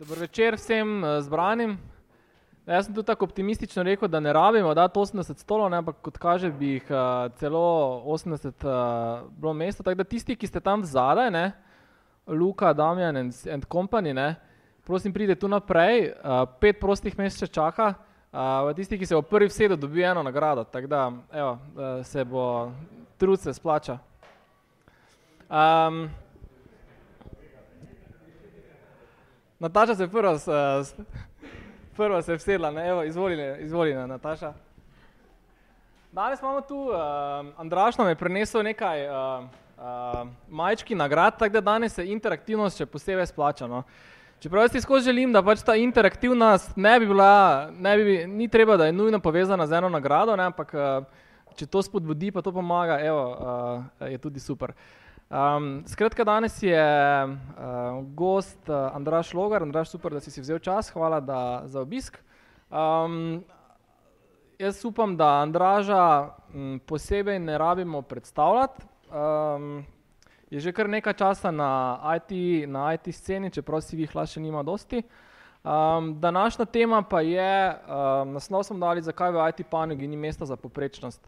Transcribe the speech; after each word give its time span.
Dobro 0.00 0.20
večer 0.20 0.54
vsem 0.54 1.04
uh, 1.04 1.20
zbranim. 1.20 1.78
Jaz 2.66 2.86
sem 2.86 2.94
tudi 2.94 3.06
tako 3.06 3.24
optimistično 3.24 3.82
rekel, 3.82 4.08
da 4.08 4.20
ne 4.20 4.32
rabimo 4.32 4.74
dati 4.74 4.98
80 4.98 5.38
stolov, 5.38 5.74
ampak 5.74 5.96
kot 6.00 6.18
kaže, 6.18 6.48
bi 6.50 6.70
jih 6.78 6.86
uh, 6.90 7.32
celo 7.36 7.60
80 8.06 8.46
uh, 8.46 9.28
bilo 9.36 9.52
mesto. 9.52 9.82
Tako 9.82 9.94
da 9.94 10.04
tisti, 10.04 10.36
ki 10.36 10.46
ste 10.46 10.60
tam 10.60 10.84
zadaj, 10.84 11.30
ne, 11.30 11.52
Luka, 12.26 12.72
Damjan 12.72 13.16
in, 13.16 13.32
in 13.44 13.62
company, 13.72 14.14
ne, 14.14 14.34
prosim, 14.86 15.12
pridite 15.12 15.40
tu 15.40 15.48
naprej, 15.48 16.08
uh, 16.08 16.46
pet 16.60 16.80
prostih 16.80 17.18
mest 17.18 17.44
še 17.44 17.50
čaka. 17.52 17.92
Uh, 18.32 18.72
tisti, 18.72 18.96
ki 18.96 19.04
se 19.04 19.20
v 19.20 19.22
prvi 19.28 19.52
vsedo 19.52 19.76
dobi 19.76 20.00
eno 20.00 20.24
nagrado, 20.24 20.64
tako 20.64 20.88
da 20.88 21.12
evo, 21.32 21.52
uh, 21.52 22.00
se 22.08 22.24
bo 22.24 22.72
trud 23.18 23.40
se 23.40 23.52
splača. 23.52 23.98
Um, 25.50 26.06
Nataša 29.60 29.94
se 29.94 30.08
prva, 30.08 30.38
prva 31.96 32.22
se 32.22 32.34
vsedla, 32.34 32.70
ne, 32.70 32.88
evo, 32.88 33.02
izvolite, 33.04 33.58
izvolite, 33.60 34.06
Nataša. 34.06 34.52
Danes 36.12 36.40
imamo 36.40 36.60
tu, 36.60 36.76
uh, 36.76 36.96
Andraš 37.56 37.98
nam 37.98 38.08
je 38.08 38.14
prenesel 38.14 38.62
nekaj 38.62 39.04
uh, 39.08 39.44
uh, 39.76 40.28
majčki 40.48 40.94
nagrad, 40.94 41.38
tako 41.38 41.52
da 41.52 41.60
danes 41.60 41.94
se 41.94 42.06
interaktivnost 42.08 42.80
še 42.80 42.86
posebej 42.86 43.26
splača. 43.26 43.68
No. 43.68 43.82
Čeprav 44.40 44.64
jaz 44.64 44.82
skozi 44.82 45.10
želim, 45.12 45.32
da 45.32 45.42
pač 45.42 45.60
ta 45.60 45.76
interaktivnost 45.76 46.72
ne 46.76 46.94
bi 47.00 47.06
bila, 47.06 47.68
ne 47.76 47.96
bi, 47.96 48.16
ni 48.26 48.48
treba, 48.48 48.78
da 48.80 48.88
je 48.88 48.96
nujno 48.96 49.20
povezana 49.20 49.66
z 49.66 49.76
eno 49.76 49.92
nagrado, 49.92 50.36
ne, 50.40 50.48
ampak 50.48 50.72
uh, 50.72 51.04
če 51.60 51.68
to 51.68 51.84
spodbudi, 51.84 52.32
pa 52.32 52.40
to 52.40 52.52
pomaga, 52.52 52.96
evo, 53.04 53.28
uh, 53.28 54.08
je 54.08 54.18
tudi 54.18 54.40
super. 54.40 54.72
Uh, 54.72 55.09
Um, 55.30 55.84
skratka, 55.86 56.24
danes 56.24 56.62
je 56.62 56.74
uh, 57.24 58.04
gost 58.14 58.68
uh, 58.68 58.90
Andraš 58.96 59.34
Logar. 59.34 59.62
Andraš, 59.62 59.88
super, 59.90 60.12
da 60.12 60.20
si 60.20 60.30
si 60.30 60.40
vzel 60.40 60.58
čas, 60.58 60.90
hvala 60.90 61.20
da, 61.20 61.62
za 61.70 61.80
obisk. 61.80 62.18
Um, 62.70 63.44
jaz 64.58 64.84
upam, 64.84 65.14
da 65.16 65.28
Andraža 65.44 66.34
m, 66.54 66.80
posebej 66.86 67.38
ne 67.38 67.58
rabimo 67.58 68.02
predstavljati. 68.02 68.82
Um, 69.14 69.86
je 70.50 70.60
že 70.60 70.72
kar 70.72 70.88
nekaj 70.88 71.14
časa 71.14 71.50
na 71.50 72.00
IT, 72.16 72.66
na 72.66 72.90
IT 72.94 73.14
sceni, 73.14 73.50
čeprav 73.50 73.86
si 73.86 74.02
jih 74.02 74.10
še 74.10 74.40
nima 74.40 74.62
dosti. 74.66 75.04
Um, 75.62 76.18
današnja 76.20 76.64
tema 76.64 77.02
pa 77.02 77.20
je, 77.20 77.70
um, 77.70 78.32
naslov 78.32 78.66
smo 78.66 78.78
dali, 78.78 79.02
zakaj 79.02 79.30
v 79.30 79.48
IT 79.48 79.66
panogi 79.70 80.08
ni 80.08 80.16
mesta 80.16 80.44
za 80.44 80.56
poprečnost. 80.56 81.22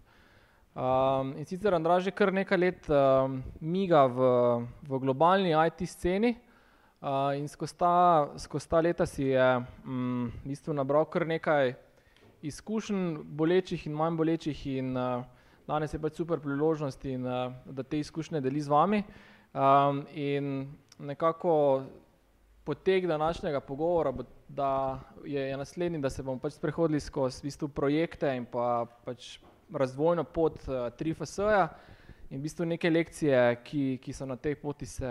Um, 0.72 1.34
in 1.36 1.44
sicer 1.44 1.74
Andraž 1.74 2.06
je 2.06 2.14
kar 2.16 2.30
nekaj 2.32 2.58
let 2.58 2.86
um, 2.88 3.42
miga 3.60 4.06
v, 4.08 4.20
v 4.88 5.00
globalni 5.04 5.52
IT 5.52 5.84
sceni 5.84 6.30
uh, 6.32 7.36
in 7.36 7.44
skozi 7.44 7.76
ta, 7.76 8.32
skozi 8.40 8.68
ta 8.70 8.80
leta 8.80 9.06
si 9.06 9.28
je 9.34 9.48
um, 9.84 10.32
v 10.32 10.48
bistvu 10.48 10.72
nabral 10.72 11.04
kar 11.12 11.28
nekaj 11.28 11.74
izkušenj, 12.40 13.20
bolečih 13.20 13.84
in 13.84 13.92
manj 13.92 14.16
bolečih 14.16 14.64
in 14.72 14.96
uh, 14.96 15.20
danes 15.68 15.92
je 15.92 16.00
pač 16.00 16.16
super 16.16 16.40
priložnost 16.40 17.04
in 17.04 17.28
uh, 17.28 17.52
da 17.68 17.84
te 17.84 18.00
izkušnje 18.00 18.40
deli 18.40 18.64
z 18.64 18.72
vami. 18.72 19.04
Um, 19.52 20.06
in 20.16 20.72
nekako 20.96 21.84
potek 22.64 23.06
današnjega 23.12 23.60
pogovora 23.60 24.12
bo, 24.12 24.24
da 24.48 25.00
je, 25.24 25.48
je 25.52 25.56
naslednji, 25.56 26.00
da 26.00 26.08
se 26.10 26.22
bomo 26.22 26.40
pač 26.40 26.56
sprehodili 26.56 27.00
skozi 27.00 27.44
v 27.44 27.52
bistvu 27.52 27.68
projekte 27.68 28.32
in 28.40 28.48
pa 28.48 28.86
pač 29.04 29.36
razvojno 29.74 30.24
pot 30.24 30.60
uh, 30.68 30.88
3FS-ja 30.98 31.68
in 32.30 32.38
v 32.38 32.42
bistvu 32.42 32.64
neke 32.64 32.90
lekcije, 32.90 33.40
ki, 33.64 33.84
ki 34.02 34.12
so 34.16 34.26
na 34.26 34.36
tej 34.36 34.56
poti, 34.60 34.86
se, 34.88 35.10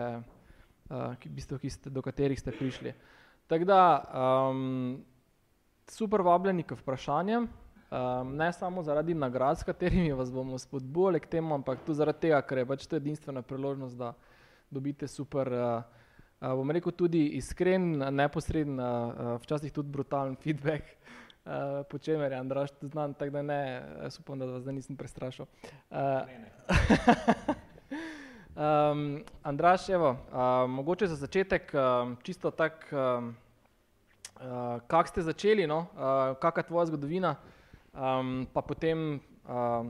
uh, 0.90 1.14
ki, 1.22 1.30
v 1.30 1.34
bistvu, 1.38 1.59
ki 1.62 1.70
ste, 1.70 1.94
do 1.94 2.02
katerih 2.02 2.40
ste 2.40 2.53
prišli. 2.56 2.94
Tako 3.52 3.68
da, 3.68 3.81
um, 4.50 5.03
super 5.91 6.24
vabljeni 6.25 6.63
k 6.63 6.78
vprašanjem, 6.80 7.46
um, 7.46 8.35
ne 8.35 8.50
samo 8.53 8.84
zaradi 8.84 9.13
nagrad, 9.13 9.59
s 9.59 9.68
katerimi 9.68 10.13
vas 10.18 10.31
bomo 10.31 10.58
spodbujali 10.58 11.19
k 11.19 11.30
temu, 11.38 11.56
ampak 11.56 11.85
tudi 11.85 12.02
zaradi 12.02 12.28
tega, 12.28 12.41
ker 12.41 12.64
je 12.64 12.68
pač 12.74 12.88
to 12.88 12.97
edinstvena 12.97 13.41
priložnost, 13.46 13.97
da 13.97 14.14
dobite 14.72 15.08
super, 15.08 15.52
uh, 15.52 15.84
uh, 16.40 16.56
bom 16.56 16.72
rekel, 16.72 16.96
tudi 16.96 17.25
iskren, 17.38 18.00
neposreden, 18.16 18.80
uh, 18.80 19.35
včasih 19.44 19.74
tudi 19.75 19.94
brutalen 19.94 20.40
feedback. 20.44 20.96
Uh, 21.46 21.52
po 21.90 21.97
čemer 21.97 22.31
je 22.31 22.38
Andraš 22.38 22.69
znan, 22.81 23.13
tako 23.13 23.31
da 23.31 23.41
ne, 23.41 23.84
jaz 24.02 24.19
upam, 24.19 24.40
da 24.40 24.46
vas 24.46 24.62
zdaj 24.62 24.74
nisem 24.74 24.97
prestrašil. 24.97 25.46
Uh, 25.90 25.97
um, 28.56 29.24
Andraš, 29.50 29.90
evo, 29.90 30.09
uh, 30.09 30.69
mogoče 30.69 31.07
za 31.07 31.16
začetek 31.16 31.74
uh, 31.74 32.13
čisto 32.24 32.52
tak, 32.52 32.85
uh, 32.94 33.25
uh, 34.38 34.81
kak 34.88 35.07
ste 35.07 35.22
začeli, 35.22 35.68
no? 35.68 35.79
uh, 35.79 36.38
kak 36.38 36.57
je 36.57 36.63
tvoja 36.63 36.85
zgodovina, 36.85 37.35
um, 37.94 38.46
pa 38.53 38.62
potem 38.62 39.18
uh, 39.50 39.90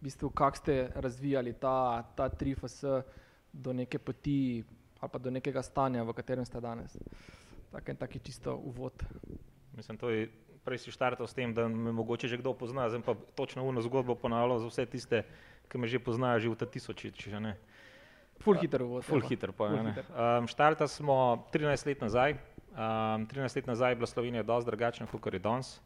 v 0.00 0.04
bistvu, 0.04 0.30
kak 0.30 0.56
ste 0.56 0.90
razvijali 0.94 1.52
ta, 1.52 2.04
ta 2.16 2.28
3FS 2.28 3.02
do 3.52 3.72
neke 3.72 3.98
poti 3.98 4.64
ali 5.00 5.10
pa 5.10 5.18
do 5.18 5.30
nekega 5.30 5.62
stanja, 5.62 6.04
v 6.04 6.12
katerem 6.14 6.44
ste 6.44 6.60
danes. 6.60 6.94
Tak 7.72 7.88
en 7.88 7.96
taki 7.96 8.20
čisto 8.22 8.54
uvod. 8.54 8.92
Mislim, 9.82 9.98
to 9.98 10.10
je 10.14 10.28
prej 10.62 10.78
si 10.78 10.94
štartal 10.94 11.26
s 11.26 11.34
tem, 11.34 11.50
da 11.50 11.66
me 11.66 11.90
mogoče 11.90 12.30
že 12.30 12.38
kdo 12.38 12.54
pozna, 12.54 12.86
zdaj 12.86 13.02
pa 13.02 13.18
točno 13.34 13.66
uno 13.66 13.82
zgodbo 13.82 14.14
ponavljal 14.14 14.62
za 14.62 14.70
vse 14.70 14.86
tiste, 14.86 15.24
ki 15.66 15.78
me 15.78 15.90
že 15.90 15.98
poznajo 15.98 16.38
že 16.38 16.48
v 16.52 16.54
ta 16.54 16.66
tisoči, 16.70 17.10
če 17.10 17.40
ne. 17.42 17.58
Ful 18.38 18.54
hiter 18.62 18.82
uvod. 18.86 19.02
Ful 19.02 19.26
hiter 19.26 19.50
pa, 19.50 19.74
ne. 19.74 19.94
Um, 20.14 20.46
štartal 20.46 20.86
smo 20.86 21.50
13 21.50 21.86
let 21.90 21.98
nazaj, 21.98 22.38
um, 22.78 23.26
13 23.26 23.58
let 23.58 23.66
nazaj 23.66 23.90
je 23.90 23.98
bila 23.98 24.06
Slovenija 24.06 24.46
dosti 24.46 24.70
drugačna, 24.70 25.06
kot 25.10 25.34
je 25.34 25.42
danes. 25.42 25.80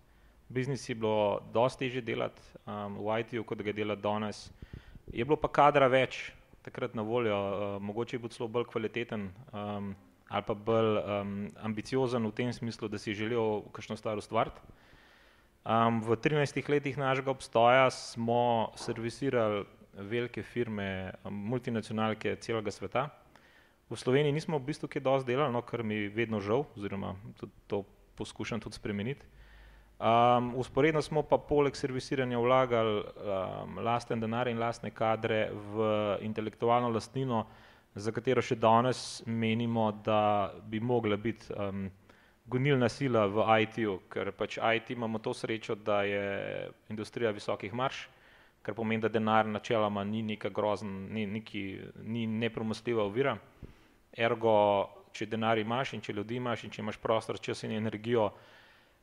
Biznis 0.52 0.84
je 0.88 0.94
bilo 0.94 1.40
dosti 1.56 1.88
težje 1.88 2.04
delati 2.04 2.44
um, 2.68 3.00
v 3.00 3.16
IT-ju, 3.24 3.48
kot 3.48 3.64
ga 3.64 3.72
dela 3.72 3.96
danes. 3.96 4.52
Je 5.08 5.24
bilo 5.24 5.40
pa 5.40 5.48
kadra 5.48 5.88
več 5.88 6.36
takrat 6.60 6.92
na 6.92 7.00
voljo, 7.00 7.32
uh, 7.32 7.80
mogoče 7.80 8.16
je 8.16 8.20
bil 8.20 8.28
celo 8.28 8.52
bolj 8.52 8.68
kvaliteten. 8.68 9.32
Um, 9.56 9.96
ali 10.28 10.42
pa 10.46 10.54
bolj 10.54 10.98
um, 10.98 11.36
ambiciozen 11.62 12.26
v 12.26 12.32
tem 12.34 12.52
smislu, 12.52 12.88
da 12.88 12.98
si 12.98 13.14
želijo 13.14 13.62
kakšno 13.72 13.96
stvar 13.96 14.18
ustvariti. 14.18 14.60
Um, 15.66 16.00
v 16.02 16.16
13 16.16 16.68
letih 16.70 16.98
našega 16.98 17.30
obstoja 17.30 17.90
smo 17.90 18.72
servisirali 18.76 19.64
velike 19.96 20.42
firme, 20.42 21.12
multinacionalke 21.24 22.36
celega 22.36 22.70
sveta. 22.70 23.08
V 23.90 23.96
Sloveniji 23.96 24.32
nismo 24.32 24.58
v 24.58 24.66
bistvu 24.66 24.88
kaj 24.90 25.02
dosti 25.02 25.32
delali, 25.32 25.52
no, 25.52 25.62
kar 25.62 25.82
mi 25.82 26.08
vedno 26.08 26.40
žal, 26.40 26.66
oziroma 26.76 27.14
tudi 27.38 27.52
to 27.66 27.84
poskušam 28.18 28.60
tudi 28.60 28.76
spremeniti. 28.76 29.26
Um, 29.96 30.52
usporedno 30.60 31.00
smo 31.02 31.22
pa 31.22 31.38
poleg 31.38 31.76
servisiranja 31.76 32.38
vlagali 32.38 32.98
um, 33.00 33.78
lasten 33.80 34.20
denar 34.20 34.48
in 34.48 34.58
lastne 34.60 34.90
kadre 34.90 35.48
v 35.72 35.86
intelektualno 36.20 36.90
lastnino, 36.92 37.46
za 37.96 38.12
katero 38.12 38.42
še 38.44 38.58
danes 38.60 39.22
menimo, 39.26 39.88
da 40.04 40.52
bi 40.68 40.80
mogla 40.80 41.16
biti 41.16 41.52
um, 41.56 41.86
gonilna 42.46 42.88
sila 42.92 43.24
v 43.26 43.46
IT-ju, 43.62 43.96
ker 44.12 44.30
pač 44.36 44.58
IT 44.60 44.92
imamo 44.94 45.18
to 45.18 45.32
srečo, 45.34 45.74
da 45.74 46.02
je 46.04 46.68
industrija 46.92 47.32
visokih 47.34 47.72
marš, 47.74 48.06
kar 48.62 48.74
pomeni, 48.74 49.02
da 49.02 49.08
denar 49.08 49.48
načeloma 49.48 50.04
ni 50.04 50.22
neka 50.22 50.50
grozna, 50.52 51.08
ni, 51.10 51.26
neki, 51.26 51.64
ni 52.04 52.26
nepremostljiva 52.26 53.06
ovira. 53.06 53.36
Ergo, 54.12 54.58
če 55.16 55.28
denar 55.30 55.58
imaš 55.58 55.94
in 55.96 56.04
če 56.04 56.14
ljudi 56.16 56.36
imaš 56.36 56.66
in 56.66 56.74
če 56.74 56.82
imaš 56.84 57.00
prostor, 57.00 57.40
čas 57.40 57.64
in 57.64 57.72
energijo, 57.78 58.30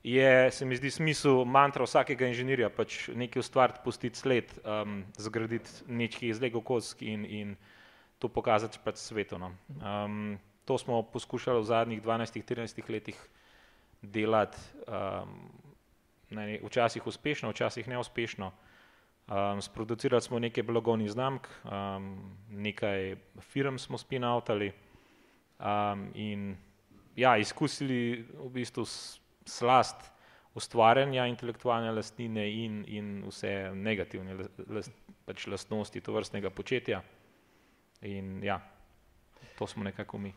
je, 0.03 0.51
se 0.51 0.65
mi 0.65 0.75
zdi, 0.75 0.91
smisel 0.91 1.45
mantra 1.47 1.87
vsakega 1.87 2.27
inženirja, 2.27 2.69
pač 2.75 3.07
nekaj 3.15 3.39
ustvariti, 3.39 3.81
pustiti 3.85 4.19
sled, 4.19 4.51
um, 4.67 4.99
zgraditi 5.17 5.87
nekaj 5.87 6.29
iz 6.29 6.41
Lego 6.43 6.61
kock 6.61 7.01
in, 7.01 7.23
in 7.25 7.55
to 8.23 8.31
pokazati 8.31 8.79
pred 8.79 8.95
svetom. 8.97 9.41
No. 9.43 9.51
Um, 9.83 10.39
to 10.65 10.77
smo 10.79 11.01
poskušali 11.03 11.59
v 11.59 11.67
zadnjih 11.67 12.03
12-13 12.03 12.79
letih 12.87 13.19
delati, 14.01 14.57
um, 14.87 15.51
ne, 16.31 16.59
včasih 16.63 17.07
uspešno, 17.07 17.51
včasih 17.51 17.87
neuspešno. 17.87 18.51
Um, 19.27 19.61
sproducirali 19.61 20.21
smo 20.21 20.39
nekaj 20.39 20.63
blagovnih 20.63 21.11
znamk, 21.11 21.47
um, 21.63 22.35
nekaj 22.49 23.15
firm 23.39 23.77
smo 23.77 23.97
spinautali 23.97 24.71
um, 25.59 26.07
in 26.15 26.55
ja, 27.15 27.37
izkusili 27.37 28.25
v 28.39 28.49
bistvu 28.49 28.85
slast 29.45 30.11
ustvarjanja 30.55 31.25
intelektualne 31.27 31.91
lastnine 31.91 32.45
in, 32.51 32.83
in 32.87 33.23
vse 33.27 33.71
negativne 33.75 34.35
last, 34.67 34.91
pač 35.25 35.47
lastnosti 35.47 36.01
to 36.01 36.13
vrstnega 36.13 36.51
početja. 36.51 37.01
In 38.03 38.43
ja, 38.43 38.59
to 39.57 39.67
smo 39.67 39.83
nekako 39.83 40.17
mi. 40.17 40.33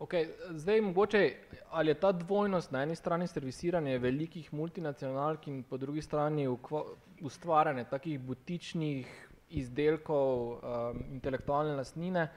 Okay, 0.00 0.28
zdaj, 0.50 0.80
mogoče, 0.80 1.36
ali 1.70 1.90
je 1.90 1.94
ta 1.94 2.12
dvojnost 2.12 2.70
na 2.72 2.82
eni 2.82 2.94
strani 2.96 3.26
servisiranje 3.28 3.98
velikih 3.98 4.54
multinacionalk 4.54 5.48
in 5.48 5.62
po 5.62 5.76
drugi 5.76 6.02
strani 6.02 6.48
ustvarjanje 7.20 7.84
takih 7.84 8.20
butičnih 8.20 9.10
izdelkov 9.50 10.52
um, 10.52 11.02
intelektualne 11.12 11.74
lastnine, 11.76 12.28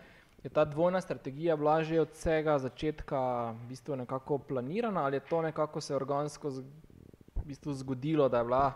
je 0.44 0.50
ta 0.50 0.66
dvojna 0.66 1.02
strategija 1.02 1.56
bila 1.56 1.84
že 1.84 2.02
od 2.02 2.12
vsega 2.12 2.58
začetka 2.60 3.52
v 3.52 3.68
bistvu 3.70 3.96
nekako 3.96 4.38
planirana 4.38 5.06
ali 5.06 5.16
je 5.16 5.26
to 5.30 5.42
nekako 5.42 5.82
se 5.82 5.96
organsko 5.96 6.50
v 6.50 7.46
bistvu 7.46 7.74
zgodilo, 7.74 8.30
da 8.30 8.38
je 8.38 8.44
bila 8.44 8.70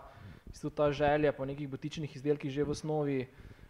v 0.46 0.50
bistvu 0.50 0.70
ta 0.70 0.92
želja 0.92 1.32
po 1.32 1.44
nekih 1.44 1.68
butičnih 1.68 2.16
izdelkih 2.16 2.50
že 2.50 2.64
v 2.64 2.70
osnovi 2.70 3.26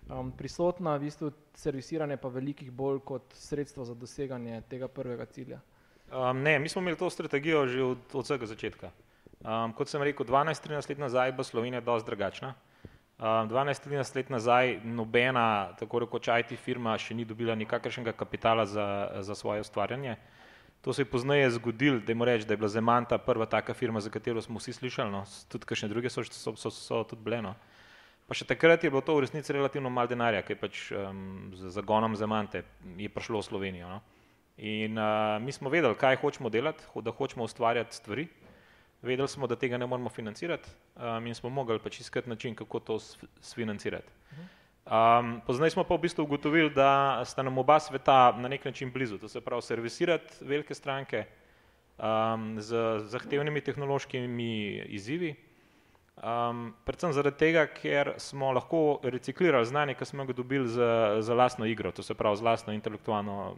um, 0.09 0.31
prisotna, 0.33 0.97
v 0.97 1.09
bistvu 1.09 1.33
servisiranje 1.55 2.17
pa 2.17 2.29
velikih 2.29 2.71
bolj 2.73 3.01
kot 3.05 3.35
sredstvo 3.35 3.85
za 3.85 3.95
doseganje 3.95 4.63
tega 4.69 4.89
prvega 4.89 5.27
cilja? 5.27 5.61
Um, 6.13 6.43
ne, 6.43 6.59
mi 6.59 6.69
smo 6.69 6.83
imeli 6.83 6.97
to 6.97 7.11
strategijo 7.11 7.67
že 7.67 7.83
od, 7.83 7.99
od 8.13 8.25
vsega 8.25 8.47
začetka. 8.47 8.91
Um, 9.39 9.73
kot 9.73 9.89
sem 9.89 10.03
rekel, 10.03 10.27
12-13 10.27 10.91
let 10.91 10.99
nazaj 10.99 11.33
bo 11.33 11.45
Slovenija 11.45 11.81
dosti 11.81 12.07
drugačna. 12.07 12.55
Um, 13.19 13.51
12-13 13.51 14.17
let 14.17 14.31
nazaj 14.31 14.81
nobena, 14.85 15.75
tako 15.79 16.05
rekoč 16.07 16.29
IT 16.31 16.59
firma, 16.59 16.97
še 16.99 17.15
ni 17.15 17.25
dobila 17.25 17.55
nikakršnega 17.55 18.13
kapitala 18.13 18.67
za, 18.67 18.87
za 19.21 19.35
svoje 19.35 19.61
ustvarjanje. 19.61 20.17
To 20.87 20.93
se 20.95 21.03
je 21.03 21.11
pozneje 21.11 21.51
zgodilo, 21.51 21.99
da 21.99 22.13
je 22.13 22.25
reči, 22.25 22.47
da 22.47 22.55
je 22.55 22.57
bila 22.57 22.69
Zemanta 22.69 23.19
prva 23.19 23.47
taka 23.47 23.75
firma, 23.75 24.01
za 24.01 24.11
katero 24.11 24.43
smo 24.43 24.59
vsi 24.59 24.73
slišali, 24.73 25.11
no, 25.11 25.25
tudi 25.51 25.67
kakšne 25.67 25.89
druge 25.89 26.11
so, 26.11 26.23
so, 26.25 26.55
so, 26.57 26.71
so 26.71 27.03
tudi 27.05 27.23
bile. 27.23 27.43
No. 27.43 27.55
Pa 28.29 28.37
še 28.37 28.45
takrat 28.45 28.85
je 28.85 28.91
bilo 28.93 29.01
to 29.01 29.17
v 29.17 29.25
resnici 29.25 29.55
relativno 29.57 29.89
malo 29.89 30.11
denarja, 30.11 30.43
ki 30.45 30.53
je 30.53 30.61
pač 30.61 30.81
um, 30.93 31.49
z 31.57 31.73
zagonom 31.73 32.13
Zemante 32.13 32.61
je 33.01 33.09
prišlo 33.09 33.41
v 33.41 33.47
Slovenijo. 33.47 33.89
No. 33.89 34.03
In 34.61 35.01
uh, 35.01 35.39
mi 35.41 35.55
smo 35.55 35.73
vedeli, 35.73 35.97
kaj 35.97 36.19
hočemo 36.21 36.53
delati, 36.53 36.85
da 37.01 37.15
hočemo 37.15 37.49
ustvarjati 37.49 37.97
stvari. 37.97 38.27
Vedeli 39.01 39.29
smo, 39.31 39.47
da 39.47 39.57
tega 39.57 39.79
ne 39.79 39.87
moramo 39.87 40.11
financirati 40.11 40.69
um, 40.99 41.27
in 41.27 41.35
smo 41.35 41.49
mogli 41.49 41.79
pač 41.81 42.01
iskati 42.03 42.29
način, 42.29 42.55
kako 42.59 42.81
to 42.81 42.99
sfinancirati. 43.41 44.13
Um, 44.85 45.41
Poznaj 45.47 45.71
smo 45.71 45.85
pa 45.89 45.97
v 45.97 46.05
bistvu 46.05 46.25
ugotovili, 46.29 46.71
da 46.75 47.23
sta 47.25 47.43
nam 47.43 47.59
oba 47.59 47.81
sveta 47.81 48.37
na 48.37 48.49
nek 48.49 48.65
način 48.65 48.93
blizu, 48.93 49.19
to 49.19 49.29
se 49.29 49.41
pravi 49.41 49.63
servisirati 49.63 50.45
velike 50.45 50.75
stranke 50.75 51.25
um, 51.97 52.57
z 52.61 52.99
zahtevnimi 53.09 53.61
tehnološkimi 53.61 54.85
izzivi, 54.89 55.37
um, 56.23 56.75
predvsem 56.85 57.13
zaradi 57.13 57.39
tega, 57.39 57.65
ker 57.71 58.15
smo 58.19 58.51
lahko 58.53 59.01
reciklirali 59.03 59.67
znanje, 59.67 59.95
ki 59.99 60.05
smo 60.05 60.27
ga 60.27 60.37
dobili 60.37 60.69
za, 60.69 61.19
za 61.21 61.35
lastno 61.35 61.67
igro, 61.67 61.93
to 61.93 62.03
se 62.03 62.15
pravi 62.15 62.37
z 62.37 62.43
lastno 62.43 62.73
intelektualno 62.73 63.57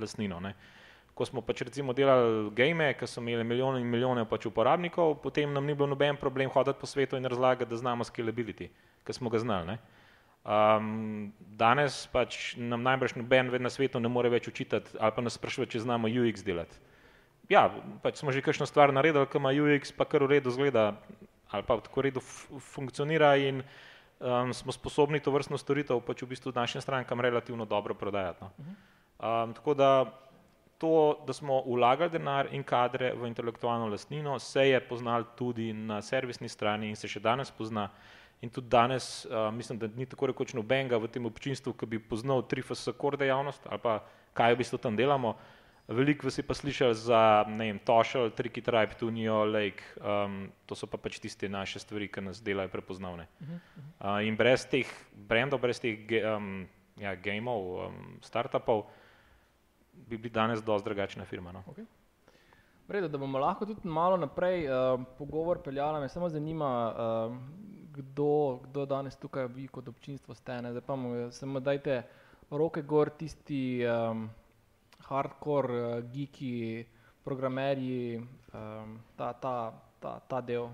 lasnino. 0.00 0.40
Ne. 0.40 0.54
Ko 1.14 1.24
smo 1.28 1.42
pač 1.44 1.62
recimo 1.68 1.92
delali 1.92 2.50
game, 2.56 2.92
ki 2.96 3.06
so 3.06 3.20
imeli 3.20 3.44
milijone 3.44 3.80
in 3.80 3.90
milijone 3.90 4.24
pač 4.28 4.46
uporabnikov, 4.48 5.18
potem 5.22 5.52
nam 5.52 5.66
ni 5.66 5.74
bilo 5.74 5.90
noben 5.92 6.16
problem 6.16 6.50
hoditi 6.50 6.80
po 6.80 6.86
svetu 6.86 7.16
in 7.16 7.28
razlagati, 7.28 7.70
da 7.70 7.76
znamo 7.76 8.04
scalability, 8.04 8.70
ki 9.04 9.12
smo 9.12 9.30
ga 9.30 9.42
znali. 9.42 9.76
Um, 10.42 11.32
danes 11.38 12.08
pač 12.10 12.56
nam 12.58 12.82
najbrž 12.82 13.14
noben 13.20 13.52
na 13.62 13.70
svetu 13.70 14.00
ne 14.00 14.10
more 14.10 14.26
več 14.26 14.48
učitati 14.50 14.96
ali 14.98 15.14
pa 15.14 15.22
nas 15.22 15.36
sprašuje, 15.38 15.68
če 15.70 15.84
znamo 15.84 16.10
UX 16.10 16.42
delati. 16.42 16.80
Ja, 17.50 17.68
pač 18.02 18.18
smo 18.18 18.32
že 18.34 18.42
kakšno 18.42 18.66
stvar 18.66 18.90
naredili, 18.90 19.26
ki 19.30 19.38
ima 19.38 19.52
UX 19.54 19.94
pa 19.94 20.04
kar 20.04 20.24
v 20.26 20.38
redu 20.38 20.50
zgleda 20.50 20.96
ali 21.52 21.62
pa 21.62 21.76
tako 21.80 22.02
redu 22.02 22.20
funkcionira 22.74 23.36
in 23.36 23.62
um, 24.20 24.54
smo 24.54 24.72
sposobni 24.72 25.20
to 25.20 25.30
vrstno 25.30 25.58
storitev 25.58 26.00
pač 26.00 26.22
v 26.22 26.32
bistvu 26.34 26.52
našim 26.54 26.80
strankam 26.80 27.20
relativno 27.20 27.64
dobro 27.64 27.94
prodajati. 27.94 28.44
No. 28.44 28.50
Uh 28.58 28.64
-huh. 28.66 29.44
Um, 29.44 29.54
tako 29.54 29.74
da 29.74 30.18
to, 30.78 31.24
da 31.26 31.32
smo 31.32 31.62
vlagali 31.62 32.10
denar 32.10 32.48
in 32.50 32.64
kadre 32.66 33.12
v 33.14 33.26
intelektualno 33.26 33.86
lastnino, 33.86 34.38
se 34.38 34.68
je 34.68 34.80
poznal 34.80 35.24
tudi 35.36 35.72
na 35.72 36.02
servisni 36.02 36.48
strani 36.48 36.88
in 36.88 36.96
se 36.96 37.08
še 37.08 37.20
danes 37.20 37.50
pozna. 37.50 37.88
In 38.42 38.50
tudi 38.50 38.66
danes 38.68 39.24
uh, 39.24 39.54
mislim, 39.54 39.78
da 39.78 39.86
ni 39.86 40.06
tako 40.06 40.26
rekoč 40.26 40.54
nobenega 40.58 40.98
v 40.98 41.08
tem 41.08 41.26
občinstvu, 41.26 41.72
ki 41.72 41.86
bi 41.86 41.98
poznal 41.98 42.42
3FS 42.42 42.96
core 42.98 43.16
dejavnost 43.16 43.66
ali 43.70 43.78
pa 43.78 44.00
kaj 44.34 44.54
v 44.54 44.58
bistvu 44.58 44.78
tam 44.78 44.96
delamo. 44.96 45.36
Veliko 45.88 46.28
je 46.30 46.42
pa 46.46 46.54
slišali 46.54 46.94
za, 46.94 47.42
vem, 47.58 47.78
Toshel, 47.78 48.30
Tricky 48.30 48.62
Tribe, 48.62 48.94
Tunio, 48.98 49.44
Lake, 49.44 49.82
um, 49.98 50.46
to 50.66 50.74
so 50.78 50.86
pa 50.86 50.96
pač 50.96 51.18
tiste 51.18 51.48
naše 51.48 51.82
stvari, 51.82 52.06
ki 52.08 52.22
nas 52.22 52.38
delajo 52.42 52.70
prepoznavne. 52.70 53.26
Uh, 53.98 54.22
in 54.22 54.38
brez 54.38 54.62
teh 54.70 54.86
brendov, 55.28 55.60
brez 55.60 55.82
teh 55.82 56.06
um, 56.22 56.62
ja, 57.02 57.16
gameov, 57.18 57.90
um, 57.90 58.14
startupov, 58.22 58.86
bi 60.06 60.16
bili 60.16 60.30
danes 60.30 60.62
dosti 60.62 60.86
drugačna 60.86 61.26
firma. 61.26 61.52
No? 61.52 61.64
Okay. 61.74 61.84
Vredo, 62.88 63.08
da 63.08 63.18
bomo 63.18 63.42
lahko 63.42 63.66
tudi 63.66 63.88
malo 63.88 64.16
naprej 64.16 64.68
uh, 64.70 65.02
pogovor 65.18 65.62
peljali, 65.62 66.00
me 66.00 66.08
samo 66.08 66.28
zanima, 66.28 66.70
uh, 66.94 67.36
kdo, 67.92 68.60
kdo 68.64 68.86
danes 68.86 69.16
tukaj 69.16 69.50
vi 69.50 69.66
kot 69.68 69.88
občinstvo 69.88 70.34
ste. 70.34 70.62
Ne? 70.62 70.70
Zdaj 70.72 70.86
pa 70.86 70.96
mu 70.96 71.30
samo 71.34 71.60
dajte 71.60 72.02
roke 72.50 72.82
gor 72.82 73.10
tisti 73.10 73.82
um, 73.82 74.30
hardcore, 75.12 75.82
uh, 75.82 76.00
geeki, 76.12 76.86
programerji, 77.24 78.18
um, 78.18 78.96
ta, 79.16 79.32
ta, 79.36 79.72
ta, 80.00 80.16
ta 80.28 80.40
del. 80.40 80.68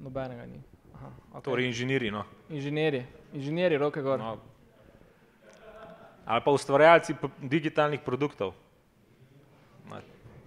Nobenega 0.00 0.46
ni. 0.46 0.60
Aha, 0.94 1.10
okay. 1.32 1.44
Torej 1.46 1.70
inženirji. 1.70 2.10
No. 2.10 2.24
Inženirji, 2.50 3.04
inženirji, 3.32 3.78
roke 3.78 4.02
gor. 4.02 4.18
No, 4.18 4.36
ali 6.30 6.42
pa 6.44 6.50
ustvarjalci 6.50 7.14
digitalnih 7.42 8.00
produktov. 8.00 8.52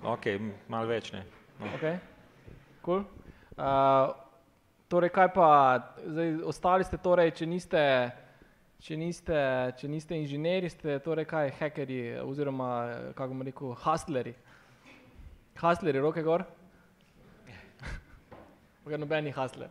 Ok, 0.04 0.26
malo 0.68 0.88
več 0.88 1.14
ne. 1.16 1.24
No. 1.60 1.68
Okay. 1.78 1.96
Cool. 2.84 3.06
Uh, 3.56 4.12
torej, 4.92 5.14
kaj 5.16 5.30
pa, 5.32 5.48
zdaj, 6.04 6.32
ostali 6.52 6.88
ste 6.88 7.00
torej, 7.00 7.32
če 7.40 7.48
niste, 7.48 7.84
če 8.84 8.98
niste, 9.00 9.40
če 9.80 9.88
niste 9.88 10.18
inženirji, 10.20 10.74
ste 10.74 10.98
torej 11.04 11.26
kaj, 11.30 11.54
hackerji 11.60 12.18
oziroma, 12.24 12.70
kako 13.16 13.30
bomo 13.32 13.48
rekel, 13.48 13.76
hustleri. 13.80 14.34
Hustleri, 15.62 16.04
roke 16.04 16.24
gor. 16.26 16.44
Ok, 18.84 18.98
nobeni 19.00 19.32
hustler. 19.32 19.70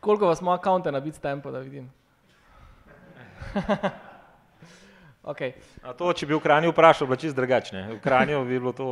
Koliko 0.00 0.30
vas 0.30 0.40
ima 0.40 0.54
akonte 0.56 0.92
na 0.92 1.00
Bitstampu, 1.04 1.50
da 1.52 1.60
vidim? 1.60 1.90
Okay. 5.20 5.52
To, 5.98 6.14
če 6.16 6.24
bi 6.24 6.32
v 6.32 6.40
Kranju 6.40 6.70
vprašal, 6.72 7.04
bo 7.06 7.16
čist 7.20 7.36
drugačne. 7.36 7.82
V 7.92 7.98
Kranju 8.00 8.38
bi 8.48 8.56
bilo 8.56 8.72
to. 8.72 8.86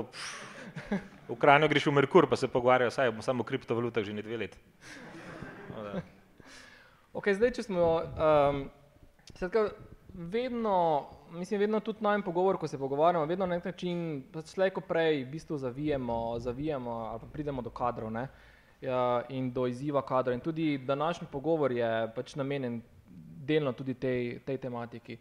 V 1.24 1.36
Kranju 1.40 1.70
greš 1.72 1.86
v 1.88 1.94
Merkur, 1.96 2.28
pa 2.28 2.36
se 2.36 2.50
pogovarjajo, 2.52 2.92
saj 2.92 3.08
bomo 3.08 3.24
samo 3.24 3.40
o 3.42 3.48
kriptovalutah 3.48 4.04
že 4.04 4.12
ne 4.12 4.20
dve 4.22 4.36
leti. 4.44 4.60
Okay, 7.16 7.32
zdaj, 7.32 7.56
če 7.56 7.64
smo. 7.64 7.88
Um, 8.20 8.68
sedka, 9.38 9.68
vedno, 10.14 11.06
mislim, 11.30 11.60
vedno 11.60 11.80
tudi 11.80 12.02
na 12.02 12.10
enem 12.10 12.22
pogovoru, 12.22 12.58
ko 12.58 12.68
se 12.68 12.78
pogovarjamo, 12.78 13.26
vedno 13.26 13.46
na 13.46 13.54
nek 13.54 13.64
način, 13.64 14.22
pač 14.32 14.54
slejko 14.54 14.80
prej, 14.80 15.22
v 15.24 15.30
bistvu 15.30 15.58
zavijemo, 15.58 16.38
zavijemo 16.38 16.90
ali 16.90 17.32
pridemo 17.32 17.62
do 17.62 17.70
kadrov 17.70 18.10
ne, 18.10 18.26
ja, 18.80 19.22
in 19.28 19.52
do 19.52 19.66
izziva 19.66 20.02
kadrov. 20.02 20.34
In 20.34 20.40
tudi 20.40 20.78
današnji 20.78 21.28
pogovor 21.32 21.72
je 21.72 21.90
pač 22.14 22.34
namenjen 22.34 22.80
delno 23.48 23.72
tudi 23.72 23.94
tej, 23.94 24.38
tej 24.46 24.58
tematiki. 24.58 25.18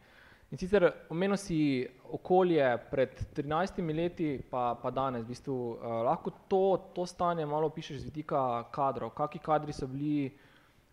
In 0.51 0.57
sicer 0.57 0.85
omenil 1.11 1.37
si 1.37 1.87
okolje 2.11 2.65
pred 2.91 3.19
13 3.35 3.81
leti, 3.95 4.29
pa, 4.51 4.77
pa 4.81 4.91
danes. 4.91 5.25
V 5.25 5.27
bistvu, 5.27 5.55
uh, 5.75 6.01
lahko 6.07 6.31
to, 6.47 6.91
to 6.95 7.05
stanje 7.05 7.45
malo 7.45 7.67
opišeš 7.67 7.99
z 7.99 8.05
vidika 8.07 8.41
kadrov. 8.71 9.11
Kakšni 9.15 9.43
kadri 9.43 9.75
so 9.75 9.87
bili, 9.91 10.31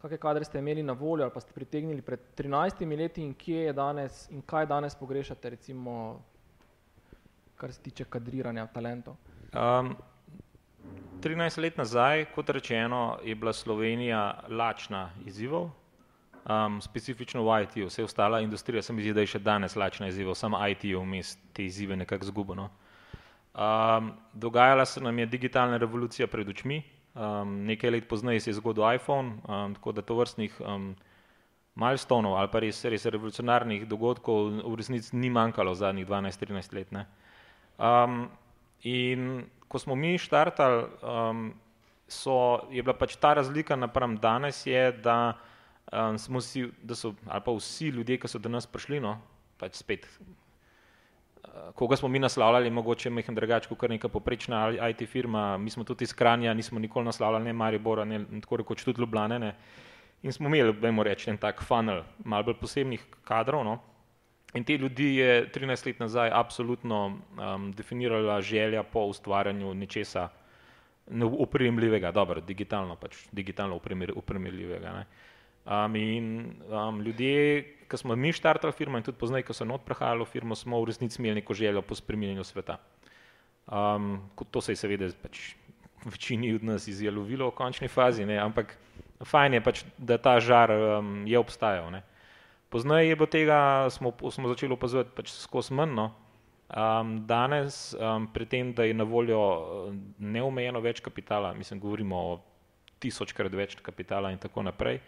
kakšne 0.05 0.21
kadre 0.21 0.45
ste 0.45 0.59
imeli 0.59 0.83
na 0.83 0.93
voljo 0.93 1.25
ali 1.25 1.33
pa 1.33 1.41
ste 1.41 1.53
pritegnili 1.53 2.03
pred 2.03 2.21
13 2.37 2.97
leti 2.97 3.23
in 3.23 3.35
kje 3.35 3.61
je 3.65 3.73
danes 3.73 4.29
in 4.31 4.43
kaj 4.43 4.67
danes 4.67 4.95
pogrešate, 4.95 5.51
recimo, 5.51 6.21
kar 7.57 7.73
se 7.73 7.81
tiče 7.83 8.05
kadriranja 8.05 8.67
talentov? 8.67 9.17
Um, 9.55 9.97
13 11.23 11.61
let 11.63 11.77
nazaj, 11.77 12.27
kot 12.35 12.51
rečeno, 12.51 13.19
je 13.25 13.35
bila 13.35 13.53
Slovenija 13.53 14.45
lačna 14.49 15.11
izzivov, 15.25 15.71
um, 16.45 16.81
specifično 16.81 17.43
v 17.43 17.63
IT-ju, 17.63 17.87
vse 17.89 18.05
ostala 18.05 18.41
industrija 18.41 18.83
se 18.83 18.93
mi 18.93 19.03
zdi, 19.03 19.15
da 19.15 19.25
je 19.25 19.33
še 19.33 19.39
danes 19.39 19.77
lačna 19.77 20.09
izziva, 20.13 20.35
samo 20.35 20.61
IT-ju 20.69 21.01
vmes 21.01 21.39
te 21.53 21.65
izzive 21.65 21.97
nekako 21.97 22.29
zgubeno. 22.29 22.69
Um, 23.55 24.13
dogajala 24.33 24.85
se 24.85 25.01
nam 25.01 25.19
je 25.19 25.27
digitalna 25.27 25.77
revolucija 25.77 26.27
pred 26.27 26.49
očmi, 26.49 26.83
um, 27.15 27.65
nekaj 27.67 27.91
let 27.91 28.09
pozneje 28.09 28.41
se 28.41 28.51
je 28.51 28.61
zgodil 28.61 28.85
iPhone, 28.95 29.39
um, 29.49 29.75
tako 29.75 29.93
da 29.93 30.03
to 30.03 30.15
vrstnih 30.15 30.61
um, 30.61 30.95
milestonov 31.75 32.37
ali 32.39 32.49
pa 32.53 32.63
res, 32.63 32.85
res 32.85 33.07
revolucionarnih 33.07 33.87
dogodkov 33.91 34.63
v 34.63 34.75
resnici 34.79 35.17
ni 35.17 35.31
manjkalo 35.31 35.75
zadnjih 35.75 36.07
12-13 36.07 36.75
let. 36.75 36.95
Um, 37.79 38.29
in 38.83 39.45
ko 39.69 39.79
smo 39.79 39.95
mi 39.99 40.19
štartali, 40.19 40.87
um, 41.03 41.51
so, 42.09 42.63
je 42.71 42.83
bila 42.83 42.95
pač 42.95 43.17
ta 43.17 43.35
razlika 43.35 43.77
napram 43.77 44.17
danes, 44.17 44.67
je, 44.67 44.93
da 45.03 45.35
um, 45.91 46.41
si, 46.41 46.69
da 46.83 46.95
so, 46.95 47.15
ali 47.27 47.43
pa 47.45 47.53
vsi 47.53 47.89
ljudje, 47.89 48.21
ki 48.23 48.29
so 48.29 48.39
do 48.39 48.49
nas 48.49 48.67
prišli, 48.71 49.01
no, 49.03 49.17
pač 49.59 49.81
spet, 49.81 50.07
koga 51.75 51.97
smo 51.97 52.09
mi 52.09 52.19
naslavljali, 52.19 52.71
mogoče 52.71 53.11
mehem 53.11 53.35
drugače, 53.35 53.69
kot 53.69 53.91
neka 53.91 54.09
poprečna 54.09 54.89
IT 54.91 55.09
firma, 55.09 55.59
mi 55.59 55.71
smo 55.71 55.85
tudi 55.85 56.05
iz 56.05 56.13
Kranja, 56.13 56.55
nismo 56.55 56.79
nikoli 56.79 57.05
naslavljali 57.05 57.45
ne 57.45 57.53
Maribora, 57.53 58.05
ne 58.05 58.25
tako 58.41 58.57
rekoč 58.57 58.85
tudi 58.85 59.01
Ljubljane, 59.01 59.39
ne. 59.39 59.55
in 60.23 60.33
smo 60.33 60.49
imeli, 60.49 60.73
vemo 60.81 61.03
reči, 61.03 61.31
en 61.31 61.37
tak 61.39 61.63
funnel, 61.63 62.03
malo 62.25 62.45
bolj 62.45 62.55
posebnih 62.61 63.03
kadrov, 63.25 63.65
no. 63.65 63.79
In 64.55 64.65
te 64.65 64.77
ljudi 64.79 65.17
je 65.17 65.51
13 65.53 65.87
let 65.87 65.99
nazaj 65.99 66.31
absolutno 66.33 67.07
um, 67.07 67.73
definirala 67.73 68.41
želja 68.41 68.83
po 68.83 69.01
ustvarjanju 69.01 69.75
nečesa 69.75 70.29
upremljivega, 71.39 72.11
dobro, 72.11 72.41
digitalno 72.41 72.97
pač, 72.97 73.17
digitalno 73.33 73.81
upremljivega. 74.15 75.05
Um, 75.67 75.97
in 75.97 76.53
um, 76.71 77.01
ljudje, 77.01 77.65
ki 77.95 78.03
smo 78.03 78.17
mi 78.19 78.33
štartali 78.35 78.75
firmo 78.75 78.99
in 78.99 79.07
tudi 79.07 79.19
poznaj, 79.19 79.47
ko 79.47 79.55
so 79.55 79.65
not 79.65 79.87
prehajali 79.87 80.27
v 80.27 80.31
firmo, 80.35 80.59
smo 80.59 80.83
v 80.83 80.91
resnici 80.91 81.23
imeli 81.23 81.41
neko 81.41 81.55
željo 81.55 81.83
po 81.83 81.95
spreminjanju 81.95 82.45
sveta. 82.45 82.79
Um, 83.71 84.31
to 84.51 84.61
se 84.61 84.73
je 84.73 84.77
seveda 84.77 85.09
pač 85.23 85.55
večini 86.05 86.55
od 86.55 86.65
nas 86.65 86.89
izjalovilo 86.89 87.49
v 87.49 87.55
končni 87.55 87.89
fazi, 87.89 88.27
ne? 88.27 88.37
ampak 88.39 88.77
fajn 89.25 89.55
je 89.55 89.61
pač, 89.65 89.85
da 89.99 90.19
ta 90.19 90.41
žar 90.41 90.71
um, 90.75 91.23
je 91.27 91.39
obstajal. 91.39 91.91
Ne? 91.91 92.03
Poznaj 92.69 93.09
je 93.09 93.17
bilo 93.17 93.31
tega, 93.31 93.87
smo, 93.91 94.13
smo 94.31 94.51
začeli 94.51 94.75
opazovati 94.75 95.15
pač 95.15 95.31
skozi 95.33 95.75
manj. 95.75 95.95
No? 95.95 96.11
Um, 96.75 97.23
danes, 97.29 97.95
um, 97.95 98.27
pri 98.27 98.47
tem, 98.51 98.73
da 98.75 98.85
je 98.85 98.95
na 98.97 99.05
voljo 99.05 99.41
neomejeno 100.19 100.81
več 100.81 101.01
kapitala, 101.01 101.55
mislim, 101.55 101.81
govorimo 101.81 102.17
o 102.17 102.41
tisočkrat 102.99 103.53
več 103.55 103.77
kapitala 103.85 104.33
in 104.33 104.41
tako 104.43 104.65
naprej, 104.65 104.99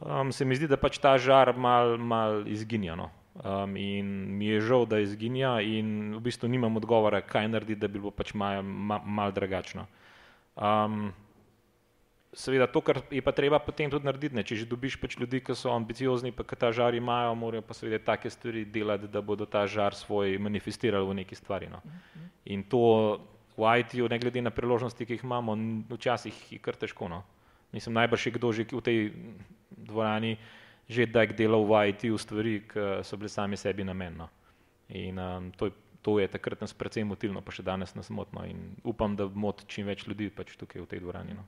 um, 0.00 0.32
se 0.32 0.44
mi 0.44 0.56
zdi, 0.56 0.68
da 0.68 0.76
pač 0.76 0.98
ta 0.98 1.16
žar 1.18 1.54
mal, 1.56 1.96
mal 1.98 2.46
izginja. 2.48 2.96
No? 2.96 3.10
Um, 3.44 3.76
in 3.76 4.08
mi 4.38 4.48
je 4.48 4.60
žal, 4.64 4.86
da 4.88 5.00
izginja, 5.02 5.58
in 5.60 6.16
v 6.16 6.24
bistvu 6.24 6.48
nimam 6.48 6.76
odgovora, 6.76 7.20
kaj 7.20 7.48
narediti, 7.52 7.80
da 7.80 7.88
bi 7.88 8.00
bilo 8.00 8.14
pač 8.14 8.32
malo 8.34 8.62
mal, 8.64 9.04
mal 9.04 9.32
drugačno. 9.36 9.84
Um, 10.56 11.12
seveda 12.36 12.66
to, 12.68 12.80
kar 12.84 13.00
je 13.10 13.20
pa 13.24 13.32
treba 13.32 13.58
potem 13.60 13.90
tudi 13.90 14.04
narediti, 14.04 14.36
ne? 14.36 14.44
če 14.44 14.60
že 14.62 14.68
dobiš 14.68 14.98
pač 15.00 15.16
ljudi, 15.20 15.40
ki 15.44 15.56
so 15.56 15.72
ambiciozni, 15.72 16.32
pa 16.36 16.44
ki 16.44 16.58
ta 16.60 16.72
žar 16.72 16.96
imajo, 16.96 17.32
morajo 17.36 17.64
pa 17.64 17.76
seveda 17.76 18.00
take 18.12 18.30
stvari 18.32 18.64
delati, 18.68 19.08
da 19.08 19.24
bodo 19.24 19.48
ta 19.48 19.64
žar 19.68 19.96
svoj 19.96 20.36
manifestirali 20.40 21.04
v 21.08 21.20
neki 21.24 21.36
stvari. 21.36 21.68
No? 21.72 21.80
In 22.44 22.64
to 22.68 23.20
v 23.56 23.64
IT-ju, 23.80 24.08
ne 24.08 24.20
glede 24.20 24.44
na 24.44 24.52
priložnosti, 24.52 25.00
ki 25.00 25.16
jih 25.16 25.24
imamo, 25.24 25.56
včasih 25.96 26.36
je 26.52 26.60
kar 26.60 26.76
težko. 26.76 27.08
No? 27.08 27.24
Mislim, 27.72 27.96
najbrž 27.96 28.28
je 28.28 28.32
kdo 28.36 28.52
že 28.52 28.68
v 28.68 28.84
tej 28.84 28.98
dvorani 29.86 30.36
že 30.86 31.06
daj 31.10 31.34
delal 31.34 31.66
v 31.66 31.90
IT-ju 31.90 32.14
stvari, 32.14 32.60
ki 32.70 33.02
so 33.02 33.16
bile 33.18 33.26
sami 33.26 33.56
sebi 33.58 33.82
namenno. 33.82 34.28
In 34.94 35.18
um, 35.18 35.50
to 35.50 35.70
To 36.06 36.20
je 36.22 36.28
takrat 36.30 36.60
nas 36.62 36.70
precej 36.70 37.02
motilno, 37.02 37.40
pa 37.42 37.50
še 37.50 37.64
danes 37.66 37.90
nas 37.98 38.06
motno 38.14 38.44
in 38.46 38.76
upam, 38.86 39.16
da 39.18 39.26
moti 39.26 39.66
čim 39.66 39.88
več 39.90 40.04
ljudi 40.06 40.28
pač 40.30 40.52
tukaj 40.54 40.84
v 40.84 40.86
tej 40.86 41.00
dvorani. 41.02 41.34
No. 41.34 41.42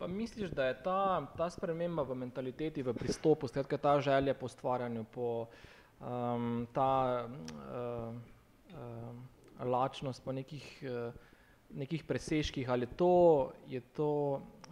Pa 0.00 0.08
misliš, 0.10 0.50
da 0.58 0.66
je 0.66 0.74
ta, 0.82 1.02
ta 1.38 1.46
sprememba 1.54 2.02
v 2.08 2.16
mentaliteti, 2.18 2.82
v 2.82 2.96
pristopu, 2.98 3.46
skratka 3.46 3.78
ta 3.78 3.92
želja 4.02 4.34
po 4.34 4.50
stvarjanju, 4.50 5.04
po 5.14 5.28
um, 6.02 6.66
ta 6.74 6.90
uh, 7.30 8.10
uh, 8.74 9.14
lačnost 9.62 10.26
po 10.26 10.34
nekih, 10.34 10.66
uh, 10.90 11.14
nekih 11.70 12.02
preseških, 12.10 12.66
ali 12.66 12.90
to, 12.98 13.52
je 13.70 13.84
to 13.94 14.10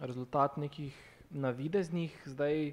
rezultat 0.03 0.59
nekih 0.59 0.91
navideznih 1.29 2.21
zdaj 2.25 2.71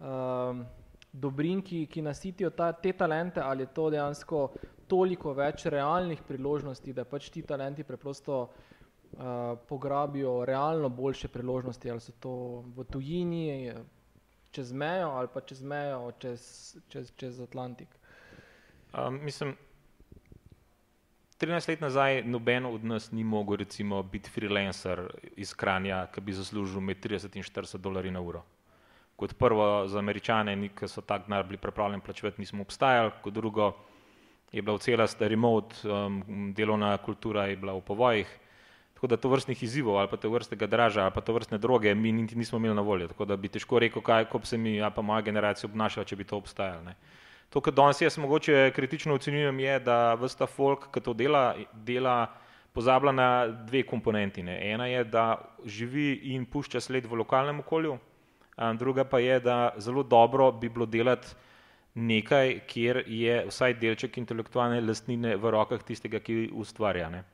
um, 0.00 0.64
dobrin, 1.12 1.62
ki, 1.62 1.86
ki 1.86 2.02
nasitijo 2.02 2.50
ta, 2.50 2.72
te 2.72 2.92
talente, 2.92 3.40
ali 3.40 3.62
je 3.62 3.72
to 3.74 3.90
dejansko 3.90 4.42
toliko 4.88 5.32
več 5.32 5.66
realnih 5.66 6.22
priložnosti, 6.28 6.92
da 6.92 7.04
pač 7.04 7.30
ti 7.32 7.42
talenti 7.42 7.84
preprosto 7.84 8.42
uh, 8.42 9.58
pograbijo 9.68 10.44
realno 10.48 10.88
boljše 10.88 11.28
priložnosti, 11.28 11.90
ali 11.90 12.00
so 12.00 12.12
to 12.20 12.34
v 12.76 12.84
tujini, 12.84 13.72
čez 14.52 14.72
mejo 14.72 15.10
ali 15.16 15.28
pa 15.32 15.40
čez 15.40 15.62
mejo, 15.62 16.12
čez, 16.18 16.76
čez, 16.88 17.12
čez 17.16 17.40
Atlantik. 17.40 17.88
Um, 18.92 19.20
mislim, 19.24 19.56
13 21.42 21.68
let 21.68 21.80
nazaj 21.80 22.22
noben 22.22 22.66
od 22.66 22.84
nas 22.84 23.10
ni 23.12 23.24
mogel 23.24 23.56
recimo 23.56 24.02
biti 24.02 24.30
freelancer 24.30 25.00
iz 25.36 25.54
Kranja, 25.54 26.06
ki 26.14 26.20
bi 26.20 26.32
zaslužil 26.32 26.80
med 26.80 27.00
30 27.02 27.36
in 27.36 27.42
40 27.42 27.82
dolarji 27.82 28.10
na 28.10 28.20
uro. 28.20 28.44
Kot 29.16 29.34
prvo 29.38 29.88
za 29.88 29.98
američane, 29.98 30.54
ki 30.68 30.88
so 30.88 31.02
tak 31.02 31.26
denar 31.26 31.42
bili 31.46 31.58
pripravljeni 31.58 32.02
plačevati, 32.02 32.40
nismo 32.40 32.62
obstajali, 32.62 33.10
kot 33.22 33.34
drugo 33.34 33.72
je 34.52 34.62
bila 34.62 34.76
v 34.76 34.84
celosti 34.86 35.28
remote, 35.28 35.82
um, 35.88 36.22
delovna 36.54 36.96
kultura 36.98 37.46
je 37.50 37.56
bila 37.56 37.74
v 37.74 37.80
povojih, 37.80 38.38
Tako 39.02 39.06
da 39.10 39.16
to 39.16 39.28
vrstnih 39.28 39.62
izzivov 39.62 39.96
ali 39.98 40.08
pa 40.08 40.16
to 40.16 40.28
vrstnega 40.30 40.66
draža 40.66 41.02
ali 41.02 41.10
pa 41.14 41.20
to 41.20 41.32
vrstne 41.34 41.58
droge 41.58 41.94
mi 41.94 42.12
niti 42.12 42.36
nismo 42.38 42.58
imeli 42.58 42.74
na 42.74 42.80
voljo. 42.86 43.08
Tako 43.08 43.24
da 43.24 43.36
bi 43.36 43.48
težko 43.48 43.78
rekel, 43.78 44.02
kaj 44.02 44.24
bi 44.32 44.46
se 44.46 44.58
mi, 44.58 44.82
a 44.82 44.90
pa 44.90 45.02
moja 45.02 45.20
generacija 45.26 45.70
obnašala, 45.70 46.04
če 46.04 46.16
bi 46.16 46.24
to 46.24 46.36
obstajalo. 46.36 46.94
To, 47.52 47.60
kar 47.60 47.74
danes 47.76 48.00
jaz 48.00 48.16
mogoče 48.18 48.70
kritično 48.72 49.14
ocenjujem, 49.14 49.58
je, 49.60 49.80
da 49.84 50.14
vsta 50.16 50.46
folk, 50.48 50.86
ki 50.92 51.00
to 51.04 51.12
dela, 51.12 51.52
dela 51.84 52.14
pozablja 52.72 53.12
na 53.12 53.28
dve 53.46 53.82
komponenti. 53.84 54.42
Ne. 54.42 54.56
Ena 54.72 54.86
je, 54.88 55.04
da 55.04 55.26
živi 55.64 56.32
in 56.32 56.46
pušča 56.48 56.80
sled 56.80 57.06
v 57.06 57.20
lokalnem 57.20 57.60
okolju, 57.60 57.98
druga 58.80 59.04
pa 59.04 59.20
je, 59.20 59.40
da 59.40 59.74
zelo 59.76 60.02
dobro 60.02 60.52
bi 60.52 60.68
bilo 60.68 60.86
delati 60.86 61.36
nekaj, 61.94 62.60
kjer 62.66 63.04
je 63.06 63.44
vsaj 63.50 63.74
delček 63.76 64.16
intelektualne 64.16 64.80
lastnine 64.80 65.36
v 65.36 65.50
rokah 65.52 65.82
tistega, 65.84 66.22
ki 66.24 66.48
ustvarja. 66.56 67.10
Ne. 67.12 67.24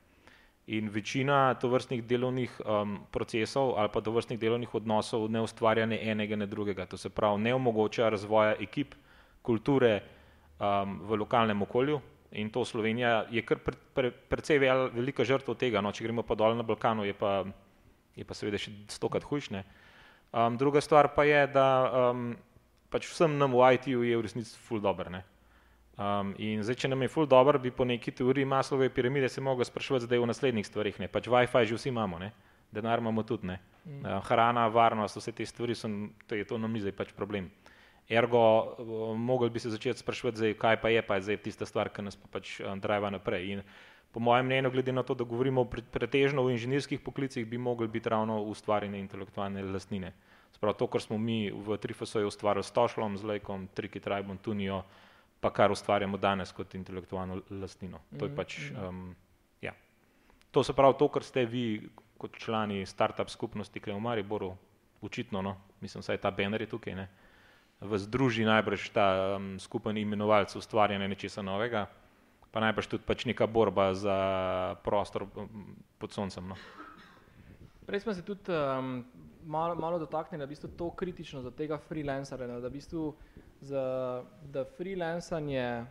In 0.67 0.91
večina 0.93 1.55
tovrstnih 1.55 2.03
delovnih 2.05 2.61
um, 2.61 2.99
procesov 3.11 3.79
ali 3.79 3.89
pa 3.93 4.01
tovrstnih 4.01 4.39
delovnih 4.39 4.75
odnosov 4.75 5.31
ne 5.31 5.41
ustvarja 5.41 5.87
ne 5.87 6.01
enega, 6.11 6.37
ne 6.37 6.47
drugega. 6.47 6.87
To 6.87 6.97
se 6.97 7.09
pravi, 7.09 7.41
ne 7.43 7.55
omogoča 7.55 8.09
razvoja 8.09 8.57
ekip, 8.61 8.95
kulture 9.49 9.97
um, 10.61 11.01
v 11.09 11.21
lokalnem 11.25 11.65
okolju. 11.65 12.01
In 12.37 12.51
to 12.53 12.65
Slovenija 12.69 13.25
je 13.33 13.41
kar 13.41 13.63
pre, 13.65 13.77
pre, 13.97 14.11
precej 14.13 14.61
vel, 14.61 14.91
velika 14.93 15.25
žrtva 15.25 15.57
tega. 15.57 15.81
No, 15.81 15.95
če 15.97 16.05
gremo 16.05 16.23
pa 16.29 16.37
dol 16.37 16.59
na 16.59 16.67
Balkanu, 16.67 17.07
je 17.09 17.17
pa, 17.17 17.41
je 18.13 18.27
pa 18.29 18.37
seveda 18.37 18.61
še 18.61 18.75
stokrat 18.93 19.25
hujšne. 19.25 19.65
Um, 20.29 20.59
druga 20.61 20.83
stvar 20.85 21.15
pa 21.17 21.25
je, 21.25 21.41
da 21.49 21.67
um, 21.89 22.35
pač 22.93 23.09
vsem 23.09 23.39
nam 23.41 23.57
v 23.57 23.73
IT-ju 23.79 24.05
je 24.05 24.21
v 24.21 24.27
resnici 24.27 24.53
ful 24.61 24.83
dobro. 24.85 25.09
Um, 25.99 26.35
in 26.37 26.61
zdaj, 26.61 26.85
če 26.85 26.93
nam 26.93 27.01
je 27.03 27.09
ful 27.11 27.25
dobro, 27.27 27.57
bi 27.59 27.73
po 27.73 27.89
neki 27.89 28.13
teoriji 28.13 28.45
maslove 28.45 28.91
piramide 28.93 29.33
se 29.33 29.41
mogel 29.41 29.65
sprašovati 29.65 30.05
zdaj 30.05 30.21
v 30.21 30.29
naslednjih 30.29 30.69
stvarih. 30.69 31.01
Ne? 31.01 31.09
Pač 31.09 31.33
Wi-Fi 31.33 31.65
že 31.65 31.81
vsi 31.81 31.89
imamo, 31.89 32.21
ne? 32.21 32.31
denar 32.71 33.01
imamo 33.01 33.25
tudi, 33.25 33.49
mm. 33.49 34.05
uh, 34.05 34.21
hrana, 34.29 34.69
varnost, 34.69 35.17
vse 35.17 35.33
te 35.33 35.47
stvari 35.47 35.75
so, 35.75 35.89
to 36.29 36.37
je 36.37 36.45
to 36.45 36.59
nam 36.61 36.73
ni 36.73 36.85
zdaj 36.85 36.93
pač 36.93 37.17
problem. 37.17 37.49
Ergo, 38.09 38.41
uh, 38.79 39.17
mogli 39.17 39.51
bi 39.51 39.61
se 39.61 39.71
začeti 39.71 40.01
sprašovati, 40.01 40.39
zdaj, 40.39 40.55
kaj 40.55 40.81
pa 40.81 40.89
je 40.89 41.03
pa 41.03 41.21
zdaj 41.21 41.37
tista 41.45 41.67
stvar, 41.67 41.91
ki 41.93 42.03
nas 42.03 42.17
pa 42.17 42.29
pač 42.39 42.61
um, 42.61 42.81
driva 42.81 43.11
naprej. 43.11 43.53
In 43.53 43.63
po 44.13 44.21
mojem 44.21 44.47
mnenju, 44.47 44.71
glede 44.71 44.93
na 44.93 45.03
to, 45.03 45.15
da 45.15 45.25
govorimo 45.29 45.65
pretežno 45.65 46.43
o 46.43 46.51
inženirskih 46.51 47.01
poklicih, 47.01 47.47
bi 47.47 47.59
mogli 47.59 47.89
biti 47.89 48.09
ravno 48.09 48.41
ustvarjene 48.49 48.99
intelektualne 48.99 49.63
lastnine. 49.63 50.15
Sprav 50.53 50.75
to, 50.75 50.87
kar 50.87 51.05
smo 51.05 51.19
mi 51.19 51.51
v 51.53 51.77
Trifosoju 51.77 52.33
ustvarjali 52.33 52.65
s 52.65 52.73
Tošlom, 52.73 53.19
z 53.19 53.25
Lejkom, 53.25 53.69
Triki 53.75 54.01
Tribom, 54.01 54.39
Tunijo, 54.39 54.83
pa 55.41 55.51
kar 55.53 55.71
ustvarjamo 55.71 56.17
danes 56.17 56.53
kot 56.53 56.75
intelektualno 56.75 57.43
lastnino. 57.51 58.01
To 58.19 58.25
je 58.25 58.33
mhm, 58.33 58.37
pač, 58.37 58.59
um, 58.73 59.15
ja. 59.63 59.77
To 60.51 60.65
se 60.65 60.73
pravi 60.73 60.97
to, 60.99 61.09
kar 61.09 61.23
ste 61.23 61.45
vi 61.45 61.91
kot 62.19 62.41
člani 62.41 62.87
start-up 62.87 63.31
skupnosti, 63.31 63.81
ki 63.81 63.91
je 63.91 63.95
v 63.95 64.01
Mariboru, 64.01 64.55
očitno, 65.03 65.43
no, 65.43 65.57
mislim, 65.81 66.03
saj 66.03 66.19
ta 66.19 66.31
banner 66.35 66.65
je 66.65 66.73
tukaj, 66.73 66.95
ne, 66.97 67.07
v 67.81 67.99
združi 67.99 68.45
najbrž 68.45 68.91
ta 68.91 69.37
um, 69.37 69.57
skupen 69.59 69.97
imenovalc 69.97 70.57
ustvarjanja 70.57 71.09
nečesa 71.09 71.43
novega, 71.43 71.87
pa 72.51 72.61
najbrž 72.61 72.87
tudi 72.91 73.07
pač 73.07 73.25
neka 73.25 73.47
borba 73.47 73.95
za 73.95 74.19
prostor 74.83 75.29
pod 75.99 76.11
soncem. 76.13 76.49
No. 76.49 76.57
Prej 77.87 78.05
smo 78.05 78.15
se 78.15 78.23
tudi 78.23 78.51
um, 78.51 79.05
malo, 79.47 79.75
malo 79.75 79.99
dotaknili, 79.99 80.39
da 80.39 80.45
je 80.45 80.47
v 80.47 80.55
bistvu 80.57 80.69
to 80.77 80.91
kritično 80.91 81.43
za 81.43 81.51
tega 81.51 81.79
freelancera, 81.79 82.47
da 82.47 82.69
v 82.69 82.75
bistvu 82.75 83.15
da 83.61 84.65
freelancanje 84.77 85.87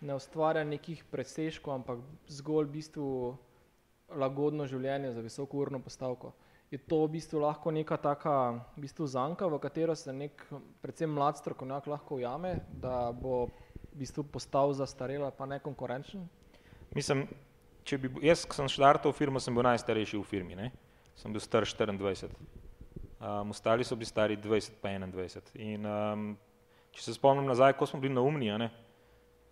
ne 0.00 0.14
ustvarja 0.14 0.64
nekih 0.64 1.04
preseškov, 1.10 1.74
ampak 1.74 1.98
zgolj 2.28 2.66
v 2.66 2.72
bistvu 2.72 3.08
lagodno 4.08 4.66
življenje 4.66 5.12
za 5.12 5.20
visoko 5.20 5.58
urno 5.58 5.80
postavko. 5.80 6.32
Je 6.70 6.78
to 6.78 7.00
v 7.06 7.16
bistvu 7.16 7.40
lahko 7.40 7.72
neka 7.72 7.96
taka 7.96 8.60
v 8.76 8.84
bistvu 8.84 9.06
zanka, 9.08 9.48
v 9.48 9.58
katero 9.58 9.94
se 9.96 10.12
nek 10.12 10.44
predvsem 10.82 11.10
mlad 11.10 11.40
strokovnjak 11.40 11.86
lahko 11.88 12.18
ujame, 12.20 12.58
da 12.76 13.08
bo 13.12 13.48
v 13.94 14.02
bistvu 14.04 14.26
postal 14.28 14.74
zastarela 14.76 15.30
pa 15.30 15.48
nekonkurenčen? 15.48 16.26
Mislim, 16.92 17.24
če 17.88 17.98
bi, 17.98 18.12
jaz, 18.24 18.44
ko 18.44 18.60
sem 18.60 18.68
štartal 18.68 19.12
v 19.12 19.16
firmo, 19.16 19.40
sem 19.40 19.56
bil 19.56 19.64
najstarejši 19.64 20.20
v 20.20 20.28
firmi, 20.28 20.58
ne? 20.58 20.68
sem 21.16 21.32
bil 21.32 21.40
star 21.42 21.64
24. 21.64 22.28
Um, 23.18 23.50
ostali 23.50 23.82
so 23.82 23.96
bili 23.98 24.06
stari 24.06 24.36
20 24.36 24.76
pa 24.78 24.92
21. 24.92 25.56
In 25.58 25.88
um, 25.88 26.28
Če 26.98 27.04
se 27.04 27.14
spomnim 27.14 27.46
nazaj, 27.46 27.76
ko 27.78 27.86
smo 27.86 28.00
bili 28.02 28.14
na 28.14 28.24
umni, 28.26 28.48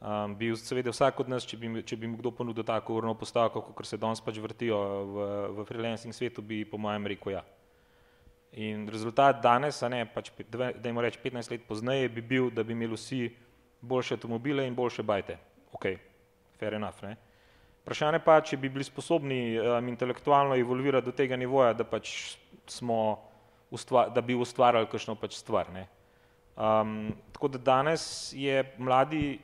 um, 0.00 0.36
bi 0.36 0.52
seveda 0.56 0.92
vsak 0.92 1.20
od 1.20 1.28
nas, 1.32 1.46
če 1.48 1.58
bi, 1.60 1.70
če 1.86 1.96
bi 1.96 2.10
mu 2.10 2.18
kdo 2.20 2.32
ponudil 2.34 2.64
tako 2.66 3.00
urno 3.00 3.14
postavko, 3.14 3.62
kot 3.76 3.88
se 3.88 3.98
danes 4.00 4.22
pač 4.24 4.40
vrtijo 4.42 4.78
v, 5.12 5.28
v 5.58 5.66
freelancing 5.68 6.14
svetu, 6.14 6.42
bi 6.42 6.64
po 6.68 6.80
mojem 6.80 7.06
rekel 7.12 7.36
ja. 7.36 7.44
In 8.56 8.86
rezultat 8.88 9.42
danes, 9.44 9.82
a 9.84 9.90
ne, 9.92 10.04
pač, 10.08 10.30
da 10.48 10.70
jim 10.72 11.00
reč 11.04 11.18
15 11.20 11.52
let 11.52 11.66
pozneje, 11.68 12.08
bi 12.08 12.22
bil, 12.24 12.48
da 12.54 12.64
bi 12.64 12.72
imeli 12.72 12.96
vsi 12.96 13.26
boljše 13.80 14.16
avtomobile 14.16 14.64
in 14.66 14.74
boljše 14.74 15.02
bajte. 15.02 15.36
Ok, 15.76 15.90
fair 16.56 16.74
enough. 16.74 17.02
Ne? 17.04 17.16
Vprašanje 17.84 18.18
pa, 18.24 18.40
če 18.42 18.56
bi 18.58 18.70
bili 18.72 18.84
sposobni 18.86 19.58
um, 19.60 19.88
intelektualno 19.92 20.56
evolvirati 20.58 21.06
do 21.06 21.12
tega 21.14 21.36
nivoja, 21.36 21.74
da 21.76 21.84
pač 21.86 22.36
smo, 22.66 23.18
ustva, 23.70 24.08
da 24.10 24.24
bi 24.24 24.34
ustvarjali 24.34 24.88
kakšno 24.90 25.14
pač 25.20 25.36
stvar. 25.38 25.70
Um, 26.56 27.12
tako 27.36 27.52
da 27.54 27.60
danes 27.62 28.32
je 28.34 28.64
mladi 28.78 29.36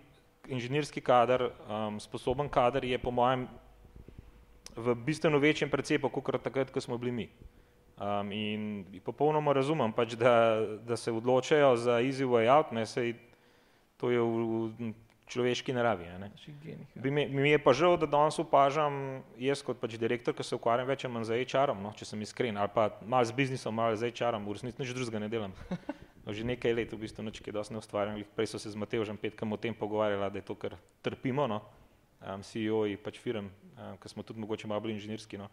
inženirski 0.48 1.00
kader, 1.00 1.50
um, 1.68 2.00
sposoben 2.00 2.48
kader 2.48 2.84
je 2.84 2.98
po 2.98 3.10
mojem 3.10 3.48
v 4.76 4.94
bistveno 4.94 5.38
večjem 5.38 5.70
precepu, 5.70 6.08
kot 6.08 6.42
takrat, 6.42 6.70
ko 6.70 6.80
smo 6.80 6.98
bili 6.98 7.12
mi. 7.12 7.28
Um, 8.02 8.32
in 8.32 8.84
popolnoma 9.04 9.52
razumem, 9.52 9.92
pač, 9.92 10.16
da, 10.18 10.64
da 10.82 10.96
se 10.96 11.12
odločajo 11.12 11.76
za 11.76 12.00
easy 12.00 12.26
way 12.26 12.48
out, 12.50 12.72
ne, 12.72 12.86
sej, 12.86 13.14
to 14.00 14.10
je 14.10 14.18
v, 14.18 14.72
v 14.78 14.92
človeški 15.30 15.72
naravi. 15.72 16.08
Bi 16.94 17.10
mi, 17.10 17.26
mi 17.28 17.50
je 17.50 17.60
pa 17.62 17.72
žal, 17.72 17.96
da 18.00 18.08
danes 18.10 18.38
opažam, 18.42 19.22
jaz 19.38 19.62
kot 19.62 19.78
pač 19.80 19.94
direktor, 20.00 20.34
ki 20.34 20.44
se 20.44 20.56
ukvarjam 20.56 20.88
več 20.88 21.04
ali 21.04 21.14
manj 21.14 21.28
z 21.30 21.44
HR-om, 21.44 21.84
no, 21.84 21.92
če 21.96 22.08
sem 22.08 22.24
iskren, 22.24 22.58
ali 22.58 22.72
pa 22.74 22.90
malo 23.06 23.28
z 23.28 23.36
biznisom, 23.36 23.76
malo 23.76 23.96
z 23.96 24.10
HR-om, 24.10 24.48
v 24.48 24.56
resnici 24.58 24.82
nič 24.82 24.96
drugega 24.96 25.22
ne 25.22 25.30
delam. 25.32 25.54
Že 26.22 26.46
nekaj 26.46 26.74
let 26.74 26.92
v 26.94 27.02
bistvu 27.02 27.26
nič, 27.26 27.42
ki 27.42 27.50
je 27.50 27.56
dosti 27.58 27.74
ne 27.74 27.82
ustvarjam, 27.82 28.20
prej 28.36 28.54
so 28.54 28.58
se 28.62 28.70
z 28.70 28.78
Mateožem 28.78 29.18
petkom 29.18 29.50
o 29.52 29.58
tem 29.58 29.74
pogovarjala, 29.74 30.30
da 30.30 30.38
je 30.38 30.46
to, 30.46 30.54
kar 30.54 30.78
trpimo, 31.02 31.48
no, 31.50 31.58
um, 32.22 32.42
CEO-ji 32.46 32.94
pač 33.02 33.18
firm, 33.18 33.50
um, 33.74 33.96
ki 33.98 34.06
smo 34.06 34.22
tudi 34.22 34.38
mogoče 34.38 34.70
malo 34.70 34.86
bolj 34.86 34.94
inženirski. 34.94 35.40
No. 35.40 35.50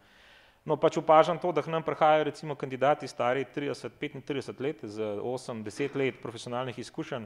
No, 0.70 0.78
pač 0.78 1.00
opažam 1.02 1.40
to, 1.42 1.50
da 1.56 1.64
k 1.66 1.72
nam 1.74 1.82
prihajajo 1.82 2.28
recimo 2.30 2.54
kandidati 2.54 3.08
stari 3.10 3.48
30-35 3.50 4.62
let 4.62 4.86
z 4.86 5.18
8-10 5.24 5.98
let 5.98 6.22
profesionalnih 6.22 6.78
izkušenj 6.78 7.26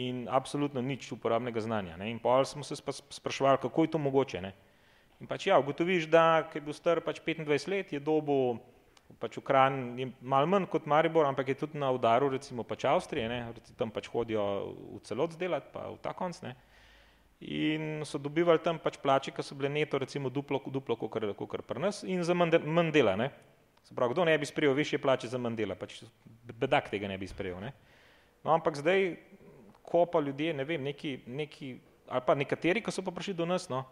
in 0.00 0.24
absolutno 0.30 0.80
nič 0.80 1.10
uporabnega 1.12 1.60
znanja. 1.60 1.98
Ne. 2.00 2.10
In 2.10 2.18
pa 2.22 2.40
smo 2.44 2.64
se 2.64 2.78
spraševali, 3.10 3.58
kako 3.60 3.84
je 3.84 3.90
to 3.90 3.98
mogoče. 3.98 4.40
Ne. 4.40 4.54
In 5.20 5.28
pač 5.28 5.50
ja, 5.50 5.58
ugotoviš, 5.60 6.08
da, 6.08 6.46
ki 6.48 6.60
je 6.60 6.64
bil 6.64 6.76
star 6.76 7.02
pač 7.04 7.20
25 7.20 7.68
let, 7.68 7.92
je 7.92 8.00
dobo 8.00 8.56
pač 9.18 9.36
v 9.36 9.42
Kran 9.42 9.98
je 9.98 10.06
malo 10.20 10.46
manj 10.46 10.68
kot 10.70 10.86
Maribor, 10.86 11.26
ampak 11.26 11.48
je 11.48 11.54
tudi 11.64 11.78
na 11.78 11.90
udaru 11.90 12.30
recimo 12.30 12.62
pač 12.62 12.84
Avstrije, 12.84 13.28
ne, 13.28 13.38
tam 13.76 13.90
pač 13.90 14.08
hodijo 14.12 14.44
v 14.96 15.00
celot 15.02 15.34
zdelati, 15.34 15.72
pa 15.72 15.90
v 15.90 15.98
ta 16.02 16.14
konc, 16.14 16.38
ne. 16.44 16.54
In 17.40 18.04
so 18.04 18.20
dobivali 18.20 18.60
tam 18.60 18.78
pač 18.78 19.00
plače, 19.00 19.32
ki 19.32 19.42
so 19.42 19.56
bile 19.56 19.72
neto 19.72 19.98
recimo 19.98 20.28
duplo, 20.28 20.60
duplo 20.60 20.96
kot 20.96 21.64
pri 21.66 21.80
nas 21.80 22.02
in 22.04 22.22
za 22.24 22.36
manj 22.36 22.92
dela, 22.92 23.16
ne. 23.16 23.30
Se 23.82 23.96
pravi, 23.96 24.12
kdo 24.12 24.24
ne 24.28 24.36
bi 24.38 24.46
sprejel 24.46 24.74
više 24.76 24.98
plače 25.00 25.28
za 25.28 25.38
manj 25.38 25.56
dela, 25.56 25.74
pač 25.74 26.02
bedak 26.52 26.90
tega 26.92 27.08
ne 27.08 27.16
bi 27.18 27.26
sprejel, 27.26 27.60
ne. 27.60 27.72
No, 28.44 28.52
ampak 28.54 28.76
zdaj, 28.76 29.16
ko 29.82 30.04
pa 30.06 30.20
ljudje, 30.20 30.52
ne 30.54 30.64
vem, 30.64 30.84
neki, 30.84 31.24
neki, 31.26 31.74
ali 32.08 32.22
pa 32.26 32.36
nekateri, 32.36 32.84
ko 32.84 32.92
so 32.92 33.02
pa 33.02 33.12
prišli 33.12 33.34
do 33.34 33.48
nas, 33.48 33.68
no, 33.68 33.84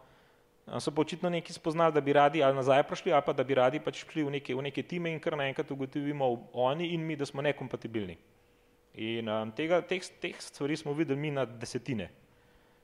so 0.77 0.91
pa 0.93 1.01
očitno 1.01 1.29
neki 1.29 1.53
spoznali, 1.53 1.93
da 1.93 2.01
bi 2.01 2.13
radi 2.13 2.43
ali 2.43 2.55
nazaj 2.55 2.83
prišli, 2.83 3.13
ali 3.13 3.23
pa 3.25 3.33
da 3.33 3.43
bi 3.43 3.55
radi 3.57 3.79
pač 3.79 4.03
šli 4.05 4.23
v 4.23 4.33
neke, 4.37 4.55
v 4.55 4.61
neke 4.61 4.83
time 4.83 5.09
in 5.09 5.19
kar 5.19 5.37
naenkrat 5.37 5.71
ugotovimo 5.71 6.27
oni 6.53 6.93
in 6.93 7.05
mi, 7.05 7.15
da 7.15 7.25
smo 7.25 7.41
nekompatibilni. 7.41 8.17
In 8.93 9.29
um, 9.29 9.51
tega, 9.55 9.81
teh, 9.81 10.03
teh 10.21 10.35
stvari 10.41 10.77
smo 10.77 10.93
videli 10.93 11.19
mi 11.19 11.31
na 11.31 11.45
desetine. 11.45 12.09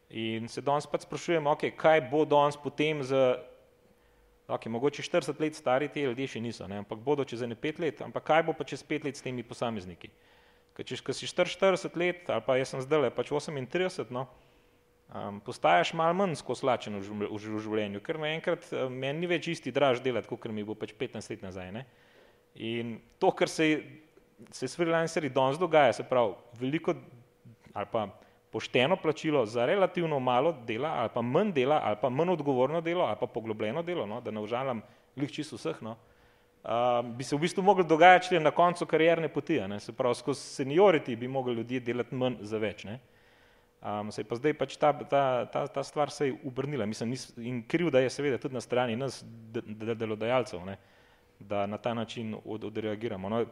In 0.10 0.48
se 0.48 0.62
danes 0.62 0.88
pač 0.88 1.06
sprašujemo, 1.06 1.50
okay, 1.52 1.74
kaj 1.76 2.06
bo 2.12 2.24
danes 2.30 2.58
potem 2.62 3.04
z, 3.04 3.18
okay, 4.48 4.70
mogoče 4.70 5.04
40 5.04 5.42
let 5.42 5.58
stari 5.58 5.90
ti 5.90 6.06
ljudje 6.06 6.36
še 6.36 6.42
niso, 6.42 6.68
ne, 6.70 6.80
ampak 6.84 7.02
bodo 7.02 7.26
čez 7.26 7.42
ene 7.42 7.58
pet 7.58 7.82
let, 7.82 8.02
ampak 8.06 8.24
kaj 8.26 8.46
bo 8.48 8.54
pa 8.54 8.64
čez 8.64 8.86
pet 8.86 9.04
let 9.04 9.18
s 9.18 9.26
temi 9.26 9.44
posamezniki. 9.44 10.14
Ker 10.78 10.86
če 10.86 11.02
si 11.14 11.28
40 11.28 11.98
let, 11.98 12.30
ali 12.30 12.46
pa 12.46 12.58
jaz 12.60 12.74
sem 12.74 12.84
zdaj 12.86 13.10
pač 13.18 13.34
38, 13.34 14.14
no, 14.14 14.28
um, 15.14 15.40
postaješ 15.46 15.94
malo 15.94 16.14
manj 16.14 16.38
skoslačen 16.40 16.98
v, 17.00 17.28
v, 17.28 17.38
v 17.38 17.62
življenju, 17.62 18.02
ker 18.06 18.20
naenkrat 18.22 18.68
meni 18.90 19.26
ni 19.26 19.30
več 19.30 19.50
isti 19.52 19.74
draž 19.76 20.02
delati, 20.06 20.30
kot 20.32 20.50
mi 20.52 20.66
bo 20.66 20.76
pač 20.78 20.96
15 20.98 21.36
let 21.36 21.46
nazaj. 21.46 21.72
Ne? 21.76 21.86
In 22.56 22.98
to, 23.20 23.32
kar 23.36 23.52
se, 23.52 23.70
se 24.52 24.68
s 24.68 24.78
freelancerji 24.80 25.34
danes 25.36 25.60
dogaja, 25.60 25.94
se 25.94 26.08
pravi 26.08 26.36
veliko 26.60 26.96
ali 27.76 27.88
pa 27.92 28.08
pošteno 28.56 28.96
plačilo 28.96 29.46
za 29.46 29.66
relativno 29.68 30.20
malo 30.20 30.54
dela 30.64 30.94
ali 31.02 31.10
pa 31.14 31.22
manj 31.22 31.52
dela 31.52 31.82
ali 31.84 31.98
pa 32.02 32.10
manj 32.10 32.30
odgovorno 32.38 32.80
delo 32.82 33.04
ali 33.04 33.18
pa 33.20 33.28
poglobljeno 33.28 33.84
delo, 33.84 34.06
no, 34.08 34.22
da 34.22 34.32
ne 34.32 34.40
užalam 34.40 34.82
glih 35.16 35.32
čisto 35.32 35.60
vseh, 35.60 35.82
no, 35.84 35.98
uh, 36.64 37.04
bi 37.18 37.24
se 37.24 37.36
v 37.36 37.40
bistvu 37.40 37.64
mogli 37.64 37.84
dogajati 37.84 38.40
na 38.40 38.52
koncu 38.52 38.86
karierne 38.86 39.28
poti, 39.28 39.60
ne, 39.68 39.80
se 39.80 39.92
pravi 39.92 40.16
skozi 40.16 40.64
seniority 40.64 41.18
bi 41.20 41.28
mogli 41.28 41.54
ljudje 41.54 41.80
delati 41.80 42.16
manj 42.16 42.40
za 42.42 42.58
več. 42.58 42.84
Ne. 42.84 43.00
Um, 43.86 44.12
se 44.12 44.22
je 44.22 44.26
pa 44.26 44.36
zdaj 44.36 44.54
pač 44.58 44.76
ta, 44.82 44.90
ta, 45.06 45.46
ta, 45.46 45.68
ta 45.68 45.84
stvar 45.84 46.10
se 46.10 46.28
je 46.28 46.36
obrnila. 46.46 46.86
Mislim, 46.90 47.12
nis, 47.14 47.28
in 47.38 47.62
kriv, 47.70 47.92
da 47.94 48.00
je 48.02 48.10
seveda 48.10 48.40
tudi 48.42 48.58
na 48.58 48.62
strani 48.62 48.96
nas, 48.98 49.20
delodajalcev, 49.22 50.64
ne, 50.66 50.78
da 51.40 51.66
na 51.70 51.78
ta 51.78 51.94
način 51.94 52.34
od, 52.46 52.64
odreagiramo. 52.64 53.30
No, 53.30 53.44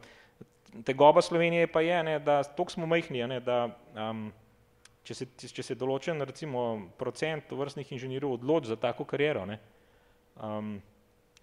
tegoba 0.82 1.22
Slovenije 1.22 1.68
pa 1.68 1.82
je, 1.86 2.04
ne, 2.04 2.20
da 2.20 2.44
toliko 2.44 2.72
smo 2.72 2.90
majhni, 2.90 3.22
ne, 3.28 3.40
da 3.46 3.68
um, 3.94 4.32
če, 5.06 5.14
se, 5.14 5.28
če 5.54 5.68
se 5.70 5.78
določen 5.78 6.26
recimo 6.26 6.90
procent 6.98 7.54
vrstnih 7.54 7.92
inženirjev 7.94 8.34
odloči 8.40 8.74
za 8.74 8.80
tako 8.82 9.06
kariero, 9.06 9.46
ne, 9.46 9.60
um, 10.42 10.80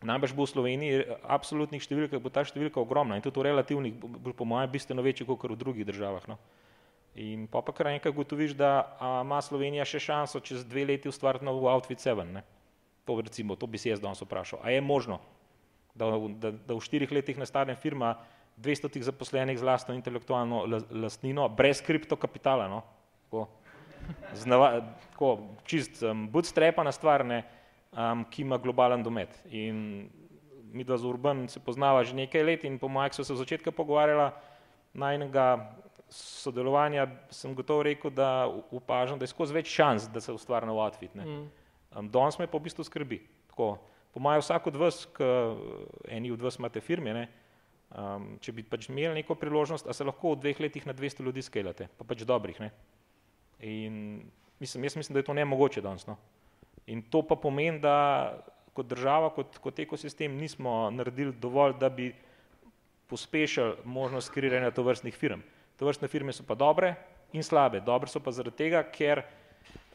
najbrž 0.03 0.35
bo 0.35 0.49
v 0.49 0.51
Sloveniji 0.51 1.05
absolutnih 1.23 1.85
številk, 1.85 2.19
bo 2.19 2.33
ta 2.33 2.43
številka 2.43 2.83
ogromna 2.83 3.15
in 3.15 3.23
tudi 3.23 3.39
v 3.39 3.53
relativnih, 3.53 4.03
po 4.35 4.49
mojem 4.49 4.75
bistveno 4.75 5.07
večji 5.07 5.29
kot 5.31 5.47
v 5.55 5.61
drugih 5.61 5.87
državah. 5.87 6.27
No. 6.33 6.41
In 7.21 7.45
pa 7.51 7.61
pa 7.61 7.75
kar 7.77 7.91
enkrat 7.91 8.15
gotoviš, 8.17 8.55
da 8.57 8.97
ima 9.21 9.43
Slovenija 9.45 9.85
še 9.85 10.01
šanso 10.01 10.41
čez 10.41 10.65
dve 10.65 10.87
leti 10.89 11.11
ustvariti 11.11 11.45
nov 11.45 11.61
Outfit 11.69 12.01
7. 12.01 12.25
Ne? 12.33 12.43
To, 13.05 13.19
recimo, 13.21 13.57
to 13.61 13.69
bi 13.69 13.81
se 13.81 13.93
jaz 13.93 14.01
danes 14.01 14.23
vprašal. 14.25 14.63
A 14.65 14.73
je 14.73 14.81
možno, 14.81 15.19
da, 15.95 16.09
da, 16.41 16.53
da 16.55 16.77
v 16.77 16.85
štirih 16.85 17.13
letih 17.13 17.37
nastane 17.41 17.77
firma 17.77 18.15
200 18.61 18.93
tih 18.95 19.05
zaposlenih 19.05 19.59
z 19.59 19.67
lastno 19.67 19.97
intelektualno 19.97 20.65
lastnino, 20.91 21.49
brez 21.49 21.83
kriptokapitala, 21.85 22.69
no? 22.73 22.81
ko, 23.31 23.47
znava, 24.37 24.73
ko 25.17 25.37
čist 25.69 26.03
um, 26.05 26.27
bootstrapana 26.33 26.93
stvar, 26.93 27.25
ne, 27.27 27.43
um, 27.93 28.25
ki 28.33 28.45
ima 28.47 28.59
globalen 28.61 29.05
domet. 29.05 29.37
In 29.53 30.09
mi 30.73 30.85
dva 30.85 30.97
z 30.97 31.09
Urban 31.09 31.49
se 31.49 31.61
poznava 31.61 32.05
že 32.05 32.15
nekaj 32.15 32.45
let 32.47 32.65
in 32.65 32.79
po 32.79 32.89
mojem 32.89 33.13
so 33.13 33.25
se 33.25 33.35
v 33.35 33.43
začetku 33.43 33.73
pogovarjala 33.75 34.31
najnega 34.95 35.75
sodelovanja 36.11 37.07
sem 37.31 37.55
gotovo 37.55 37.83
rekel, 37.87 38.11
da 38.11 38.49
upažam, 38.71 39.19
da 39.19 39.25
je 39.25 39.33
skozi 39.33 39.55
več 39.55 39.71
šans, 39.71 40.09
da 40.11 40.21
se 40.21 40.33
ustvari 40.35 40.67
nov 40.67 40.81
outfit. 40.83 41.15
Mm. 41.15 41.47
Um, 41.97 42.11
Danes 42.11 42.39
me 42.39 42.49
pa 42.51 42.59
v 42.59 42.67
bistvu 42.67 42.85
skrbi. 42.87 43.21
Tako, 43.51 43.77
po 44.15 44.23
mojem 44.23 44.43
vsak 44.43 44.67
od 44.71 44.79
vas, 44.81 45.05
ki 45.15 45.31
eni 46.11 46.33
od 46.35 46.43
vas 46.43 46.59
imate 46.59 46.83
firme, 46.83 47.15
ne, 47.15 47.25
um, 47.95 48.33
če 48.43 48.55
bi 48.57 48.67
pač 48.67 48.91
imeli 48.91 49.23
neko 49.23 49.39
priložnost, 49.39 49.87
a 49.87 49.95
se 49.97 50.07
lahko 50.07 50.35
v 50.35 50.43
dveh 50.47 50.63
letih 50.67 50.87
na 50.87 50.95
200 50.97 51.27
ljudi 51.27 51.47
skelate, 51.47 51.89
pa 51.99 52.07
pač 52.07 52.27
dobrih. 52.27 52.59
Ne. 52.63 52.71
In 53.67 54.23
mislim, 54.63 54.87
jaz 54.87 54.97
mislim, 54.97 55.15
da 55.15 55.23
je 55.23 55.31
to 55.31 55.37
nemogoče 55.37 55.83
danes. 55.85 56.07
No. 56.11 56.19
In 56.91 57.03
to 57.07 57.23
pa 57.23 57.39
pomeni, 57.39 57.79
da 57.83 58.41
kot 58.75 58.87
država, 58.91 59.31
kot, 59.35 59.59
kot 59.63 59.79
ekosistem 59.83 60.37
nismo 60.39 60.91
naredili 60.95 61.35
dovolj, 61.39 61.77
da 61.79 61.91
bi 61.91 62.13
pospešili 63.11 63.83
možnost 63.85 64.31
kreiranja 64.31 64.71
tovrstnih 64.71 65.15
firm. 65.15 65.43
To 65.81 65.89
vrstne 65.89 66.13
firme 66.13 66.33
so 66.37 66.45
pa 66.45 66.53
dobre 66.53 66.93
in 67.33 67.41
slabe. 67.41 67.81
Dobre 67.81 68.13
so 68.13 68.21
pa 68.21 68.29
zaradi 68.29 68.69
tega, 68.69 68.85
ker 68.85 69.25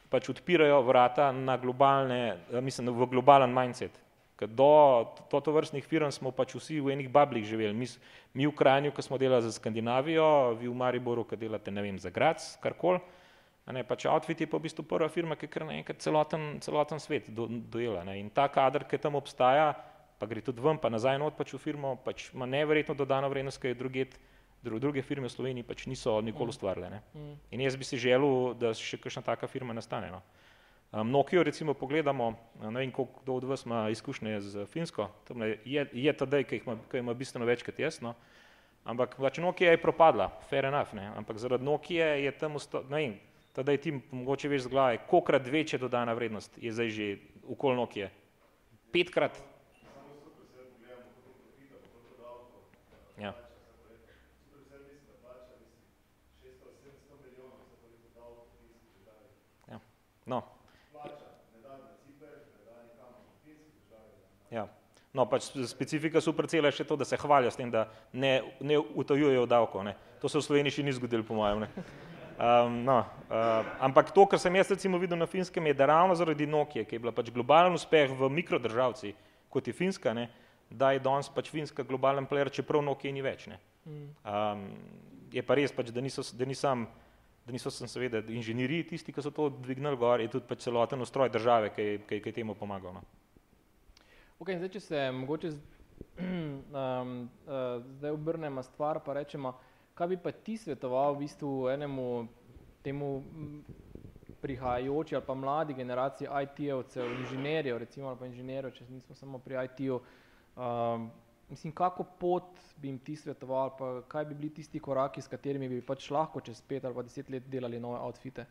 pač 0.09 0.31
odpirajo 0.33 0.81
vrata 0.81 1.29
na 1.29 1.59
globalne, 1.61 2.41
eh, 2.49 2.61
mislim, 2.61 2.89
v 2.89 3.05
globalen 3.05 3.53
mindset. 3.53 3.93
Ker 4.35 4.49
do 4.49 5.05
to, 5.29 5.39
to 5.39 5.51
vrstnih 5.53 5.85
firm 5.85 6.09
smo 6.11 6.33
pač 6.33 6.57
vsi 6.57 6.81
v 6.81 6.97
enih 6.97 7.07
bablih 7.07 7.45
živeli. 7.45 7.77
Mi, 7.77 7.85
mi 8.33 8.49
v 8.49 8.51
Kranju, 8.51 8.91
ko 8.91 9.05
smo 9.05 9.21
delali 9.21 9.45
za 9.45 9.53
Skandinavijo, 9.53 10.57
vi 10.59 10.67
v 10.67 10.73
Mariboru, 10.75 11.23
ko 11.23 11.37
delate, 11.37 11.71
ne 11.71 11.85
vem, 11.85 12.01
za 12.01 12.09
Grac, 12.09 12.41
karkoli. 12.59 12.99
Ne, 13.65 13.81
pač 13.85 14.05
Outfit 14.09 14.41
je 14.41 14.49
pa 14.49 14.57
v 14.57 14.67
bistvu 14.67 14.83
prva 14.85 15.07
firma, 15.09 15.37
ki 15.37 15.47
je 15.47 15.53
kar 15.53 15.65
naenkrat 15.65 16.01
celoten, 16.01 16.59
celoten 16.61 16.99
svet 17.01 17.29
do, 17.29 17.47
dojela. 17.47 18.03
Ne. 18.05 18.19
In 18.21 18.29
ta 18.29 18.49
kader, 18.49 18.85
ki 18.85 18.99
tam 19.01 19.17
obstaja, 19.17 19.71
pa 20.19 20.25
gre 20.29 20.41
tudi 20.41 20.61
ven, 20.61 20.77
pa 20.77 20.89
nazaj 20.89 21.17
not 21.21 21.37
pač 21.37 21.55
v 21.55 21.61
firmo, 21.61 21.95
pač 22.01 22.29
ima 22.33 22.45
neverjetno 22.45 22.93
dodano 22.93 23.29
vrednost, 23.31 23.57
ki 23.61 23.73
je 23.73 23.79
druget, 23.79 24.19
druge 24.69 25.01
firme 25.01 25.29
v 25.29 25.33
Sloveniji 25.33 25.67
pač 25.67 25.85
niso 25.87 26.17
nikoli 26.21 26.49
mm. 26.49 26.53
ustvarile. 26.55 26.89
Ne? 26.89 27.01
Mm. 27.13 27.35
In 27.51 27.61
jaz 27.61 27.77
bi 27.77 27.87
si 27.87 27.99
želel, 28.01 28.53
da 28.59 28.73
še 28.73 28.97
kakšna 28.97 29.21
taka 29.25 29.47
firma 29.47 29.73
nastane. 29.73 30.11
No? 30.11 30.21
Um, 30.91 31.11
Nokia 31.11 31.43
recimo 31.43 31.73
pogledamo, 31.73 32.35
ne 32.61 32.79
vem, 32.79 32.91
koliko 32.91 33.35
od 33.35 33.43
vas 33.43 33.65
ima 33.65 33.89
izkušnje 33.89 34.41
z 34.41 34.65
Finsko, 34.65 35.09
je, 35.65 35.87
je 35.93 36.13
tadej, 36.13 36.43
ki 36.43 36.61
ima, 36.63 36.77
ima 36.93 37.13
bistveno 37.13 37.45
več 37.45 37.65
kot 37.67 37.79
jaz, 37.79 37.99
no? 38.01 38.13
ampak 38.85 39.17
pač 39.19 39.41
Nokia 39.43 39.73
je 39.73 39.81
propadla, 39.81 40.29
fair 40.49 40.69
enough, 40.69 40.93
ne? 40.95 41.09
ampak 41.17 41.41
zaradi 41.41 41.65
Nokia 41.65 42.13
je 42.21 42.31
tam, 42.39 42.55
ne 42.89 42.95
vem, 42.95 43.17
tadej 43.57 43.81
ti 43.83 43.95
mogoče 44.11 44.51
veš 44.51 44.69
z 44.69 44.71
glave, 44.71 45.01
kolikrat 45.09 45.47
večja 45.51 45.81
dodana 45.81 46.13
vrednost 46.15 46.55
je 46.61 46.71
zdaj 46.71 46.89
že 46.95 47.09
okol 47.43 47.75
Nokia. 47.75 48.07
Petkrat. 48.95 49.35
Ja. 53.19 53.35
No. 60.25 60.41
Ja. 64.51 64.67
No, 65.15 65.23
pač 65.31 65.47
specifika 65.69 66.19
supercela 66.21 66.67
je 66.67 66.81
še 66.81 66.85
to, 66.87 66.97
da 66.99 67.05
se 67.07 67.17
hvalijo 67.19 67.51
s 67.53 67.59
tem, 67.59 67.69
da 67.71 67.85
ne, 68.11 68.41
ne 68.59 68.79
utajujejo 68.79 69.45
davko. 69.47 69.83
Ne. 69.87 69.95
To 70.19 70.31
se 70.31 70.41
v 70.41 70.43
Sloveniji 70.43 70.79
še 70.79 70.83
ni 70.83 70.95
zgodilo, 70.95 71.23
po 71.23 71.37
mojem. 71.37 71.63
Ne. 71.63 71.85
Um, 72.35 72.81
no, 72.83 72.97
uh, 73.31 73.63
ampak 73.79 74.11
to, 74.11 74.25
kar 74.27 74.41
sem 74.43 74.57
jaz 74.59 74.73
recimo 74.73 74.99
videl 74.99 75.15
na 75.15 75.27
Finskem, 75.29 75.69
je, 75.71 75.77
da 75.79 75.87
ravno 75.87 76.17
zaradi 76.19 76.43
Nokije, 76.43 76.83
ki 76.83 76.97
je 76.97 77.03
bila 77.05 77.13
pač 77.15 77.29
globalen 77.31 77.77
uspeh 77.77 78.11
v 78.11 78.27
mikrodržavci, 78.27 79.13
kot 79.47 79.69
je 79.71 79.75
Finska, 79.77 80.11
ne, 80.11 80.25
da 80.67 80.91
je 80.91 80.99
danes 80.99 81.31
pač 81.31 81.47
Finska 81.53 81.85
globalen 81.87 82.27
player, 82.27 82.51
čeprav 82.51 82.83
Nokije 82.83 83.15
ni 83.15 83.23
več. 83.23 83.47
Ne. 83.47 83.61
Um, 83.87 84.67
je 85.31 85.45
pa 85.47 85.55
res, 85.55 85.71
pač, 85.71 85.93
da, 85.95 86.03
niso, 86.03 86.27
da, 86.35 86.43
nisem, 86.49 86.83
da 87.45 87.51
niso 87.51 87.71
seveda 87.71 88.23
inženirji 88.27 88.87
tisti, 88.87 89.13
ki 89.13 89.21
so 89.21 89.31
to 89.31 89.49
dvignili 89.49 89.97
gor, 89.97 90.21
je 90.21 90.31
tudi 90.33 90.47
pač 90.49 90.65
celoten 90.65 91.01
ustroj 91.01 91.29
države, 91.29 91.69
ki 91.75 92.21
je 92.21 92.33
temu 92.33 92.55
pomagal. 92.55 92.97
No. 92.97 93.03
Okay, 94.39 94.57
zdaj, 94.57 94.71
če 94.73 94.79
se 94.79 95.03
mogoče 95.13 95.51
um, 96.19 97.13
uh, 97.45 97.85
zdaj 97.99 98.11
obrnemo 98.11 98.63
stvar, 98.63 98.99
pa 99.05 99.13
rečemo, 99.13 99.53
kaj 99.95 100.07
bi 100.11 100.17
pa 100.17 100.31
ti 100.31 100.57
svetoval 100.57 101.15
v 101.15 101.23
bistvu 101.23 101.69
enemu 101.71 102.27
temu 102.83 103.23
prihajajoči 104.41 105.15
ali 105.15 105.25
pa 105.25 105.33
mladi 105.33 105.73
generaciji 105.73 106.27
IT-ovcev, 106.43 107.11
inženirjev, 107.19 107.77
recimo 107.77 108.09
ali 108.09 108.19
pa 108.19 108.25
inženirjev, 108.25 108.73
če 108.73 108.89
nismo 108.89 109.15
samo 109.15 109.39
pri 109.39 109.61
IT-u, 109.65 110.01
um, 110.57 111.07
mislim, 111.49 111.73
kako 111.73 112.03
pot 112.19 112.59
bi 112.77 112.87
jim 112.87 112.99
ti 112.99 113.15
svetoval, 113.15 113.75
pa 113.77 114.01
kaj 114.07 114.25
bi 114.25 114.35
bili 114.35 114.53
tisti 114.53 114.79
koraki, 114.79 115.21
s 115.21 115.27
katerimi 115.27 115.69
bi 115.69 115.81
pač 115.81 116.09
lahko 116.11 116.41
čez 116.41 116.61
pet 116.61 116.85
ali 116.85 116.95
pa 116.95 117.03
deset 117.03 117.29
let 117.29 117.47
delali 117.49 117.79
nove 117.79 117.99
outfite? 117.99 118.45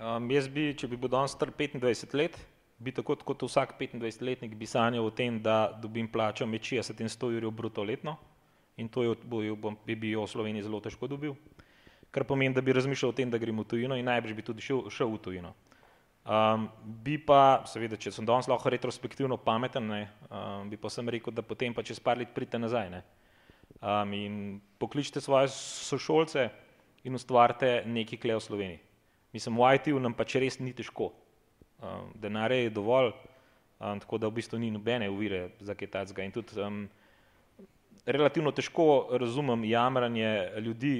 Um, 0.00 0.30
jaz 0.30 0.48
bi, 0.48 0.72
če 0.74 0.88
bi 0.88 0.96
bil 0.96 1.12
danes 1.12 1.36
star 1.36 1.52
25 1.52 2.16
let, 2.18 2.38
bi 2.82 2.92
tako 2.92 3.16
kot 3.22 3.44
vsak 3.46 3.76
25-letnik 3.78 4.54
bi 4.58 4.66
sanjal 4.66 5.06
o 5.06 5.10
tem, 5.14 5.38
da 5.42 5.70
dobim 5.82 6.08
plačo 6.10 6.46
med 6.46 6.64
60 6.64 7.00
in 7.00 7.12
100 7.12 7.34
jurjev 7.36 7.52
bruto 7.54 7.84
letno 7.84 8.16
in 8.76 8.88
to 8.88 9.02
je, 9.02 9.14
bi, 9.86 9.94
bi 9.94 10.10
jo 10.10 10.24
v 10.24 10.30
Sloveniji 10.32 10.64
zelo 10.64 10.80
težko 10.80 11.06
dobil, 11.06 11.36
kar 12.10 12.24
pomeni, 12.24 12.54
da 12.54 12.64
bi 12.64 12.72
razmišljal 12.72 13.12
o 13.12 13.16
tem, 13.16 13.30
da 13.30 13.38
grem 13.38 13.60
v 13.60 13.66
tujino 13.68 13.98
in 14.00 14.08
najbrž 14.08 14.34
bi 14.34 14.42
tudi 14.42 14.64
šel, 14.64 14.88
šel 14.90 15.12
v 15.12 15.20
tujino. 15.22 15.52
Um, 16.22 16.68
bi 17.02 17.16
pa, 17.18 17.64
seveda, 17.66 17.96
če 17.98 18.12
sem 18.14 18.26
danes 18.26 18.46
lahko 18.46 18.70
retrospektivno 18.70 19.40
pameten, 19.42 19.88
ne, 19.90 20.02
um, 20.28 20.68
bi 20.70 20.78
pa 20.78 20.86
sem 20.92 21.08
rekel, 21.10 21.34
da 21.34 21.42
potem 21.42 21.74
pa 21.74 21.82
čez 21.82 21.98
par 21.98 22.20
let 22.20 22.30
pridite 22.30 22.60
nazaj 22.62 22.92
ne, 22.92 23.00
um, 23.80 24.12
in 24.14 24.36
pokličite 24.78 25.18
svoje 25.20 25.50
sošolce 25.50 26.46
in 27.02 27.18
ustvarite 27.18 27.82
nekaj 27.90 28.20
kle 28.22 28.38
v 28.38 28.44
Sloveniji. 28.44 28.78
Mislim, 29.34 29.58
v 29.58 29.72
IT-u 29.74 29.98
nam 29.98 30.14
pač 30.14 30.36
res 30.38 30.60
ni 30.62 30.70
težko. 30.76 31.10
Um, 31.82 32.12
denarja 32.14 32.68
je 32.68 32.70
dovolj, 32.70 33.10
um, 33.82 33.98
tako 33.98 34.22
da 34.22 34.30
v 34.30 34.38
bistvu 34.38 34.62
ni 34.62 34.70
nobene 34.70 35.10
uvire 35.10 35.48
za 35.58 35.74
kaj 35.74 35.90
takega. 35.90 36.22
In 36.22 36.36
tudi 36.38 36.54
um, 36.62 36.84
relativno 38.06 38.54
težko 38.54 39.08
razumem 39.18 39.66
jamranje 39.66 40.30
ljudi, 40.62 40.94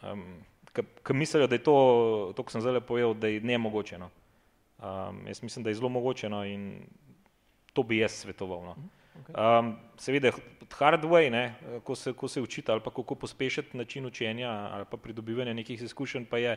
um, 0.00 0.24
ki 0.82 1.14
mislijo, 1.14 1.46
da 1.46 1.54
je 1.54 1.62
to, 1.62 2.32
to 2.36 2.42
kar 2.42 2.52
sem 2.52 2.64
zdaj 2.64 2.80
povedal, 2.80 3.14
da 3.14 3.30
je 3.30 3.40
nemogoče. 3.40 3.98
No. 3.98 4.10
Um, 4.78 5.26
jaz 5.26 5.42
mislim, 5.42 5.64
da 5.64 5.70
je 5.70 5.78
zelo 5.78 5.88
mogoče 5.88 6.28
no, 6.28 6.44
in 6.44 6.86
to 7.72 7.82
bi 7.82 7.98
jaz 7.98 8.12
svetoval. 8.24 8.64
No. 8.64 8.76
Um, 9.28 9.76
seveda, 9.98 10.32
hard 10.74 11.04
way, 11.06 11.30
ne, 11.30 11.54
ko, 11.84 11.94
se, 11.94 12.12
ko 12.12 12.28
se 12.28 12.42
učite 12.42 12.72
ali 12.72 12.80
pa 12.82 12.90
kako 12.90 13.14
pospešiti 13.14 13.76
način 13.76 14.06
učenja 14.06 14.50
ali 14.50 14.84
pa 14.90 14.96
pridobivanja 14.96 15.54
nekih 15.54 15.82
izkušenj, 15.82 16.24
pa 16.30 16.38
je 16.38 16.56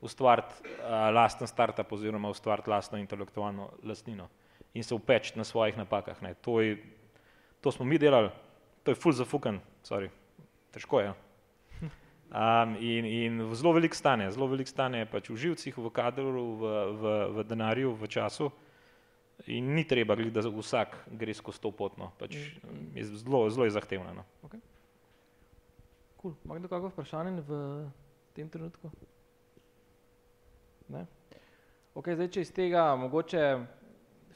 ustvariti 0.00 0.54
uh, 0.64 1.14
lasten 1.14 1.46
startup 1.46 1.92
oziroma 1.92 2.30
ustvariti 2.30 2.70
lastno 2.70 2.98
intelektualno 2.98 3.70
lastnino 3.84 4.28
in 4.74 4.84
se 4.84 4.94
upeč 4.94 5.34
na 5.34 5.44
svojih 5.44 5.76
napakah. 5.76 6.22
Ne. 6.22 6.34
To, 6.34 6.60
je, 6.60 6.78
to 7.60 7.72
smo 7.72 7.84
mi 7.84 7.98
delali, 7.98 8.30
to 8.82 8.90
je 8.90 8.94
full 8.94 9.12
zafukan, 9.12 9.60
sorry, 9.84 10.08
težko 10.72 11.00
je. 11.00 11.12
Um, 12.28 12.76
in, 12.76 13.04
in 13.04 13.54
zelo 13.56 13.72
velik 13.72 13.94
stane, 13.94 14.26
zelo 14.32 14.46
velik 14.46 14.68
stane 14.68 15.06
pač 15.08 15.30
v 15.32 15.36
živcih, 15.36 15.72
v 15.72 15.88
kadru, 15.88 16.28
v, 16.60 16.72
v, 16.92 17.04
v 17.38 17.44
denarju, 17.48 17.94
v 17.96 18.04
času. 18.04 18.50
In 19.48 19.72
ni 19.72 19.86
treba, 19.88 20.12
da 20.12 20.42
vsak 20.44 20.96
gre 21.08 21.32
skozi 21.32 21.62
to 21.62 21.70
potno, 21.72 22.10
pač 22.18 22.36
je 22.36 23.04
zelo, 23.04 23.48
zelo 23.48 23.64
je 23.64 23.72
zahtevno. 23.72 24.12
No. 24.12 24.24
Okay. 24.44 24.60
Cool. 26.20 26.34
Mag 26.44 26.58
kdo 26.58 26.68
kakšno 26.68 26.90
vprašanje 26.92 27.40
v 27.46 27.52
tem 28.36 28.50
trenutku? 28.50 28.90
Ne? 30.92 31.06
Okay, 31.96 32.12
zdaj, 32.12 32.28
če 32.34 32.44
iz 32.44 32.52
tega 32.52 32.92
mogoče 32.98 33.42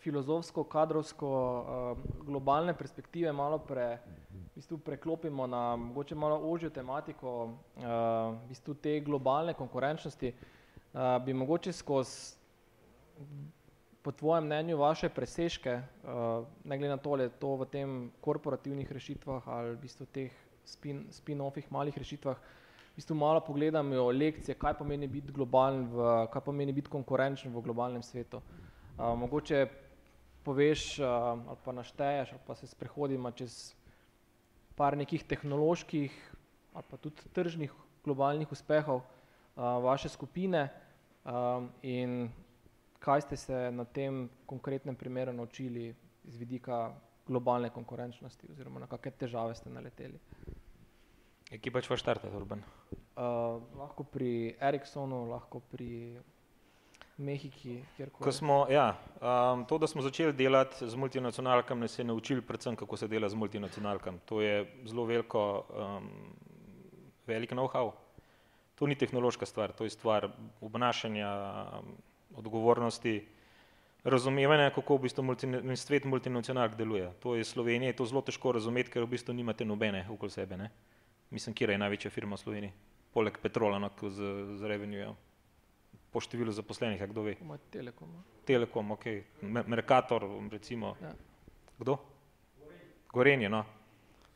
filozofsko, 0.02 0.64
kadrovsko, 0.64 1.28
uh, 1.28 2.24
globalne 2.26 2.74
perspektive 2.74 3.32
malo 3.32 3.58
pre, 3.62 4.00
v 4.32 4.58
bistvu 4.58 4.78
preklopimo 4.78 5.46
na 5.46 5.76
mogoče 5.76 6.14
malo 6.18 6.40
ožjo 6.50 6.70
tematiko 6.70 7.44
uh, 7.44 7.84
v 8.42 8.48
bistvu 8.48 8.74
te 8.74 8.98
globalne 9.00 9.54
konkurenčnosti, 9.54 10.32
uh, 10.34 11.18
bi 11.24 11.34
mogoče 11.34 11.72
skozi 11.72 12.36
po 14.02 14.12
tvojem 14.12 14.44
mnenju 14.44 14.76
vaše 14.76 15.08
presežke, 15.08 15.78
uh, 16.02 16.46
ne 16.64 16.78
glede 16.78 16.90
na 16.90 16.96
to, 16.96 17.12
ali 17.12 17.22
je 17.22 17.36
to 17.38 17.54
v 17.56 17.66
tem 17.70 18.10
korporativnih 18.20 18.92
rešitvah 18.92 19.46
ali 19.46 19.76
v 19.76 19.80
bistvu 19.86 20.06
teh 20.06 20.32
spin-offih 20.66 21.64
spin 21.64 21.74
malih 21.74 21.98
rešitvah, 21.98 22.36
v 22.92 22.96
bistvu 22.98 23.14
malo 23.14 23.40
pogledamo 23.40 24.10
lekcije, 24.10 24.58
kaj 24.58 24.74
pomeni 24.74 25.06
biti 25.06 25.32
globalen, 25.32 25.86
v, 25.86 26.26
kaj 26.34 26.42
pomeni 26.42 26.72
biti 26.72 26.90
konkurenčen 26.90 27.54
v 27.54 27.62
globalnem 27.62 28.02
svetu. 28.02 28.42
Uh, 28.98 29.14
mogoče 29.16 29.81
poveš 30.44 30.98
uh, 30.98 31.06
ali 31.48 31.58
pa 31.64 31.72
našteješ 31.72 32.32
ali 32.32 32.42
pa 32.46 32.54
se 32.54 32.66
sprehodimo 32.66 33.30
čez 33.30 33.74
par 34.76 34.96
nekih 34.96 35.24
tehnoloških 35.24 36.12
ali 36.74 36.84
pa 36.90 36.96
tudi 36.96 37.22
tržnih 37.32 37.72
globalnih 38.04 38.52
uspehov 38.52 38.96
uh, 38.96 39.04
vaše 39.84 40.08
skupine 40.08 40.68
um, 41.24 41.70
in 41.82 42.30
kaj 42.98 43.20
ste 43.20 43.36
se 43.36 43.70
na 43.70 43.84
tem 43.84 44.28
konkretnem 44.46 44.96
primeru 44.96 45.32
naučili 45.32 45.94
iz 46.24 46.36
vidika 46.36 46.94
globalne 47.26 47.70
konkurenčnosti 47.70 48.50
oziroma 48.50 48.80
na 48.80 48.86
kakšne 48.86 49.12
težave 49.18 49.54
ste 49.54 49.70
naleteli. 49.70 50.18
Kje 51.52 51.72
pač 51.72 51.88
vaš 51.90 52.00
štarte, 52.00 52.30
Urban? 52.32 52.62
Uh, 52.92 53.60
lahko 53.76 54.04
pri 54.08 54.56
Ericssonu, 54.60 55.26
lahko 55.28 55.60
pri 55.60 56.18
Mehiki, 57.22 57.78
kjerkoli. 57.96 58.24
Ko 58.24 58.32
smo, 58.32 58.66
ja, 58.70 58.92
um, 59.20 59.64
to, 59.68 59.78
da 59.78 59.86
smo 59.86 60.02
začeli 60.02 60.34
delati 60.36 60.88
z 60.88 60.98
multinacionalkami, 60.98 61.86
nas 61.86 61.98
je 61.98 62.04
naučil 62.04 62.42
predvsem, 62.42 62.76
kako 62.76 62.96
se 62.96 63.08
dela 63.08 63.28
z 63.28 63.38
multinacionalkami. 63.38 64.18
To 64.26 64.40
je 64.40 64.66
zelo 64.86 65.04
veliko, 65.06 65.42
um, 65.70 66.08
velik 67.26 67.52
know-how. 67.52 67.92
To 68.74 68.86
ni 68.86 68.98
tehnološka 68.98 69.46
stvar, 69.46 69.72
to 69.72 69.84
je 69.84 69.90
stvar 69.90 70.28
obnašanja, 70.60 71.30
um, 71.78 71.94
odgovornosti, 72.36 73.20
razumevanja, 74.04 74.70
kako 74.74 74.96
v 74.96 75.06
bistvu 75.06 75.22
multi, 75.22 75.48
svet 75.76 76.04
multinacionalk 76.04 76.74
deluje. 76.74 77.12
To 77.22 77.36
je 77.38 77.44
Slovenija, 77.44 77.92
je 77.92 78.00
to 78.00 78.06
zelo 78.06 78.22
težko 78.22 78.52
razumeti, 78.52 78.90
ker 78.90 79.06
v 79.06 79.14
bistvu 79.14 79.34
nimate 79.34 79.64
nobene 79.64 80.06
okoli 80.10 80.30
sebe. 80.30 80.56
Ne? 80.56 80.70
mislim, 81.32 81.54
kje 81.54 81.72
je 81.72 81.78
največja 81.78 82.10
firma 82.10 82.36
v 82.36 82.40
Sloveniji, 82.40 82.72
poleg 83.12 83.38
Petrola, 83.42 83.78
no, 83.80 83.90
z, 84.02 84.32
z 84.58 84.68
revenue, 84.68 85.14
po 86.12 86.20
številu 86.20 86.52
zaposlenih, 86.52 87.00
kdo 87.10 87.24
ve? 87.24 87.36
Telekom. 87.72 88.10
Telekom, 88.48 88.94
ok, 88.96 89.06
Merkator, 89.42 90.26
recimo. 90.52 90.94
Ja. 91.00 91.12
Kdo? 91.80 91.96
Gorenje, 93.12 93.48
no. 93.48 93.64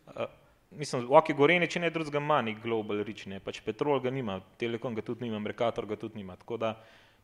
Uh, 0.06 0.26
mislim, 0.70 1.06
ok, 1.10 1.32
Gorenje, 1.36 1.68
če 1.76 1.84
ne 1.84 1.90
drugega 1.92 2.20
manj, 2.22 2.54
global 2.62 3.04
reach, 3.04 3.26
ne, 3.30 3.40
pač 3.44 3.60
Petrol 3.64 4.00
ga 4.04 4.12
nima, 4.12 4.40
Telekom 4.60 4.96
ga 4.96 5.04
tudi 5.04 5.26
nima, 5.26 5.40
Merkator 5.42 5.88
ga 5.88 5.98
tudi 6.00 6.20
nima, 6.22 6.36
tako 6.40 6.58
da, 6.62 6.74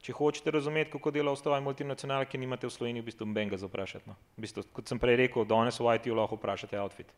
če 0.02 0.14
hočete 0.18 0.52
razumeti, 0.52 0.90
kako 0.92 1.12
dela 1.14 1.32
ostale 1.32 1.60
multinacionalke, 1.64 2.40
nimate 2.40 2.66
v 2.68 2.74
Sloveniji 2.74 3.04
v 3.04 3.10
bistvu 3.10 3.28
benga 3.32 3.60
za 3.60 3.70
vprašati, 3.70 4.10
no. 4.10 4.18
V 4.36 4.46
bistvu, 4.46 4.66
kot 4.74 4.90
sem 4.90 5.00
prej 5.00 5.20
rekel, 5.24 5.46
danes 5.48 5.78
v 5.80 5.96
IT-u 5.96 6.18
lahko 6.18 6.40
vprašate 6.40 6.80
outfit. 6.82 7.12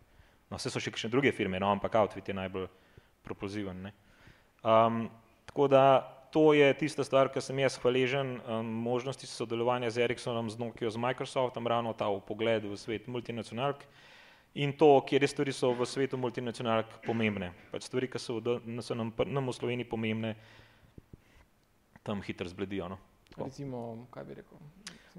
No, 0.50 0.58
vse 0.60 0.70
so 0.70 0.82
še 0.82 0.92
kakšne 0.92 1.10
druge 1.10 1.32
firme, 1.34 1.58
no, 1.58 1.70
ampak 1.72 1.96
Outfit 1.98 2.28
je 2.28 2.36
najbolj 2.36 2.68
propulziven. 3.24 3.88
Um, 4.62 5.06
tako 5.48 5.68
da 5.72 5.84
to 6.34 6.50
je 6.50 6.66
tista 6.74 7.04
stvar, 7.06 7.30
ki 7.30 7.38
sem 7.38 7.62
jaz 7.62 7.76
hvaležen 7.78 8.40
um, 8.42 8.66
možnosti 8.66 9.28
sodelovanja 9.30 9.92
z 9.94 10.02
Ericssonom, 10.02 10.50
z 10.50 10.58
Nokia, 10.58 10.90
z 10.90 10.98
Microsoftom, 10.98 11.62
ravno 11.70 11.94
ta 11.94 12.10
v 12.10 12.18
pogled 12.26 12.66
v 12.66 12.74
svet 12.74 13.06
multinacionalk 13.06 13.86
in 14.58 14.74
to, 14.74 14.98
kjer 15.06 15.22
stvari 15.30 15.54
so 15.54 15.70
v 15.70 15.86
svetu 15.86 16.18
multinacionalk 16.18 16.90
pomembne. 17.06 17.52
Pač 17.70 17.86
stvari, 17.86 18.10
ki 18.10 18.18
so, 18.18 18.42
v, 18.42 18.58
so 18.82 18.98
nam, 18.98 19.14
nam 19.30 19.46
v 19.46 19.54
Sloveniji 19.54 19.86
pomembne, 19.86 20.34
tam 22.02 22.18
hitro 22.18 22.50
zbledijo. 22.50 22.90
No. 22.90 22.98
Recimo, 23.38 24.06
kaj 24.10 24.26
bi 24.26 24.42
rekel? 24.42 24.58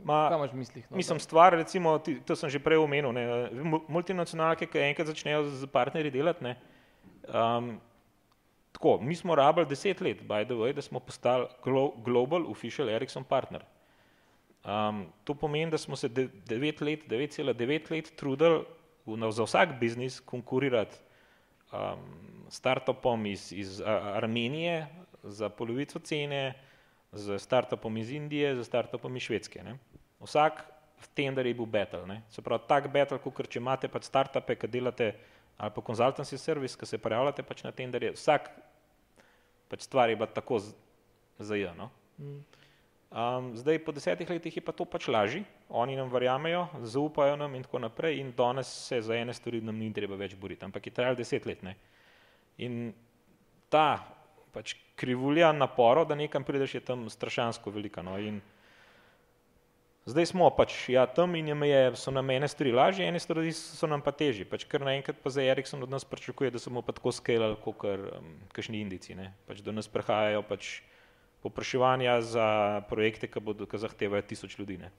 Ma, 0.04 0.28
Kaj 0.28 0.36
imaš 0.36 0.52
v 0.52 0.60
mislih? 0.60 0.86
No, 0.92 1.00
mislim, 1.00 1.20
stvar, 1.24 1.56
recimo, 1.56 1.96
ti, 2.04 2.20
to 2.28 2.36
sem 2.36 2.52
že 2.52 2.60
prej 2.60 2.84
omenil, 2.84 3.16
ne, 3.16 3.24
multinacionalke, 3.88 4.68
ki 4.68 4.84
enkrat 4.92 5.08
začnejo 5.16 5.48
z 5.48 5.72
partnerji 5.72 6.12
delati, 6.12 6.44
ne, 6.44 6.58
um, 7.32 7.78
tako, 8.76 8.98
mi 9.02 9.16
smo 9.16 9.36
rabili 9.36 9.66
deset 9.72 10.02
let, 10.02 10.22
by 10.28 10.44
the 10.46 10.54
way, 10.54 10.74
da 10.74 10.82
smo 10.82 11.00
postali 11.00 11.48
global 12.04 12.52
official 12.52 12.90
Ericsson 12.90 13.24
partner. 13.24 13.64
Um, 14.66 15.06
to 15.24 15.34
pomeni, 15.34 15.72
da 15.72 15.78
smo 15.78 15.96
se 15.96 16.10
devet 16.10 16.82
let, 16.82 17.08
9,9 17.08 17.92
let 17.92 18.12
trudili 18.16 18.64
za 19.32 19.44
vsak 19.44 19.80
biznis 19.80 20.20
konkurirati 20.20 20.98
um, 21.72 22.00
startupom 22.50 23.26
iz, 23.26 23.52
iz 23.52 23.82
Armenije 23.86 24.88
za 25.24 25.50
polovico 25.50 26.00
cene, 26.00 26.54
z 27.12 27.40
startupom 27.40 27.98
iz 27.98 28.12
Indije, 28.12 28.56
z 28.56 28.64
startupom 28.64 29.16
iz 29.16 29.24
Švedske. 29.24 29.64
Ne. 29.64 29.78
Vsak 30.20 30.66
tender 31.16 31.46
je 31.46 31.54
bil 31.54 31.66
battle. 31.66 32.08
Ne. 32.08 32.22
Se 32.30 32.42
pravi, 32.42 32.64
tak 32.68 32.92
battle, 32.94 33.20
kot 33.20 33.48
če 33.48 33.60
imate 33.60 33.88
pač 33.88 34.10
startupe, 34.10 34.56
ki 34.60 34.68
delate 34.68 35.14
ali 35.58 35.72
pa 35.76 35.82
konzultancy 35.82 36.38
service, 36.38 36.78
ki 36.80 36.86
se 36.86 36.98
prijavljate 36.98 37.44
pač 37.44 37.64
na 37.64 37.72
tenderje, 37.72 38.14
vsak 38.18 38.50
pač 39.72 39.88
stvar 39.88 40.10
je 40.10 40.16
bila 40.16 40.28
tako 40.28 40.60
zajena. 41.40 41.88
No. 41.88 41.90
Um, 43.16 43.54
zdaj, 43.56 43.80
po 43.86 43.94
desetih 43.96 44.30
letih 44.30 44.58
je 44.58 44.64
pa 44.64 44.74
to 44.76 44.86
pač 44.86 45.08
lažje, 45.08 45.46
oni 45.70 45.96
nam 45.96 46.10
verjamejo, 46.12 46.66
zaupajo 46.84 47.38
nam 47.40 47.56
in 47.56 47.64
tako 47.64 47.80
naprej, 47.80 48.20
in 48.20 48.34
danes 48.36 48.68
se 48.68 49.00
za 49.02 49.16
ene 49.16 49.34
stvari 49.34 49.62
nam 49.62 49.78
ni 49.80 49.88
treba 49.94 50.18
več 50.20 50.36
boriti, 50.36 50.66
ampak 50.66 50.90
je 50.90 50.94
trajalo 50.94 51.16
deset 51.16 51.46
let. 51.48 51.64
Ne. 51.64 51.76
In 52.58 52.92
ta 53.72 54.04
pač 54.52 54.76
krivulja 55.00 55.54
naporov, 55.56 56.08
da 56.08 56.16
nekam 56.16 56.44
prideš, 56.44 56.76
je 56.76 56.84
tam 56.88 57.08
strašansko 57.12 57.72
velika. 57.72 58.04
No. 58.04 58.18
In 58.20 58.42
zdaj 60.06 60.30
smo 60.30 60.50
pač 60.54 60.90
ja, 60.94 61.06
tam 61.10 61.36
in 61.36 61.50
je, 61.50 61.82
so 61.98 62.14
nam 62.14 62.30
ene 62.30 62.48
stvari 62.48 62.72
lažje, 62.72 63.08
ene 63.08 63.20
stvari 63.20 63.54
so 63.54 63.88
nam 63.90 64.02
pa 64.06 64.14
težje. 64.14 64.46
Pač 64.46 64.66
kar 64.70 64.86
naenkrat 64.86 65.18
pa 65.24 65.34
za 65.34 65.42
Erikson 65.42 65.84
od 65.84 65.90
nas 65.90 66.06
pričakuje, 66.06 66.52
da 66.52 66.60
se 66.60 66.70
bomo 66.70 66.86
pa 66.86 66.94
tako 66.94 67.12
skelali, 67.12 67.58
kot 67.64 67.84
um, 67.84 68.36
kakšni 68.54 68.82
indici. 68.86 69.18
Pač 69.50 69.66
do 69.66 69.74
nas 69.74 69.90
prihajajo 69.90 70.46
pač 70.46 70.80
popraševanja 71.42 72.22
za 72.26 72.48
projekte, 72.90 73.30
ki, 73.30 73.42
bodo, 73.42 73.66
ki 73.70 73.82
zahtevajo 73.82 74.26
tisoč 74.26 74.58
ljudi. 74.58 74.78
Ne. 74.82 74.94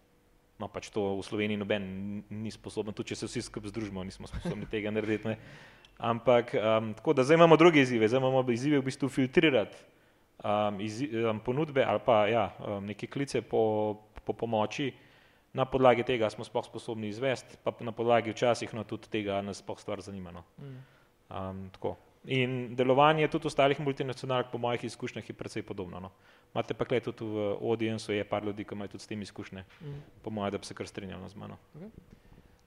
No, 0.57 0.71
pač 0.73 0.89
to 0.89 1.19
v 1.19 1.25
Sloveniji 1.27 1.61
noben 1.61 1.87
ni 2.31 2.51
sposoben, 2.51 2.95
tudi 2.97 3.13
če 3.13 3.23
se 3.23 3.29
vsi 3.29 3.45
skupaj 3.47 3.75
združimo, 3.75 4.05
nismo 4.07 4.31
sposobni 4.31 4.67
tega 4.71 4.95
narediti. 4.95 5.35
Ne. 5.35 5.37
Ampak 5.97 6.53
um, 6.57 6.93
tako 6.97 7.17
da 7.17 7.25
zdaj 7.25 7.41
imamo 7.41 7.57
druge 7.57 7.81
izzive, 7.81 8.09
zdaj 8.09 8.21
imamo 8.21 8.45
izzive 8.53 8.81
v 8.81 8.87
bistvu 8.89 9.09
filtrirati 9.09 9.77
um, 10.45 10.81
iz, 10.81 11.01
um, 11.03 11.41
ponudbe 11.41 11.85
ali 11.85 12.01
pa 12.05 12.27
ja, 12.29 12.51
um, 12.61 12.85
neke 12.85 13.07
klice 13.07 13.41
po, 13.43 13.97
po 14.27 14.35
pomoči. 14.35 14.91
Na 15.57 15.65
podlagi 15.65 16.05
tega 16.05 16.29
smo 16.31 16.45
sploh 16.45 16.67
sposobni 16.67 17.09
izvesti, 17.09 17.57
pa 17.65 17.73
na 17.81 17.93
podlagi 17.93 18.35
včasih 18.35 18.75
no, 18.77 18.85
tudi 18.85 19.09
tega 19.09 19.39
nas 19.43 19.63
sploh 19.63 19.79
stvar 19.81 20.03
zanima. 20.05 20.35
No. 20.35 20.45
Um, 21.31 21.71
In 22.27 22.75
delovanje 22.75 23.29
tudi 23.31 23.47
ostalih 23.47 23.79
multinacionalk, 23.81 24.49
po 24.51 24.59
mojih 24.59 24.85
izkušnjah, 24.85 25.29
je 25.31 25.35
precej 25.35 25.63
podobno. 25.63 26.01
No. 26.03 26.11
Imate 26.55 26.75
pa 26.75 26.85
kaj 26.85 27.05
tudi 27.07 27.25
v 27.25 27.53
audiencu, 27.55 28.13
je 28.13 28.25
par 28.27 28.45
ljudi, 28.45 28.65
ki 28.67 28.75
imajo 28.75 28.97
tudi 28.97 29.05
s 29.05 29.07
tem 29.07 29.23
izkušnje, 29.23 29.63
mm. 29.63 30.01
po 30.23 30.31
mojem, 30.31 30.51
da 30.51 30.59
bi 30.59 30.67
se 30.67 30.75
kar 30.75 30.89
strinjalo 30.91 31.29
z 31.29 31.39
mano. 31.39 31.59
Okay. 31.79 31.91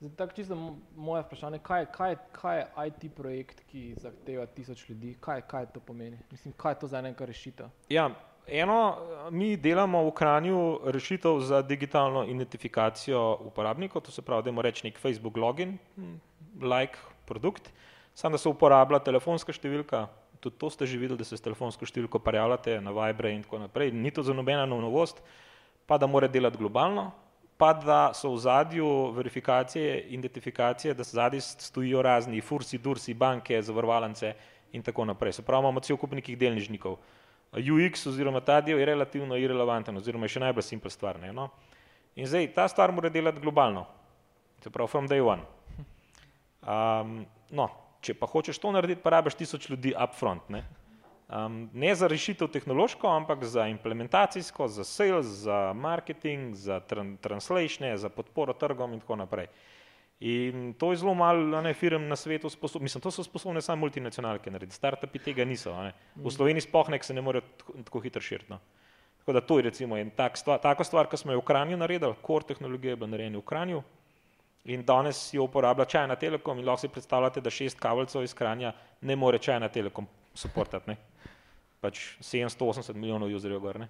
Zdaj, 0.00 0.16
tako 0.16 0.32
čisto 0.32 0.56
moje 0.96 1.22
vprašanje, 1.22 1.58
kaj, 1.58 1.86
kaj, 1.92 2.16
kaj 2.32 2.58
je 2.58 2.66
IT 2.86 3.12
projekt, 3.16 3.60
ki 3.68 3.94
zahteva 4.00 4.46
tisoč 4.46 4.88
ljudi, 4.88 5.16
kaj, 5.20 5.42
kaj 5.42 5.66
to 5.74 5.80
pomeni? 5.80 6.18
Mislim, 6.30 6.54
kaj 6.56 6.72
je 6.72 6.78
to 6.80 6.88
za 6.88 6.98
enega 6.98 7.26
rešitev? 7.26 7.68
Ja, 7.88 8.08
eno, 8.46 8.96
mi 9.30 9.56
delamo 9.56 10.04
v 10.04 10.12
Kranju 10.14 10.80
rešitev 10.84 11.40
za 11.40 11.62
digitalno 11.62 12.24
identifikacijo 12.24 13.38
uporabnikov, 13.46 14.02
to 14.02 14.12
se 14.12 14.22
pravi, 14.22 14.42
da 14.42 14.50
imamo 14.50 14.62
reči 14.62 14.86
nek 14.86 14.98
Facebook 14.98 15.36
login, 15.36 15.78
like 16.60 16.98
produkt. 17.26 17.72
Samo 18.14 18.34
da 18.34 18.38
se 18.38 18.48
uporablja 18.48 18.98
telefonska 18.98 19.52
številka, 19.52 20.06
tudi 20.40 20.58
to 20.58 20.70
ste 20.70 20.86
že 20.86 20.98
videli, 20.98 21.18
da 21.20 21.24
se 21.24 21.36
s 21.36 21.44
telefonsko 21.44 21.86
številko 21.86 22.18
parjavljate 22.18 22.80
na 22.80 22.92
Vibre 22.92 23.32
in 23.32 23.42
tako 23.44 23.62
naprej. 23.62 23.92
Ni 23.92 24.10
to 24.10 24.22
za 24.22 24.34
nobena 24.34 24.66
novost, 24.66 25.22
pa 25.86 25.98
da 25.98 26.06
mora 26.06 26.28
delati 26.28 26.58
globalno, 26.58 27.10
pa 27.60 27.72
da 27.76 28.12
so 28.16 28.32
v 28.32 28.40
zadju 28.40 28.88
verifikacije, 29.12 30.00
identifikacije, 30.16 30.94
da 30.94 31.04
zadnji 31.04 31.40
stojijo 31.40 32.02
razni 32.02 32.40
fursi, 32.40 32.78
dursi, 32.78 33.14
banke, 33.14 33.60
zavarovalnice 33.62 34.34
in 34.72 34.82
tako 34.82 35.04
naprej. 35.04 35.32
Se 35.38 35.42
pravi, 35.42 35.60
imamo 35.60 35.80
cel 35.80 35.98
kup 36.00 36.14
nekih 36.16 36.38
delnižnikov. 36.38 36.96
UX 37.52 38.06
oziroma 38.06 38.40
ta 38.40 38.60
del 38.60 38.78
je 38.78 38.86
relativno 38.86 39.36
irrelevanten 39.36 39.96
oziroma 39.96 40.28
je 40.28 40.36
še 40.36 40.44
najbolj 40.46 40.66
simpel 40.66 40.90
stvar. 40.90 41.18
Ne, 41.18 41.32
no? 41.34 41.48
In 42.14 42.26
zdaj 42.26 42.52
ta 42.54 42.68
stvar 42.70 42.92
mora 42.94 43.10
delati 43.10 43.42
globalno, 43.42 43.86
se 44.62 44.70
pravi 44.70 44.90
from 44.90 45.08
day 45.08 45.22
one. 45.22 45.42
Um, 46.60 47.24
no, 47.50 47.70
če 48.04 48.14
pa 48.14 48.28
hočeš 48.28 48.58
to 48.60 48.70
narediti, 48.74 49.02
pa 49.02 49.14
rabiš 49.16 49.38
tisoč 49.40 49.70
ljudi 49.70 49.94
upfront. 49.96 50.46
Ne? 50.52 50.62
Um, 51.30 51.68
ne 51.72 51.94
za 51.94 52.08
rešitev 52.10 52.50
tehnološko, 52.50 53.06
ampak 53.06 53.44
za 53.44 53.66
implementacijsko, 53.70 54.68
za 54.68 54.84
sales, 54.84 55.26
za 55.46 55.72
marketing, 55.74 56.54
za 56.54 56.80
tran 56.80 57.16
translation, 57.22 57.86
za 57.96 58.10
podporo 58.10 58.52
trgom 58.52 58.94
in 58.94 59.00
tako 59.00 59.16
naprej. 59.22 59.46
In 60.20 60.74
to 60.78 60.90
je 60.92 61.00
zelo 61.00 61.14
malo 61.14 61.60
ne, 61.64 61.72
firm 61.74 62.08
na 62.08 62.16
svetu 62.16 62.50
sposobno, 62.50 62.84
mislim, 62.84 63.00
to 63.00 63.10
so 63.10 63.24
sposobne 63.24 63.62
samo 63.64 63.80
multinacionalke 63.80 64.50
narediti, 64.50 64.76
startupi 64.76 65.18
tega 65.18 65.44
niso. 65.44 65.72
Ne. 65.82 65.94
V 66.16 66.26
mm. 66.26 66.30
Sloveniji 66.30 66.66
spohnek 66.66 67.04
se 67.04 67.14
ne 67.14 67.24
more 67.24 67.40
tako, 67.84 68.00
hitro 68.04 68.20
širiti. 68.20 68.52
No. 68.52 68.58
Tako 69.18 69.32
da 69.32 69.40
to 69.40 69.58
je 69.58 69.62
recimo 69.62 69.96
en 69.96 70.10
tak 70.10 70.36
stvar, 70.36 70.60
tako 70.60 70.84
stvar, 70.84 71.08
ki 71.08 71.16
smo 71.16 71.32
jo 71.32 71.40
v 71.40 71.48
Kranju 71.48 71.80
naredili, 71.80 72.20
core 72.26 72.44
tehnologije 72.52 72.92
je 72.92 73.00
bila 73.00 73.10
narejena 73.14 73.38
v 73.38 73.48
Kranju, 73.48 73.82
In 74.64 74.84
danes 74.84 75.30
jo 75.32 75.46
uporablja 75.48 75.84
Čajna 75.84 76.16
Telekom 76.16 76.58
in 76.58 76.66
lahko 76.68 76.84
si 76.84 76.88
predstavljate, 76.92 77.40
da 77.40 77.50
šest 77.50 77.78
kabelcev 77.80 78.22
iz 78.22 78.34
Kranja 78.34 78.72
ne 79.00 79.16
more 79.16 79.38
Čajna 79.38 79.68
Telekom 79.68 80.06
suportati. 80.34 80.96
Pač 81.80 82.00
780 82.20 82.94
milijonov 82.94 83.32
userjev 83.36 83.60
gor. 83.60 83.80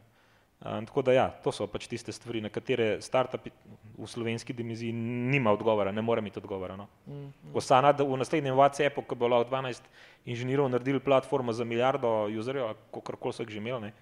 Um, 0.60 0.86
tako 0.86 1.02
da 1.02 1.12
ja, 1.12 1.28
to 1.44 1.52
so 1.52 1.64
pač 1.66 1.86
tiste 1.88 2.12
stvari, 2.12 2.42
na 2.44 2.50
katere 2.52 2.98
startupi 3.00 3.48
v 3.96 4.06
slovenski 4.08 4.52
dimenziji 4.52 4.92
nima 4.92 5.52
odgovora, 5.56 5.92
ne 5.92 6.02
more 6.02 6.20
imeti 6.20 6.38
odgovora. 6.38 6.76
No. 6.76 6.86
Mm, 7.06 7.12
mm. 7.12 7.54
Osana, 7.56 7.92
da 7.96 8.04
v 8.04 8.18
naslednjem 8.20 8.56
WhatsAppu, 8.56 9.06
ko 9.08 9.16
bo 9.16 9.28
lahko 9.28 9.48
12 9.48 9.88
inženirov 10.28 10.68
naredili 10.68 11.00
platformo 11.00 11.52
za 11.52 11.64
milijardo 11.64 12.28
userjev, 12.28 12.74
kakorkoli 12.92 13.32
so 13.32 13.42
jih 13.42 13.54
že 13.54 13.62
imeli, 13.62 13.92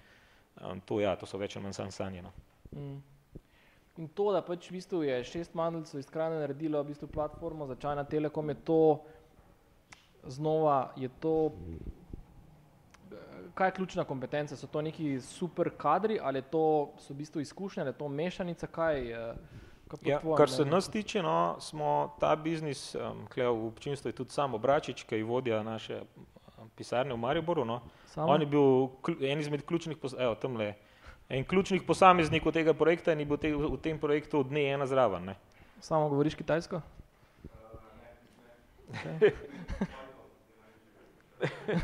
um, 0.59 0.81
to, 0.81 0.99
ja, 0.99 1.15
to 1.15 1.25
so 1.25 1.39
več 1.39 1.55
ali 1.55 1.63
manj 1.63 1.95
sanje. 1.95 2.25
No. 2.27 2.33
Mm. 2.75 2.99
In 3.99 4.07
to, 4.15 4.29
da 4.35 4.41
pač 4.43 4.67
v 4.67 4.77
bistvu 4.79 5.03
je 5.03 5.15
šest 5.27 5.55
mandlcev 5.55 5.99
iz 5.99 6.11
krajine 6.11 6.39
naredilo 6.39 6.83
v 6.83 6.91
bistvu 6.91 7.07
platformo 7.11 7.67
za 7.67 7.75
Čajna 7.75 8.03
Telekom, 8.03 8.49
je 8.49 8.55
to 8.67 8.81
znova, 10.27 10.91
je 10.95 11.09
to, 11.19 11.51
kaj 13.59 13.67
je 13.67 13.71
ključna 13.71 14.03
kompetenca? 14.03 14.55
So 14.55 14.67
to 14.67 14.81
neki 14.81 15.19
super 15.21 15.69
kadri 15.77 16.19
ali 16.23 16.41
to 16.41 16.93
so 16.97 17.13
v 17.13 17.17
bistvu 17.17 17.41
izkušnje, 17.41 17.81
ali 17.81 17.89
je 17.89 17.97
to 17.97 18.07
mešanica, 18.07 18.67
kaj? 18.67 19.09
Ja, 20.05 20.21
kar 20.37 20.49
se 20.49 20.65
nas 20.65 20.87
tiče, 20.89 21.23
no, 21.23 21.57
smo 21.59 22.15
ta 22.19 22.35
biznis, 22.35 22.95
um, 22.95 23.25
v 23.35 23.67
občinstvu 23.67 24.09
je 24.09 24.15
tudi 24.15 24.31
sam 24.31 24.53
Obračič, 24.53 25.03
ki 25.03 25.15
je 25.15 25.25
vodja 25.25 25.63
naše 25.63 26.03
pisarne 26.75 27.13
v 27.13 27.17
Mariboru. 27.17 27.65
No. 27.65 27.81
On 28.15 28.41
je 28.41 28.47
bil 28.47 28.87
en 29.31 29.39
izmed 29.39 29.65
ključnih, 29.65 29.97
evo, 30.19 30.35
tam 30.35 30.57
le, 30.57 30.75
en 31.29 31.43
ključnih 31.45 31.83
posameznikov 31.87 32.53
tega 32.53 32.73
projekta 32.73 33.13
in 33.13 33.27
bo 33.27 33.37
te, 33.37 33.51
v 33.55 33.77
tem 33.81 33.99
projektu 33.99 34.39
od 34.39 34.53
dne 34.53 34.69
ena 34.77 34.87
zraven. 34.87 35.25
Ne? 35.33 35.35
Samo 35.81 36.09
govoriš 36.09 36.35
kitajsko? 36.35 36.81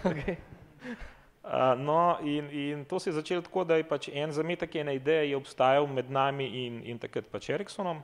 Okay. 0.06 0.36
Uh, 1.46 1.78
no, 1.78 2.18
in, 2.26 2.50
in 2.50 2.86
to 2.90 3.00
se 3.00 3.10
je 3.10 3.14
začelo 3.14 3.42
tako, 3.46 3.64
da 3.64 3.76
je 3.78 3.86
pač 3.86 4.10
en 4.10 4.32
zametek 4.34 4.76
ene 4.82 4.96
ideje 4.98 5.38
obstajal 5.38 5.86
med 5.88 6.10
nami 6.12 6.48
in, 6.66 6.82
in 6.84 7.00
takrat 7.00 7.30
pač 7.30 7.50
Ericssonom. 7.54 8.02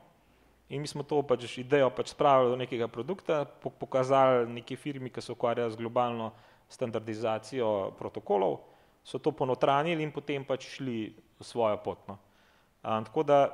In 0.69 0.81
mi 0.81 0.87
smo 0.87 1.03
to 1.03 1.23
pač 1.25 1.57
idejo 1.57 1.89
pač 1.89 2.13
spravili 2.13 2.53
do 2.53 2.59
nekega 2.61 2.87
produkta, 2.87 3.43
pokazali 3.45 4.45
neki 4.61 4.77
firmi, 4.77 5.09
ki 5.09 5.21
se 5.21 5.33
ukvarjajo 5.33 5.73
z 5.73 5.81
globalno 5.81 6.31
standardizacijo 6.69 7.91
protokolov 7.97 8.61
so 9.03 9.19
to 9.19 9.31
ponotranili 9.31 10.03
in 10.03 10.11
potem 10.11 10.45
pač 10.45 10.67
šli 10.77 11.13
svojo 11.41 11.77
pot. 11.81 12.05
No. 12.07 12.17
Um, 12.81 13.05
tako 13.05 13.23
da 13.23 13.49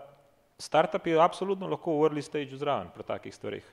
startupi 0.60 1.16
absolutno 1.16 1.68
lahko 1.68 2.00
v 2.00 2.10
early 2.10 2.24
stage 2.24 2.58
zraven 2.58 2.92
pri 2.94 3.04
takih 3.04 3.36
stvarih. 3.36 3.66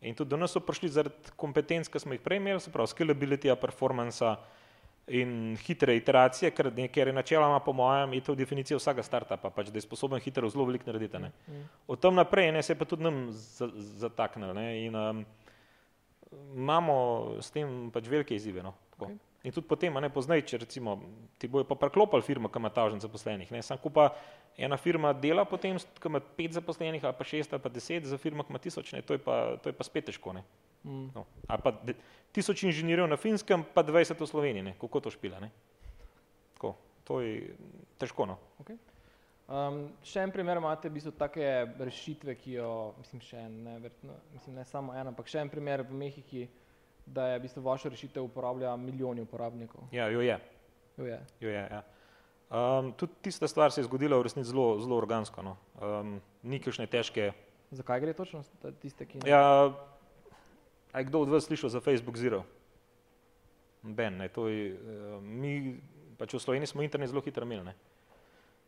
In 0.00 0.16
tudi 0.16 0.30
do 0.32 0.36
nas 0.40 0.52
so 0.56 0.62
prišli 0.64 0.88
zaradi 0.88 1.34
kompetenc, 1.36 1.88
ki 1.88 2.00
smo 2.00 2.16
jih 2.16 2.24
prej 2.24 2.40
imeli, 2.40 2.60
se 2.60 2.72
pravi 2.72 2.88
scalability, 2.88 3.52
performance 3.60 4.24
in 5.10 5.56
hitre 5.58 5.96
iteracije, 5.98 6.52
ker, 6.54 6.70
ker 6.92 7.10
je 7.10 7.14
načeloma 7.14 7.58
po 7.64 7.72
mojem 7.74 8.12
je 8.14 8.20
to 8.28 8.34
definicija 8.38 8.78
vsega 8.78 9.02
startupa, 9.02 9.50
pač, 9.50 9.72
da 9.74 9.80
je 9.80 9.86
sposoben 9.86 10.22
hitro 10.22 10.48
zelo 10.48 10.68
veliko 10.68 10.86
narediti. 10.86 11.18
Ne. 11.18 11.32
Mm. 11.48 11.64
Od 11.90 12.00
tam 12.00 12.14
naprej 12.14 12.52
ne, 12.54 12.62
se 12.62 12.72
je 12.72 12.78
pa 12.78 12.86
tudi 12.86 13.06
nam 13.06 13.24
zataknil 13.98 14.54
in 14.78 14.96
um, 14.96 15.24
imamo 16.54 16.94
s 17.42 17.50
tem 17.50 17.90
pač 17.90 18.06
velike 18.06 18.38
izzive. 18.38 18.62
No, 18.62 18.76
okay. 18.98 19.18
In 19.42 19.52
tudi 19.56 19.66
potem, 19.66 19.94
ne 20.04 20.10
poznaj, 20.12 20.44
če 20.46 20.62
recimo 20.66 20.98
ti 21.40 21.48
bojo 21.48 21.64
pa 21.64 21.74
preklopili 21.80 22.22
firmo, 22.22 22.50
ki 22.52 22.60
ima 22.60 22.70
tažen 22.70 23.00
zaposlenih. 23.00 23.50
Ne, 23.50 23.62
sam 23.66 23.80
kupa 23.80 24.10
ena 24.60 24.76
firma 24.76 25.14
dela 25.16 25.46
potem, 25.48 25.78
ki 25.80 26.12
ima 26.12 26.20
pet 26.20 26.54
zaposlenih 26.58 27.04
ali 27.08 27.16
pa 27.18 27.24
šest 27.24 27.56
ali 27.56 27.64
pa 27.64 27.72
deset, 27.72 28.06
za 28.06 28.18
firmo, 28.20 28.44
ki 28.44 28.52
ima 28.52 28.60
tisoč, 28.62 28.92
ne, 28.92 29.02
to 29.02 29.16
je 29.16 29.22
pa, 29.24 29.56
to 29.62 29.72
je 29.72 29.78
pa 29.78 29.86
spet 29.86 30.12
težko. 30.12 30.36
Ne. 30.36 30.44
Mm. 30.84 31.10
No. 31.14 31.26
Ali 31.48 31.62
pa 31.62 31.74
tisoč 32.32 32.62
inženirjev 32.62 33.08
na 33.08 33.16
finskem, 33.16 33.64
pa 33.74 33.82
20 33.84 34.20
v 34.20 34.26
Sloveniji, 34.26 34.62
ne? 34.62 34.74
kako 34.80 35.00
to 35.00 35.10
špila. 35.10 35.40
Tako, 36.54 36.76
to 37.04 37.20
je 37.20 37.56
težko. 37.98 38.26
No? 38.26 38.38
Okay. 38.62 38.78
Um, 39.50 39.88
še 40.06 40.22
en 40.22 40.30
primer 40.30 40.60
imate, 40.60 40.86
v 40.86 40.94
bistvu, 40.94 41.10
take 41.18 41.42
rešitve, 41.82 42.36
ki 42.38 42.52
jo, 42.60 42.70
mislim, 43.02 43.22
še 43.26 43.38
en, 43.42 43.54
ne, 43.66 43.72
verjetno, 43.82 44.14
mislim, 44.30 44.60
ne 44.60 44.64
samo 44.68 44.94
ena, 44.94 45.10
ampak 45.10 45.26
še 45.26 45.40
en 45.42 45.50
primer 45.50 45.82
v 45.82 45.96
Mehiki, 46.04 46.44
da 47.02 47.32
je 47.32 47.40
v 47.40 47.42
bistvu 47.48 47.64
vaša 47.64 47.90
rešitev 47.90 48.28
uporablja 48.28 48.76
milijoni 48.78 49.24
uporabnikov. 49.26 49.88
Ja, 49.90 50.06
jo 50.06 50.22
je. 50.22 50.36
Jo 51.00 51.08
je. 51.08 51.18
Jo 51.42 51.50
je 51.50 51.64
ja. 51.66 51.82
um, 52.46 52.92
tudi 52.94 53.18
tista 53.26 53.48
stvar 53.50 53.74
se 53.74 53.82
je 53.82 53.88
zgodila 53.88 54.20
v 54.20 54.28
resnici 54.28 54.52
zelo, 54.52 54.78
zelo 54.78 55.00
organsko. 55.02 55.42
No. 55.42 55.56
Um, 55.82 56.20
ni 56.46 56.62
kakšne 56.62 56.86
težke. 56.86 57.32
Zakaj 57.74 58.04
gre 58.06 58.14
točno 58.14 58.44
tiste, 58.78 59.02
ki 59.02 59.18
ne? 59.18 59.30
Ja, 59.34 59.74
a 60.92 60.98
je 60.98 61.08
kdo 61.08 61.20
od 61.20 61.28
vas 61.28 61.44
slišal 61.44 61.70
za 61.70 61.80
Facebook 61.80 62.16
Zero? 62.16 62.44
Ben, 63.82 64.16
ne, 64.16 64.28
to 64.28 64.48
je, 64.48 64.76
uh, 64.76 65.22
mi, 65.24 65.80
pač 66.18 66.34
v 66.36 66.40
Sloveniji 66.42 66.74
smo 66.74 66.84
internet 66.84 67.08
zelo 67.08 67.24
hitro 67.24 67.46
imeli. 67.48 67.64
Ne. 67.64 67.74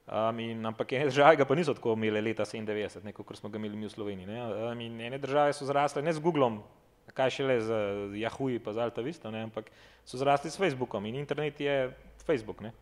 Um, 0.03 0.39
in, 0.41 0.67
ampak 0.67 0.93
ene 0.93 1.07
države 1.07 1.37
ga 1.37 1.45
pa 1.45 1.55
niso 1.55 1.75
tako 1.75 1.93
imele 1.95 2.21
leta 2.21 2.45
97, 2.45 3.13
kot 3.13 3.37
smo 3.37 3.49
ga 3.49 3.61
imeli 3.61 3.77
mi 3.77 3.87
v 3.87 3.93
Sloveniji. 3.93 4.27
Ne. 4.27 4.39
Um, 4.73 4.81
in 4.81 5.01
ene 5.01 5.19
države 5.19 5.53
so 5.53 5.69
zrasle 5.69 6.03
ne 6.03 6.13
z 6.13 6.23
Googlom, 6.23 6.63
kaj 7.15 7.31
še 7.37 7.45
le 7.45 7.59
z 7.61 7.71
Yahoo, 8.23 8.57
pa 8.65 8.73
z 8.73 8.83
Alta 8.83 9.05
Vista, 9.05 9.31
ne, 9.31 9.45
ampak 9.47 9.69
so 10.05 10.19
zrasli 10.19 10.51
s 10.51 10.59
Facebookom 10.59 11.07
in 11.07 11.21
internet 11.21 11.61
je 11.61 11.77
Facebook. 12.25 12.65
Ne. 12.65 12.73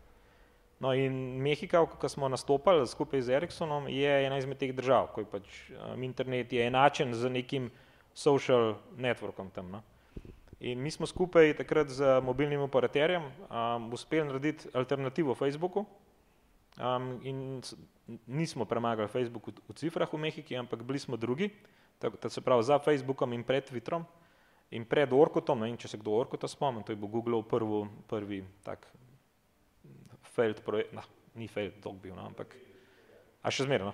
No 0.81 0.95
in 0.97 1.37
Mehika, 1.43 1.83
ko 1.85 2.09
smo 2.09 2.25
nastopali 2.25 2.87
skupaj 2.89 3.21
z 3.21 3.37
Ericssonom, 3.37 3.85
je 3.85 4.09
ena 4.25 4.39
izmed 4.41 4.57
teh 4.57 4.73
držav, 4.73 5.11
ko 5.13 5.21
je 5.21 5.27
pač 5.29 5.45
um, 5.75 6.01
internet 6.01 6.49
je 6.49 6.65
enačen 6.65 7.13
z 7.13 7.29
nekim 7.29 7.69
social 8.13 8.75
networkom 8.97 9.49
tam. 9.51 9.71
No. 9.71 9.81
In 10.61 10.81
mi 10.81 10.91
smo 10.91 11.07
skupaj 11.09 11.55
takrat 11.57 11.89
z 11.89 12.21
mobilnim 12.21 12.61
operaterjem 12.61 13.23
um, 13.25 13.89
uspeli 13.93 14.27
narediti 14.27 14.69
alternativo 14.73 15.33
Facebooku 15.35 15.85
um, 16.77 17.17
in 17.23 17.61
nismo 18.27 18.65
premagali 18.65 19.09
Facebook 19.09 19.47
v, 19.47 19.53
v 19.57 19.73
cifrah 19.73 20.09
v 20.13 20.21
Mehiki, 20.21 20.53
ampak 20.53 20.83
bili 20.83 20.99
smo 20.99 21.17
drugi, 21.17 21.49
tako, 21.97 22.29
se 22.29 22.41
pravi 22.41 22.63
za 22.63 22.79
Facebookom 22.79 23.33
in 23.33 23.43
pred 23.43 23.65
Twitterom 23.65 24.05
in 24.71 24.85
pred 24.85 25.11
Orkutom, 25.13 25.65
in 25.67 25.75
če 25.75 25.91
se 25.91 25.99
kdo 25.99 26.15
Orkuta 26.15 26.47
spomni, 26.47 26.83
to 26.85 26.93
je 26.93 26.99
bil 26.99 27.11
Google 27.11 27.43
prvi, 27.43 27.81
prvi 28.07 28.39
tak 28.63 28.87
failed 30.31 30.61
projekt, 30.63 30.93
no, 30.95 31.03
ni 31.35 31.47
failed 31.51 31.81
dog 31.83 31.99
bil, 31.99 32.15
no, 32.15 32.29
ampak, 32.31 32.55
a 33.43 33.51
še 33.51 33.67
zmerno. 33.67 33.91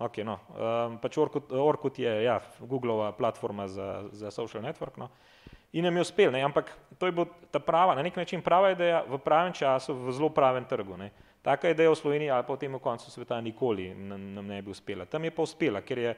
Okay, 0.00 0.24
no. 0.24 0.38
um, 0.56 0.96
pač 0.96 1.18
Orkut, 1.20 1.52
Orkut 1.52 1.98
je 2.00 2.08
ja, 2.24 2.38
Googleova 2.60 3.12
platforma 3.12 3.68
za, 3.68 4.08
za 4.12 4.30
social 4.32 4.64
network. 4.64 4.96
No. 4.96 5.10
In 5.76 5.84
nam 5.84 5.96
je 5.96 6.06
uspel, 6.06 6.32
ne, 6.32 6.40
ampak 6.42 6.72
to 6.98 7.06
je 7.06 7.12
bila 7.12 7.28
ta 7.52 7.60
prava, 7.60 7.94
na 7.94 8.02
nek 8.02 8.16
način 8.16 8.42
prava 8.42 8.72
ideja 8.72 9.04
v 9.06 9.20
pravem 9.22 9.52
času, 9.52 9.94
v 9.94 10.12
zelo 10.16 10.30
pravem 10.32 10.64
trgu. 10.64 10.96
Ne. 10.96 11.10
Taka 11.44 11.70
ideja 11.70 11.92
v 11.92 12.00
Sloveniji 12.00 12.32
ali 12.32 12.46
pa 12.48 12.56
v 12.56 12.62
tem 12.64 12.78
koncu 12.80 13.10
sveta 13.12 13.40
nikoli 13.40 13.92
nam 13.94 14.46
ne 14.46 14.62
bi 14.62 14.72
uspela. 14.72 15.04
Tam 15.04 15.24
je 15.24 15.30
pa 15.30 15.44
uspela, 15.44 15.84
ker 15.84 15.98
je 15.98 16.14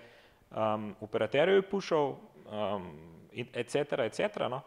um, 0.54 0.94
operaterju 1.02 1.66
pušal, 1.70 2.14
um, 2.48 2.86
etc., 3.34 4.06
etc., 4.06 4.46
no 4.48 4.62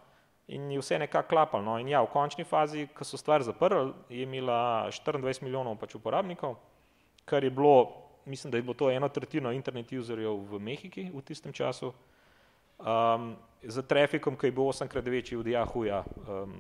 in 0.48 0.72
je 0.72 0.80
vse 0.80 1.00
nekako 1.00 1.30
klapalo. 1.30 1.64
No. 1.64 1.80
In 1.80 1.90
ja, 1.90 2.02
v 2.04 2.12
končni 2.14 2.44
fazi, 2.46 2.88
ko 2.94 3.06
so 3.06 3.18
stvar 3.18 3.44
zaprli, 3.44 3.94
je 4.10 4.24
imela 4.24 4.88
24 4.92 5.44
milijonov 5.44 5.80
pač 5.82 5.96
uporabnikov, 5.98 6.58
kar 7.26 7.44
je 7.44 7.50
bilo, 7.50 8.05
mislim, 8.26 8.52
da 8.52 8.58
je 8.58 8.62
bilo 8.62 8.74
to 8.74 8.92
eno 8.92 9.10
tretjino 9.10 9.52
internet 9.52 9.92
userjev 9.92 10.36
v 10.52 10.60
Mehiki 10.60 11.10
v 11.14 11.22
tistem 11.22 11.54
času, 11.54 11.94
um, 12.80 13.36
z 13.64 13.82
trafikom, 13.88 14.38
ki 14.38 14.48
je 14.48 14.52
bil 14.52 14.68
osemkrat 14.68 15.06
večji 15.06 15.38
od 15.38 15.46
Yahooja, 15.46 16.04
um, 16.28 16.54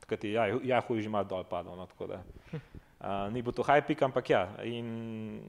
takrat 0.00 0.24
je 0.24 0.32
Yahoo 0.62 1.00
že 1.00 1.08
malo 1.08 1.24
dol 1.24 1.44
padal, 1.44 1.76
no, 1.76 1.86
tako 1.86 2.06
da 2.06 2.22
uh, 2.52 3.32
ni 3.32 3.42
bilo 3.42 3.52
to 3.52 3.62
peak, 3.62 4.02
ampak 4.02 4.30
ja, 4.30 4.48
in 4.64 5.40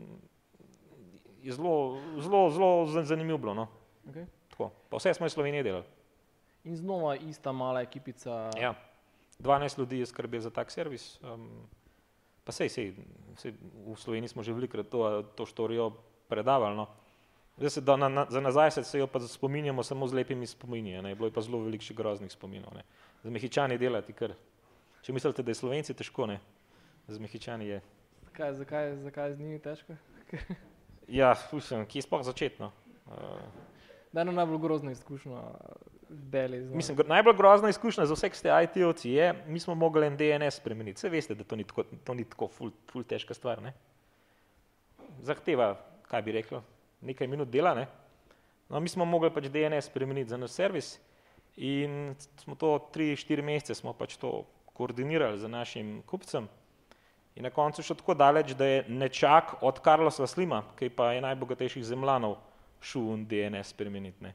je 1.44 1.52
zelo, 1.52 2.00
zelo, 2.20 2.50
zelo 2.50 3.04
zanimivo 3.04 3.38
bilo. 3.38 3.54
No. 3.54 3.68
Okay. 4.08 4.26
Tako, 4.50 4.72
pa 4.90 4.98
vse 4.98 5.14
smo 5.14 5.26
iz 5.26 5.34
Slovenije 5.34 5.64
delali. 5.64 5.86
In 6.64 6.76
znova 6.76 7.16
ista 7.16 7.52
mala 7.52 7.82
ekipica. 7.82 8.50
Ja. 8.62 8.74
12 9.40 9.80
ljudi 9.80 10.00
je 10.00 10.06
skrbel 10.06 10.40
za 10.40 10.50
tak 10.50 10.72
servis. 10.72 11.20
Um, 11.22 11.50
pa 12.44 12.52
sej, 12.52 12.70
sej, 12.70 12.94
sej, 13.40 13.54
v 13.88 13.96
Sloveniji 13.96 14.36
smo 14.36 14.44
že 14.44 14.54
velikrat 14.54 14.90
to, 14.90 15.24
to 15.36 15.46
štorijo 15.46 15.92
predavali. 16.28 16.76
No. 16.76 16.88
Zdaj 17.58 17.70
se 17.70 17.82
da 17.82 17.96
na, 17.96 18.10
na, 18.10 18.26
za 18.30 18.42
nazaj 18.42 18.72
se 18.72 19.00
jo 19.00 19.08
pa 19.08 19.20
spominjamo 19.20 19.84
samo 19.84 20.08
z 20.08 20.14
lepimi 20.14 20.48
spomini, 20.48 21.02
ne. 21.02 21.16
bilo 21.16 21.28
je 21.28 21.34
pa 21.34 21.42
zelo 21.42 21.60
veliko 21.64 21.86
še 21.86 21.94
groznih 21.94 22.32
spominov. 22.32 22.74
Ne. 22.74 22.84
Z 23.24 23.30
mehičani 23.30 23.78
delati 23.78 24.14
kar. 24.14 24.34
Če 25.04 25.14
mislite, 25.14 25.44
da 25.44 25.52
je 25.52 25.60
slovenci 25.60 25.94
težko, 25.94 26.26
ne. 26.26 26.40
Z 27.08 27.20
mehičani 27.20 27.68
je. 27.68 27.82
Zakaj, 28.32 28.54
zakaj, 28.54 28.96
zakaj 29.04 29.34
z 29.36 29.40
njimi 29.40 29.60
težko? 29.60 29.96
ja, 31.20 31.36
mislim, 31.52 31.86
kje 31.86 32.02
sploh 32.02 32.24
začetno. 32.26 32.72
Uh, 33.06 33.44
da 34.14 34.22
je 34.22 34.32
najbolj 34.32 34.58
grozno 34.64 34.92
izkušnjo 34.92 35.42
Mislim, 36.73 36.97
najbolj 37.08 37.36
grozna 37.38 37.69
izkušnja 37.69 38.06
za 38.06 38.13
vse, 38.13 38.30
ki 38.30 38.38
ste 38.38 38.49
IT-ovci, 38.65 39.10
je, 39.10 39.34
mi 39.47 39.60
smo 39.60 39.76
mogli 39.76 40.08
en 40.08 40.17
DNS 40.17 40.60
spremeniti. 40.62 40.97
Vse 40.97 41.10
veste, 41.10 41.36
da 41.36 41.43
to 41.43 41.56
ni 41.56 41.63
tako, 41.63 41.84
to 42.04 42.13
ni 42.13 42.26
tako 42.30 42.47
ful, 42.47 42.71
ful 42.91 43.04
težka 43.04 43.34
stvar. 43.34 43.62
Ne? 43.62 43.73
Zahteva, 45.21 45.73
kaj 46.10 46.21
bi 46.21 46.36
rekel, 46.36 46.62
nekaj 47.02 47.28
minut 47.28 47.49
dela. 47.49 47.73
Ne? 47.78 47.88
No, 48.69 48.80
mi 48.80 48.89
smo 48.89 49.06
mogli 49.06 49.32
pač 49.34 49.49
DNS 49.54 49.89
spremeniti 49.89 50.30
za 50.30 50.38
naš 50.38 50.58
servis 50.58 50.95
in 51.56 52.15
smo 52.41 52.56
to 52.56 52.76
tri, 52.93 53.13
štiri 53.15 53.45
mesece 53.45 53.76
smo 53.78 53.93
pač 53.93 54.17
to 54.17 54.43
koordinirali 54.73 55.38
z 55.38 55.49
našim 55.49 56.02
kupcem. 56.10 56.47
In 57.36 57.45
na 57.45 57.49
koncu 57.49 57.82
še 57.82 57.95
tako 57.97 58.13
daleč, 58.17 58.54
da 58.58 58.65
je 58.65 58.86
nečak 58.89 59.56
od 59.65 59.80
Karlosa 59.82 60.28
Slima, 60.30 60.62
ki 60.78 60.89
pa 60.93 61.13
je 61.13 61.21
najbogatejših 61.26 61.86
zemljanov, 61.86 62.38
šel 62.84 63.23
DNS 63.30 63.73
spremeniti. 63.73 64.21
Ne? 64.21 64.34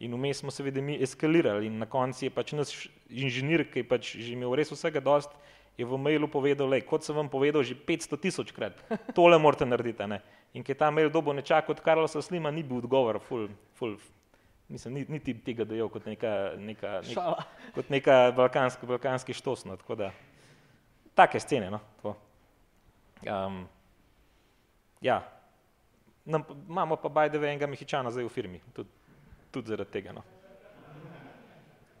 In 0.00 0.12
vmes 0.12 0.42
smo 0.42 0.52
seveda 0.52 0.82
mi 0.84 0.98
eskalirali 1.02 1.66
in 1.66 1.78
na 1.80 1.86
koncu 1.88 2.26
je 2.26 2.30
pač 2.30 2.52
naš 2.52 2.72
inženir, 3.08 3.64
ki 3.72 3.80
je 3.80 3.88
pač 3.88 4.10
že 4.16 4.34
imel 4.34 4.52
res 4.58 4.68
vsega 4.72 5.00
dost, 5.00 5.32
je 5.76 5.84
v 5.84 5.96
mailu 6.00 6.28
povedal, 6.28 6.68
lej, 6.68 6.84
kot 6.88 7.04
sem 7.04 7.16
vam 7.16 7.28
povedal 7.32 7.64
že 7.64 7.76
500 7.76 8.20
tisoč 8.20 8.52
krat, 8.52 8.76
tole 9.16 9.38
morate 9.40 9.64
narediti. 9.68 10.04
Ne? 10.04 10.20
In 10.56 10.64
ker 10.64 10.76
ta 10.76 10.90
mail 10.92 11.08
dobo 11.12 11.32
nečak 11.32 11.68
od 11.72 11.80
Karlosa 11.80 12.20
Slima, 12.24 12.52
ni 12.52 12.64
bil 12.64 12.80
odgovor, 12.84 13.20
full, 13.24 13.48
full, 13.76 13.96
mislim, 14.68 15.04
niti 15.08 15.32
ni 15.32 15.40
tega 15.40 15.64
dejal 15.68 15.88
kot 15.92 16.08
neka, 16.08 16.56
neka, 16.60 17.00
nek, 17.04 17.48
kot 17.76 17.92
neka 17.92 18.16
balkanski, 18.36 18.88
balkanski 18.88 19.36
štosno. 19.36 19.76
Tako 19.80 19.96
da, 20.00 20.12
take 21.16 21.40
scene, 21.40 21.72
no. 21.72 21.80
Um, 23.24 23.64
ja, 25.00 25.24
Nam, 26.26 26.42
imamo 26.68 26.96
pa 26.98 27.08
bajdeve 27.08 27.46
enega 27.46 27.68
mehičana 27.70 28.10
zdaj 28.10 28.24
v 28.26 28.30
firmi. 28.34 28.58
Tudi 28.74 28.90
tudi 29.56 29.72
zaradi 29.72 29.90
tega. 29.90 30.12
No. 30.12 30.22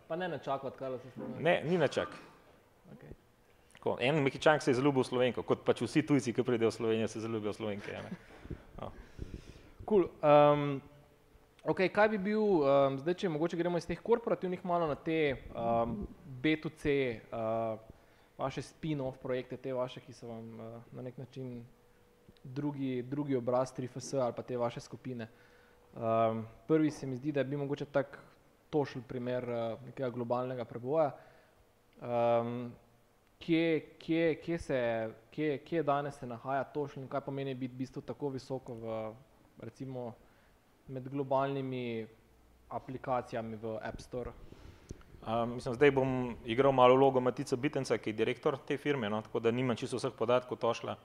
Pa 0.08 0.16
ne 0.16 0.28
načakati, 0.28 0.78
kaj 0.78 0.98
se 0.98 1.10
spomni. 1.10 1.42
Ne, 1.42 1.60
ni 1.64 1.78
načak. 1.78 2.12
Okay. 2.94 3.14
En 4.00 4.18
mehičank 4.22 4.62
se 4.62 4.70
je 4.70 4.74
zaljubil 4.74 5.04
v 5.04 5.06
Slovenko, 5.06 5.42
kot 5.46 5.62
pač 5.62 5.80
vsi 5.84 6.02
tujci, 6.02 6.34
ki 6.34 6.42
pridejo 6.42 6.72
v 6.72 6.74
Slovenijo, 6.74 7.08
se 7.08 7.22
zaljubijo 7.22 7.52
v 7.52 7.56
Slovenke. 7.56 7.92
Ja, 7.94 8.02
no. 8.80 8.90
cool. 9.86 10.08
um, 10.26 10.80
okay, 11.62 11.86
kaj 11.94 12.10
bi 12.16 12.18
bil, 12.18 12.42
um, 12.66 12.98
zdaj, 12.98 13.14
če 13.22 13.30
mogoče 13.30 13.58
gremo 13.60 13.78
iz 13.78 13.86
teh 13.86 14.02
korporativnih 14.02 14.64
malo 14.66 14.90
na 14.90 14.98
te 14.98 15.36
um, 15.54 16.00
B2C, 16.42 16.96
uh, 17.30 17.78
vaše 18.38 18.66
spin-off 18.66 19.22
projekte, 19.22 19.56
te 19.56 19.74
vaše, 19.74 20.02
ki 20.02 20.14
so 20.18 20.34
vam 20.34 20.50
uh, 20.58 20.82
na 20.90 21.06
nek 21.06 21.22
način 21.22 21.60
drugi, 22.42 23.02
drugi 23.06 23.38
obraz 23.38 23.70
3FS 23.74 24.18
ali 24.18 24.34
pa 24.34 24.42
te 24.42 24.58
vaše 24.58 24.82
skupine. 24.82 25.30
Um, 25.96 26.46
prvi 26.66 26.90
se 26.90 27.06
mi 27.06 27.16
zdi, 27.16 27.32
da 27.32 27.40
je 27.40 27.44
bil 27.44 27.58
mogoče 27.58 27.84
tak 27.84 28.18
tošen 28.70 29.02
primer 29.08 29.44
uh, 29.48 29.84
nekega 29.86 30.10
globalnega 30.10 30.64
preboja. 30.64 31.10
Um, 32.00 32.72
kje, 33.38 33.96
kje, 33.98 34.34
kje, 34.44 34.58
se, 34.58 34.80
kje, 35.30 35.58
kje 35.58 35.82
danes 35.82 36.18
se 36.18 36.26
nahaja 36.26 36.64
tošen 36.64 37.02
in 37.02 37.08
kaj 37.08 37.24
pomeni 37.24 37.54
biti 37.54 37.74
v 37.74 37.78
bistvu 37.78 38.02
tako 38.02 38.28
visoko 38.34 38.74
v, 38.74 38.98
recimo, 39.64 40.12
med 40.88 41.08
globalnimi 41.08 42.06
aplikacijami 42.68 43.56
v 43.56 43.78
App 43.82 44.00
Store? 44.00 44.32
Um, 45.26 45.56
mislim, 45.56 45.74
zdaj 45.74 45.90
bom 45.90 46.36
igral 46.44 46.72
malo 46.72 46.94
vlogo 46.94 47.20
Matica 47.20 47.56
Bitenca, 47.56 47.98
ki 47.98 48.12
je 48.12 48.20
direktor 48.20 48.58
te 48.68 48.76
firme, 48.76 49.08
no, 49.10 49.22
tako 49.22 49.40
da 49.40 49.50
nimam 49.50 49.76
čisto 49.76 49.96
vseh 49.96 50.12
podatkov 50.12 50.60
tošla. 50.60 50.96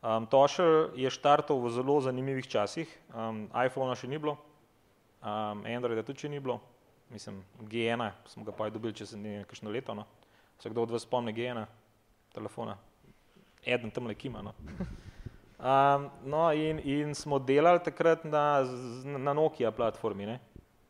Um, 0.00 0.26
Tošel 0.26 0.96
je 0.96 1.10
štartal 1.12 1.60
v 1.60 1.70
zelo 1.70 2.00
zanimivih 2.00 2.48
časih, 2.48 2.88
um, 3.12 3.44
iPhona 3.52 3.92
še 3.92 4.08
ni 4.08 4.16
bilo, 4.16 4.38
um, 5.20 5.60
Androida 5.68 6.04
tudi 6.06 6.24
še 6.24 6.30
ni 6.32 6.40
bilo, 6.40 6.56
mislim, 7.12 7.42
G1 7.68 8.08
smo 8.32 8.46
ga 8.48 8.54
pa 8.56 8.70
dobili 8.72 8.96
čez 8.96 9.12
nekaj 9.12 9.60
leto. 9.68 9.94
No. 9.94 10.06
Se 10.60 10.72
kdo 10.72 10.88
od 10.88 10.96
vas 10.96 11.04
spomni 11.04 11.36
G1 11.36 11.66
telefona? 12.32 12.78
Eden 13.64 13.90
tam 13.92 14.08
le 14.08 14.14
kima. 14.14 14.40
No. 14.42 14.54
Um, 15.60 16.08
no 16.24 16.46
in, 16.56 16.80
in 16.88 17.12
smo 17.14 17.36
delali 17.36 17.82
takrat 17.84 18.24
na, 18.24 18.64
na 19.04 19.34
Nokia 19.36 19.68
platformi. 19.68 20.24
Ne. 20.24 20.40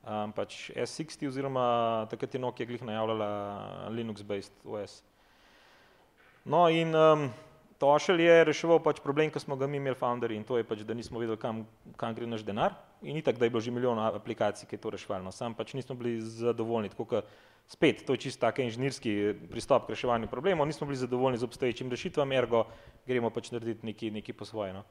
um, 0.05 0.33
pač 0.33 0.71
S60 0.75 1.29
oziroma 1.29 1.65
takrat 2.11 2.35
je 2.35 2.41
Nokia 2.41 2.67
glih 2.67 2.83
najavljala 2.87 3.31
Linux-based 3.95 4.65
OS. 4.65 5.01
No 6.45 6.69
in 6.73 6.95
um, 6.97 7.29
Tošel 7.81 8.21
je 8.21 8.45
reševal 8.45 8.83
pač 8.85 8.99
problem, 9.01 9.31
ki 9.33 9.41
smo 9.41 9.57
ga 9.57 9.65
mi 9.65 9.79
imeli 9.81 9.97
founderji 9.97 10.37
in 10.37 10.45
to 10.45 10.59
je 10.61 10.65
pač, 10.69 10.83
da 10.85 10.93
nismo 10.93 11.21
vedeli, 11.21 11.41
kam, 11.41 11.63
kam 11.97 12.13
gre 12.13 12.27
naš 12.29 12.45
denar 12.45 12.75
in 13.01 13.17
itak, 13.17 13.39
da 13.41 13.47
je 13.49 13.53
bilo 13.55 13.63
že 13.65 13.73
milijon 13.73 13.97
aplikacij, 13.97 14.69
ki 14.69 14.77
je 14.77 14.83
to 14.83 14.93
reševalo. 14.93 15.25
No, 15.25 15.33
sam 15.33 15.57
pač 15.57 15.73
nismo 15.73 15.97
bili 15.97 16.19
zadovoljni, 16.21 16.93
tako 16.93 17.07
kot 17.09 17.31
spet, 17.71 18.05
to 18.05 18.13
je 18.13 18.27
čisto 18.27 18.45
tak 18.45 18.61
inženirski 18.61 19.33
pristop 19.49 19.87
k 19.87 19.95
reševanju 19.95 20.29
problemov, 20.29 20.69
nismo 20.69 20.91
bili 20.91 21.01
zadovoljni 21.01 21.41
z 21.41 21.49
obstoječim 21.49 21.89
rešitvam, 21.89 22.33
ergo 22.37 22.67
gremo 23.07 23.31
pač 23.33 23.49
narediti 23.55 23.87
nekaj, 23.87 24.13
nekaj 24.19 24.37
po 24.37 24.45
svoje. 24.45 24.75
No. 24.77 24.85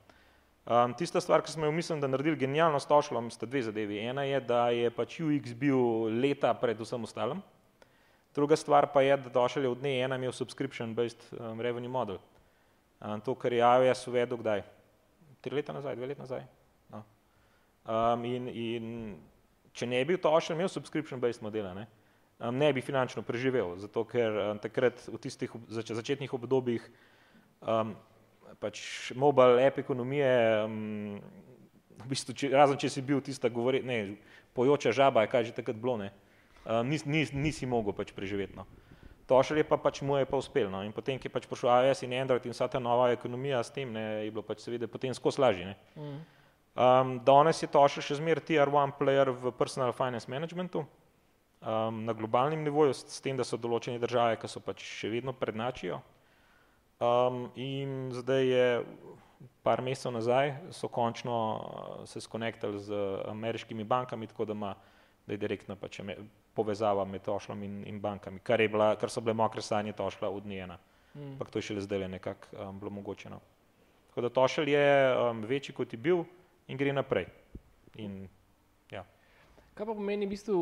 Um, 0.66 0.94
tista 0.98 1.22
stvar, 1.22 1.46
ki 1.46 1.52
smo 1.52 1.70
jo 1.70 1.72
mislim, 1.72 2.02
da 2.02 2.08
naredili 2.10 2.42
genialno 2.42 2.80
s 2.80 2.90
Tošlom, 2.90 3.30
sta 3.30 3.46
dve 3.46 3.62
zadevi. 3.70 4.02
Ena 4.02 4.24
je, 4.24 4.42
da 4.42 4.70
je 4.74 4.90
pač 4.90 5.20
UX 5.22 5.54
bil 5.54 6.10
leta 6.22 6.54
pred 6.58 6.80
vsem 6.82 7.06
ostalim. 7.06 7.46
Druga 8.36 8.58
stvar 8.58 8.90
pa 8.94 9.02
je, 9.02 9.18
da 9.18 9.30
Tošel 9.30 9.64
je 9.64 9.70
od 9.70 9.78
dne 9.82 9.96
ena 10.02 10.18
imel 10.18 10.34
subscription-based 10.34 11.30
um, 11.38 11.62
revenue 11.62 11.90
model. 11.90 12.18
To, 13.00 13.36
kar 13.36 13.54
je 13.56 13.64
AWS 13.64 14.08
uvedel, 14.12 14.38
kdaj? 14.42 14.64
Tri 15.40 15.56
leta 15.56 15.72
nazaj, 15.72 15.96
dve 15.96 16.10
leta 16.12 16.26
nazaj. 16.26 16.44
No. 16.92 17.04
Um, 17.88 18.26
in, 18.28 18.50
in 18.52 18.90
če 19.72 19.88
ne 19.88 20.02
bi 20.04 20.18
to 20.20 20.32
še 20.44 20.56
imel 20.58 20.68
subscription-based 20.72 21.44
modela, 21.46 21.72
ne, 21.78 21.86
um, 22.44 22.52
ne 22.60 22.74
bi 22.76 22.84
finančno 22.84 23.24
preživel, 23.24 23.78
zato 23.80 24.04
ker 24.10 24.36
um, 24.44 24.60
takrat 24.60 25.00
v 25.08 25.20
tistih 25.24 25.54
zač 25.72 25.94
začetnih 25.96 26.34
obdobjih 26.36 26.84
um, 27.64 27.96
pač 28.60 28.82
mobile 29.16 29.64
app 29.64 29.80
ekonomije, 29.80 30.34
um, 30.66 31.22
v 32.04 32.12
bistvu, 32.12 32.36
če, 32.36 32.52
razen 32.52 32.80
če 32.80 32.92
si 32.92 33.06
bil 33.06 33.24
tista 33.24 33.52
govori, 33.52 33.80
ne, 33.86 34.20
pojoča 34.58 34.92
žaba, 34.96 35.24
kaj 35.32 35.48
že 35.48 35.56
takrat 35.56 35.80
bilo, 35.80 35.96
ne, 36.04 36.12
um, 36.66 36.84
nis, 36.84 37.08
nis, 37.08 37.32
nisi 37.32 37.70
mogel 37.70 37.96
pač 37.96 38.12
preživeti. 38.16 38.60
No. 38.60 38.68
Tošelj 39.30 39.62
je 39.62 39.68
pa 39.70 39.78
pač 39.78 40.02
mu 40.02 40.18
je 40.18 40.26
pa 40.26 40.38
uspel. 40.42 40.72
No. 40.74 40.82
In 40.86 40.94
potem, 40.96 41.20
ki 41.22 41.30
je 41.30 41.34
pač 41.34 41.46
prišel 41.46 41.70
iOS 41.70 42.02
in 42.08 42.16
Android 42.18 42.46
in 42.46 42.56
vsa 42.56 42.68
ta 42.68 42.82
nova 42.82 43.12
ekonomija 43.14 43.62
s 43.62 43.74
tem, 43.76 43.92
ne, 43.94 44.26
je 44.26 44.32
bilo 44.34 44.42
pač 44.46 44.66
seveda 44.66 44.90
potem 44.90 45.14
skozi 45.14 45.42
lažje. 45.42 45.76
Mm. 45.96 46.20
Um, 46.80 47.14
danes 47.28 47.62
je 47.62 47.70
Tošelj 47.70 48.08
še 48.08 48.20
zmeraj 48.22 48.48
tier 48.50 48.72
one 48.74 48.96
player 48.98 49.30
v 49.30 49.54
personal 49.54 49.94
finance 49.94 50.30
managementu 50.32 50.82
um, 50.82 52.04
na 52.08 52.16
globalnem 52.18 52.64
nivoju, 52.66 52.96
s, 52.96 53.06
s 53.06 53.22
tem, 53.22 53.38
da 53.38 53.46
so 53.46 53.60
določene 53.60 54.02
države, 54.02 54.40
ki 54.42 54.50
so 54.50 54.64
pač 54.64 54.86
še 54.86 55.12
vedno 55.14 55.36
prednačijo. 55.36 56.02
Um, 57.00 57.48
in 57.56 58.14
zdaj 58.16 58.44
je 58.44 58.68
par 59.64 59.84
mesecev 59.84 60.16
nazaj, 60.16 60.56
so 60.76 60.90
končno 60.92 61.36
se 62.10 62.20
skonektali 62.24 62.82
z 62.84 62.96
ameriškimi 63.30 63.86
bankami, 63.88 64.28
tako 64.28 64.50
da 64.50 64.58
ima 64.58 64.74
da 65.30 65.34
je 65.34 65.38
direktna 65.38 65.76
pač 65.78 66.00
povezava 66.60 67.06
med 67.08 67.24
tošlom 67.24 67.64
in, 67.64 67.80
in 67.88 68.02
bankami, 68.04 68.44
kar, 68.44 68.64
bila, 68.68 68.92
kar 69.00 69.12
so 69.12 69.24
bile 69.24 69.38
mokre 69.40 69.64
sanje 69.64 69.96
tošla 69.96 70.30
od 70.30 70.46
njena. 70.46 70.78
Mm. 71.16 71.32
Ampak 71.34 71.50
to 71.50 71.60
je 71.60 71.70
šele 71.70 71.82
zdaj 71.82 72.08
nekako 72.08 72.48
um, 72.58 72.80
bilo 72.80 72.92
mogoče. 72.92 73.30
No. 73.30 73.40
Tako 74.10 74.22
da 74.22 74.30
tošel 74.30 74.68
je 74.68 74.90
um, 75.16 75.42
večji 75.44 75.76
kot 75.76 75.94
je 75.94 75.98
bil 75.98 76.24
in 76.68 76.78
gre 76.78 76.94
naprej. 76.94 77.26
In, 77.96 78.28
ja. 78.92 79.06
Kaj 79.74 79.86
pa 79.86 79.94
pomeni 79.94 80.28
v 80.28 80.34
bistvu 80.36 80.58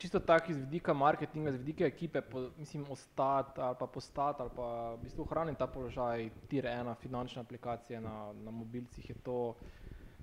čisto 0.00 0.20
tak 0.20 0.48
iz 0.50 0.58
vidika 0.58 0.94
marketinga, 0.94 1.50
iz 1.50 1.58
vidika 1.60 1.84
ekipe, 1.86 2.20
po, 2.20 2.48
mislim, 2.58 2.86
ostati 2.90 3.60
ali 3.60 3.76
pa 3.78 3.86
postati 3.86 4.42
ali 4.42 4.50
pa 4.56 4.94
v 4.94 5.02
bistvu 5.02 5.26
ohraniti 5.28 5.58
ta 5.58 5.66
položaj, 5.66 6.30
tir 6.48 6.66
ena 6.66 6.94
finančne 6.94 7.42
aplikacije 7.42 8.00
na, 8.00 8.32
na 8.32 8.50
mobilcih 8.50 9.10
je 9.10 9.16
to, 9.24 9.54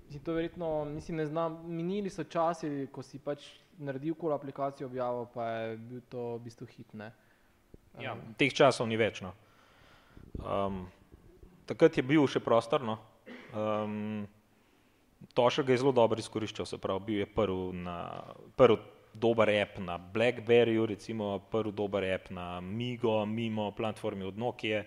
mislim, 0.08 0.24
to 0.24 0.34
verjetno, 0.34 0.86
mislim, 0.86 1.18
ne 1.18 1.26
znam, 1.26 1.62
minili 1.68 2.10
so 2.10 2.24
časi, 2.24 2.88
ko 2.92 3.04
si 3.04 3.20
pač 3.20 3.46
naredil 3.78 4.16
kol 4.16 4.34
aplikacijo 4.34 4.88
objavo, 4.88 5.26
pa 5.34 5.50
je 5.50 5.78
bil 5.78 6.02
to 6.10 6.36
v 6.36 6.44
bistvu 6.48 6.68
hit. 6.76 6.94
Ne? 6.94 7.12
Ja, 8.02 8.16
teh 8.38 8.54
časov 8.54 8.88
ni 8.88 8.98
več. 9.00 9.22
No. 9.24 9.34
Um, 10.40 10.86
takrat 11.68 11.98
je 11.98 12.04
bil 12.04 12.28
še 12.28 12.44
prostor. 12.44 12.84
No. 12.84 13.00
Um, 13.56 14.28
Toša 15.34 15.64
ga 15.64 15.74
je 15.74 15.80
zelo 15.82 15.92
dobro 15.96 16.20
izkoriščal, 16.20 16.68
se 16.70 16.78
pravi, 16.78 17.02
bil 17.06 17.18
je 17.24 17.26
prvi, 17.26 17.80
na, 17.82 17.96
prvi 18.56 18.78
dober 19.14 19.50
app 19.50 19.80
na 19.80 19.98
Blackberryju, 19.98 20.86
recimo 20.92 21.40
prvi 21.52 21.72
dober 21.72 22.04
app 22.14 22.30
na 22.36 22.62
Migo, 22.62 23.26
mimo 23.26 23.72
platformi 23.72 24.26
od 24.28 24.38
Nokia. 24.38 24.84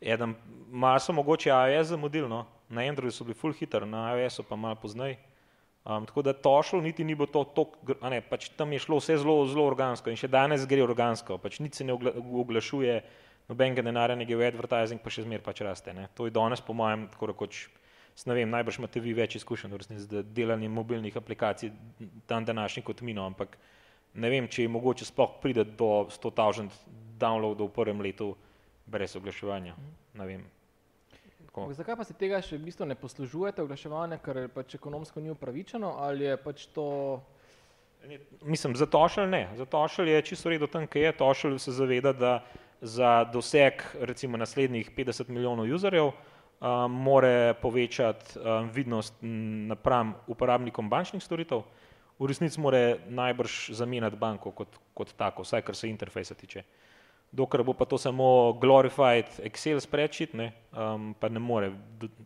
Eden, 0.00 0.34
malo 0.70 1.00
so 1.00 1.12
mogoče 1.12 1.50
iOS 1.50 1.86
zamudili, 1.86 2.28
no. 2.28 2.44
na 2.68 2.82
Androidu 2.82 3.16
so 3.16 3.24
bili 3.24 3.34
full 3.34 3.52
hitter, 3.52 3.86
na 3.86 4.10
iOS-u 4.12 4.42
pa 4.42 4.56
malo 4.56 4.76
poznaj. 4.76 5.16
Um, 5.86 6.06
tako 6.06 6.22
da 6.22 6.32
to 6.32 6.62
šlo, 6.62 6.80
niti 6.80 7.04
ni 7.04 7.14
bilo 7.14 7.28
to 7.30 7.44
tako, 7.44 7.94
pač 8.30 8.48
tam 8.58 8.72
je 8.74 8.80
šlo 8.82 8.98
vse 8.98 9.20
zelo, 9.22 9.44
zelo 9.46 9.68
organsko 9.70 10.10
in 10.10 10.18
še 10.18 10.26
danes 10.26 10.64
gre 10.66 10.82
organsko, 10.82 11.38
pač 11.38 11.60
nič 11.62 11.78
se 11.78 11.86
ne 11.86 11.94
oglašuje, 11.94 12.96
nobenega 13.46 13.84
denarja 13.86 14.16
ne 14.18 14.26
gre 14.26 14.40
v 14.40 14.48
advertising, 14.48 14.98
pa 14.98 15.12
še 15.14 15.22
zmer 15.22 15.44
pač 15.46 15.62
raste. 15.62 15.94
Ne. 15.94 16.08
To 16.18 16.26
je 16.26 16.34
danes, 16.34 16.58
po 16.58 16.74
mojem, 16.74 17.06
tako 17.12 17.30
rekoč, 17.30 17.68
ne 18.26 18.34
vem, 18.34 18.50
najbrž 18.50 18.80
imate 18.82 19.04
vi 19.04 19.14
več 19.14 19.38
izkušenj 19.38 19.78
z 20.08 20.24
delanjem 20.34 20.74
mobilnih 20.74 21.22
aplikacij 21.22 21.70
dan 22.26 22.48
današnji 22.48 22.82
kot 22.82 23.06
mino, 23.06 23.28
ampak 23.30 23.54
ne 24.18 24.32
vem, 24.32 24.50
če 24.50 24.66
je 24.66 24.74
mogoče 24.74 25.06
sploh 25.06 25.38
prideti 25.38 25.78
do 25.78 26.08
100.000 26.10 26.82
downloadov 27.14 27.70
v 27.70 27.76
prvem 27.78 28.02
letu 28.02 28.32
brez 28.90 29.14
oglaševanja. 29.14 29.78
Ne 30.18 30.26
vem. 30.26 30.42
Tako. 31.56 31.72
Zakaj 31.72 31.96
pa 31.96 32.04
se 32.04 32.12
tega 32.12 32.36
še 32.44 32.58
v 32.58 32.66
bistvu 32.68 32.84
ne 32.84 32.94
poslužujete, 33.00 33.64
oglaševanje, 33.64 34.18
ker 34.20 34.42
pač 34.52 34.74
ekonomsko 34.76 35.22
ni 35.24 35.30
upravičeno 35.32 35.94
ali 36.04 36.26
je 36.28 36.34
pač 36.36 36.66
to? 36.76 36.84
Mislim, 38.44 38.74
za 38.76 38.84
tošelj 38.84 39.30
ne. 39.32 39.40
Za 39.56 39.64
tošelj 39.64 40.10
je 40.12 40.26
čisto 40.28 40.52
redo 40.52 40.68
tam, 40.68 40.84
kaj 40.84 41.06
je. 41.06 41.12
Tošelj 41.16 41.56
se 41.64 41.72
zaveda, 41.72 42.12
da 42.12 42.34
za 42.84 43.24
doseg 43.32 43.80
recimo 44.04 44.36
naslednjih 44.36 44.90
50 44.92 45.32
milijonov 45.32 45.72
userjev 45.72 46.10
um, 46.12 46.92
more 46.92 47.56
povečati 47.62 48.36
um, 48.36 48.68
vidnost 48.76 49.16
napram 49.24 50.12
uporabnikom 50.28 50.92
bančnih 50.92 51.24
storitev. 51.24 51.64
V 52.20 52.28
resnici 52.28 52.60
more 52.60 52.98
najbrž 53.08 53.70
zamenjati 53.80 54.20
banko 54.20 54.52
kot, 54.52 54.76
kot 54.92 55.16
tako, 55.16 55.48
vsaj 55.48 55.64
kar 55.64 55.76
se 55.76 55.88
interfejsa 55.88 56.36
tiče 56.36 56.68
dokler 57.36 57.62
bo 57.64 57.74
pa 57.76 57.84
to 57.84 57.98
samo 57.98 58.52
glorified 58.60 59.28
Excel 59.44 59.80
spreadsheet, 59.80 60.34
ne, 60.34 60.52
um, 60.72 61.12
pa 61.20 61.28
ne 61.28 61.40
more, 61.42 61.72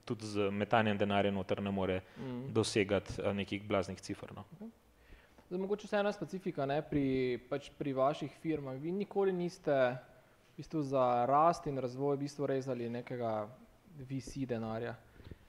tudi 0.05 0.27
z 0.27 0.51
metanjem 0.51 0.99
denarja 0.99 1.33
noter 1.35 1.63
ne 1.63 1.71
more 1.71 2.01
mm. 2.01 2.53
dosegati 2.55 3.19
uh, 3.19 3.33
nekih 3.35 3.67
blaznih 3.67 4.01
cifr. 4.01 4.33
No. 4.37 4.45
Zdaj, 5.49 5.59
mogoče 5.59 5.89
vse 5.89 5.99
ena 5.99 6.13
specifika 6.15 6.67
ne, 6.67 6.79
pri, 6.87 7.41
pač 7.51 7.73
pri 7.79 7.93
vaših 7.97 8.31
firmah. 8.43 8.79
Vi 8.79 8.93
nikoli 8.95 9.33
niste 9.35 9.75
v 9.75 10.63
bistvu 10.63 10.83
za 10.87 11.27
rast 11.27 11.67
in 11.67 11.81
razvoj 11.83 12.15
v 12.17 12.21
bistvu 12.27 12.47
rezali 12.47 12.87
nekega 12.89 13.49
VC 13.99 14.47
denarja. 14.47 14.95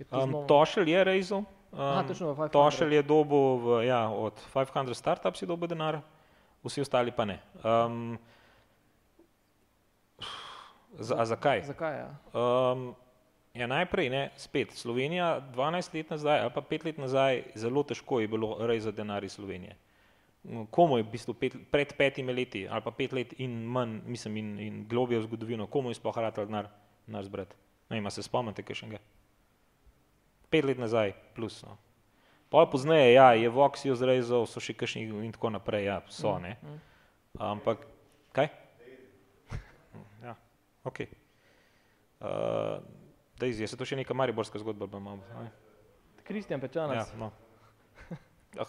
To 0.10 0.24
um, 0.24 0.36
Tošel 0.50 0.90
je 0.90 1.04
rezal. 1.04 1.46
Um, 1.72 2.50
Tošel 2.52 2.98
je 2.98 3.04
dobil 3.04 3.86
ja, 3.86 4.10
od 4.10 4.42
500 4.54 4.94
startups 4.98 5.42
je 5.42 5.48
dobil 5.48 5.70
denar, 5.70 6.02
vsi 6.66 6.82
ostali 6.82 7.14
pa 7.16 7.26
ne. 7.26 7.38
Um, 7.64 8.18
Z, 11.00 11.16
a 11.18 11.26
zakaj? 11.26 11.64
zakaj 11.64 11.98
ja? 11.98 12.10
Um, 12.34 12.96
ja, 13.54 13.68
najprej, 13.68 14.10
ne, 14.10 14.24
spet, 14.36 14.74
Slovenija 14.76 15.42
12 15.56 15.96
let 15.96 16.10
nazaj 16.10 16.40
ali 16.40 16.52
pa 16.54 16.62
5 16.62 16.86
let 16.86 16.98
nazaj, 16.98 17.44
zelo 17.56 17.84
težko 17.84 18.20
je 18.20 18.28
bilo 18.28 18.58
rezati 18.68 18.98
denar 18.98 19.24
iz 19.24 19.32
Slovenije. 19.32 19.76
Komu 20.72 20.98
je 20.98 21.04
v 21.04 21.12
bistvu 21.12 21.34
pet, 21.34 21.56
pred 21.72 21.94
petimi 21.98 22.34
leti 22.34 22.68
ali 22.68 22.82
pa 22.82 22.92
pet 22.92 23.14
let 23.14 23.34
in 23.38 23.64
manj, 23.64 24.02
mislim, 24.06 24.38
in, 24.38 24.60
in 24.60 24.86
globijo 24.90 25.20
v 25.20 25.30
zgodovino, 25.30 25.68
komu 25.68 25.90
je 25.90 26.00
sploh 26.02 26.18
rad 26.18 26.36
denar, 26.36 26.68
denar 27.08 27.24
zbrati? 27.24 27.56
Ne, 27.90 27.98
ima 27.98 28.10
se 28.10 28.24
spomnite, 28.24 28.64
kaj 28.64 28.76
še 28.76 28.88
ga? 28.96 29.00
Pet 30.50 30.66
let 30.66 30.80
nazaj, 30.80 31.14
plus. 31.36 31.62
No. 31.64 31.78
Pa 32.52 32.66
pozneje, 32.68 33.14
ja, 33.14 33.32
je 33.34 33.50
Vox 33.50 33.86
jo 33.86 33.96
zrezal, 33.96 34.44
so 34.48 34.60
še 34.60 34.76
kakšni 34.76 35.06
in 35.24 35.32
tako 35.32 35.54
naprej, 35.56 35.86
ja, 35.88 36.02
so, 36.12 36.36
ne. 36.40 36.58
Mm, 36.60 36.68
mm. 36.72 36.80
Ampak, 37.48 37.86
kaj? 38.36 38.50
Okay. 40.84 41.08
Uh, 42.22 42.82
Daisy, 43.40 43.62
je 43.62 43.68
se 43.68 43.78
to 43.78 43.86
še 43.86 43.98
neka 43.98 44.14
mariborska 44.14 44.60
zgodba? 44.62 44.90
Kristjan 46.26 46.62
Pečanas. 46.62 47.10
Ja, 47.10 47.18
no. 47.18 47.32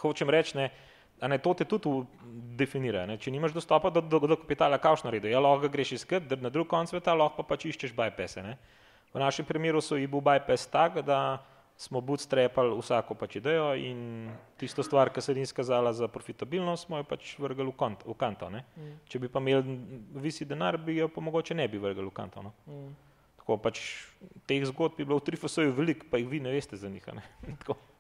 Hočem 0.01 0.31
reči, 0.31 0.57
ne, 0.57 0.71
ne, 1.21 1.39
to 1.43 1.53
te 1.55 1.67
tudi 1.69 2.05
definira. 2.57 3.05
Ne. 3.07 3.19
Če 3.21 3.33
nimaš 3.35 3.53
dostopa 3.57 3.91
do, 3.93 4.01
do, 4.01 4.23
do 4.25 4.37
kapitala, 4.41 4.81
kaoš 4.81 5.05
naredi. 5.05 5.33
Ja, 5.33 5.43
lahko 5.43 5.69
greš 5.73 5.97
iskati, 5.99 6.29
da 6.31 6.39
na 6.41 6.53
drug 6.53 6.71
konc 6.71 6.93
sveta 6.93 7.15
lahko 7.17 7.43
pa 7.43 7.55
pač 7.55 7.69
iščeš 7.71 7.93
bypasse. 7.97 8.45
Ne. 8.45 8.57
V 9.13 9.21
našem 9.21 9.45
primeru 9.45 9.83
so 9.85 9.99
i 10.01 10.09
bil 10.09 10.25
bypass 10.25 10.71
tak, 10.73 11.03
da 11.05 11.43
smo 11.83 12.01
bootstrapali 12.01 12.77
vsako 12.79 13.17
pač 13.19 13.37
idejo 13.41 13.73
in 13.75 14.31
tisto 14.61 14.85
stvar, 14.87 15.11
ki 15.11 15.23
se 15.25 15.35
ni 15.35 15.43
izkazala 15.43 15.93
za 15.93 16.09
profitabilnost, 16.09 16.87
smo 16.87 17.01
jo 17.01 17.07
pač 17.11 17.33
vrgli 17.43 17.67
v, 17.67 17.75
kont, 17.77 18.05
v 18.07 18.15
kanto. 18.19 18.51
Mm. 18.51 18.93
Če 19.11 19.19
bi 19.23 19.31
pa 19.33 19.43
imeli 19.43 19.79
visi 20.23 20.47
denar, 20.47 20.79
bi 20.79 21.01
jo 21.01 21.09
pa 21.11 21.25
mogoče 21.25 21.59
ne 21.59 21.67
bi 21.69 21.83
vrgli 21.83 22.07
v 22.07 22.15
kanto. 22.15 22.45
No? 22.47 22.55
Mm. 22.71 22.93
Tako 23.43 23.59
pač 23.59 23.81
teh 24.47 24.63
zgodb 24.71 25.01
je 25.03 25.09
bilo 25.09 25.19
v 25.19 25.27
Trifosoju 25.27 25.75
veliko, 25.75 26.07
pa 26.11 26.23
jih 26.23 26.31
vi 26.31 26.39
ne 26.45 26.55
veste 26.55 26.79
za 26.79 26.93
njih. 26.93 27.03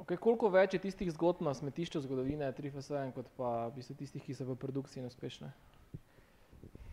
Okay, 0.00 0.16
koliko 0.16 0.48
več 0.48 0.72
je 0.72 0.78
tistih 0.80 1.10
zgodb 1.12 1.42
na 1.44 1.52
smetišču 1.54 2.00
zgodovine 2.00 2.48
3FSN, 2.56 3.12
kot 3.12 3.26
pa 3.36 3.68
v 3.68 3.74
bistvu 3.76 3.98
tistih, 3.98 4.22
ki 4.24 4.32
so 4.34 4.46
v 4.48 4.56
produkciji 4.58 5.04
uspešne? 5.04 5.50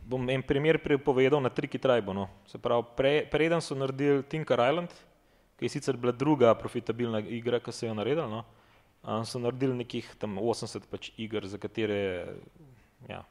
Bom 0.07 0.27
en 0.29 0.43
primer 0.43 0.75
povedal 0.77 1.39
na 1.39 1.49
Triki 1.49 1.79
Tribe. 1.79 2.13
No. 2.13 2.27
Se 2.45 2.59
pravi, 2.59 2.83
pre, 2.99 3.13
preden 3.31 3.63
so 3.63 3.79
naredili 3.79 4.21
Tinker 4.27 4.59
Island, 4.59 4.91
ki 5.57 5.65
je 5.65 5.69
sicer 5.69 5.97
bila 5.97 6.11
druga 6.11 6.53
profitabilna 6.55 7.19
igra, 7.19 7.59
ki 7.59 7.71
so 7.71 7.87
jo 7.87 7.93
naredili, 7.97 8.27
no, 8.29 8.43
so 9.25 9.39
naredili 9.39 9.81
nekih 9.83 10.09
tam 10.21 10.37
80 10.37 10.85
pač 10.91 11.11
iger, 11.17 11.47
za 11.47 11.57
katere, 11.57 11.99
ja, 13.09 13.23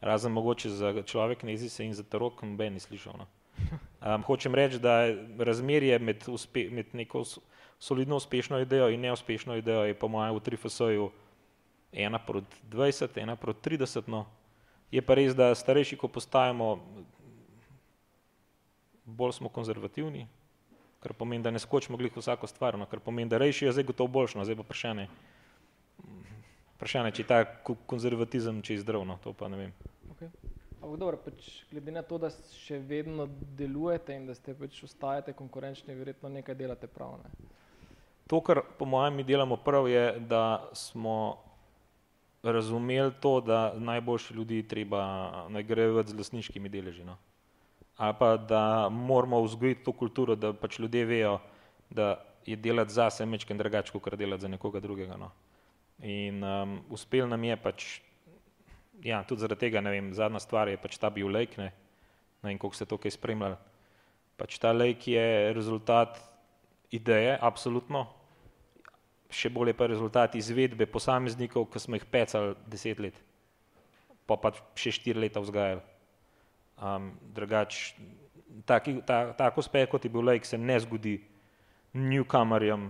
razen 0.00 0.32
mogoče 0.32 0.70
za 0.70 1.02
človek 1.02 1.42
ne 1.42 1.58
se 1.58 1.84
in 1.84 1.94
za 1.94 2.02
tarok, 2.02 2.42
noben 2.42 2.74
ni 2.74 2.80
slišal. 2.80 3.18
No. 3.18 3.26
Um, 4.02 4.22
hočem 4.26 4.54
reči, 4.54 4.80
da 4.82 5.06
razmerje 5.38 5.98
med, 5.98 6.24
uspe, 6.26 6.64
med 6.70 6.88
neko 6.92 7.22
solidno 7.78 8.16
uspešno 8.16 8.58
idejo 8.58 8.88
in 8.90 9.00
neuspešno 9.00 9.54
idejo 9.56 9.84
je 9.86 9.94
po 9.94 10.08
mojem 10.08 10.34
v 10.34 10.40
3FS-ju 10.40 11.10
ena 11.92 12.18
proti 12.18 12.56
20, 12.70 13.20
ena 13.22 13.36
proti 13.36 13.70
30. 13.70 14.08
No. 14.10 14.26
Je 14.90 15.02
pa 15.02 15.14
res, 15.14 15.36
da 15.38 15.54
starejši, 15.54 15.96
ko 15.96 16.08
postajamo, 16.08 16.72
bolj 19.04 19.32
smo 19.38 19.48
konzervativni, 19.48 20.26
kar 21.02 21.12
pomeni, 21.18 21.42
da 21.42 21.50
ne 21.50 21.58
skočimo 21.58 21.98
glih 21.98 22.16
vsako 22.16 22.46
stvar, 22.46 22.78
no, 22.78 22.86
kar 22.86 23.00
pomeni, 23.00 23.30
da 23.30 23.38
rejši 23.42 23.64
je 23.64 23.72
zdaj 23.78 23.90
gotovo 23.90 24.12
boljšo, 24.18 24.38
no, 24.38 24.44
zdaj 24.46 24.56
pa 24.60 24.66
vprašanje, 24.66 25.08
vprašanje, 26.76 27.12
če 27.16 27.22
je 27.22 27.28
ta 27.28 27.44
konzervatizem, 27.90 28.62
če 28.62 28.78
je 28.78 28.84
zdrav, 28.84 29.06
no, 29.06 29.18
to 29.24 29.34
pa 29.34 29.50
ne 29.50 29.60
vem. 29.64 29.72
Okay. 30.14 30.30
Ampak 30.82 30.98
dobro, 30.98 31.18
pač 31.22 31.50
glede 31.70 31.94
na 31.94 32.02
to, 32.02 32.18
da 32.18 32.30
še 32.58 32.80
vedno 32.82 33.28
delujete 33.58 34.16
in 34.18 34.26
da 34.26 34.34
ste 34.34 34.54
pač 34.58 34.80
ostajate 34.82 35.34
konkurenčni, 35.38 35.94
verjetno 35.94 36.30
nekaj 36.30 36.58
delate 36.58 36.90
prav. 36.90 37.20
Ne? 37.22 37.50
To, 38.26 38.40
kar 38.42 38.64
po 38.78 38.86
mojem 38.88 39.20
mi 39.20 39.26
delamo 39.26 39.58
prav, 39.62 39.86
je, 39.90 40.18
da 40.26 40.70
smo 40.74 41.38
razumeli 42.42 43.14
to, 43.22 43.40
da 43.40 43.74
najboljši 43.78 44.34
ljudi 44.34 44.62
treba 44.68 45.02
nagrajevati 45.54 46.10
z 46.10 46.18
lasniškimi 46.18 46.68
deleži. 46.68 47.04
No? 47.06 47.14
Ali 48.02 48.14
pa 48.18 48.36
da 48.36 48.88
moramo 48.90 49.38
vzgojiti 49.44 49.84
to 49.86 49.92
kulturo, 49.94 50.34
da 50.34 50.50
pač 50.52 50.80
ljudje 50.82 51.04
vejo, 51.06 51.36
da 51.90 52.16
je 52.46 52.56
delati 52.56 52.92
za 52.92 53.10
sebe 53.10 53.30
nekaj 53.30 53.56
drugače, 53.56 53.92
kot 53.94 54.14
delati 54.18 54.42
za 54.42 54.48
nekoga 54.48 54.80
drugega. 54.80 55.16
No? 55.16 55.30
In 56.02 56.42
um, 56.42 56.80
uspel 56.90 57.28
nam 57.30 57.44
je 57.44 57.56
pač, 57.62 57.84
ja, 59.06 59.22
tudi 59.22 59.44
zaradi 59.44 59.60
tega, 59.60 59.80
ne 59.80 59.92
vem, 59.94 60.10
zadnja 60.18 60.42
stvar 60.42 60.72
je 60.72 60.80
pač 60.82 60.98
ta 60.98 61.12
bil 61.14 61.30
lajk, 61.30 61.54
ne, 61.62 61.68
ne 62.42 62.50
vem, 62.50 62.58
koliko 62.58 62.74
ste 62.74 62.88
to 62.90 62.98
kaj 62.98 63.14
spremljali. 63.14 63.60
Pač 64.40 64.58
ta 64.58 64.74
lajk 64.74 65.06
je 65.12 65.54
rezultat 65.54 66.18
ideje, 66.90 67.38
absolutno, 67.38 68.08
še 69.30 69.52
bolje 69.54 69.76
pa 69.78 69.86
rezultat 69.86 70.34
izvedbe 70.34 70.90
posameznikov, 70.90 71.70
ki 71.70 71.86
smo 71.86 71.96
jih 72.00 72.10
pecali 72.10 72.58
deset 72.66 72.98
let, 72.98 73.22
pa 74.26 74.34
pa 74.34 74.50
še 74.74 74.98
štiri 74.98 75.28
leta 75.28 75.38
vzgajali. 75.38 75.91
Um, 76.82 77.12
drugač, 77.34 77.94
taki, 78.66 78.96
ta, 79.06 79.32
tako 79.38 79.62
uspeh, 79.62 79.86
kot 79.86 80.04
je 80.04 80.10
bil 80.10 80.24
Lake, 80.26 80.48
se 80.48 80.58
ne 80.58 80.80
zgodi 80.82 81.20
newcomerjem, 81.94 82.88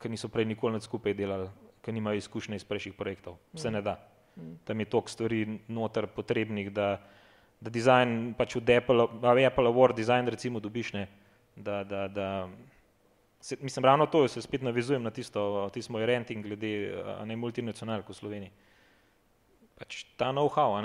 ki 0.00 0.08
niso 0.08 0.30
prej 0.32 0.46
nikoli 0.48 0.80
skupaj 0.80 1.14
delali, 1.14 1.50
ki 1.84 1.92
nimajo 1.92 2.22
izkušnje 2.22 2.56
iz 2.56 2.64
prejšnjih 2.64 2.96
projektov. 2.96 3.36
Se 3.54 3.70
ne 3.70 3.82
da. 3.82 3.98
Tam 4.64 4.80
je 4.80 4.88
toliko 4.88 5.12
stvari 5.12 5.60
noter 5.68 6.06
potrebnih, 6.06 6.72
da, 6.72 6.96
da 7.60 7.72
dizajn 7.72 8.34
pač 8.38 8.56
v 8.56 8.64
Apple, 8.76 9.08
Apple 9.46 9.68
Award 9.68 9.96
design 9.96 10.28
recimo 10.28 10.60
dobiš 10.60 10.92
ne, 10.92 11.06
da, 11.56 11.84
da, 11.84 12.08
da 12.08 12.48
se, 13.40 13.56
mislim, 13.60 13.84
ravno 13.84 14.06
to, 14.06 14.28
se 14.28 14.42
spet 14.42 14.62
navizujem 14.62 15.02
na 15.02 15.10
tisto, 15.10 15.70
tisto 15.72 15.92
moj 15.92 16.06
renting 16.06 16.44
glede 16.44 17.02
ne 17.24 17.36
multinacionalk 17.36 18.08
v 18.08 18.14
Sloveniji. 18.14 18.52
Pač 19.76 20.04
ta 20.16 20.32
know-how 20.32 20.80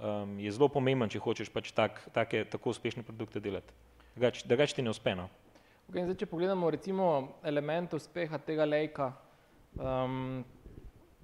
um, 0.00 0.38
je 0.38 0.52
zelo 0.52 0.68
pomemben, 0.68 1.10
če 1.10 1.22
hočeš 1.22 1.50
pač 1.52 1.72
tak, 1.76 2.00
take, 2.14 2.44
tako 2.50 2.74
uspešne 2.74 3.02
produkte 3.06 3.40
delati. 3.40 3.74
Da 4.14 4.56
ga 4.56 4.66
ti 4.66 4.82
ne 4.82 4.90
uspe. 4.90 5.14
No. 5.18 5.28
Okay, 5.90 6.04
zdaj, 6.06 6.16
če 6.22 6.26
pogledamo 6.30 6.70
recimo 6.72 7.06
element 7.44 7.92
uspeha 7.96 8.38
tega 8.40 8.64
lejka, 8.64 9.10
um, 9.76 10.44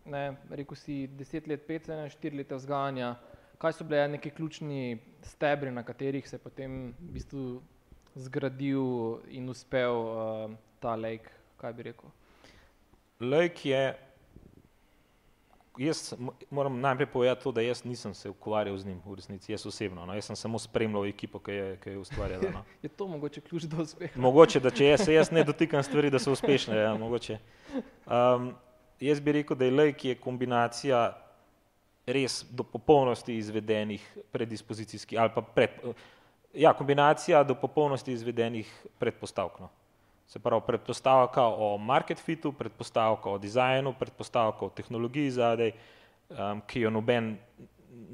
ne, 0.04 0.24
rekel 0.52 0.76
si 0.76 0.96
deset 1.16 1.48
let, 1.48 1.64
pet, 1.68 1.88
ena, 1.88 2.10
štiri 2.12 2.42
leta 2.42 2.58
vzgajanja, 2.58 3.14
kaj 3.60 3.76
so 3.76 3.86
bile 3.88 4.04
neki 4.16 4.32
ključni 4.36 4.98
stebri, 5.24 5.72
na 5.72 5.84
katerih 5.86 6.28
se 6.28 6.36
je 6.36 6.44
potem 6.44 6.76
v 6.98 7.12
bistvu 7.16 7.44
zgradil 8.20 9.20
in 9.32 9.48
uspel 9.48 9.96
uh, 10.02 10.44
ta 10.82 10.96
lake, 10.96 11.32
kaj 11.60 11.74
bi 11.78 11.88
rekel? 11.90 12.12
Lake 13.20 13.70
je, 13.70 13.82
jaz 15.78 16.14
moram 16.50 16.80
najprej 16.80 17.06
povedati 17.06 17.42
to, 17.42 17.52
da 17.52 17.60
jaz 17.60 17.84
nisem 17.84 18.14
se 18.14 18.30
ukvarjal 18.30 18.78
z 18.78 18.86
njim 18.86 19.02
v 19.06 19.14
resnici, 19.14 19.52
jaz 19.52 19.66
osebno, 19.66 20.06
no, 20.06 20.14
jaz 20.14 20.24
sem 20.24 20.36
samo 20.36 20.58
spremljal 20.58 21.06
ekipo, 21.06 21.38
ki 21.38 21.52
je, 21.52 21.76
ki 21.76 21.90
je 21.90 21.98
ustvarjala. 21.98 22.50
No. 22.52 22.64
je 22.82 22.88
to 22.88 23.06
mogoče 23.06 23.40
ključ 23.40 23.62
do 23.62 23.82
uspeha? 23.82 24.20
Mogoče, 24.20 24.60
da 24.60 24.70
če 24.70 24.86
jaz, 24.86 25.08
jaz 25.08 25.30
ne 25.30 25.44
dotikam 25.50 25.82
stvari, 25.82 26.10
da 26.10 26.18
so 26.18 26.32
uspešne, 26.32 26.76
ja, 26.76 26.94
mogoče. 26.98 27.38
Um, 28.06 28.52
jaz 29.00 29.20
bi 29.20 29.32
rekel, 29.32 29.56
da 29.56 29.64
je 29.64 29.70
lake 29.70 30.08
je 30.08 30.20
kombinacija 30.20 31.04
res 32.06 32.44
do 32.50 32.64
popolnosti 32.64 33.36
izvedenih 33.36 34.02
predispozicijskih 34.32 35.20
ali 35.20 35.30
pa 35.34 35.42
pred, 35.42 35.70
ja, 36.54 36.72
kombinacija 36.74 37.44
do 37.44 37.54
popolnosti 37.54 38.12
izvedenih 38.12 38.86
predpostavk. 38.98 39.60
No. 39.60 39.70
Se 40.30 40.38
pravi, 40.38 40.62
predpostavka 40.66 41.42
o 41.42 41.78
market 41.78 42.20
fitu, 42.22 42.52
predpostavka 42.52 43.30
o 43.30 43.38
dizajnu, 43.38 43.92
predpostavka 43.98 44.64
o 44.64 44.70
tehnologiji 44.70 45.30
zadaj, 45.34 45.72
um, 46.30 46.60
ki 46.70 46.84
jo 46.84 46.90
noben, 46.94 47.32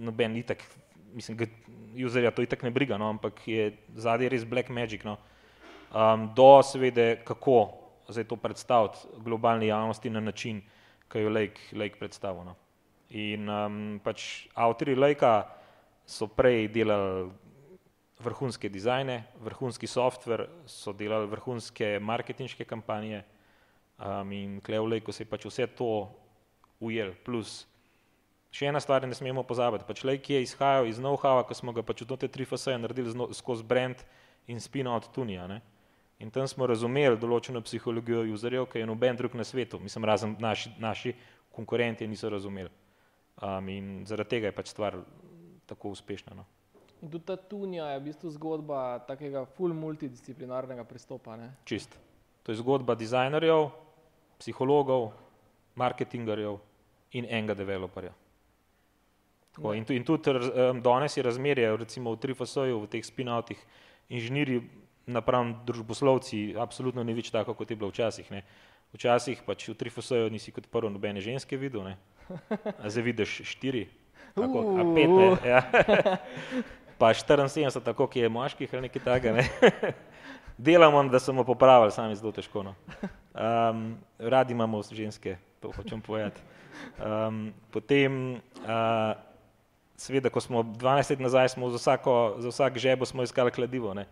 noben 0.00 0.38
itak, 0.40 0.64
mislim, 1.12 1.44
userja 2.06 2.32
to 2.32 2.40
itak 2.42 2.64
ne 2.64 2.72
briga, 2.72 2.96
no, 2.96 3.10
ampak 3.12 3.42
je 3.44 3.68
zadaj 3.94 4.32
res 4.32 4.48
black 4.48 4.72
magic. 4.72 5.04
No. 5.04 5.18
Um, 5.92 6.30
do 6.36 6.62
seveda, 6.64 7.18
kako 7.20 7.66
zdaj 8.08 8.24
to 8.24 8.40
predstaviti 8.40 9.20
globalni 9.20 9.68
javnosti 9.68 10.10
na 10.10 10.20
način, 10.20 10.62
ki 11.12 11.20
jo 11.20 11.30
Lake, 11.30 11.76
Lake 11.76 12.00
predstavlja. 12.00 12.44
No. 12.48 12.56
In 13.10 13.48
um, 13.48 14.00
pač 14.04 14.46
avtori 14.54 14.96
Lakea 14.96 15.44
so 16.06 16.32
prej 16.32 16.68
delali 16.72 17.28
vrhunske 18.18 18.68
dizajne, 18.72 19.24
vrhunski 19.44 19.86
softver, 19.86 20.46
so 20.66 20.92
delali 20.96 21.28
vrhunske 21.28 21.98
marketinške 22.00 22.64
kampanje 22.64 23.22
um, 23.98 24.32
in 24.32 24.60
Klevlej, 24.60 25.02
ko 25.04 25.12
se 25.12 25.24
je 25.24 25.30
pač 25.30 25.44
vse 25.44 25.66
to 25.76 26.08
ujel, 26.80 27.12
plus 27.24 27.66
še 28.56 28.70
ena 28.70 28.80
stvar, 28.80 29.04
ne 29.04 29.16
smemo 29.16 29.44
pozabiti, 29.44 29.84
pač 29.88 30.04
Lejk 30.08 30.30
je 30.32 30.42
izhajal 30.46 30.88
iz 30.88 31.00
know-howa, 31.02 31.44
ko 31.44 31.56
smo 31.56 31.74
ga 31.76 31.84
pač 31.84 32.02
v 32.06 32.16
te 32.16 32.28
tri 32.32 32.48
fase 32.48 32.76
naredili 32.78 33.12
zno, 33.12 33.28
skozi 33.36 33.66
brand 33.66 34.00
in 34.48 34.60
spino 34.60 34.94
od 34.96 35.10
Tunija. 35.12 35.46
Ne? 35.50 35.60
In 36.24 36.32
tam 36.32 36.48
smo 36.48 36.64
razumeli 36.64 37.18
določeno 37.20 37.60
psihologijo 37.60 38.24
userjev, 38.32 38.70
ki 38.72 38.80
je 38.80 38.88
noben 38.88 39.18
drug 39.18 39.36
na 39.36 39.44
svetu, 39.44 39.80
mislim, 39.82 40.08
razen 40.08 40.36
naši, 40.40 40.72
naši 40.80 41.12
konkurenti 41.52 42.08
niso 42.08 42.30
razumeli. 42.32 42.72
Um, 43.44 43.68
in 43.68 43.88
zaradi 44.08 44.38
tega 44.38 44.48
je 44.48 44.56
pač 44.56 44.72
stvar 44.72 44.96
tako 45.68 45.92
uspešna. 45.92 46.32
No. 46.38 46.46
In 47.02 47.10
tudi 47.12 47.24
ta 47.28 47.36
tunja 47.36 47.90
je 47.92 48.00
v 48.00 48.04
bistvu 48.08 48.30
zgodba 48.38 48.98
takega 49.08 49.44
full 49.56 49.74
multidisciplinarnega 49.76 50.84
pristopa. 50.88 51.36
Ne? 51.36 51.50
Čist. 51.68 51.92
To 52.46 52.52
je 52.52 52.60
zgodba 52.62 52.94
dizajnerjev, 52.96 53.68
psihologov, 54.40 55.10
marketingerjev 55.76 56.56
in 57.12 57.26
enega 57.28 57.54
developerja. 57.54 58.14
Tako, 59.56 59.72
in, 59.74 59.84
in 59.88 60.04
tudi 60.04 60.30
um, 60.30 60.80
danes 60.82 61.16
je 61.16 61.22
razmerje, 61.22 61.76
recimo 61.76 62.12
v 62.12 62.20
Trifasoju, 62.20 62.80
v 62.84 62.88
teh 62.92 63.04
spin-outih, 63.04 63.60
inženirji 64.12 64.60
napram 65.06 65.54
družboslovci, 65.66 66.56
absolutno 66.60 67.04
ni 67.04 67.14
več 67.16 67.30
tako, 67.32 67.54
kot 67.56 67.70
je 67.70 67.76
bilo 67.76 67.88
včasih. 67.92 68.28
Ne. 68.34 68.42
Včasih 68.92 69.40
pač 69.46 69.68
v 69.72 69.76
Trifasoju 69.80 70.32
nisi 70.32 70.52
kot 70.52 70.68
prvo 70.72 70.92
nobene 70.92 71.24
ženske 71.24 71.56
videl, 71.60 71.88
ne. 71.88 71.96
zdaj 72.84 73.04
vidiš 73.04 73.40
štiri, 73.48 73.86
tako, 74.34 74.64
a 74.76 74.88
pet 74.96 75.12
ne. 75.12 75.28
Ja. 75.52 75.60
pa 76.98 77.12
74, 77.14 77.80
tako 77.84 78.06
ki 78.06 78.20
je 78.20 78.28
moških 78.28 78.74
ali 78.74 78.88
nekaj 78.88 79.02
takega. 79.04 79.32
Ne? 79.32 79.44
Delamo, 80.58 81.02
da 81.08 81.18
smo 81.18 81.44
popravili, 81.44 81.92
sami 81.92 82.16
zelo 82.16 82.32
težko. 82.32 82.62
No. 82.62 82.74
Um, 83.36 83.98
radi 84.18 84.52
imamo 84.52 84.82
ženske, 84.82 85.36
to 85.60 85.72
hočem 85.76 86.00
povedati. 86.00 86.40
Um, 86.96 87.52
potem, 87.70 88.40
uh, 88.64 89.12
seveda, 89.96 90.32
ko 90.32 90.40
smo 90.40 90.62
12 90.62 91.10
let 91.10 91.20
nazaj, 91.20 91.48
smo 91.48 91.68
za, 91.70 91.76
vsako, 91.76 92.36
za 92.38 92.48
vsak 92.48 92.78
žebo 92.78 93.04
iskali 93.04 93.50
kladivo. 93.50 93.94
Ne. 93.94 94.06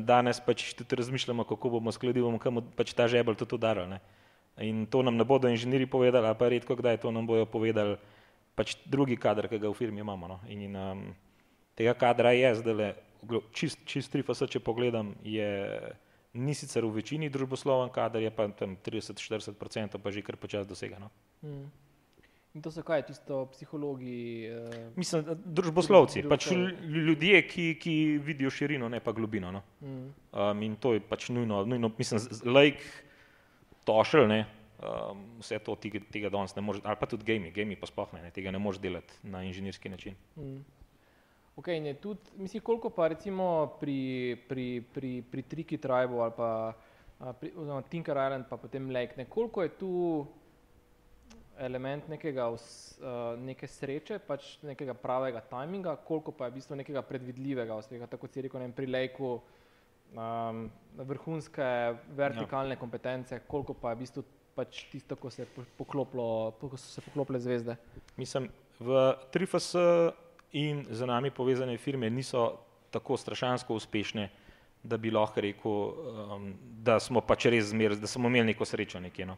Danes 0.00 0.40
pač 0.40 0.72
tudi 0.74 0.96
razmišljamo, 0.96 1.44
kako 1.44 1.78
bomo 1.78 1.92
s 1.92 2.02
kladivom, 2.02 2.38
kam 2.38 2.58
pač 2.76 2.94
ta 2.94 3.06
žebel 3.06 3.34
tudi 3.34 3.54
udaril. 3.54 3.86
In 4.58 4.86
to 4.86 5.02
nam 5.02 5.16
ne 5.16 5.24
bodo 5.24 5.48
inženirji 5.48 5.86
povedali, 5.86 6.34
pa 6.34 6.48
redko 6.48 6.74
kdaj 6.76 6.98
to 6.98 7.10
nam 7.10 7.26
bojo 7.26 7.46
povedali 7.46 7.96
pač 8.56 8.74
drugi 8.88 9.20
kader, 9.20 9.46
ki 9.52 9.60
ga 9.60 9.68
v 9.68 9.76
firmi 9.76 10.00
imamo. 10.00 10.26
No. 10.26 10.40
In, 10.48 10.72
um, 10.74 11.02
tega 11.76 11.94
kadra 11.94 12.32
je 12.36 12.54
zdaj 12.62 12.74
le, 12.74 12.90
čist, 13.52 13.80
čist 13.88 14.12
tri 14.12 14.24
fase, 14.26 14.48
če 14.50 14.62
pogledam, 14.64 15.14
je 15.24 15.48
ni 16.36 16.54
sicer 16.54 16.84
v 16.84 17.00
večini 17.00 17.30
družbosloven 17.32 17.90
kader, 17.94 18.26
je 18.26 18.30
pa 18.34 18.48
tam 18.52 18.76
30-40% 18.84 20.00
pa 20.02 20.12
že 20.12 20.22
kar 20.22 20.36
počas 20.36 20.68
dosegano. 20.68 21.10
Mm. 21.42 21.66
In 22.56 22.62
to 22.64 22.72
so 22.72 22.80
kaj, 22.80 23.02
tisto 23.04 23.42
psihologi? 23.52 24.48
Uh, 24.48 24.76
Mislim, 24.96 25.26
družboslovci, 25.44 26.22
pač 26.24 26.48
ljudje, 26.56 27.42
ki, 27.44 27.66
ki 27.76 27.94
vidijo 28.24 28.48
širino, 28.48 28.88
ne 28.88 29.00
pa 29.04 29.12
globino. 29.12 29.50
No. 29.52 29.60
Mm. 29.84 30.06
Um, 30.32 30.62
in 30.64 30.78
to 30.80 30.94
je 30.96 31.02
pač 31.04 31.28
nujno, 31.28 31.66
nujno 31.68 31.92
mislim, 31.98 32.22
like, 32.48 32.80
tošel, 33.84 34.24
ne, 34.32 34.46
um, 34.80 35.20
vse 35.42 35.60
to 35.68 35.76
tega, 35.80 36.00
tega 36.12 36.32
danes 36.32 36.56
ne 36.56 36.64
može, 36.64 36.80
ali 36.84 36.96
pa 36.96 37.08
tudi 37.10 37.28
gami, 37.28 37.52
gami 37.52 37.76
pa 37.76 37.90
spohne, 37.92 38.24
ne, 38.24 38.32
tega 38.32 38.54
ne 38.56 38.60
može 38.62 38.80
delati 38.80 39.20
na 39.28 39.44
inženirski 39.44 39.92
način. 39.92 40.16
Mm. 40.40 40.64
Ok, 41.56 41.68
in 41.72 41.86
je 41.86 41.94
tudi, 41.94 42.20
mislim, 42.36 42.62
koliko 42.62 42.90
pa 42.90 43.08
recimo 43.08 43.76
pri, 43.80 44.36
pri, 44.48 44.84
pri, 44.94 45.22
pri 45.30 45.42
Triki 45.42 45.78
Tribu 45.80 46.20
ali 46.20 46.32
pa 46.36 46.50
pri, 47.40 47.52
oziroma 47.56 47.82
Tinker 47.82 48.16
Island 48.16 48.44
pa 48.48 48.56
potem 48.60 48.90
Lake, 48.90 49.16
ne, 49.16 49.24
koliko 49.24 49.62
je 49.62 49.68
tu 49.68 50.26
element 51.58 52.08
nekega, 52.12 52.50
uh, 52.52 52.58
neke 53.40 53.64
sreče, 53.66 54.18
pač 54.28 54.58
nekega 54.60 54.92
pravega 54.94 55.40
tajminga, 55.40 55.96
koliko 56.04 56.34
pa 56.36 56.46
je 56.46 56.52
v 56.52 56.58
bistvu 56.58 56.76
nekega 56.76 57.02
predvidljivega 57.02 57.78
uspeha, 57.80 58.06
tako 58.06 58.26
kot 58.26 58.36
si 58.36 58.44
rekel, 58.44 58.60
ne, 58.60 58.68
pri 58.76 58.90
lejku 58.92 59.30
um, 60.12 60.66
vrhunske 61.00 61.70
vertikalne 62.20 62.76
ja. 62.76 62.80
kompetence, 62.80 63.40
koliko 63.48 63.72
pa 63.80 63.94
je 63.94 63.96
v 63.96 64.04
bistvu 64.04 64.26
pač 64.56 64.84
tisto, 64.92 65.16
ko 65.16 65.32
se, 65.32 65.48
pokloplo, 65.80 66.28
ko 66.60 66.76
so 66.76 66.84
se 66.84 67.04
poklopile 67.08 67.40
zvezde. 67.40 67.80
Mislim, 68.20 68.50
v 68.76 69.08
3FS 69.32 69.72
in 70.52 70.86
z 70.90 71.06
nami 71.06 71.30
povezane 71.30 71.78
firme 71.78 72.10
niso 72.10 72.58
tako 72.90 73.16
strašansko 73.16 73.74
uspešne, 73.74 74.28
da 74.82 74.96
bi 74.96 75.10
lahko 75.10 75.40
rekel, 75.40 75.72
um, 75.72 76.52
da 76.84 77.00
smo 77.00 77.20
pač 77.20 77.48
res 77.50 77.72
zmer, 77.72 77.96
da 77.98 78.06
smo 78.06 78.28
imeli 78.28 78.52
neko 78.52 78.64
srečo 78.64 79.00
nekje. 79.00 79.26
No. 79.26 79.36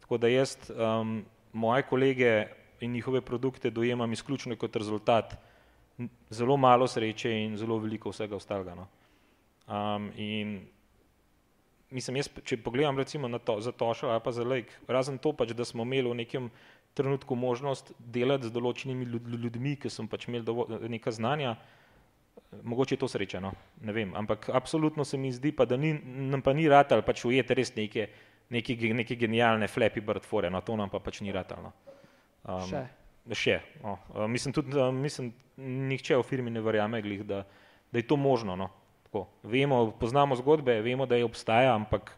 Tako 0.00 0.18
da 0.18 0.28
jaz 0.28 0.56
um, 0.70 1.20
moje 1.52 1.86
kolege 1.86 2.32
in 2.80 2.92
njihove 2.92 3.20
produkte 3.20 3.70
dojemam 3.70 4.12
izključno 4.12 4.56
kot 4.56 4.76
rezultat 4.76 5.36
zelo 6.30 6.56
malo 6.56 6.86
sreče 6.88 7.32
in 7.44 7.56
zelo 7.56 7.78
veliko 7.78 8.10
vsega 8.10 8.36
ostalega. 8.36 8.74
No. 8.74 8.86
Um, 9.70 10.10
in 10.16 10.60
mislim, 11.90 12.20
jaz, 12.20 12.30
če 12.44 12.58
pogledam 12.62 12.98
recimo 12.98 13.28
na 13.28 13.38
to, 13.38 13.60
za 13.60 13.72
Tošo 13.72 14.08
ali 14.08 14.22
pa 14.24 14.32
za 14.32 14.44
Lake, 14.44 14.80
razen 14.88 15.18
to 15.18 15.32
pač, 15.36 15.52
da 15.54 15.64
smo 15.64 15.86
imeli 15.86 16.10
v 16.10 16.20
nekem 16.22 16.50
trenutku 16.94 17.34
možnost 17.34 17.92
delati 17.98 18.48
z 18.48 18.54
določenimi 18.54 19.06
ljudmi, 19.06 19.76
ki 19.80 19.90
so 19.90 20.04
pač 20.10 20.26
imeli 20.28 20.44
dovolj, 20.44 20.80
neka 20.90 21.12
znanja, 21.14 21.54
mogoče 22.62 22.96
je 22.96 23.00
to 23.00 23.08
srečeno, 23.08 23.52
ne 23.86 23.92
vem, 23.94 24.14
ampak 24.18 24.50
absolutno 24.52 25.04
se 25.04 25.18
mi 25.18 25.30
zdi 25.32 25.52
pa, 25.52 25.64
da 25.64 25.76
ni, 25.76 25.92
nam 26.30 26.42
pa 26.42 26.52
ni 26.52 26.66
ratal 26.68 27.02
pač 27.06 27.24
ujeti 27.24 27.54
res 27.54 27.74
neke, 27.76 28.08
neke, 28.50 28.76
neke 28.94 29.16
genialne 29.16 29.68
flappy 29.70 30.02
bird 30.02 30.26
fore, 30.26 30.50
no 30.50 30.62
to 30.66 30.76
nam 30.76 30.90
pa 30.90 30.98
pač 30.98 31.22
ni 31.22 31.32
ratalno. 31.34 31.72
Um, 32.42 32.66
še. 32.66 32.84
Še. 33.36 33.56
No. 33.84 33.98
Uh, 34.10 34.26
mislim, 34.30 34.54
tudi, 34.56 34.74
uh, 34.74 34.90
mislim, 34.94 35.30
nihče 35.60 36.18
v 36.18 36.26
firmi 36.26 36.50
ne 36.50 36.62
verjame, 36.64 37.02
glih, 37.04 37.22
da, 37.28 37.44
da 37.92 38.00
je 38.00 38.06
to 38.08 38.18
možno. 38.18 38.56
No. 38.58 38.70
Tako. 39.06 39.26
Vemo, 39.42 39.90
poznamo 40.00 40.38
zgodbe, 40.40 40.80
vemo, 40.82 41.06
da 41.06 41.18
je 41.20 41.28
obstaja, 41.28 41.74
ampak 41.76 42.16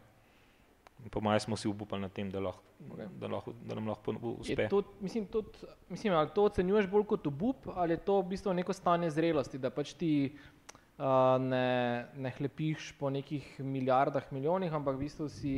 po 1.10 1.20
mojem 1.20 1.40
smo 1.40 1.58
si 1.58 1.68
upali 1.68 2.06
na 2.06 2.08
tem, 2.08 2.30
da, 2.30 2.40
lahko, 2.40 2.62
okay. 2.90 3.06
da, 3.20 3.28
lahko, 3.28 3.52
da 3.64 3.74
nam 3.74 3.88
lahko 3.88 4.14
uspe. 4.38 4.68
To, 4.70 4.82
mislim, 5.00 5.26
tudi, 5.26 5.70
mislim, 5.88 6.14
ali 6.14 6.30
to 6.34 6.44
ocenjuješ 6.44 6.88
bolj 6.90 7.06
kot 7.14 7.26
obup, 7.26 7.68
ali 7.74 7.96
je 7.96 8.02
to 8.06 8.20
v 8.20 8.28
bistvu 8.34 8.54
neko 8.54 8.72
stanje 8.72 9.10
zrelosti, 9.10 9.58
da 9.58 9.70
pač 9.70 9.94
ti 9.98 10.12
uh, 10.32 11.04
ne, 11.40 12.06
ne 12.16 12.34
hlepiš 12.38 12.92
po 12.98 13.10
nekih 13.10 13.60
milijardah, 13.60 14.32
milijonih, 14.32 14.72
ampak 14.72 14.96
v 14.96 15.04
bistvu 15.06 15.28
si 15.28 15.56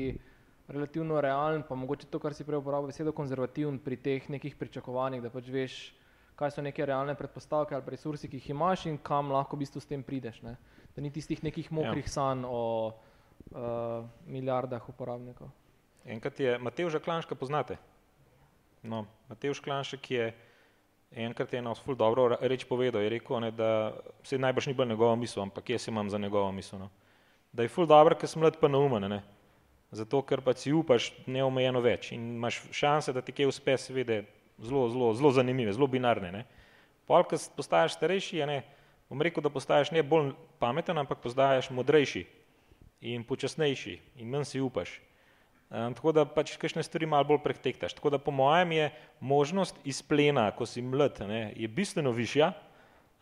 relativno 0.69 1.21
realen, 1.21 1.63
pa 1.69 1.75
mogoče 1.75 2.09
to, 2.11 2.19
kar 2.19 2.35
si 2.35 2.45
prej 2.45 2.63
uporabil, 2.63 2.89
besedo 2.93 3.13
konzervativen 3.13 3.79
pri 3.85 4.01
teh 4.01 4.31
nekih 4.33 4.57
pričakovanjih, 4.57 5.23
da 5.25 5.33
pač 5.33 5.51
veš, 5.53 5.81
kaj 6.39 6.57
so 6.57 6.63
neke 6.65 6.87
realne 6.87 7.15
predpostavke 7.15 7.77
ali 7.77 7.95
resursi, 7.95 8.31
ki 8.31 8.41
jih 8.41 8.55
imaš 8.55 8.87
in 8.91 8.97
kam 8.99 9.33
lahko 9.33 9.57
v 9.57 9.65
bistvu 9.65 9.83
s 9.83 9.91
tem 9.91 10.03
prideš. 10.03 10.41
Ne? 10.43 10.57
Da 10.97 11.03
ni 11.05 11.13
tistih 11.13 11.43
nekih 11.45 11.71
mokrih 11.73 12.07
ja. 12.07 12.15
sanj 12.17 12.47
o 12.49 12.63
uh, 12.91 14.09
milijardah 14.27 14.89
uporabnikov. 14.89 15.53
Enkrat 16.05 16.41
je 16.41 16.59
Matej 16.59 16.91
Klanška 17.05 17.35
poznate. 17.35 17.77
No, 18.83 19.07
Matej 19.29 19.55
Klanšek 19.65 20.11
je 20.11 20.35
enkrat 21.15 21.53
je 21.53 21.59
eno 21.59 21.75
ful 21.75 21.95
dobro 21.95 22.37
reč 22.41 22.65
povedal, 22.65 23.03
je 23.03 23.09
rekel, 23.09 23.41
ne, 23.41 23.51
da 23.51 23.95
se 24.23 24.39
najbrž 24.39 24.67
ni 24.67 24.75
bila 24.75 24.87
njegova 24.87 25.17
misel, 25.17 25.43
ampak 25.43 25.71
jaz 25.71 25.89
imam 25.89 26.11
za 26.11 26.19
njegovo 26.19 26.53
misel. 26.53 26.79
No. 26.79 26.91
Da 27.53 27.63
je 27.63 27.69
ful 27.69 27.87
dobro, 27.87 28.17
ker 28.19 28.29
sem 28.29 28.43
mlad 28.43 28.59
pa 28.61 28.69
naumen, 28.69 29.09
ne. 29.11 29.23
Zato, 29.95 30.23
ker 30.23 30.41
pa 30.43 30.55
si 30.59 30.73
upaš 30.73 31.13
neomejeno 31.27 31.81
več 31.81 32.11
in 32.13 32.35
imaš 32.35 32.65
šanse, 32.73 33.13
da 33.13 33.23
ti 33.23 33.33
kaj 33.33 33.47
uspe, 33.47 33.77
seveda, 33.79 34.25
zelo, 34.59 34.89
zelo, 34.91 35.13
zelo 35.15 35.31
zanimive, 35.31 35.73
zelo 35.73 35.87
binarne. 35.87 36.33
Ne. 36.33 36.45
Pol, 37.07 37.23
ko 37.31 37.39
postaješ 37.57 37.95
starejši, 37.95 38.41
je 38.41 38.47
ne, 38.47 38.63
bom 39.09 39.23
rekel, 39.23 39.45
da 39.45 39.53
postaješ 39.55 39.93
ne 39.95 40.03
bolj 40.03 40.33
pameten, 40.59 40.99
ampak 40.99 41.23
postaješ 41.23 41.71
modrejši 41.71 42.25
in 43.01 43.23
počasnejši 43.23 43.99
in 44.19 44.33
manj 44.33 44.51
si 44.51 44.61
upaš. 44.65 44.99
Um, 45.71 45.95
tako 45.97 46.13
da 46.13 46.27
pač 46.29 46.55
kakšne 46.61 46.85
stvari 46.85 47.07
malo 47.09 47.25
bolj 47.25 47.41
pretektaš. 47.43 47.97
Tako 47.97 48.13
da 48.15 48.19
po 48.19 48.31
mojem 48.31 48.73
je 48.73 48.91
možnost 49.21 49.79
izplena, 49.85 50.51
ko 50.55 50.67
si 50.67 50.83
mlad, 50.83 51.19
ne, 51.27 51.53
je 51.57 51.69
bistveno 51.69 52.13
višja, 52.15 52.53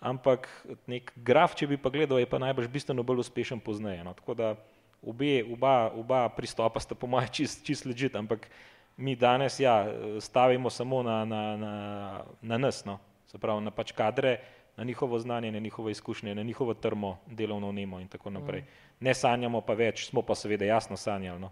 ampak 0.01 0.49
nek 0.91 1.13
graf, 1.17 1.55
če 1.57 1.71
bi 1.71 1.79
pa 1.81 1.93
gledal, 1.95 2.19
je 2.19 2.29
pa 2.29 2.43
najbrž 2.43 2.69
bistveno 2.69 3.07
bolj 3.07 3.23
uspešen 3.23 3.63
pozneje. 3.63 4.03
No. 4.05 4.13
Tako 4.19 4.35
da 4.35 4.55
obe, 5.03 5.45
oba, 5.53 5.91
oba 5.97 6.27
pristopa 6.35 6.83
sta 6.83 6.99
po 6.99 7.07
mojem 7.07 7.31
čist, 7.33 7.65
čist 7.67 7.87
ležit, 7.87 8.19
ampak 8.19 8.51
mi 8.97 9.17
danes 9.17 9.61
ja, 9.61 9.87
stavimo 10.21 10.71
samo 10.71 11.03
na, 11.03 11.25
na, 11.25 11.43
na, 11.57 11.73
na 12.43 12.59
nas, 12.59 12.85
no. 12.85 12.99
se 13.27 13.39
pravi 13.39 13.65
na 13.65 13.71
pač 13.71 13.95
kadre, 13.97 14.41
na 14.77 14.85
njihovo 14.85 15.19
znanje, 15.19 15.53
na 15.53 15.59
njihove 15.59 15.93
izkušnje, 15.93 16.35
na 16.35 16.43
njihovo 16.43 16.75
trmo, 16.75 17.19
delovno 17.27 17.73
nemo 17.73 18.01
in 18.01 18.09
tako 18.09 18.31
naprej. 18.31 18.61
Mm. 18.61 18.67
Ne 19.01 19.15
sanjamo 19.15 19.61
pa 19.61 19.75
več, 19.75 20.07
smo 20.09 20.23
pa 20.23 20.35
seveda 20.35 20.65
jasno 20.65 20.97
sanjali 20.97 21.41
no, 21.41 21.51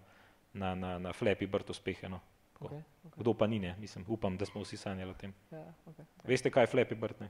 na, 0.53 0.75
na, 0.75 0.99
na 0.99 1.13
flepi 1.13 1.47
brt 1.47 1.69
uspehe. 1.69 2.09
No. 2.09 2.19
Okay, 2.61 2.81
okay. 3.05 3.17
Kdo 3.17 3.33
pa 3.33 3.47
ni, 3.47 3.59
ne? 3.59 3.75
Mislim, 3.79 4.05
upam, 4.07 4.37
da 4.37 4.45
smo 4.45 4.61
vsi 4.61 4.77
sanjali 4.77 5.11
o 5.11 5.13
tem. 5.13 5.33
Ja, 5.51 5.73
okay, 5.85 6.05
okay. 6.05 6.27
Veste, 6.29 6.51
kaj 6.51 6.63
je 6.63 6.67
flepi 6.67 6.95
brt? 6.95 7.23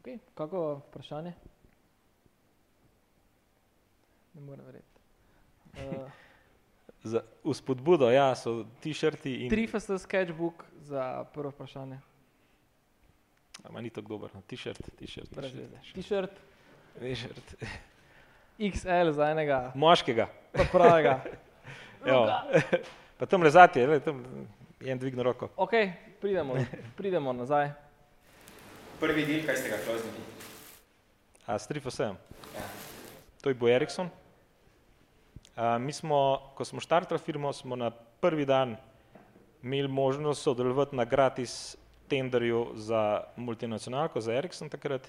okay, 0.00 0.18
kako 0.34 0.82
vprašanje? 0.88 1.32
Ne 4.34 4.40
morem 4.40 4.66
verjeti. 4.66 4.86
Uh, 5.74 6.10
za 7.12 7.22
uspodbudo, 7.44 8.10
ja, 8.10 8.34
so 8.34 8.64
t-shirti 8.82 9.34
in... 9.44 9.50
Trifast 9.50 9.90
sketchbook 9.98 10.64
za 10.82 11.24
prvo 11.34 11.50
vprašanje. 11.50 12.00
Ama 13.64 13.80
ni 13.80 13.90
tako 13.90 14.08
dober, 14.08 14.30
no. 14.34 14.42
t-shirt, 14.46 14.90
t-shirt. 14.98 15.30
T-shirt. 16.98 17.54
XL 18.60 19.10
za 19.16 19.30
enega. 19.30 19.72
Moškega. 19.74 20.28
Pa 20.52 20.64
pravega. 20.72 21.20
pa 23.18 23.26
tam 23.26 23.42
lezati, 23.42 23.86
le, 23.86 24.00
tam 24.00 24.24
je 24.80 24.92
en 24.92 24.98
dvigno 24.98 25.22
roko. 25.22 25.48
Ok, 25.56 25.72
pridemo, 26.20 26.56
pridemo 26.96 27.32
nazaj. 27.32 27.70
Prvi 29.00 29.24
del, 29.24 29.44
kaj 29.46 29.56
ste 29.56 29.72
ga 29.72 29.80
kloznili? 29.84 30.24
A, 31.46 31.58
s 31.58 31.68
Trifasem. 31.68 32.16
Ja. 32.56 32.66
To 33.40 33.48
je 33.48 33.56
bo 33.56 33.68
Ericsson. 33.68 34.10
A, 35.56 35.78
mi 35.78 35.92
smo, 35.92 36.52
ko 36.54 36.64
smo 36.64 36.80
štartali 36.80 37.20
firmo, 37.20 37.52
smo 37.52 37.76
na 37.76 37.90
prvi 38.20 38.44
dan 38.44 38.76
imeli 39.62 39.88
možnost 39.88 40.42
sodelovati 40.42 40.96
na 40.96 41.04
gratis 41.04 41.76
tenderju 42.08 42.66
za 42.74 43.24
multinacionalko, 43.36 44.20
za 44.20 44.34
Ericsson 44.34 44.68
takrat 44.68 45.08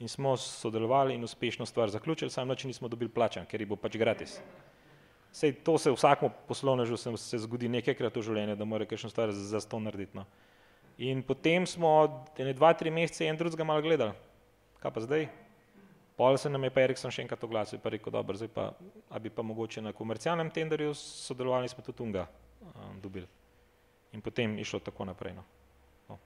in 0.00 0.08
smo 0.08 0.36
sodelovali 0.36 1.14
in 1.14 1.24
uspešno 1.24 1.66
stvar 1.66 1.90
zaključili, 1.90 2.30
sam 2.30 2.48
način 2.48 2.68
nismo 2.68 2.88
dobili 2.88 3.10
plačan, 3.10 3.46
ker 3.46 3.60
je 3.60 3.66
bo 3.66 3.76
pač 3.76 3.96
gratis. 3.96 4.40
Sej 5.32 5.52
to 5.52 5.78
se 5.78 5.92
vsakmu 5.92 6.30
poslovnežu 6.48 6.96
se, 6.96 7.16
se 7.16 7.38
zgodi 7.38 7.68
nekajkrat 7.68 8.16
v 8.16 8.22
življenju, 8.22 8.56
da 8.56 8.64
mora 8.64 8.86
kakšno 8.88 9.10
stvar 9.10 9.32
za, 9.32 9.60
za 9.60 9.60
to 9.68 9.78
narediti. 9.78 10.16
No. 10.16 10.24
In 10.98 11.22
potem 11.22 11.66
smo 11.66 12.24
ene 12.38 12.52
dva, 12.56 12.72
tri 12.74 12.90
mesece 12.90 13.28
en 13.28 13.36
drugega 13.36 13.64
malo 13.64 13.84
gledali. 13.84 14.16
Kaj 14.80 14.92
pa 14.96 15.00
zdaj? 15.04 15.28
Pol 16.16 16.36
se 16.36 16.50
nam 16.50 16.64
je 16.64 16.72
pa 16.74 16.82
Ericsson 16.84 17.12
še 17.12 17.22
enkrat 17.22 17.44
oglasil 17.44 17.78
in 17.78 17.82
pa 17.84 17.92
rekel, 17.92 18.12
dobro, 18.12 18.36
zdaj 18.36 18.50
pa, 18.52 18.66
a 19.08 19.20
bi 19.20 19.30
pa 19.32 19.44
mogoče 19.46 19.80
na 19.80 19.92
komercialnem 19.96 20.50
tenderju 20.52 20.92
sodelovali 20.96 21.68
smo 21.68 21.84
tudi 21.84 22.02
unga 22.04 22.26
um, 22.60 22.98
dobili. 23.00 23.28
In 24.12 24.20
potem 24.20 24.58
išlo 24.58 24.80
tako 24.84 25.06
naprej. 25.08 25.36
No. 25.38 26.18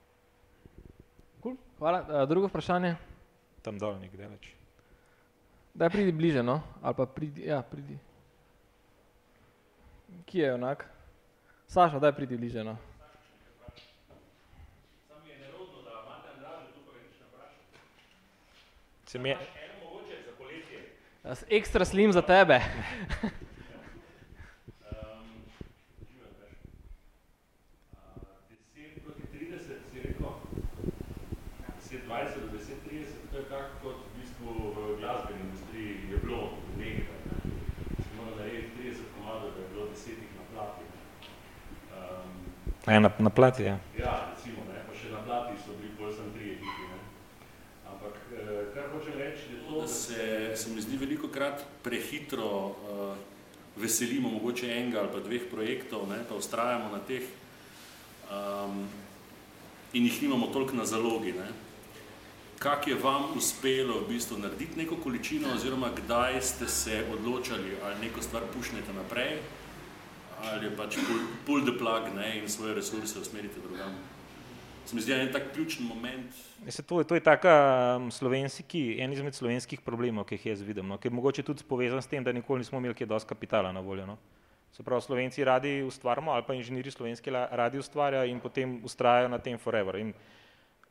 Cool. 1.45 1.59
Hvala. 1.79 2.01
Uh, 2.09 2.25
drugo 2.27 2.49
vprašanje? 2.49 2.97
Tam 3.65 3.79
dol 3.81 3.97
nekde 3.97 4.29
več. 4.29 4.51
Daj 5.75 5.91
pridi 5.91 6.13
bliže, 6.13 6.43
no? 6.45 6.61
Ali 6.85 6.95
pa 6.95 7.07
pridi, 7.09 7.47
ja, 7.49 7.63
pridi. 7.65 7.97
Kje 10.29 10.45
je 10.45 10.55
onak? 10.55 10.85
Saša, 11.73 11.99
daj 11.99 12.13
pridi 12.13 12.37
bliže, 12.37 12.63
no? 12.65 12.77
Se 19.09 19.19
mi 19.19 19.31
je, 19.31 19.39
Ekstra 21.49 21.85
slim 21.85 22.13
za 22.13 22.23
tebe. 22.23 22.61
Ja, 42.87 43.01
na, 43.01 43.11
na 43.19 43.31
plati, 43.31 43.63
ja. 43.63 43.79
Ja, 43.99 44.35
recimo, 44.35 44.61
ne, 44.69 44.83
pa 44.85 44.93
še 44.93 45.09
na 45.09 45.23
plati 45.25 45.57
so 45.57 45.73
bili 45.81 45.95
bolj 45.97 46.19
sem 46.19 46.33
tri 46.35 46.51
ekipi, 46.59 46.89
ne. 46.91 46.99
Ampak, 47.89 48.19
eh, 48.37 48.59
kar 48.75 48.91
hočem 48.93 49.17
reči, 49.17 49.55
je 49.55 49.61
to, 49.65 49.81
da 49.81 49.89
se, 49.89 50.27
se 50.57 50.73
mi 50.75 50.85
zdi 50.85 50.99
veliko 51.01 51.31
krat 51.33 51.65
prehitro 51.83 52.51
uh, 52.69 53.17
veselimo 53.81 54.29
mogoče 54.37 54.69
enega 54.69 55.01
ali 55.01 55.13
pa 55.17 55.25
dveh 55.25 55.49
projektov, 55.51 56.05
ne, 56.13 56.21
pa 56.29 56.37
ustrajamo 56.37 56.93
na 56.93 57.01
teh 57.09 57.25
um, 58.29 58.85
in 59.97 60.05
jih 60.05 60.23
nimamo 60.23 60.53
toliko 60.53 60.77
na 60.77 60.85
zalogi, 60.85 61.33
ne. 61.33 61.49
Kak 62.61 62.87
je 62.89 62.95
vam 63.01 63.33
uspelo 63.37 64.05
v 64.05 64.13
bistvu 64.13 64.39
narediti 64.39 64.79
neko 64.79 65.01
količino 65.01 65.57
oziroma 65.57 65.91
kdaj 65.97 66.41
ste 66.43 66.69
se 66.69 67.01
odločali 67.13 67.77
ali 67.83 68.01
neko 68.07 68.23
stvar 68.23 68.45
pušnete 68.53 68.93
naprej, 68.93 69.41
ali 70.53 70.67
je 70.67 70.77
pač 70.77 70.99
pull, 71.47 71.65
the 71.65 71.73
plug 71.79 72.11
ne, 72.15 72.39
in 72.39 72.49
svoje 72.49 72.75
resurse 72.75 73.19
usmerite 73.19 73.61
drugam. 73.61 73.95
Se 74.85 74.97
mi 74.97 75.01
zdi 75.01 75.13
en 75.13 75.33
tak 75.33 75.53
ključen 75.55 75.87
moment. 75.87 76.35
Mislim, 76.65 76.85
to, 76.87 77.05
to 77.05 77.15
je 77.15 77.21
taka 77.21 77.55
um, 77.97 78.11
slovenski, 78.11 78.97
en 79.01 79.13
izmed 79.13 79.35
slovenskih 79.35 79.81
problemov, 79.81 80.27
ki 80.29 80.37
jih 80.37 80.47
jaz 80.47 80.63
vidim, 80.63 80.89
no, 80.89 80.99
ki 81.01 81.09
je 81.09 81.13
mogoče 81.17 81.43
tudi 81.43 81.65
povezan 81.69 82.03
s 82.03 82.11
tem, 82.11 82.25
da 82.25 82.33
nikoli 82.33 82.61
nismo 82.61 82.79
imeli 82.79 82.95
kaj 82.95 83.09
dosti 83.09 83.29
kapitala 83.29 83.73
na 83.73 83.81
voljo. 83.81 84.07
No. 84.07 84.19
Se 84.75 84.83
pravi, 84.83 85.03
Slovenci 85.03 85.45
radi 85.45 85.83
ustvarjamo 85.83 86.33
ali 86.33 86.43
pa 86.47 86.55
inženirji 86.55 86.91
slovenski 86.91 87.31
radi 87.31 87.79
ustvarjajo 87.79 88.27
in 88.27 88.41
potem 88.41 88.81
ustrajajo 88.85 89.29
na 89.29 89.39
tem 89.39 89.59
forever. 89.59 89.97
In 89.97 90.13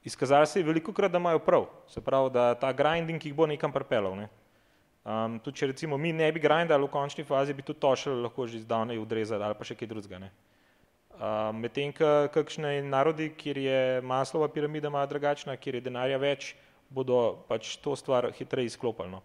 izkazalo 0.04 0.45
se 0.45 0.60
je 0.60 0.64
veliko 0.64 0.93
krat, 0.93 1.12
da 1.12 1.18
imajo 1.18 1.39
prav. 1.39 1.66
Se 1.88 2.01
pravi, 2.01 2.30
da 2.34 2.54
ta 2.56 2.72
grinding 2.72 3.26
jih 3.26 3.34
bo 3.36 3.45
nekam 3.45 3.72
pripeljal. 3.72 4.16
Ne. 4.16 4.30
Um, 5.04 5.36
tudi 5.43 5.60
če 5.60 5.68
recimo 5.74 5.97
mi 5.99 6.14
ne 6.16 6.30
bi 6.32 6.39
grindali 6.39 6.86
v 6.86 6.91
končni 6.91 7.26
fazi, 7.28 7.51
bi 7.51 7.66
tudi 7.66 7.82
tošel 7.84 8.22
lahko 8.24 8.47
že 8.47 8.62
zdavnaj 8.64 9.01
odrezali 9.01 9.43
ali 9.43 9.58
pa 9.60 9.68
še 9.68 9.76
kaj 9.76 9.89
drugega. 9.91 10.30
Um, 11.20 11.60
Medtem, 11.60 11.91
kakšne 12.32 12.80
narodi, 12.88 13.28
kjer 13.36 13.58
je 13.60 13.82
maslova 14.01 14.47
piramida 14.47 14.89
malo 14.89 15.12
drugačna, 15.12 15.58
kjer 15.60 15.76
je 15.76 15.84
denarja 15.89 16.18
več, 16.18 16.56
bodo 16.88 17.43
pač 17.49 17.76
to 17.84 17.97
stvar 17.99 18.32
hitreje 18.32 18.72
izklopili. 18.72 19.12
No. 19.12 19.22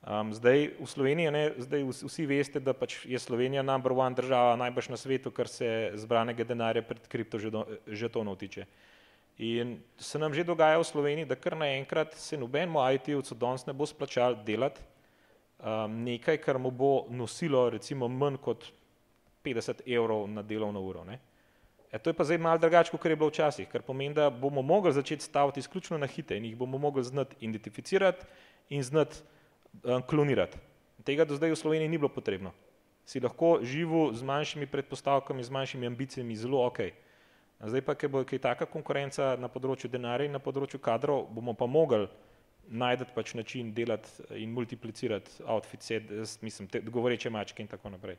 Um, 0.00 0.34
zdaj 0.34 0.72
v 0.80 0.86
Sloveniji, 0.88 1.30
ne, 1.30 1.44
zdaj 1.60 1.86
vsi 2.08 2.26
veste, 2.26 2.60
da 2.60 2.72
pač 2.74 3.04
je 3.06 3.18
Slovenija 3.20 3.62
number 3.62 3.92
one 3.92 4.18
država 4.18 4.58
najbrž 4.58 4.90
na 4.90 4.96
svetu, 4.96 5.30
kar 5.30 5.46
se 5.48 5.92
zbranega 6.02 6.44
denarja 6.44 6.82
pred 6.82 7.06
kriptožetonov 7.06 8.40
tiče. 8.40 8.66
In 9.40 9.78
se 9.96 10.18
nam 10.18 10.34
že 10.36 10.44
dogaja 10.44 10.76
v 10.76 10.84
Sloveniji, 10.84 11.24
da 11.24 11.34
kar 11.34 11.56
naenkrat 11.56 12.12
se 12.14 12.36
nobenemu 12.36 12.76
IT-ovcu 12.92 13.34
danes 13.34 13.64
ne 13.64 13.72
bo 13.72 13.86
splačal 13.88 14.36
delati 14.44 14.82
um, 15.64 15.94
nekaj, 16.04 16.36
kar 16.44 16.58
mu 16.58 16.70
bo 16.70 17.06
nosilo 17.08 17.70
recimo 17.72 18.08
manj 18.08 18.36
kot 18.44 18.68
50 19.44 19.80
evrov 19.88 20.28
na 20.28 20.44
delovno 20.44 20.82
uro. 20.84 21.04
Ne? 21.08 21.16
E, 21.88 21.98
to 21.98 22.12
je 22.12 22.14
pa 22.14 22.24
zdaj 22.24 22.38
malo 22.38 22.60
drugače, 22.60 22.92
kot 22.92 23.04
je 23.08 23.16
bilo 23.16 23.30
včasih, 23.32 23.68
kar 23.68 23.82
pomeni, 23.82 24.14
da 24.14 24.28
bomo 24.30 24.62
mogli 24.62 24.92
začeti 24.92 25.24
staviti 25.24 25.64
izključno 25.64 25.98
na 25.98 26.06
hite 26.06 26.36
in 26.36 26.44
jih 26.44 26.56
bomo 26.56 26.78
mogli 26.78 27.04
znati 27.04 27.36
identificirati 27.40 28.26
in 28.68 28.82
znati 28.82 29.24
um, 29.82 30.02
klonirati. 30.02 30.58
Tega 31.04 31.24
do 31.24 31.40
zdaj 31.40 31.56
v 31.56 31.56
Sloveniji 31.56 31.88
ni 31.88 31.98
bilo 31.98 32.12
potrebno. 32.12 32.52
Si 33.08 33.20
lahko 33.20 33.58
živel 33.64 34.12
z 34.12 34.22
manjšimi 34.22 34.68
predpostavkami, 34.68 35.44
z 35.44 35.50
manjšimi 35.50 35.86
ambicijami 35.86 36.36
zelo 36.36 36.66
ok. 36.66 36.92
Zdaj 37.60 37.82
pa, 37.84 37.94
ker 37.94 38.08
bo 38.08 38.22
kaj 38.24 38.40
taka 38.40 38.66
konkurenca 38.66 39.34
na 39.36 39.48
področju 39.52 39.90
denarja 39.92 40.30
in 40.30 40.32
na 40.32 40.40
področju 40.40 40.80
kadrov, 40.80 41.26
bomo 41.34 41.52
pa 41.52 41.68
mogli 41.68 42.08
najti 42.70 43.04
pač 43.14 43.34
način 43.34 43.72
delati 43.74 44.24
in 44.40 44.52
multiplicirati 44.54 45.42
outfit 45.44 45.82
set, 45.84 46.12
mislim, 46.40 46.68
te, 46.70 46.80
govoreče 46.80 47.30
mačke 47.30 47.60
in 47.62 47.68
tako 47.68 47.92
naprej. 47.92 48.16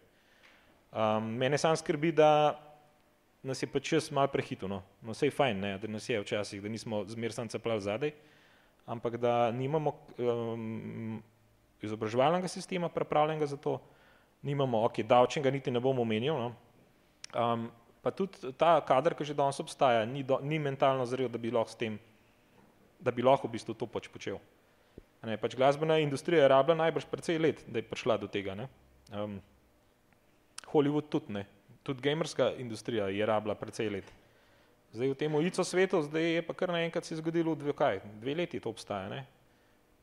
Um, 0.92 1.32
mene 1.40 1.58
sam 1.58 1.78
skrbi, 1.80 2.12
da 2.12 2.60
nas 3.42 3.64
je 3.64 3.70
pač 3.72 3.90
čas 3.96 4.12
mal 4.14 4.28
prehito, 4.30 4.68
no, 4.70 4.82
no 5.02 5.16
vse 5.16 5.32
je 5.32 5.34
fajn, 5.34 5.62
ne, 5.64 5.74
da 5.82 5.90
nas 5.90 6.10
je 6.10 6.20
včasih, 6.22 6.62
da 6.62 6.70
nismo 6.70 7.02
zmer 7.10 7.34
sam 7.34 7.50
ceplal 7.50 7.82
zadaj, 7.82 8.14
ampak 8.86 9.18
da 9.18 9.50
nimamo 9.56 9.96
um, 10.20 11.22
izobraževalnega 11.82 12.52
sistema 12.52 12.92
pripravljenega 12.94 13.50
za 13.50 13.58
to, 13.58 13.80
nimamo, 14.46 14.84
ok, 14.86 15.02
davčnega 15.08 15.50
niti 15.54 15.74
ne 15.74 15.82
bom 15.82 15.98
omenil, 16.04 16.38
no, 16.38 16.52
um, 17.34 17.72
pa 18.02 18.12
tudi 18.12 18.54
ta 18.58 18.80
kader, 18.82 19.16
ki 19.16 19.32
že 19.32 19.38
danes 19.38 19.60
obstaja, 19.62 20.06
ni, 20.06 20.24
do, 20.26 20.40
ni 20.42 20.60
mentalno 20.60 21.06
zrel, 21.06 21.30
da 21.30 21.38
bi 21.38 21.54
lahko 21.54 21.74
s 21.74 21.78
tem, 21.78 22.00
da 23.00 23.14
bi 23.14 23.26
lahko 23.26 23.48
v 23.48 23.58
bistvu 23.58 23.78
to 23.78 23.88
pač 23.90 24.10
počel. 24.10 24.42
Ne, 25.22 25.38
pač 25.38 25.54
glasbena 25.54 26.00
industrija 26.02 26.42
je 26.42 26.50
rabila 26.50 26.80
najbrž 26.82 27.06
precej 27.06 27.38
let, 27.38 27.62
da 27.70 27.78
je 27.78 27.86
prišla 27.86 28.18
do 28.18 28.26
tega. 28.26 28.58
Ne. 28.58 28.66
Um, 29.14 29.38
Hollywood 30.74 31.12
tudi 31.14 31.34
ne, 31.38 31.46
tudi 31.86 32.02
gamerska 32.02 32.56
industrija 32.58 33.12
je 33.14 33.26
rabila 33.26 33.54
precej 33.56 33.92
let. 33.94 34.10
Zdaj 34.92 35.14
v 35.14 35.20
tem 35.20 35.36
ulico 35.38 35.64
svetu, 35.64 36.02
zdaj 36.04 36.26
je 36.36 36.42
pa 36.44 36.58
kar 36.58 36.74
naenkrat 36.74 37.06
se 37.06 37.16
zgodilo 37.22 37.54
dve, 37.56 37.72
kaj, 37.72 38.02
dve 38.20 38.34
leti 38.42 38.60
to 38.60 38.74
obstaja, 38.74 39.08
ne. 39.14 39.22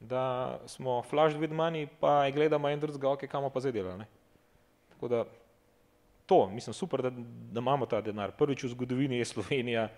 da 0.00 0.58
smo 0.66 1.02
flash 1.02 1.34
with 1.34 1.50
money, 1.50 1.88
pa 2.00 2.30
gledamo 2.30 2.68
en 2.68 2.80
drugega, 2.80 3.10
ok, 3.10 3.26
kamo 3.26 3.50
pa 3.50 3.60
zdaj 3.60 3.72
delali. 3.72 4.04
Tako 4.94 5.08
da 5.08 5.24
to, 6.28 6.46
mislim, 6.52 6.74
super, 6.74 7.02
da, 7.02 7.10
da 7.52 7.60
imamo 7.60 7.86
ta 7.88 8.02
denar. 8.04 8.34
Prvič 8.36 8.66
v 8.66 8.68
zgodovini 8.74 9.18
je 9.18 9.24
Slovenija 9.24 9.88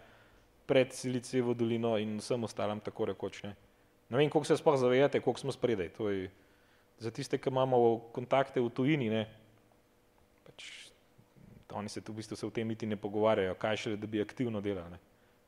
pred 0.67 0.93
Silicijevo 0.95 1.55
dolino 1.55 1.97
in 1.99 2.21
vsem 2.23 2.45
ostalim 2.47 2.79
tako 2.81 3.11
rekoč. 3.11 3.43
Ne, 3.43 3.57
ne 4.09 4.19
vem, 4.19 4.31
koliko 4.31 4.47
se 4.47 4.57
sploh 4.57 4.79
zavedate, 4.79 5.21
koliko 5.21 5.41
smo 5.43 5.53
spredaj. 5.53 5.89
To 5.99 6.07
je 6.09 6.31
za 7.03 7.11
tiste, 7.11 7.39
ki 7.39 7.51
imamo 7.51 7.99
kontakte 8.15 8.63
v 8.63 8.71
tujini, 8.71 9.09
ne, 9.11 9.25
pač, 10.47 10.69
oni 11.75 11.91
se 11.91 12.01
tu 12.01 12.13
v 12.13 12.23
bistvu 12.23 12.39
se 12.39 12.47
v 12.47 12.55
tem 12.55 12.69
niti 12.69 12.87
ne 12.87 12.99
pogovarjajo, 13.01 13.57
kaj 13.59 13.81
še, 13.83 13.97
da 13.99 14.07
bi 14.07 14.23
aktivno 14.23 14.63
delali. 14.63 15.01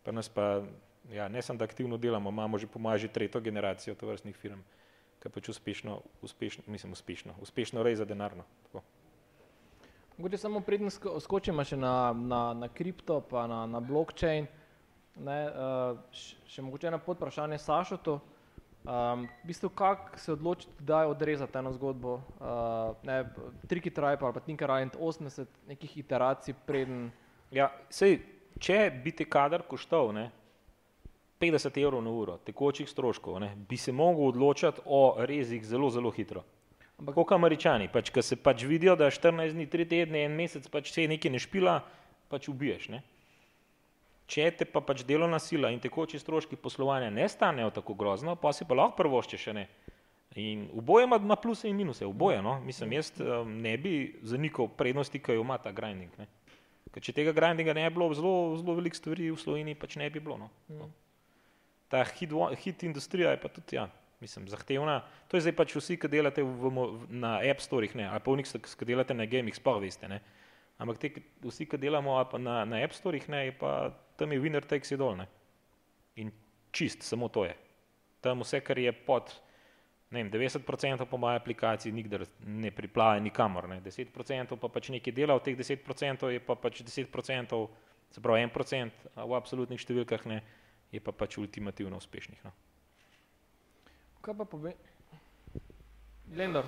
Pa 0.03 0.11
nas 0.11 0.27
pa, 0.27 0.65
ja, 1.13 1.29
ne 1.31 1.43
samo, 1.43 1.61
da 1.63 1.69
aktivno 1.71 1.99
delamo, 2.01 2.35
imamo 2.35 2.59
že 2.59 2.67
pomaži 2.67 3.13
tretjo 3.13 3.41
generacijo 3.41 3.95
tovrstnih 3.95 4.35
firm, 4.35 4.65
ki 5.23 5.31
pač 5.31 5.53
uspešno, 5.55 6.01
uspešno, 6.27 6.67
mislim, 6.67 6.99
uspešno, 6.99 7.39
uspešno 7.39 7.87
rej 7.87 8.01
za 8.03 8.09
denarno. 8.09 8.49
Tako. 8.67 8.83
Mogoče 10.17 10.39
samo 10.39 10.61
predn 10.61 10.91
skočimo 11.21 11.65
še 11.65 11.77
na, 11.77 12.13
na, 12.13 12.43
na 12.55 12.69
kripto, 12.69 13.21
pa 13.31 13.47
na, 13.47 13.65
na 13.67 13.81
blockchain. 13.81 14.47
Ne, 15.23 15.39
uh, 15.49 16.21
še 16.49 16.65
mogoče 16.65 16.89
ena 16.89 17.01
podprašanje 17.01 17.59
Sašotu. 17.61 18.19
Um, 18.83 19.29
v 19.45 19.47
bistvu, 19.47 19.71
kako 19.79 20.19
se 20.19 20.33
odločiti, 20.33 20.73
kdaj 20.81 21.07
odrezati 21.07 21.59
eno 21.59 21.73
zgodbo? 21.73 22.17
Uh, 22.41 22.97
ne, 23.07 23.23
Triki 23.71 23.93
Tribe 23.95 24.27
ali 24.27 24.35
pa 24.35 24.41
Tinker 24.41 24.71
Island 24.75 24.97
80 24.99 25.47
nekih 25.69 25.99
iteracij 26.03 26.57
preden. 26.67 27.11
Ja, 27.55 27.71
sej, 27.91 28.19
če 28.59 28.91
bi 29.05 29.13
ti 29.15 29.29
kadar 29.29 29.63
koštal 29.69 30.11
ne, 30.17 30.31
50 31.41 31.79
evrov 31.83 32.03
na 32.03 32.11
uro 32.11 32.37
tekočih 32.43 32.91
stroškov, 32.91 33.39
ne, 33.43 33.53
bi 33.69 33.77
se 33.77 33.93
mogel 33.93 34.33
odločati 34.33 34.83
o 34.87 35.15
rezih 35.19 35.65
zelo, 35.67 35.91
zelo 35.91 36.11
hitro. 36.11 36.43
Ampak 37.03 37.17
kot 37.19 37.33
američani, 37.35 37.89
pač, 37.91 38.13
ki 38.15 38.23
se 38.23 38.37
pač 38.39 38.63
vidijo, 38.63 38.95
da 38.95 39.09
14 39.11 39.57
dni, 39.57 39.67
3 39.67 39.89
tedne, 39.91 40.21
en 40.23 40.37
mesec 40.39 40.69
pač 40.71 40.93
se 40.95 41.09
nekaj 41.11 41.33
ne 41.35 41.41
špila, 41.43 41.81
pač 42.31 42.47
ubiješ. 42.53 42.93
Ne? 42.95 43.01
Če 44.31 44.47
te 44.55 44.69
pa 44.71 44.79
pač 44.87 45.03
delovna 45.09 45.41
sila 45.43 45.73
in 45.75 45.83
tekoči 45.83 46.21
stroški 46.23 46.55
poslovanja 46.63 47.11
ne 47.11 47.27
stanejo 47.27 47.73
tako 47.75 47.97
grozno, 47.99 48.37
pa 48.39 48.53
si 48.55 48.63
pa 48.69 48.79
lahko 48.79 49.01
prvošče 49.03 49.41
še 49.41 49.55
ne. 49.57 49.67
In 50.39 50.69
oboje 50.79 51.09
ima, 51.09 51.19
ima 51.19 51.37
pluse 51.37 51.67
in 51.69 51.77
minuse, 51.77 52.07
oboje. 52.07 52.39
No? 52.43 52.55
Mislim, 52.63 52.95
jaz 52.97 53.11
ne 53.51 53.75
bi 53.83 53.97
zanikal 54.23 54.71
prednosti, 54.79 55.19
ki 55.19 55.37
jo 55.37 55.43
ima 55.43 55.59
ta 55.59 55.75
grinding. 55.75 56.15
Ne? 56.23 56.31
Ker 56.95 57.03
če 57.03 57.17
tega 57.19 57.35
grindinga 57.35 57.75
ne 57.77 57.89
bi 57.91 57.99
bilo, 57.99 58.09
zelo, 58.15 58.35
zelo 58.63 58.79
veliko 58.79 58.97
stvari 58.97 59.29
v 59.33 59.43
Sloveniji 59.43 59.81
pač 59.83 59.99
ne 59.99 60.07
bi 60.07 60.23
bilo. 60.23 60.39
No? 60.39 60.49
Mm. 60.71 60.95
Ta 61.93 62.07
hit, 62.15 62.33
hit 62.63 62.87
industrija 62.89 63.35
je 63.35 63.43
pa 63.43 63.51
tudi, 63.53 63.77
ja, 63.77 63.91
mislim, 64.23 64.47
zahtevna. 64.49 65.01
To 65.29 65.37
je 65.37 65.45
zdaj 65.45 65.57
pač 65.59 65.75
vsi, 65.77 65.99
ki 65.99 66.11
delate 66.13 66.45
v, 66.47 66.71
na 67.11 67.35
App 67.43 67.61
Storih, 67.65 67.93
ne, 67.99 68.07
ali 68.07 68.23
pa 68.23 68.31
v 68.31 68.41
njih, 68.41 68.55
ki 68.79 68.89
delate 68.89 69.17
na 69.19 69.27
gaming, 69.27 69.57
sploh 69.59 69.83
veste. 69.83 70.09
Ne. 70.09 70.23
Ampak 70.79 71.03
te, 71.03 71.11
vsi, 71.43 71.67
ki 71.67 71.81
delamo 71.83 72.15
na, 72.39 72.63
na 72.69 72.83
App 72.87 72.95
Storih, 72.95 73.27
ne, 73.33 73.49
je 73.51 73.57
pa 73.59 73.91
tam 74.17 74.33
je 74.33 74.41
winner 74.41 74.65
takes 74.65 74.95
it 74.95 75.03
all. 75.03 75.19
Ne. 75.19 75.27
In 76.23 76.31
čist, 76.71 77.03
samo 77.03 77.29
to 77.29 77.49
je. 77.49 77.57
Tam 78.23 78.47
vse, 78.47 78.63
kar 78.63 78.79
je 78.79 78.95
pod 78.95 79.35
vem, 80.13 80.31
90% 80.31 81.05
po 81.11 81.17
moje 81.17 81.37
aplikaciji, 81.37 81.93
nikdar 81.93 82.27
ne 82.47 82.71
priplava 82.71 83.19
nikamor. 83.21 83.69
Ne. 83.69 83.81
10% 83.81 84.57
pa 84.61 84.69
pač 84.69 84.93
nekaj 84.93 85.15
dela, 85.17 85.35
od 85.35 85.45
teh 85.47 85.57
10% 85.59 86.29
je 86.37 86.41
pa 86.41 86.55
pač 86.55 86.83
10%, 86.85 87.63
se 88.13 88.21
pravi 88.21 88.45
1% 88.45 89.09
v 89.17 89.39
absolutnih 89.39 89.81
številkah, 89.81 90.29
ne, 90.29 90.43
je 90.93 91.01
pa 91.01 91.17
pač 91.17 91.39
ultimativno 91.41 91.97
uspešnih. 91.97 92.45
No. 92.45 92.53
Kaj 94.23 94.35
pa 94.39 94.45
pove? 94.45 94.73
Lendor. 96.37 96.65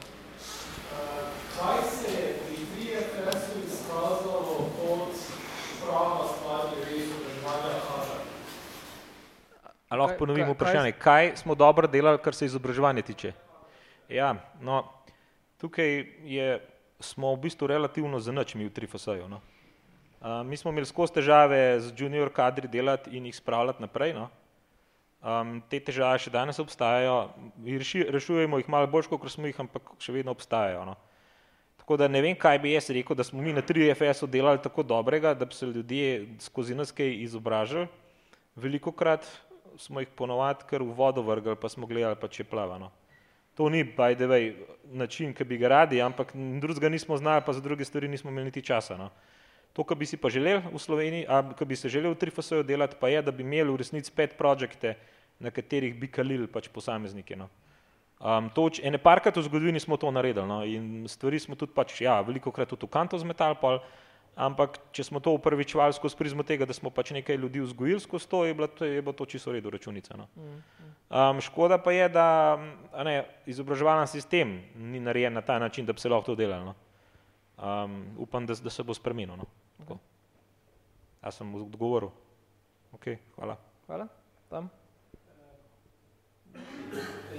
Kaj 1.59 1.82
se 1.90 2.11
je 2.12 2.32
pri 2.42 2.57
3FS-u 2.74 3.61
izkazalo 3.66 4.57
kot 4.78 5.14
prava 5.84 6.26
stvar 6.32 6.66
glede 6.74 6.96
izobraževanja 7.05 7.78
kadra? 7.86 8.18
A 9.88 9.96
lahko 9.96 10.18
ponovim 10.18 10.50
vprašanje, 10.50 10.92
kaj 10.92 11.36
smo 11.36 11.55
dobro 11.55 11.86
delali, 11.86 12.18
kar 12.18 12.34
se 12.34 12.50
izobraževanja 12.50 13.02
tiče? 13.02 13.32
Ja, 14.09 14.34
no, 14.61 14.82
tukaj 15.62 16.05
je, 16.26 16.61
smo 17.00 17.36
v 17.36 17.44
bistvu 17.46 17.70
relativno 17.70 18.18
zanač 18.18 18.55
mi 18.59 18.66
v 18.66 18.74
3FS-ju. 18.74 19.28
No. 19.28 19.38
Uh, 20.20 20.42
mi 20.42 20.57
smo 20.57 20.74
imeli 20.74 20.90
skozi 20.90 21.20
težave 21.20 21.80
z 21.80 21.94
junior 21.96 22.32
kadri 22.34 22.68
delati 22.68 23.14
in 23.14 23.30
jih 23.30 23.36
spravljati 23.36 23.82
naprej. 23.82 24.18
No. 24.18 24.30
Um, 25.25 25.55
te 25.72 25.79
težave 25.81 26.18
še 26.20 26.29
danes 26.29 26.59
obstajajo, 26.61 27.31
rešujemo 28.12 28.59
jih 28.61 28.66
malo 28.68 28.91
bolj, 28.93 29.07
kot 29.09 29.25
smo 29.33 29.49
jih, 29.49 29.57
ampak 29.62 29.95
še 29.97 30.12
vedno 30.12 30.35
obstajajo. 30.37 30.83
No. 30.85 30.99
Tako 31.81 31.97
da 32.01 32.11
ne 32.12 32.20
vem, 32.25 32.37
kaj 32.37 32.59
bi 32.61 32.75
jaz 32.75 32.91
rekel, 32.93 33.16
da 33.16 33.25
smo 33.25 33.41
mi 33.41 33.55
na 33.57 33.62
3FS-u 33.64 34.29
delali 34.29 34.61
tako 34.61 34.85
dobrega, 34.85 35.33
da 35.33 35.49
bi 35.49 35.57
se 35.57 35.70
ljudje 35.70 36.11
skozi 36.45 36.77
nas 36.77 36.93
kaj 36.93 37.12
izobražili. 37.25 37.87
Veliko 38.57 38.93
krat 38.93 39.25
smo 39.81 40.05
jih 40.05 40.12
ponovadi 40.16 40.68
kar 40.68 40.85
v 40.85 40.93
vodo 40.93 41.25
vrgli, 41.25 41.57
pa 41.57 41.72
smo 41.72 41.89
gledali, 41.89 42.20
pa 42.20 42.29
če 42.29 42.45
plava. 42.45 42.77
No. 42.81 42.93
To 43.57 43.68
ni, 43.72 43.81
by 43.85 44.16
the 44.18 44.29
way, 44.29 44.53
način, 44.93 45.33
ki 45.33 45.45
bi 45.49 45.57
ga 45.57 45.72
radi, 45.72 46.03
ampak 46.03 46.33
drugega 46.61 46.89
nismo 46.93 47.16
znali, 47.16 47.43
pa 47.47 47.53
za 47.53 47.64
druge 47.64 47.85
stvari 47.85 48.09
nismo 48.12 48.31
imeli 48.31 48.53
niti 48.53 48.62
časa. 48.62 48.97
No. 49.01 49.09
To, 49.75 49.83
kar 49.83 49.99
bi 49.99 50.07
si 50.07 50.16
pa 50.16 50.31
želel 50.31 50.62
v 50.70 50.79
Sloveniji, 50.79 51.27
a 51.27 51.43
kar 51.59 51.66
bi 51.66 51.77
se 51.77 51.91
želel 51.91 52.14
v 52.14 52.20
3FS-u 52.22 52.62
delati, 52.62 52.97
pa 53.01 53.11
je, 53.11 53.22
da 53.27 53.35
bi 53.35 53.43
imeli 53.43 53.72
v 53.75 53.81
resnici 53.83 54.12
pet 54.14 54.37
projekte, 54.39 54.95
na 55.43 55.51
katerih 55.51 55.97
bi 55.99 56.07
kalili 56.07 56.47
pač 56.47 56.68
posameznike. 56.70 57.35
No. 57.37 57.51
Um, 58.22 58.47
to, 58.55 58.70
ene 58.87 58.99
parkrat 59.03 59.37
v 59.37 59.43
zgodovini 59.43 59.83
smo 59.83 59.99
to 59.99 60.09
naredili 60.14 60.47
no, 60.47 60.62
in 60.62 61.05
stvari 61.11 61.41
smo 61.43 61.59
tudi 61.59 61.75
pač, 61.75 61.99
ja, 62.01 62.20
veliko 62.22 62.55
krat 62.55 62.70
tudi 62.70 62.87
v 62.87 62.95
kanto 62.95 63.18
zmetali, 63.18 63.59
pol, 63.59 63.83
ampak 64.39 64.79
če 64.95 65.11
smo 65.11 65.18
to 65.20 65.35
upravičevali 65.35 65.93
skozi 65.93 66.16
prizmo 66.16 66.47
tega, 66.47 66.64
da 66.64 66.72
smo 66.72 66.95
pač 66.95 67.11
nekaj 67.18 67.37
ljudi 67.37 67.66
vzgojili 67.66 67.99
skozi 68.01 68.31
to, 68.31 68.45
je 68.47 68.55
bilo 68.55 68.70
to, 68.70 68.87
je 68.87 69.03
bilo 69.03 69.12
to 69.18 69.27
čisto 69.27 69.51
v 69.51 69.59
redu 69.59 69.75
računica. 69.75 70.14
No. 70.14 70.31
Um, 71.11 71.43
škoda 71.43 71.83
pa 71.83 71.93
je, 71.93 72.07
da 72.14 72.27
ne, 73.03 73.27
izobraževalni 73.51 74.07
sistem 74.07 74.57
ni 74.79 75.03
narejen 75.03 75.35
na 75.35 75.43
ta 75.43 75.59
način, 75.59 75.83
da 75.87 75.93
bi 75.93 76.01
se 76.01 76.09
lahko 76.09 76.33
to 76.33 76.39
delalo. 76.39 76.70
No. 76.70 76.75
Um, 77.59 78.01
upam, 78.22 78.47
da, 78.47 78.55
da 78.55 78.70
se 78.70 78.87
bo 78.87 78.95
spremenil. 78.95 79.37
No. 79.37 79.51
Jaz 81.25 81.35
sem 81.41 81.55
odgovoril. 81.55 82.12
Okay, 82.93 83.18
hvala. 83.37 83.57
Hvala. 83.87 84.09
Tam 84.51 84.70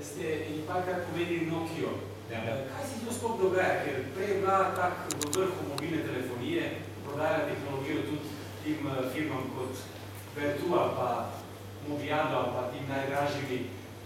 ste 0.06 0.54
in 0.54 0.64
parkrat 0.70 1.10
povedali 1.10 1.50
Nokio. 1.50 1.90
Ja. 2.30 2.40
Eh, 2.46 2.70
kaj 2.70 2.84
se 2.86 3.06
to 3.06 3.14
sploh 3.14 3.42
dogaja? 3.42 3.82
Ker 3.86 3.98
prej 4.14 4.28
je 4.30 4.40
bila 4.42 4.74
tak 4.78 4.94
v 5.10 5.30
vrhu 5.34 5.62
mobilne 5.70 6.02
telefonije, 6.06 6.64
prodajala 7.06 7.50
tehnologijo 7.50 8.02
tudi 8.10 8.30
tim 8.64 8.88
eh, 8.88 9.10
firmam 9.14 9.50
kot 9.58 9.74
Vertua 10.36 10.84
pa 10.98 11.10
Mobiado 11.88 12.54
pa 12.54 12.62
tim 12.74 12.86
najdražjimi. 12.90 13.60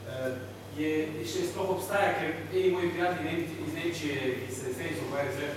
Eh, 0.07 0.31
je, 0.79 0.91
še 1.27 1.51
sploh 1.51 1.75
obstaja, 1.75 2.15
ker 2.19 2.47
eni 2.53 2.71
moji 2.71 2.91
prijatelji 2.95 3.47
iz 3.67 3.73
Nemčije, 3.73 4.19
ki 4.45 4.55
se 4.55 4.73
s 4.73 4.77
tem 4.77 4.95
ukvarjajo, 5.07 5.51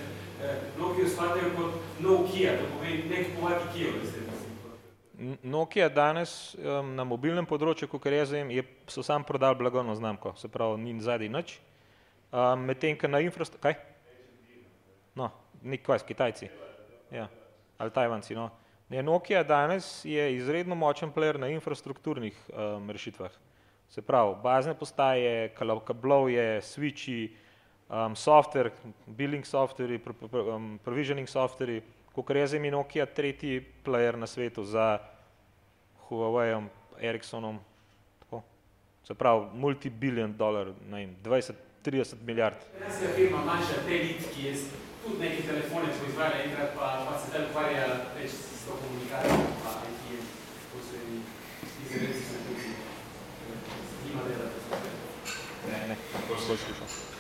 Nokio 0.79 1.09
smatrajo 1.09 1.51
kot 1.57 1.75
Nokia, 2.01 2.57
to 2.59 2.67
pomeni 2.75 3.03
nek 3.11 3.35
povati 3.41 3.69
Kijo, 3.75 3.93
veste. 4.01 4.23
Nokia 5.43 5.89
danes 5.89 6.57
um, 6.59 6.95
na 6.97 7.05
mobilnem 7.07 7.47
področju, 7.47 7.87
kot 7.91 8.09
jaz 8.11 8.33
vem, 8.35 8.51
je, 8.51 8.65
so 8.91 9.05
sam 9.07 9.23
prodali 9.23 9.61
blagovno 9.61 9.95
znamko, 9.95 10.33
se 10.41 10.51
pravi, 10.51 10.81
ni 10.83 10.97
zadnji 11.05 11.29
nič. 11.31 11.55
Um, 12.33 12.65
Medtem, 12.67 12.97
ker 12.99 13.13
na 13.13 13.21
infrastrukturi, 13.23 13.63
kaj? 13.63 13.77
No, 15.15 15.29
nek 15.63 15.85
kaj, 15.87 16.03
Kitajci. 16.09 16.51
Ja, 17.15 17.29
ali 17.79 17.95
Tajvanci, 17.95 18.35
no. 18.35 18.49
Ne, 18.91 19.05
Nokia 19.05 19.45
danes 19.47 20.01
je 20.05 20.27
izredno 20.35 20.75
močen 20.75 21.13
player 21.15 21.39
na 21.39 21.53
infrastrukturnih 21.55 22.35
um, 22.51 22.91
rešitvah. 22.91 23.31
Se 23.93 24.03
pravi, 24.03 24.35
bazne 24.43 24.75
postaje, 24.75 25.53
kablovje, 25.55 26.63
switchi, 26.67 27.31
um, 27.89 28.17
software, 28.17 28.73
billing 29.07 29.45
software, 29.45 30.01
um, 30.55 30.79
provisioning 30.85 31.29
software, 31.29 31.83
kot 32.13 32.37
jaz 32.37 32.53
je 32.53 32.71
Nokia 32.71 33.07
tretji 33.07 33.61
player 33.85 34.19
na 34.19 34.27
svetu 34.27 34.65
za 34.65 34.99
Huaweiom, 36.09 36.69
Ericssonom, 37.01 37.59
tako. 38.21 38.43
Se 39.05 39.15
pravi, 39.15 39.47
multibillion 39.55 40.37
dolar, 40.37 40.73
ne 40.91 40.99
vem, 40.99 41.17
20-30 41.25 42.15
milijard. 42.25 42.57
Jaz 42.81 42.99
sem 42.99 43.15
firma 43.17 43.45
manjša, 43.45 43.85
Telit, 43.87 44.27
ki 44.35 44.47
je 44.47 44.57
tudi 45.05 45.19
neki 45.19 45.43
telefone 45.43 45.89
proizvajala 45.99 46.43
enkrat, 46.45 46.75
pa, 46.77 46.91
pa 47.09 47.19
se 47.19 47.31
zdaj 47.31 47.49
ukvarja 47.51 47.87
več 48.19 48.31
s 48.31 48.67
to 48.67 48.77
komunikacijo, 48.83 49.49
pa 49.65 49.73
IT, 49.91 50.29
ko 50.73 50.85
se 50.91 51.01
izredci 51.85 52.23
se 52.29 52.45
tudi 52.47 52.75
z 53.89 54.05
njima 54.07 54.29
delati. 54.29 54.61
Ne, 55.71 55.89
ne, 55.89 55.97
to 56.29 56.39
sem 56.39 56.57
slišal. 56.57 57.12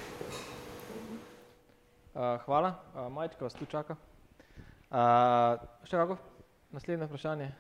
Uh, 2.12 2.36
hvala, 2.44 2.74
uh, 2.94 3.08
Majčka 3.12 3.44
vas 3.44 3.56
tu 3.56 3.66
čaka. 3.66 3.96
Uh, 4.92 5.56
še 5.88 5.96
kako? 5.96 6.18
Naslednje 6.72 7.08
vprašanje 7.08 7.52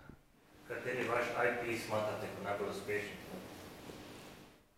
kateri 0.72 1.08
vaš 1.08 1.26
IP 1.48 1.78
smatrate 1.86 2.28
kot 2.34 2.44
najbolj 2.44 2.70
uspešen? 2.70 3.16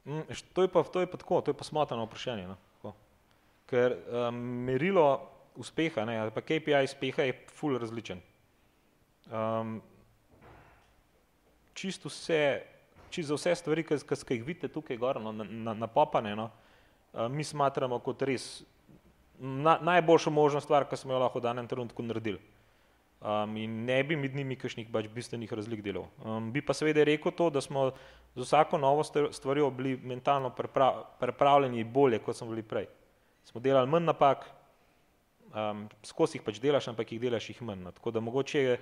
Mm, 0.05 0.37
to, 0.53 0.63
je 0.63 0.69
pa, 0.69 0.83
to 0.83 1.01
je 1.01 1.07
pa 1.07 1.17
tako, 1.17 1.41
to 1.41 1.51
je 1.51 1.57
pa 1.57 1.65
smatrano 1.65 2.07
vprašanje. 2.09 2.49
No? 2.49 2.93
Ker 3.71 3.97
um, 3.97 4.37
merilo 4.67 5.07
uspeha, 5.57 6.05
ne, 6.05 6.19
ali 6.21 6.31
pa 6.35 6.43
KPI 6.45 6.85
uspeha 6.85 7.25
je 7.25 7.39
ful 7.55 7.79
različen. 7.81 8.21
Um, 9.33 9.79
čisto 11.75 12.11
vse, 12.13 12.63
čisto 13.11 13.33
za 13.33 13.41
vse 13.41 13.55
stvari, 13.63 13.87
ki, 13.87 13.97
jih 13.97 14.45
vidite 14.45 14.69
tukaj 14.69 15.01
gor, 15.01 15.21
no, 15.23 15.33
na, 15.33 15.47
na, 15.49 15.75
napopane, 15.87 16.35
no, 16.37 16.51
uh, 17.15 17.31
mi 17.33 17.45
smatramo 17.45 17.99
kot 18.05 18.23
res 18.29 18.63
na, 19.39 19.79
najboljšo 19.83 20.31
možno 20.31 20.61
stvar, 20.61 20.89
ki 20.89 20.97
smo 20.97 21.13
jo 21.13 21.23
lahko 21.23 21.39
v 21.39 21.49
danem 21.49 21.69
trenutku 21.69 22.03
naredili 22.03 22.41
um, 23.25 23.57
in 23.57 23.85
ne 23.85 24.03
bi 24.05 24.17
med 24.17 24.35
njimi 24.37 24.57
kakšnih 24.57 24.91
pač 24.93 25.09
bistvenih 25.13 25.53
razlik 25.53 25.83
delal. 25.85 26.07
Um, 26.25 26.51
bi 26.53 26.63
pa 26.63 26.75
seveda 26.77 27.05
rekel 27.09 27.33
to, 27.33 27.49
da 27.51 27.61
smo 27.65 27.91
z 28.35 28.45
vsako 28.45 28.79
novo 28.79 29.05
stvarjo 29.05 29.71
bili 29.71 29.97
mentalno 29.97 30.53
pripravljeni 31.21 31.85
bolje, 31.85 32.19
kot 32.19 32.37
smo 32.37 32.51
bili 32.53 32.63
prej. 32.63 32.89
Smo 33.45 33.61
delali 33.61 33.91
manj 33.91 34.05
napak, 34.11 34.45
um, 35.53 35.87
skozi 36.05 36.39
jih 36.39 36.45
pač 36.45 36.61
delaš, 36.61 36.89
ampak 36.93 37.13
jih 37.13 37.23
delaš 37.23 37.49
jih 37.51 37.63
manj. 37.63 37.85
No. 37.87 37.93
Tako 37.93 38.11
da 38.11 38.21
mogoče 38.21 38.61
je, 38.61 38.79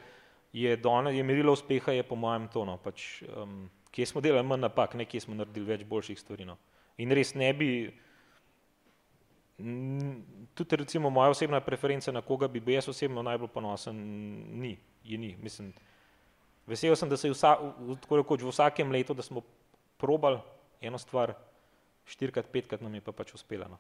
je, 0.53 0.77
done, 0.77 1.17
je 1.17 1.23
merilo 1.23 1.53
uspeha 1.53 1.93
je 1.93 2.03
po 2.03 2.19
mojem 2.19 2.49
tono, 2.53 2.77
pač, 2.83 3.23
um, 3.37 3.69
kje 3.95 4.07
smo 4.11 4.21
delali 4.21 4.47
manj 4.47 4.67
napak, 4.67 4.99
nekje 4.99 5.23
smo 5.27 5.39
naredili 5.39 5.71
več 5.71 5.87
boljših 5.87 6.19
stvari. 6.21 6.49
No. 6.49 6.59
In 6.99 7.15
res 7.15 7.35
ne 7.35 7.53
bi, 7.55 7.71
tudi 10.55 10.77
recimo 10.77 11.11
moja 11.11 11.31
osebna 11.31 11.61
preferenca, 11.61 12.13
na 12.13 12.23
koga 12.23 12.49
bi 12.49 12.61
bil 12.61 12.75
jaz 12.75 12.89
osebno 12.89 13.23
najbolj 13.23 13.49
ponosen, 13.49 13.97
ni, 14.61 14.77
je 15.05 15.19
ni. 15.19 15.37
Mislim, 15.43 15.73
vesel 16.67 16.97
sem, 16.97 17.09
da 17.09 17.17
se 17.17 17.29
je 17.29 17.37
vsa, 17.37 17.57
tako 18.03 18.23
rekoč 18.23 18.43
v 18.43 18.53
vsakem 18.53 18.93
letu, 18.93 19.15
da 19.15 19.23
smo 19.23 19.43
probali 19.97 20.41
eno 20.81 20.99
stvar, 20.99 21.35
štirikrat, 22.07 22.51
petkrat 22.53 22.81
nam 22.83 22.95
je 22.95 23.01
pa 23.01 23.13
pač 23.13 23.35
uspela. 23.35 23.69
No. 23.69 23.79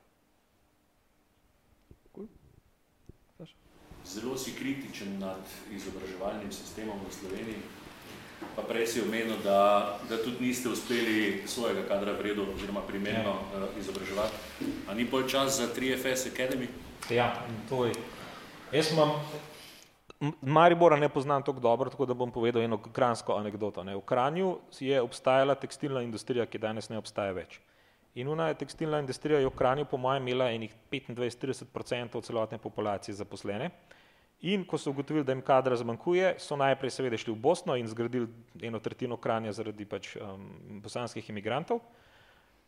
Zelo 4.04 4.34
si 4.36 4.52
kritičen 4.58 5.18
nad 5.18 5.46
izobraževalnim 5.70 6.50
sistemom 6.52 6.98
v 7.06 7.12
Sloveniji. 7.14 7.81
Pa 8.56 8.62
prej 8.62 8.86
si 8.86 9.00
omenil, 9.00 9.36
da, 9.44 9.98
da 10.08 10.18
tudi 10.24 10.46
niste 10.46 10.68
uspeli 10.68 11.42
svojega 11.46 11.86
kadra 11.88 12.12
vredu 12.12 12.46
oziroma 12.54 12.80
primerno 12.88 13.32
uh, 13.32 13.68
izobraževati. 13.80 14.34
A 14.88 14.94
ni 14.94 15.04
bolj 15.04 15.28
čas 15.28 15.56
za 15.58 15.68
3FS 15.76 16.28
Academy? 16.32 16.68
Ja, 17.10 17.32
to 17.68 17.84
je. 17.84 17.92
Jaz 18.72 18.92
imam, 18.92 19.10
Maribora 20.40 20.96
ne 20.96 21.08
poznam 21.08 21.42
tako 21.42 21.60
dobro, 21.60 21.90
tako 21.90 22.06
da 22.06 22.14
bom 22.14 22.30
povedal 22.30 22.62
eno 22.62 22.78
kransko 22.78 23.34
anegdoto. 23.34 23.84
Ne. 23.84 23.96
V 23.96 24.00
Kranju 24.00 24.58
je 24.80 25.00
obstajala 25.00 25.54
tekstilna 25.54 26.02
industrija, 26.02 26.46
ki 26.46 26.58
danes 26.62 26.88
ne 26.88 26.98
obstaja 26.98 27.32
več. 27.32 27.58
In 28.14 28.28
una 28.28 28.48
je 28.48 28.58
tekstilna 28.60 29.00
industrija 29.02 29.40
je 29.40 29.48
v 29.48 29.56
Kranju 29.58 29.88
po 29.90 29.96
mojem 29.96 30.28
imela 30.28 30.50
enih 30.52 30.74
25-30% 30.92 32.22
celotne 32.22 32.58
populacije 32.58 33.14
zaposlene. 33.14 33.70
In 34.42 34.64
ko 34.66 34.78
so 34.78 34.90
ugotovili, 34.90 35.24
da 35.24 35.32
jim 35.32 35.42
kadra 35.42 35.76
zmanjkuje, 35.78 36.34
so 36.42 36.56
najprej 36.58 36.90
seveda 36.90 37.18
šli 37.18 37.30
v 37.30 37.38
Bosno 37.38 37.76
in 37.78 37.86
zgradili 37.86 38.26
eno 38.62 38.80
tretjino 38.82 39.16
Kranja 39.16 39.52
zaradi 39.54 39.86
pač 39.86 40.16
um, 40.16 40.48
bosanskih 40.82 41.28
imigrantov. 41.30 41.78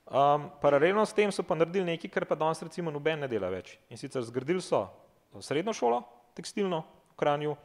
Um, 0.04 0.50
paralelno 0.62 1.02
s 1.06 1.16
tem 1.16 1.32
so 1.32 1.42
pa 1.42 1.56
naredili 1.58 1.88
nekaj, 1.88 2.12
kar 2.14 2.28
pa 2.30 2.38
danes 2.38 2.62
recimo 2.62 2.92
noben 2.94 3.24
ne 3.24 3.28
dela 3.28 3.50
več. 3.50 3.74
In 3.90 3.98
sicer 3.98 4.22
zgradili 4.22 4.62
so 4.62 4.84
srednjo 5.42 5.74
šolo, 5.74 6.02
tekstilno 6.38 6.84
v 6.84 7.18
Kranju 7.18 7.56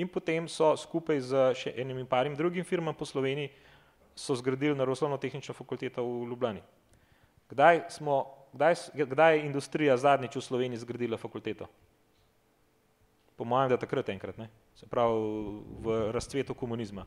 in 0.00 0.08
potem 0.08 0.48
so 0.48 0.72
skupaj 0.78 1.20
z 1.20 1.44
še 1.58 1.74
enim 1.76 1.98
in 2.00 2.08
parim 2.08 2.38
drugim 2.38 2.64
firmam 2.64 2.96
po 2.96 3.04
Sloveniji 3.04 3.50
so 4.16 4.32
zgradili 4.38 4.78
naravoslovno 4.78 5.18
tehnično 5.20 5.52
fakulteto 5.54 6.06
v 6.06 6.24
Ljubljani. 6.30 6.62
Kdaj 7.50 7.84
smo 7.92 8.22
kdaj, 8.52 8.74
kdaj 8.94 9.36
je 9.36 9.44
industrija 9.46 9.96
zadnjič 9.96 10.36
v 10.36 10.42
Sloveniji 10.42 10.80
zgradila 10.80 11.16
fakulteto? 11.16 11.68
Po 13.38 13.46
mojem, 13.46 13.70
da 13.70 13.78
takrat 13.78 14.08
enkrat, 14.10 14.38
ne? 14.38 14.48
se 14.74 14.86
pravi 14.86 15.14
v 15.82 15.96
razcvetu 16.14 16.54
komunizma. 16.54 17.04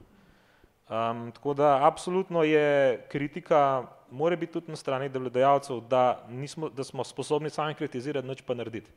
Um, 0.91 1.31
tako 1.31 1.53
da 1.53 1.87
absolutno 1.87 2.43
je 2.43 3.01
kritika, 3.09 3.87
mora 4.11 4.35
biti 4.35 4.53
tudi 4.53 4.71
na 4.71 4.75
strani 4.75 5.09
delodajalcev, 5.09 5.79
da, 5.87 6.25
nismo, 6.29 6.69
da 6.69 6.83
smo 6.83 7.03
sposobni 7.03 7.49
sami 7.49 7.75
kritizirati, 7.75 8.27
nič 8.27 8.41
pa 8.41 8.53
narediti. 8.53 8.91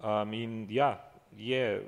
Um, 0.00 0.32
in 0.32 0.66
ja, 0.70 0.96
je 1.36 1.82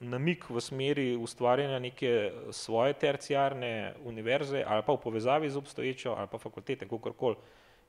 namik 0.00 0.48
v 0.50 0.60
smeri 0.60 1.16
ustvarjanja 1.16 1.78
neke 1.78 2.32
svoje 2.50 2.92
terciarne 2.92 3.94
univerze 4.04 4.64
ali 4.66 4.82
pa 4.86 4.92
v 4.92 5.00
povezavi 5.00 5.50
z 5.50 5.56
obstoječo 5.56 6.14
ali 6.18 6.28
pa 6.30 6.38
fakultete, 6.38 6.88
kakorkoli, 6.88 7.36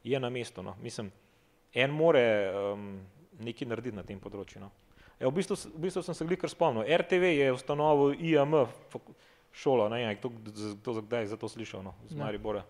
je 0.03 0.19
na 0.19 0.29
mestu. 0.29 0.63
No. 0.63 0.75
Mislim, 0.81 1.11
en 1.73 1.91
more 1.91 2.53
um, 2.53 3.01
nekaj 3.39 3.67
narediti 3.67 3.95
na 3.95 4.03
tem 4.03 4.19
področju. 4.19 4.61
No. 4.61 4.69
E, 5.19 5.25
v, 5.25 5.31
bistvu, 5.31 5.55
v 5.75 5.83
bistvu 5.87 6.03
sem 6.03 6.15
se 6.17 6.25
glikar 6.25 6.49
spomnil. 6.49 6.87
RTV 6.87 7.33
je 7.37 7.51
ustanovil 7.53 8.17
IAM 8.19 8.55
šolo, 9.53 9.89
ne 9.89 10.01
vem, 10.01 10.17
to, 10.17 10.31
to, 10.81 11.01
kdaj 11.01 11.27
za 11.29 11.37
to 11.37 11.49
slišal, 11.49 11.83
no, 11.85 11.93
z 12.09 12.17
Maribora. 12.17 12.65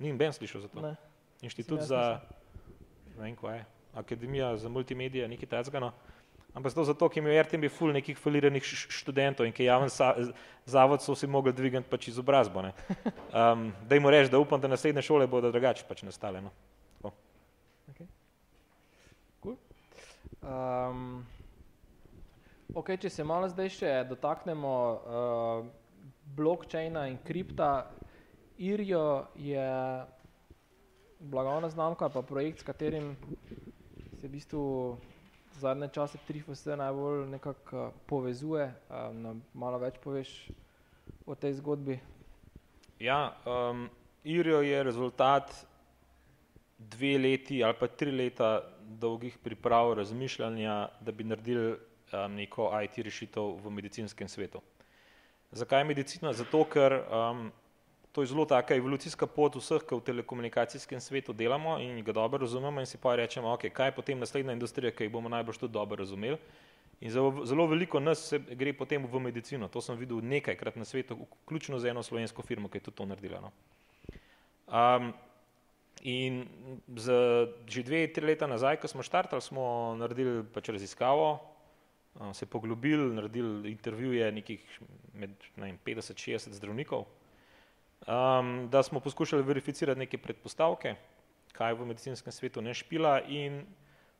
Ni 0.00 0.12
ben 0.16 0.32
slišal 0.32 0.64
za 0.64 0.72
to. 0.72 0.80
Ne. 0.80 0.96
Inštitut 1.44 1.84
za, 1.84 2.22
ne 3.18 3.28
vem, 3.28 3.36
kaj 3.36 3.60
je, 3.60 3.64
Akademija 4.00 4.56
za 4.56 4.72
multimedije, 4.72 5.28
nekaj 5.28 5.48
tajzga, 5.48 5.82
no. 5.84 5.92
Ampak 6.54 6.74
to 6.76 6.84
zato, 6.84 7.08
ker 7.08 7.22
je 7.22 7.24
imel 7.24 7.38
RTMB 7.44 7.68
ful 7.72 7.94
nekih 7.96 8.18
faliranih 8.20 8.64
študentov 8.64 9.46
in 9.48 9.54
ki 9.56 9.64
javen 9.64 9.88
zavod 10.68 11.00
so 11.00 11.14
vsi 11.16 11.26
mogli 11.26 11.52
dvigati 11.52 11.88
pač 11.88 12.10
izobrazbo. 12.12 12.60
Ne. 12.64 12.72
Um, 13.32 13.70
da 13.88 13.96
jim 13.96 14.08
reči, 14.12 14.30
da 14.32 14.40
upam, 14.40 14.60
da 14.60 14.68
naslednje 14.68 15.04
šole 15.06 15.26
bodo 15.26 15.48
drugače 15.52 15.86
pač 15.88 16.02
nastale. 16.04 16.42
No. 16.44 16.52
Okay. 17.88 18.06
Cool. 19.40 19.56
Um, 20.44 21.24
ok, 22.74 22.96
če 23.00 23.10
se 23.10 23.24
malo 23.24 23.48
zdaj 23.48 23.68
še 23.76 23.92
dotaknemo 24.08 24.72
uh, 24.72 25.66
blockchaina 26.36 27.06
in 27.10 27.18
kripta, 27.24 27.90
Irjo 28.62 29.26
je 29.34 29.64
blagovna 31.18 31.68
znamka 31.68 32.08
pa 32.12 32.22
projekt, 32.22 32.60
s 32.60 32.66
katerim 32.66 33.16
se 34.20 34.28
v 34.28 34.30
bistvu 34.30 34.62
zadnje 35.58 35.88
čase 35.88 36.18
Trifos 36.26 36.64
najbolj 36.66 37.26
nekako 37.32 37.86
eh, 37.86 37.90
povezuje, 38.06 38.68
um, 38.90 39.42
malo 39.54 39.78
več 39.82 39.98
poveš 40.04 40.30
o 41.26 41.34
tej 41.34 41.56
zgodbi? 41.58 41.98
Ja, 43.00 43.34
um, 43.46 43.88
Irjo 44.24 44.62
je 44.62 44.82
rezultat 44.82 45.50
dve 46.78 47.16
leti 47.18 47.62
ali 47.64 47.74
pa 47.78 47.88
tri 47.88 48.10
leta 48.10 48.60
dolgih 48.80 49.38
priprav 49.42 49.94
razmišljanja, 49.98 50.88
da 51.00 51.12
bi 51.12 51.24
naredili 51.24 51.76
um, 52.14 52.34
neko 52.34 52.70
IT 52.84 52.98
rešitev 53.04 53.56
v 53.64 53.70
medicinskem 53.70 54.28
svetu. 54.28 54.62
Zakaj 55.52 55.84
medicina? 55.84 56.32
Zato, 56.32 56.64
ker 56.64 57.02
um, 57.02 57.50
to 58.12 58.22
je 58.22 58.26
zelo 58.26 58.44
taka 58.44 58.74
evolucijska 58.74 59.26
pot 59.26 59.56
vseh, 59.56 59.84
ki 59.84 59.96
v 59.96 60.04
telekomunikacijskem 60.04 61.00
svetu 61.00 61.32
delamo 61.32 61.78
in 61.80 62.00
ga 62.04 62.12
dobro 62.12 62.44
razumemo 62.44 62.80
in 62.80 62.86
si 62.86 62.98
pa 63.00 63.16
rečemo, 63.16 63.52
ok, 63.52 63.68
kaj 63.72 63.88
je 63.88 63.96
potem 63.96 64.18
naslednja 64.18 64.52
industrija, 64.52 64.92
ki 64.92 65.08
jih 65.08 65.12
bomo 65.12 65.28
najbolj 65.32 65.60
tudi 65.60 65.72
dobro 65.72 65.96
razumeli. 66.00 66.38
In 67.02 67.10
zelo, 67.10 67.44
zelo 67.44 67.66
veliko 67.66 68.00
nas 68.00 68.20
se 68.28 68.38
gre 68.38 68.72
potem 68.72 69.06
v 69.06 69.20
medicino. 69.20 69.68
To 69.68 69.80
sem 69.80 69.96
videl 69.98 70.20
nekajkrat 70.22 70.76
na 70.76 70.84
svetu, 70.84 71.16
vključno 71.44 71.78
z 71.78 71.90
eno 71.90 72.02
slovensko 72.02 72.42
firmo, 72.42 72.68
ki 72.68 72.78
je 72.78 72.84
tudi 72.88 72.96
to 72.96 73.06
naredila. 73.06 73.40
No. 73.42 73.50
Um, 74.68 75.12
in 76.02 76.46
z, 76.96 77.16
že 77.66 77.82
dve, 77.82 78.06
tri 78.12 78.26
leta 78.26 78.46
nazaj, 78.46 78.78
ko 78.78 78.88
smo 78.88 79.02
štartali, 79.02 79.42
smo 79.42 79.96
naredili 79.98 80.44
pač 80.54 80.70
raziskavo, 80.70 81.40
um, 82.20 82.34
se 82.34 82.46
poglobili, 82.46 83.14
naredili 83.14 83.70
intervjuje 83.70 84.32
nekih 84.32 84.80
med 85.14 85.30
50-60 85.56 86.52
zdravnikov, 86.52 87.04
um, 88.06 88.68
da 88.70 88.82
smo 88.82 89.00
poskušali 89.00 89.42
verificirati 89.42 89.98
neke 89.98 90.18
predpostavke, 90.18 90.94
kaj 91.52 91.74
v 91.74 91.86
medicinskem 91.86 92.32
svetu 92.32 92.62
ne 92.62 92.74
špila 92.74 93.20
in 93.28 93.62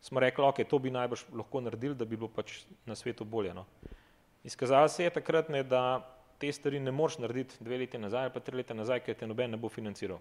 smo 0.00 0.20
rekli, 0.20 0.44
ok, 0.44 0.64
to 0.68 0.78
bi 0.78 0.90
najbrž 0.90 1.24
lahko 1.32 1.60
naredili, 1.60 1.94
da 1.94 2.04
bi 2.04 2.16
bilo 2.16 2.28
pač 2.28 2.64
na 2.86 2.94
svetu 2.94 3.24
bolje. 3.24 3.54
No. 3.54 3.66
Izkazalo 4.44 4.88
se 4.88 5.04
je 5.04 5.10
takrat, 5.10 5.48
ne, 5.48 5.62
da 5.62 6.02
te 6.38 6.52
stvari 6.52 6.80
ne 6.80 6.90
moreš 6.90 7.18
narediti 7.22 7.64
dve 7.64 7.78
leti 7.78 7.98
nazaj 7.98 8.24
ali 8.24 8.32
pa 8.34 8.40
tri 8.40 8.56
leta 8.56 8.74
nazaj, 8.74 9.00
ker 9.06 9.14
te 9.14 9.26
noben 9.26 9.50
ne 9.50 9.56
bo 9.56 9.68
financiral. 9.68 10.18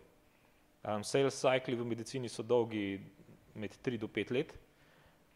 Um, 0.84 1.04
sales 1.04 1.38
cycli 1.42 1.76
v 1.78 1.86
medicini 1.86 2.30
so 2.30 2.44
dolgi 2.44 3.02
med 3.56 3.74
tri 3.82 3.98
do 3.98 4.08
pet 4.08 4.32
let 4.32 4.54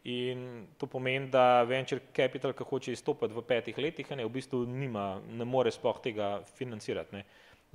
in 0.06 0.66
to 0.78 0.86
pomeni, 0.86 1.30
da 1.32 1.64
venture 1.66 2.12
capital, 2.14 2.54
ki 2.54 2.64
hoče 2.64 2.94
izstopati 2.94 3.34
v 3.34 3.42
petih 3.42 3.78
letih, 3.78 4.12
ne, 4.14 4.24
v 4.24 4.32
bistvu 4.38 4.62
nima, 4.70 5.16
ne 5.26 5.44
more 5.44 5.72
sploh 5.74 5.98
tega 6.04 6.38
financirati. 6.54 7.16
Ne 7.16 7.24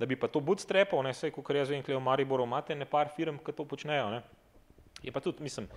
da 0.01 0.05
bi 0.05 0.15
pa 0.15 0.27
to 0.27 0.39
bootstrapal, 0.41 1.03
ne, 1.05 1.13
vse, 1.13 1.29
kot 1.29 1.55
jaz 1.55 1.69
vem, 1.69 1.84
v 1.86 1.99
Mariboru 2.01 2.45
imate 2.47 2.75
ne 2.75 2.88
par 2.89 3.11
firm, 3.15 3.38
ki 3.38 3.53
to 3.53 3.65
počnejo, 3.69 4.09
ne. 4.09 4.21
je 5.03 5.11
pa 5.11 5.21
tudi, 5.21 5.43
mislim, 5.43 5.67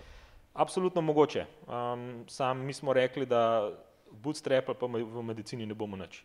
absolutno 0.54 1.02
mogoče. 1.04 1.46
Um, 1.66 2.24
sam 2.28 2.64
mi 2.64 2.72
smo 2.72 2.92
rekli, 2.92 3.26
da 3.26 3.70
bootstrap 4.10 4.70
pa 4.80 4.86
v 4.86 5.22
medicini 5.22 5.66
ne 5.66 5.74
bomo 5.74 5.96
nič, 6.00 6.22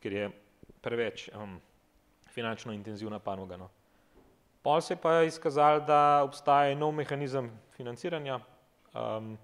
ker 0.00 0.12
je 0.12 0.30
preveč 0.80 1.28
um, 1.34 1.58
finančno 2.32 2.72
intenzivna 2.72 3.18
panoga. 3.18 3.56
No. 3.60 3.68
Pol 4.62 4.80
se 4.80 4.96
pa 4.96 5.18
je 5.20 5.34
izkazal, 5.34 5.84
da 5.84 6.22
obstaja 6.24 6.72
nov 6.76 6.94
mehanizem 6.96 7.50
financiranja, 7.76 8.40
um, 8.94 9.34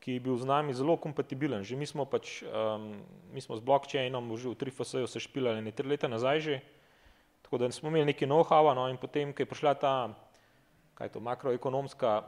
ki 0.00 0.16
je 0.16 0.20
bil 0.20 0.36
z 0.36 0.48
nami 0.48 0.72
zelo 0.72 0.96
kompatibilen. 0.96 1.64
Že 1.64 1.76
mi 1.76 1.86
smo 1.86 2.08
pač, 2.08 2.40
um, 2.48 2.96
mi 3.32 3.40
smo 3.40 3.56
z 3.56 3.62
blockchainom 3.64 4.36
že 4.36 4.48
v 4.48 4.56
3FS-ju 4.56 5.06
se 5.06 5.20
špilali 5.20 5.60
ne 5.60 5.72
tri 5.72 5.88
leta 5.88 6.08
nazaj 6.08 6.40
že, 6.40 6.56
Tako 7.50 7.58
da 7.58 7.72
smo 7.72 7.88
imeli 7.88 8.04
neki 8.04 8.26
know-how, 8.26 8.74
no, 8.74 8.88
in 8.88 8.96
potem, 8.96 9.32
ko 9.34 9.42
je 9.42 9.46
prišla 9.46 9.74
ta, 9.74 10.14
kaj 10.94 11.08
je 11.08 11.12
to, 11.16 11.20
makroekonomska, 11.20 12.22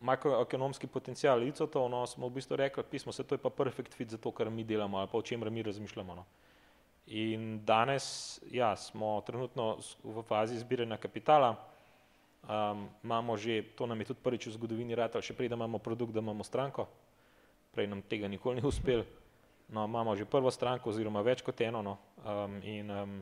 makroekonomski 0.00 0.90
potencial 0.90 1.44
ICO-tov, 1.46 1.86
no, 1.86 2.02
smo 2.06 2.26
v 2.26 2.40
bistvu 2.40 2.56
rekli, 2.58 2.82
pismo 2.90 3.14
se, 3.14 3.22
to 3.22 3.38
je 3.38 3.42
pa 3.42 3.50
perfect 3.54 3.94
fit 3.94 4.10
za 4.10 4.18
to, 4.18 4.32
kar 4.34 4.50
mi 4.50 4.64
delamo 4.64 4.98
ali 4.98 5.06
pa 5.12 5.18
o 5.18 5.22
čem 5.22 5.46
mi 5.52 5.62
razmišljamo. 5.62 6.14
No. 6.14 6.24
In 7.06 7.60
danes, 7.64 8.40
ja, 8.50 8.74
smo 8.76 9.22
trenutno 9.26 9.78
v 10.02 10.22
fazi 10.26 10.58
zbiranja 10.58 10.96
kapitala, 10.96 11.54
um, 12.44 12.88
imamo 13.04 13.36
že, 13.36 13.62
to 13.74 13.86
nam 13.86 14.00
je 14.00 14.12
tudi 14.12 14.20
prvič 14.22 14.46
v 14.46 14.54
zgodovini 14.54 14.94
rad, 14.94 15.16
ali 15.16 15.24
še 15.26 15.34
prej, 15.34 15.48
da 15.48 15.58
imamo 15.58 15.78
produkt, 15.78 16.12
da 16.12 16.20
imamo 16.20 16.44
stranko, 16.44 16.88
prej 17.74 17.88
nam 17.90 18.02
tega 18.02 18.28
nikoli 18.28 18.60
ni 18.60 18.66
uspel, 18.66 19.02
no, 19.68 19.84
imamo 19.84 20.16
že 20.16 20.28
prvo 20.28 20.50
stranko 20.50 20.90
oziroma 20.90 21.22
več 21.22 21.42
kot 21.42 21.60
eno, 21.60 21.82
no, 21.82 21.98
um, 22.22 22.60
in 22.62 22.90
um, 22.90 23.18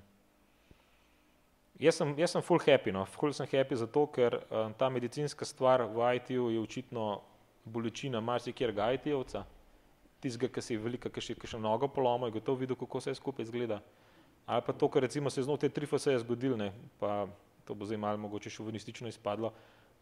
Jaz 1.76 1.98
sem, 2.00 2.14
jaz 2.16 2.32
sem 2.32 2.40
full 2.40 2.62
happy, 2.64 2.88
no. 2.88 3.02
full 3.04 3.34
sem 3.36 3.44
happy 3.52 3.76
zato, 3.76 4.06
ker 4.08 4.38
um, 4.48 4.72
ta 4.72 4.88
medicinska 4.88 5.44
stvar 5.44 5.84
v 5.84 6.06
IT-ju 6.16 6.48
je 6.54 6.60
očitno 6.60 7.20
bolečina 7.68 8.20
marsikjerga 8.24 8.94
IT-jevca, 8.96 9.42
tistega, 10.24 10.48
ki 10.48 10.64
si 10.64 10.78
velika, 10.80 11.12
ki 11.12 11.20
še, 11.20 11.36
mnogo 11.58 11.90
poloma, 11.92 12.30
je 12.30 12.38
gotovo 12.38 12.62
videl, 12.62 12.78
kako 12.80 13.02
se 13.04 13.12
je 13.12 13.20
skupaj 13.20 13.44
izgleda. 13.44 13.82
Ali 14.46 14.62
pa 14.64 14.72
to, 14.72 14.88
kar 14.88 15.04
recimo 15.04 15.30
se 15.30 15.42
je 15.42 15.44
znotraj 15.44 15.74
trifa 15.74 15.98
se 15.98 16.14
je 16.14 16.22
zgodil, 16.24 16.56
ne, 16.56 16.70
pa 17.00 17.26
to 17.66 17.74
bo 17.74 17.86
zdaj 17.86 17.98
malo 17.98 18.22
mogoče 18.22 18.50
šovinistično 18.50 19.10
izpadlo, 19.10 19.52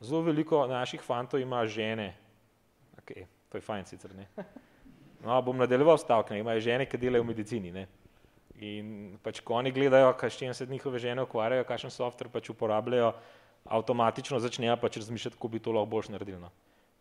zelo 0.00 0.20
veliko 0.22 0.66
naših 0.68 1.02
fantov 1.02 1.40
ima 1.40 1.64
žene, 1.66 2.12
ok, 2.98 3.12
to 3.48 3.58
je 3.58 3.64
fajn 3.64 3.86
sicer, 3.88 4.14
ne. 4.14 4.28
No, 5.24 5.38
bom 5.42 5.56
nadaljeval 5.56 5.96
stavk, 5.98 6.30
ne, 6.30 6.42
imajo 6.42 6.60
žene, 6.60 6.84
ki 6.84 7.00
delajo 7.00 7.24
v 7.24 7.30
medicini, 7.30 7.70
ne. 7.72 7.86
In 8.60 9.16
pač, 9.24 9.40
ko 9.40 9.56
oni 9.56 9.72
gledajo, 9.72 10.12
čim 10.28 10.52
se 10.54 10.66
njihove 10.66 10.98
žene 11.00 11.24
ukvarjajo, 11.24 11.64
kakšen 11.64 11.90
softver 11.90 12.28
pač 12.28 12.50
uporabljajo, 12.52 13.14
avtomatično 13.64 14.38
začnejo 14.38 14.76
pač 14.76 15.00
razmišljati, 15.00 15.36
kako 15.36 15.48
bi 15.48 15.62
to 15.64 15.72
lahko 15.72 15.90
boljš 15.90 16.10
naredili. 16.12 16.40
No. 16.40 16.50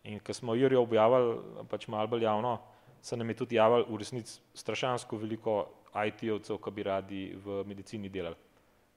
In 0.04 0.20
ko 0.24 0.34
smo 0.34 0.54
Jurijo 0.54 0.82
objavili, 0.82 1.36
pač 1.70 1.86
malo 1.88 2.08
bolj 2.08 2.24
javno, 2.24 2.58
se 3.02 3.16
nam 3.16 3.28
je 3.28 3.36
tudi 3.36 3.56
javil 3.56 3.84
v 3.88 4.00
resnici 4.00 4.40
strašansko 4.56 5.20
veliko 5.20 5.58
IT-ovcev, 5.94 6.58
ki 6.58 6.70
bi 6.72 6.82
radi 6.82 7.22
v 7.44 7.60
medicini 7.68 8.08
delali, 8.08 8.36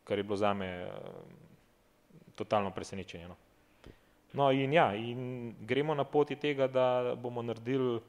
kar 0.07 0.17
je 0.17 0.23
bilo 0.23 0.37
za 0.39 0.53
me 0.53 0.69
uh, 0.87 1.46
totalno 2.37 2.71
presenečenje. 2.71 3.27
No. 3.27 3.35
no 4.33 4.51
in 4.51 4.73
ja, 4.73 4.91
in 4.95 5.55
gremo 5.65 5.95
na 5.95 6.03
poti 6.03 6.35
tega, 6.35 6.67
da 6.67 7.15
bomo 7.15 7.41
naredili 7.41 7.99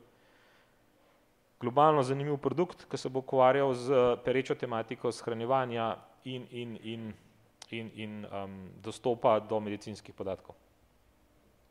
globalno 1.61 2.03
zanimiv 2.03 2.37
produkt, 2.39 2.85
ki 2.91 2.97
se 2.97 3.09
bo 3.09 3.25
ukvarjal 3.25 3.75
z 3.75 4.03
perečo 4.25 4.55
tematiko 4.55 5.13
shranjevanja 5.13 5.97
in, 6.25 6.47
in, 6.51 6.77
in, 6.83 7.13
in, 7.71 7.91
in 7.95 8.27
um, 8.27 8.59
dostopa 8.83 9.39
do 9.41 9.61
medicinskih 9.61 10.15
podatkov. 10.15 10.55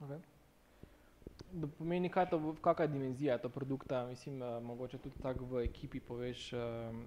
Okay. 0.03 0.19
Da 1.51 1.67
pomeni, 1.67 2.09
kaj 2.11 2.29
to, 2.29 2.55
kakva 2.61 2.85
je 2.85 2.91
dimenzija 2.91 3.37
to 3.37 3.49
produkta, 3.49 4.05
mislim, 4.05 4.41
uh, 4.41 4.63
mogoče 4.63 4.97
tudi 4.97 5.15
tako 5.23 5.45
v 5.45 5.63
ekipi 5.63 5.99
poveš, 5.99 6.53
uh, 6.53 6.59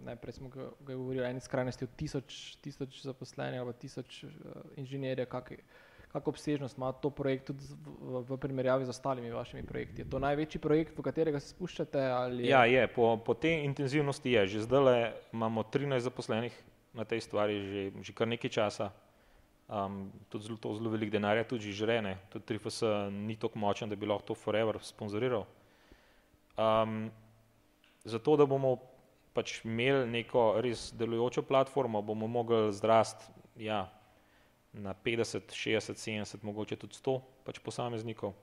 najprej 0.05 0.33
smo 0.33 0.49
ga 0.49 0.71
govorili 0.81 1.25
o 1.25 1.29
eni 1.29 1.41
skrajnosti 1.41 1.85
od 1.85 1.91
tisoč, 1.97 2.39
tisoč 2.65 3.03
zaposlenih 3.03 3.61
ali 3.61 3.75
tisoč 3.75 4.25
uh, 4.25 4.31
inženirjev, 4.77 5.29
kako 6.13 6.31
obsežnost 6.31 6.77
ima 6.77 6.93
to 6.93 7.11
projekt 7.11 7.47
tudi 7.47 7.65
v, 8.01 8.25
v 8.29 8.37
primerjavi 8.37 8.85
z 8.85 8.89
ostalimi 8.89 9.31
vašimi 9.31 9.63
projekti? 9.63 10.03
Je 10.03 10.11
to 10.11 10.19
največji 10.19 10.61
projekt, 10.61 10.99
v 10.99 11.03
katerega 11.03 11.41
se 11.41 11.53
spuščate? 11.55 11.99
Je... 11.99 12.49
Ja, 12.49 12.65
je. 12.65 12.87
Po, 12.89 13.17
po 13.17 13.35
tej 13.35 13.65
intenzivnosti 13.65 14.33
je. 14.33 14.47
Že 14.47 14.67
zdaj 14.67 15.13
imamo 15.33 15.63
13 15.63 16.01
zaposlenih 16.01 16.57
na 16.95 17.05
tej 17.05 17.21
stvari 17.21 17.55
že, 17.63 17.83
že 18.03 18.13
kar 18.13 18.27
nekaj 18.27 18.51
časa. 18.51 18.91
Um, 19.71 20.11
tudi 20.29 20.49
zelo, 20.49 20.75
zelo 20.75 20.91
veliko 20.91 21.15
denarja, 21.15 21.45
tudi 21.47 21.71
že 21.71 21.85
žrene. 21.85 22.17
Tudi 22.33 22.59
3FS 22.59 23.11
ni 23.15 23.37
tako 23.39 23.61
močen, 23.63 23.89
da 23.89 23.97
bi 23.97 24.07
lahko 24.07 24.33
to 24.33 24.35
forever 24.35 24.81
sponzoriral. 24.83 25.47
Um, 26.59 27.11
zato, 28.05 28.35
da 28.37 28.47
bomo 28.51 28.81
pač 29.31 29.61
imeli 29.63 30.09
neko 30.11 30.59
res 30.59 30.89
delujočo 30.99 31.45
platformo, 31.47 32.03
bomo 32.03 32.27
mogli 32.27 32.73
zrast 32.75 33.31
ja, 33.55 33.85
na 34.73 34.95
50, 34.95 35.55
60, 35.55 35.95
70, 36.03 36.43
mogoče 36.43 36.77
tudi 36.77 36.99
100 36.99 37.21
pač 37.47 37.61
posameznikov. 37.63 38.35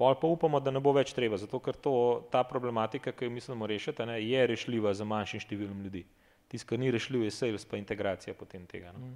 Pol 0.00 0.16
pa 0.16 0.26
upamo, 0.26 0.60
da 0.64 0.72
ne 0.72 0.80
bo 0.80 0.94
več 0.96 1.12
treba, 1.12 1.36
zato 1.36 1.60
ker 1.60 1.76
to, 1.76 1.92
ta 2.32 2.40
problematika, 2.48 3.12
ki 3.12 3.28
jo 3.28 3.34
mislimo 3.36 3.68
rešiti, 3.68 4.08
ne, 4.08 4.16
je 4.24 4.46
rešljiva 4.48 4.94
za 4.96 5.04
manjšim 5.04 5.44
številom 5.44 5.84
ljudi. 5.84 6.06
Tisto, 6.48 6.72
kar 6.72 6.80
ni 6.80 6.88
rešljivo, 6.92 7.28
je 7.28 7.36
sales 7.36 7.68
pa 7.68 7.76
integracija 7.76 8.34
potem 8.34 8.64
tega. 8.66 8.96
No. 8.96 9.12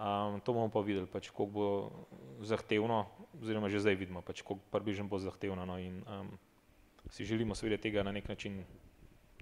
Um, 0.00 0.40
to 0.40 0.52
bomo 0.56 0.70
pa 0.72 0.80
videli, 0.80 1.04
pač, 1.04 1.28
koliko 1.28 1.52
bo 1.52 1.66
zahtevno, 2.40 3.04
oziroma 3.36 3.68
že 3.68 3.82
zdaj 3.84 3.98
vidimo, 4.00 4.22
pač, 4.24 4.40
koliko 4.40 4.64
približno 4.72 5.04
bo 5.04 5.18
zahtevno. 5.20 5.66
No, 5.68 5.76
in, 5.76 6.00
um, 6.08 6.30
si 7.12 7.24
želimo 7.28 7.54
seveda 7.54 7.76
tega 7.76 8.02
na 8.02 8.12
nek 8.12 8.28
način 8.28 8.62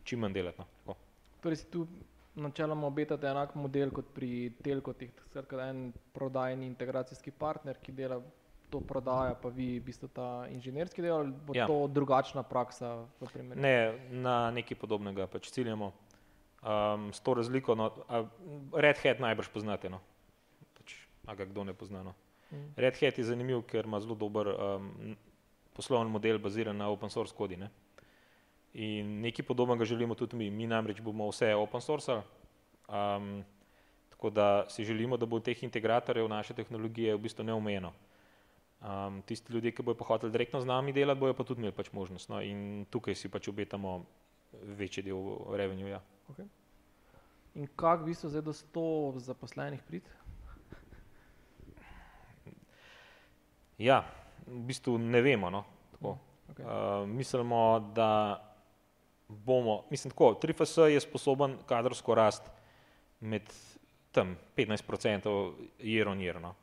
čim 0.03 0.19
manj 0.19 0.35
delati. 0.35 0.67
No. 0.87 0.97
Torej 1.41 1.63
si 1.63 1.71
tu 1.71 1.87
načeloma 2.35 2.87
obetate 2.87 3.31
enak 3.31 3.55
model 3.55 3.95
kot 3.95 4.11
pri 4.15 4.51
Telkotih, 4.65 5.15
skratka 5.31 5.69
en 5.69 5.93
prodajni 6.13 6.67
integracijski 6.67 7.31
partner, 7.31 7.79
ki 7.79 7.93
dela 7.93 8.19
to 8.71 8.81
prodaja, 8.81 9.39
pa 9.39 9.49
vi 9.49 9.79
v 9.79 9.85
bistvu 9.87 10.11
ta 10.13 10.47
inženirski 10.51 11.03
del, 11.03 11.15
ali 11.23 11.33
bo 11.33 11.55
ja. 11.57 11.67
to 11.71 11.87
drugačna 11.87 12.43
praksa? 12.43 13.07
Ne, 13.55 13.95
na 14.11 14.51
nekaj 14.51 14.77
podobnega 14.81 15.31
pač 15.31 15.51
ciljamo. 15.55 15.93
Um, 16.59 17.13
s 17.15 17.23
to 17.23 17.39
razliko, 17.39 17.79
no, 17.79 17.93
Red 18.75 18.99
Hat 19.05 19.23
najbrž 19.23 19.55
poznate, 19.55 19.89
no. 19.89 20.03
A 21.29 21.35
ga 21.37 21.45
kdo 21.45 21.65
ne 21.65 21.75
pozna. 21.77 22.03
No. 22.03 22.15
Mm. 22.51 22.73
Red 22.77 22.97
Hat 22.97 23.19
je 23.19 23.25
zanimiv, 23.25 23.63
ker 23.69 23.85
ima 23.85 24.01
zelo 24.01 24.17
dober 24.17 24.49
um, 24.49 25.17
poslovni 25.77 26.11
model 26.11 26.41
baziran 26.41 26.77
na 26.77 26.89
open 26.89 27.13
source 27.13 27.37
kodi. 27.37 27.61
Ne? 27.61 27.69
In 28.81 29.21
nekaj 29.21 29.45
podobnega 29.47 29.85
želimo 29.85 30.17
tudi 30.17 30.37
mi. 30.37 30.51
Mi 30.51 30.67
namreč 30.67 31.01
bomo 31.05 31.29
vse 31.29 31.53
open 31.55 31.85
source, 31.85 32.21
um, 32.89 33.45
tako 34.09 34.31
da 34.31 34.67
si 34.69 34.85
želimo, 34.85 35.17
da 35.17 35.27
bo 35.27 35.41
teh 35.41 35.63
integratorjev 35.63 36.29
naše 36.29 36.55
tehnologije 36.55 37.15
v 37.15 37.25
bistvu 37.29 37.45
neomejeno. 37.45 37.93
Um, 38.79 39.23
tisti 39.27 39.53
ljudje, 39.53 39.73
ki 39.75 39.83
bojo 39.83 39.99
pa 39.99 40.05
hoteli 40.05 40.33
direktno 40.33 40.61
z 40.61 40.67
nami 40.67 40.93
delati, 40.93 41.21
bojo 41.21 41.35
pa 41.35 41.45
tudi 41.45 41.61
imeli 41.61 41.75
pač 41.75 41.93
možnost. 41.93 42.29
No? 42.31 42.41
In 42.43 42.87
tukaj 42.91 43.15
si 43.15 43.29
pač 43.29 43.49
obetamo 43.49 44.05
večji 44.79 45.03
del 45.03 45.21
revenue. 45.57 45.91
Ja. 45.91 46.01
Okay. 46.33 46.47
In 47.55 47.67
kako 47.77 48.03
v 48.03 48.13
bistvu 48.13 48.31
zdaj 48.31 48.43
do 48.47 48.53
100 48.53 49.19
zaposlenih 49.27 49.83
prid? 49.83 50.07
Ja, 53.79 54.03
v 54.47 54.61
bistvu 54.67 54.99
ne 54.99 55.23
vemo. 55.23 55.51
No, 55.51 55.65
okay. 56.01 56.65
uh, 56.65 57.09
mislimo, 57.09 57.81
da 57.95 58.43
bomo, 59.29 59.85
mislim, 59.91 60.11
tako, 60.11 60.39
3FS 60.43 60.81
je 60.83 61.01
sposoben 61.01 61.57
kadrovsko 61.67 62.15
rast 62.15 62.43
med 63.21 63.43
tam 64.13 64.37
15% 64.57 65.53
year 65.79 66.09
on 66.09 66.19
year. 66.19 66.41
No. 66.41 66.55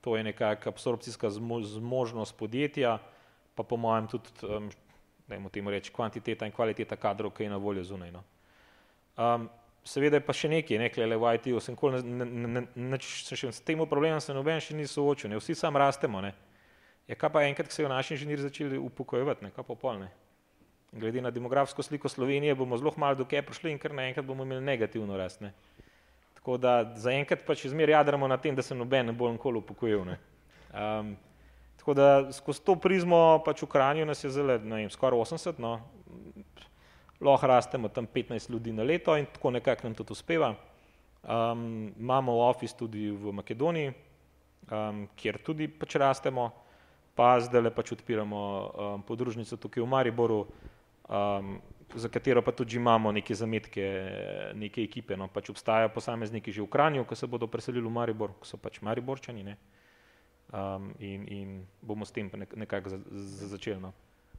To 0.00 0.16
je 0.16 0.24
nekakšna 0.24 0.72
absorpcijska 0.72 1.30
zmožnost 1.30 2.36
podjetja, 2.36 2.98
pa 3.54 3.62
po 3.62 3.76
mojem 3.76 4.06
tudi, 4.08 4.28
um, 4.42 4.70
dajmo 5.28 5.48
temu 5.48 5.70
reči, 5.70 5.92
kvantiteta 5.92 6.46
in 6.46 6.52
kvaliteta 6.52 6.96
kadrov, 6.96 7.30
ki 7.30 7.44
je 7.44 7.50
na 7.50 7.56
voljo 7.56 7.84
zunaj. 7.84 8.10
No. 8.10 8.22
Um, 9.16 9.48
seveda 9.84 10.16
je 10.16 10.26
pa 10.26 10.32
še 10.32 10.48
nekaj, 10.48 10.78
nekaj 10.78 11.06
le 11.06 11.18
v 11.18 11.34
IT-u, 11.36 11.60
sem, 11.60 11.76
ne, 12.02 12.24
ne, 12.24 12.64
ne, 12.74 12.98
sem 13.00 13.38
še 13.38 13.52
s 13.52 13.62
tem 13.66 13.78
problemom 13.88 14.20
se 14.20 14.34
noben 14.34 14.60
še 14.60 14.74
ni 14.74 14.86
soočil, 14.86 15.30
ne, 15.30 15.38
vsi 15.40 15.54
sam 15.58 15.76
rastemo. 15.76 16.20
Ne. 16.20 16.32
Ja, 17.12 17.16
kaj 17.20 17.28
pa 17.28 17.42
enkrat, 17.44 17.68
ko 17.68 17.74
se 17.76 17.82
je 17.82 17.88
naši 17.88 18.14
inženirji 18.14 18.42
začeli 18.46 18.78
upokojevati, 18.80 19.50
kaj 19.52 19.64
pa 19.68 19.74
polne? 19.76 20.06
Glede 20.96 21.20
na 21.20 21.30
demografsko 21.30 21.82
sliko 21.84 22.08
Slovenije 22.08 22.54
bomo 22.54 22.78
zelo 22.80 22.92
malo 22.96 23.14
do 23.14 23.26
kje 23.28 23.42
prišli 23.42 23.72
in 23.72 23.78
kar 23.78 23.92
naenkrat 23.92 24.24
bomo 24.24 24.46
imeli 24.48 24.64
negativno 24.64 25.16
rast. 25.16 25.40
Ne? 25.44 25.52
Tako 26.38 26.56
da 26.56 26.94
zaenkrat 26.96 27.44
pač 27.44 27.66
izmer 27.68 27.92
jadramo 27.92 28.28
na 28.28 28.38
tem, 28.40 28.56
da 28.56 28.62
se 28.64 28.74
noben 28.74 29.06
ne 29.06 29.12
bo 29.12 29.28
nikoli 29.32 29.60
upokojil. 29.60 30.06
Um, 30.08 31.12
tako 31.76 31.94
da 31.94 32.32
skozi 32.32 32.64
to 32.64 32.78
prizmo 32.80 33.42
pač 33.44 33.60
v 33.62 33.68
Kranju 33.76 34.08
nas 34.08 34.24
je 34.24 34.32
zelo, 34.32 34.56
ne 34.64 34.80
vem, 34.80 34.90
skoraj 34.90 35.20
80, 35.36 35.60
no, 35.60 35.74
lahko 37.20 37.52
rastemo 37.52 37.92
tam 37.92 38.08
15 38.08 38.50
ljudi 38.50 38.72
na 38.72 38.88
leto 38.88 39.18
in 39.20 39.28
tako 39.28 39.52
nekako 39.52 39.90
nam 39.90 40.00
tudi 40.00 40.16
uspeva. 40.16 40.54
Um, 41.22 41.92
imamo 41.92 42.40
office 42.48 42.76
tudi 42.76 43.10
v 43.10 43.36
Makedoniji, 43.36 43.92
um, 44.72 45.06
kjer 45.16 45.42
tudi 45.44 45.68
pač 45.68 46.00
rastemo 46.00 46.61
pa 47.14 47.40
zdaj 47.40 47.62
le 47.62 47.70
pač 47.74 47.92
odpiramo 47.92 48.40
um, 48.40 49.02
podružnico 49.02 49.56
tukaj 49.56 49.82
v 49.82 49.88
Mariboru, 49.88 50.46
um, 51.08 51.60
za 51.94 52.08
katero 52.08 52.42
pa 52.42 52.52
tudi 52.52 52.76
imamo 52.76 53.12
neke 53.12 53.34
zametke, 53.34 53.84
neke 54.54 54.82
ekipe. 54.82 55.16
No, 55.16 55.28
pač 55.28 55.50
obstajajo 55.52 55.92
posamezniki 55.92 56.52
že 56.52 56.62
v 56.62 56.70
Kranju, 56.72 57.04
ki 57.04 57.16
se 57.16 57.26
bodo 57.26 57.46
preselili 57.46 57.84
v 57.84 57.92
Maribor, 57.92 58.32
ki 58.40 58.48
so 58.48 58.56
pač 58.56 58.80
Mariborčani 58.80 59.44
ne? 59.44 59.56
Um, 60.52 60.92
in, 61.00 61.28
in 61.28 61.48
bomo 61.80 62.04
s 62.04 62.12
tem 62.12 62.28
nekako 62.56 62.92
za, 62.92 62.98
za 63.12 63.48
začeli. 63.56 63.80
No. 63.80 63.92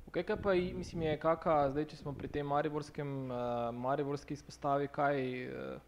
Okay, 0.09 0.21
kaj 0.23 0.37
pa 0.41 0.53
mislim 0.53 1.01
je, 1.01 1.17
kaka, 1.17 1.69
zdaj, 1.73 1.87
če 1.89 1.97
smo 1.97 2.13
pri 2.13 2.27
tem 2.29 2.45
mariborskem, 2.45 3.31
uh, 3.31 3.71
mariborski 3.73 4.35
izpostavi, 4.37 4.89
kaj, 4.93 5.21
uh, 5.49 5.79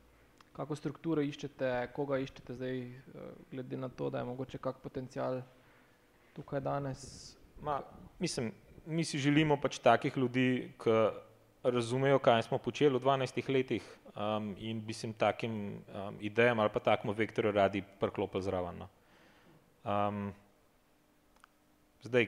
kako 0.55 0.77
strukturo 0.79 1.21
iščete, 1.21 1.69
koga 1.93 2.17
iščete 2.23 2.55
zdaj, 2.57 2.79
uh, 3.13 3.27
glede 3.51 3.77
na 3.77 3.89
to, 3.89 4.09
da 4.09 4.23
je 4.23 4.29
mogoče 4.31 4.57
kak 4.57 4.81
potencial 4.81 5.43
tukaj 6.35 6.59
danes? 6.59 7.35
Ma, 7.61 7.79
mislim, 8.19 8.51
mi 8.85 9.03
si 9.03 9.17
želimo 9.17 9.57
pač 9.61 9.79
takih 9.79 10.17
ljudi, 10.17 10.71
ki 10.81 10.95
razumejo, 11.63 12.19
kaj 12.19 12.43
smo 12.45 12.57
počeli 12.61 12.99
v 12.99 13.01
12 13.01 13.49
letih 13.49 13.85
um, 14.15 14.53
in 14.59 14.81
bi 14.85 14.93
se 14.93 15.09
takim 15.17 15.55
um, 15.73 16.17
idejam 16.19 16.59
ali 16.59 16.69
pa 16.73 16.79
takmu 16.79 17.13
vektorju 17.13 17.51
radi 17.51 17.83
prklopili 17.99 18.43
zraven. 18.43 18.83
No. 18.83 18.87
Um, 19.85 20.33
zdaj, 22.03 22.27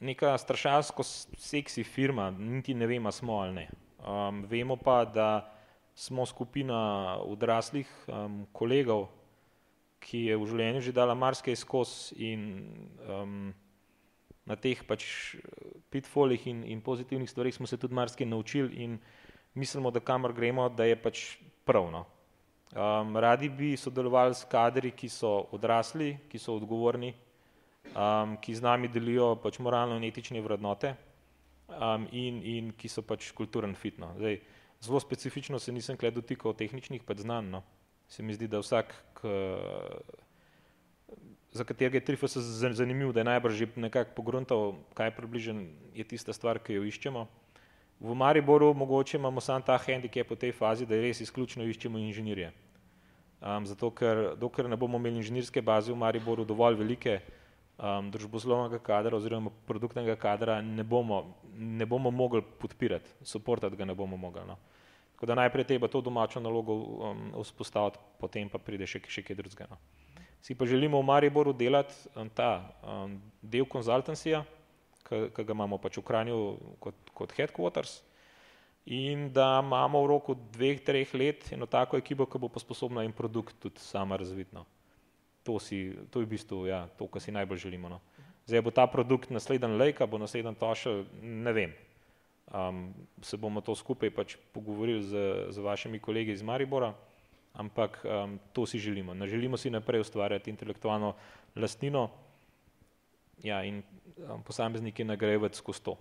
neka 0.00 0.38
strašansko 0.38 1.02
seksi 1.38 1.84
firma, 1.84 2.30
niti 2.30 2.74
ne 2.74 2.86
vemo, 2.86 3.12
smo 3.12 3.40
ali 3.40 3.52
ne. 3.52 3.68
Um, 4.04 4.44
vemo 4.44 4.76
pa, 4.76 5.04
da 5.04 5.50
smo 5.94 6.26
skupina 6.26 7.16
odraslih 7.22 7.88
um, 8.08 8.46
kolegov, 8.52 9.08
ki 10.04 10.26
je 10.28 10.36
v 10.36 10.48
življenju 10.50 10.84
že 10.84 10.92
dala 10.92 11.16
marsikaj 11.16 11.56
skozi 11.56 12.16
in 12.30 12.40
um, 13.08 13.52
na 14.44 14.56
teh 14.60 14.80
pač 14.84 15.04
pitfolih 15.88 16.40
in, 16.50 16.64
in 16.68 16.84
pozitivnih 16.84 17.30
stvarih 17.30 17.54
smo 17.56 17.66
se 17.66 17.80
tudi 17.80 17.96
marsikaj 17.96 18.28
naučili 18.28 18.84
in 18.84 18.98
mislimo, 19.54 19.90
da 19.90 20.00
kamor 20.00 20.32
gremo, 20.32 20.68
da 20.68 20.84
je 20.84 20.96
pač 20.96 21.38
pravno. 21.64 22.04
Um, 22.74 23.16
radi 23.16 23.48
bi 23.48 23.76
sodelovali 23.76 24.34
s 24.34 24.44
kadri, 24.50 24.90
ki 24.90 25.08
so 25.08 25.46
odrasli, 25.54 26.16
ki 26.28 26.38
so 26.42 26.56
odgovorni, 26.58 27.12
um, 27.94 28.36
ki 28.42 28.54
z 28.54 28.64
nami 28.64 28.90
delijo 28.90 29.34
pač 29.38 29.60
moralno 29.62 29.96
in 29.96 30.04
etične 30.08 30.42
vrednote 30.42 30.94
um, 31.68 32.08
in, 32.10 32.42
in 32.42 32.72
ki 32.76 32.90
so 32.90 33.04
pač 33.06 33.30
kulturen 33.32 33.76
fitno. 33.78 34.10
Zdaj, 34.18 34.40
zelo 34.82 35.00
specifično 35.00 35.58
se 35.62 35.72
nisem 35.72 35.96
kle 35.96 36.10
dotikal 36.10 36.56
tehničnih 36.58 37.06
pač 37.06 37.22
znanj, 37.22 37.52
no 37.54 37.62
se 38.08 38.22
mi 38.22 38.34
zdi, 38.34 38.48
da 38.48 38.58
vsak, 38.58 38.94
k, 39.14 39.32
za 41.52 41.64
katerega 41.64 41.96
je 41.96 42.04
Trifos 42.04 42.36
zanimiv, 42.36 43.12
da 43.12 43.20
je 43.20 43.30
najbrž 43.30 43.54
že 43.54 43.68
nekako 43.76 44.14
pogruntal, 44.16 44.74
kaj 44.94 45.14
približen 45.16 45.68
je 45.94 46.04
tista 46.04 46.32
stvar, 46.32 46.58
ki 46.58 46.80
jo 46.80 46.84
iščemo. 46.84 47.26
V 48.00 48.14
Mariboru 48.14 48.74
mogoče 48.74 49.16
imamo 49.16 49.40
sam 49.40 49.62
ta 49.62 49.78
handicap 49.78 50.30
v 50.30 50.36
tej 50.36 50.52
fazi, 50.52 50.86
da 50.86 50.98
res 50.98 51.20
izključno 51.20 51.64
iščemo 51.64 51.98
inženirje. 51.98 52.50
Um, 53.44 53.66
zato, 53.66 53.90
ker 53.90 54.34
dokler 54.40 54.68
ne 54.68 54.76
bomo 54.76 54.98
imeli 54.98 55.20
inženirske 55.20 55.62
baze 55.62 55.92
v 55.92 55.96
Mariboru 56.00 56.44
dovolj 56.44 56.78
velike, 56.80 57.20
um, 57.78 58.10
družboslovnega 58.10 58.80
kadra 58.82 59.16
oziroma 59.16 59.52
produktnega 59.68 60.16
kadra 60.16 60.60
ne 60.62 60.82
bomo, 60.82 61.36
ne 61.54 61.86
bomo 61.86 62.10
mogli 62.10 62.42
podpirati, 62.42 63.10
suportati 63.22 63.76
ga 63.76 63.84
ne 63.84 63.94
bomo 63.94 64.16
mogli. 64.16 64.42
No. 64.48 64.56
Tako 65.14 65.26
da 65.30 65.36
najprej 65.38 65.64
treba 65.64 65.88
to 65.88 66.00
domačo 66.00 66.40
nalogo 66.42 66.74
um, 66.74 67.28
vzpostaviti, 67.42 67.98
potem 68.20 68.50
pa 68.50 68.58
pride 68.58 68.86
še, 68.86 69.00
še 69.06 69.22
kaj 69.22 69.38
drugega. 69.38 69.68
No. 69.70 69.78
Si 70.44 70.56
pa 70.58 70.66
želimo 70.66 71.00
v 71.00 71.08
Mariboru 71.08 71.54
delati 71.56 71.94
um, 72.14 72.28
ta 72.28 72.66
um, 72.82 73.16
del 73.40 73.64
konzultancija, 73.70 74.42
ki 75.04 75.30
ga 75.32 75.52
imamo 75.54 75.78
pač 75.78 76.00
v 76.00 76.04
Kranju 76.04 76.38
kot, 76.82 77.14
kot 77.14 77.32
headquarters 77.36 78.00
in 78.84 79.30
da 79.32 79.62
imamo 79.64 80.02
v 80.04 80.08
roku 80.08 80.34
dveh, 80.34 80.80
treh 80.84 81.08
let 81.16 81.46
eno 81.56 81.66
tako 81.66 81.96
ekipo, 81.96 82.26
ki 82.28 82.40
bo 82.40 82.50
pa 82.52 82.60
sposobna 82.60 83.04
in 83.04 83.12
produkt 83.16 83.56
tudi 83.60 83.80
sama 83.80 84.16
razvitno. 84.20 84.66
to, 85.44 85.60
si, 85.60 85.92
to 86.08 86.24
je 86.24 86.26
v 86.26 86.32
bistvu 86.32 86.66
ja, 86.66 86.88
to, 86.96 87.04
kar 87.06 87.20
si 87.20 87.28
najbolj 87.28 87.68
želimo. 87.68 87.92
No. 87.92 88.00
Zdaj 88.48 88.64
bo 88.64 88.72
ta 88.72 88.88
produkt 88.88 89.30
naslednji 89.30 89.76
lejka, 89.76 90.08
bo 90.08 90.18
naslednji 90.18 90.56
tošel, 90.56 91.04
ne 91.20 91.52
vem. 91.52 91.76
Um, 92.52 92.94
se 93.22 93.36
bomo 93.36 93.60
to 93.60 93.74
skupaj 93.74 94.10
pač 94.10 94.36
pogovorili 94.52 95.02
z, 95.02 95.16
z 95.50 95.58
vašimi 95.64 95.98
kolegi 95.98 96.32
iz 96.32 96.42
Maribora, 96.42 96.92
ampak 97.52 98.04
um, 98.04 98.38
to 98.52 98.66
si 98.66 98.78
želimo. 98.78 99.14
Ne 99.14 99.26
želimo 99.26 99.56
si 99.56 99.70
naprej 99.70 100.00
ustvarjati 100.00 100.50
intelektualno 100.50 101.14
lastnino 101.56 102.10
ja, 103.42 103.62
in 103.64 103.82
um, 104.16 104.42
posamezniki 104.42 105.04
nagrajevati 105.04 105.56
skozi 105.56 105.82
to. 105.82 105.96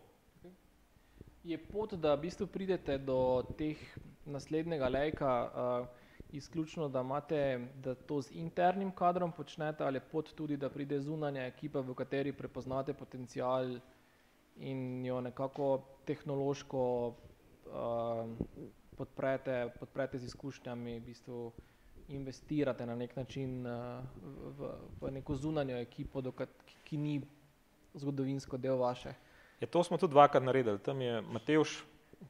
Je 1.43 1.57
pot, 1.57 1.93
da 1.93 2.15
v 2.15 2.21
bistvu 2.27 2.47
pridete 2.47 2.97
do 2.97 3.43
teh 3.57 3.79
naslednjega 4.25 4.87
lejka, 4.87 5.31
uh, 5.47 6.03
izključno, 6.33 6.89
da 6.89 7.01
imate, 7.01 7.67
da 7.83 7.95
to 7.95 8.21
z 8.21 8.31
internim 8.31 8.91
kadrom 8.91 9.31
počnete, 9.31 9.83
ali 9.83 9.99
pot 9.99 10.33
tudi, 10.35 10.57
da 10.57 10.69
pride 10.69 10.99
zunanja 10.99 11.45
ekipa, 11.45 11.79
v 11.79 11.93
kateri 11.93 12.31
prepoznate 12.33 12.93
potencial 12.93 13.77
in 14.57 15.05
jo 15.05 15.21
nekako 15.21 15.83
tehnološko 16.05 17.07
uh, 17.07 17.13
podprete, 18.97 19.69
podprete 19.79 20.19
z 20.19 20.25
izkušnjami, 20.25 20.99
v 20.99 21.05
bistvu 21.05 21.51
investirate 22.07 22.85
na 22.85 22.95
nek 22.95 23.15
način 23.15 23.65
uh, 23.65 24.03
v, 24.59 24.69
v 25.01 25.11
neko 25.11 25.35
zunanjo 25.35 25.77
ekipo, 25.77 26.21
dokat, 26.21 26.49
ki, 26.65 26.77
ki 26.83 26.97
ni 26.97 27.15
zgodovinsko 27.93 28.57
del 28.57 28.77
vaše. 28.77 29.13
Ja, 29.61 29.67
to 29.67 29.83
smo 29.83 29.97
tudi 29.97 30.11
dvakrat 30.11 30.43
naredili. 30.43 30.79
Tam 30.79 31.01
je 31.01 31.21
Mateuš, 31.21 31.83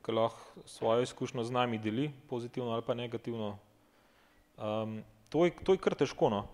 ki 0.06 0.12
lahko 0.12 0.64
svojo 0.66 1.02
izkušnjo 1.02 1.44
z 1.44 1.52
nami 1.52 1.78
deli, 1.78 2.12
pozitivno 2.30 2.72
ali 2.72 2.84
pa 2.86 2.94
negativno, 2.94 3.58
Um, 4.58 5.04
to, 5.30 5.46
je, 5.46 5.52
to 5.66 5.74
je 5.74 5.82
kar 5.82 5.96
težko, 5.98 6.30
no? 6.30 6.46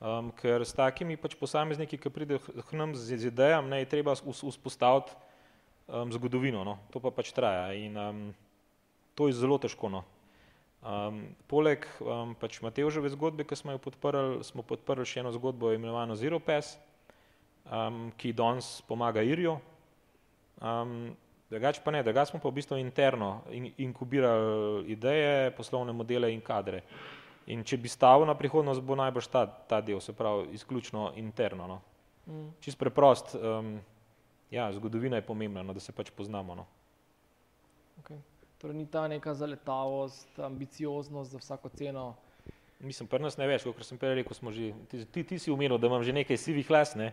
Um, 0.00 0.32
ker 0.36 0.64
s 0.64 0.76
takimi 0.76 1.16
pač 1.16 1.36
posamezniki, 1.38 1.98
ki 1.98 2.12
pridejo 2.12 2.40
k 2.40 2.70
nam 2.76 2.94
z, 2.94 3.16
z 3.16 3.30
idejami, 3.32 3.82
je 3.82 3.92
treba 3.92 4.14
vzpostaviti 4.14 5.14
um, 5.88 6.12
zgodovino, 6.12 6.64
no? 6.64 6.78
to 6.92 7.00
pa 7.00 7.10
pač 7.10 7.32
traja 7.32 7.72
in 7.74 7.96
um, 7.96 8.20
to 9.14 9.30
je 9.30 9.38
zelo 9.38 9.58
težko. 9.58 9.88
No? 9.88 10.04
Um, 10.86 11.24
poleg 11.50 11.82
um, 11.98 12.36
pač 12.38 12.60
Matevževe 12.62 13.10
zgodbe, 13.10 13.42
ki 13.42 13.56
smo 13.58 13.74
jo 13.74 13.80
podprli, 13.82 14.44
smo 14.46 14.62
podprli 14.62 15.06
še 15.08 15.24
eno 15.24 15.32
zgodbo 15.34 15.72
imenovano 15.74 16.14
Zero 16.14 16.38
Pass, 16.38 16.76
um, 17.66 18.12
ki 18.14 18.30
danes 18.36 18.84
pomaga 18.86 19.24
Irju. 19.24 19.56
Um, 20.62 21.16
drugače 21.50 21.82
pa 21.82 21.90
ne, 21.90 22.04
drugače 22.06 22.30
smo 22.30 22.40
pa 22.42 22.52
v 22.52 22.58
bistvu 22.60 22.78
interno 22.78 23.42
in, 23.50 23.72
inkubirali 23.82 24.86
ideje, 24.92 25.50
poslovne 25.56 25.96
modele 25.96 26.30
in 26.30 26.44
kadre. 26.44 26.84
In 27.46 27.62
če 27.62 27.78
bi 27.78 27.88
stavil 27.88 28.26
na 28.26 28.34
prihodnost, 28.34 28.82
bo 28.82 28.96
najbrž 28.98 29.28
ta, 29.30 29.44
ta 29.46 29.78
del, 29.80 30.00
se 30.02 30.12
pravi, 30.16 30.48
izključno 30.58 31.12
interno. 31.16 31.66
No. 31.70 31.80
Mm. 32.26 32.48
Čist 32.60 32.78
preprost, 32.78 33.36
um, 33.38 33.76
ja, 34.50 34.66
zgodovina 34.74 35.20
je 35.20 35.26
pomembna, 35.26 35.62
no, 35.62 35.74
da 35.76 35.80
se 35.80 35.94
pač 35.94 36.10
poznamo. 36.10 36.56
No. 36.58 36.66
Okay. 38.02 38.18
Torej, 38.58 38.76
ni 38.76 38.86
ta 38.90 39.06
neka 39.08 39.34
zaletavost, 39.34 40.38
ambicioznost 40.42 41.30
za 41.30 41.38
vsako 41.38 41.68
ceno. 41.68 42.14
Mislim, 42.80 43.08
pri 43.08 43.22
nas 43.22 43.38
ne 43.38 43.46
več, 43.48 43.64
kot 43.64 43.86
sem 43.86 43.98
prej 44.00 44.18
rekel, 44.18 44.36
smo 44.36 44.52
že, 44.52 44.72
ti, 44.90 45.04
ti, 45.12 45.24
ti 45.24 45.38
si 45.40 45.52
umenil, 45.52 45.78
da 45.80 45.88
imam 45.88 46.02
že 46.04 46.12
nekaj 46.16 46.36
sivih 46.40 46.70
las. 46.70 46.96
Ne? 46.98 47.12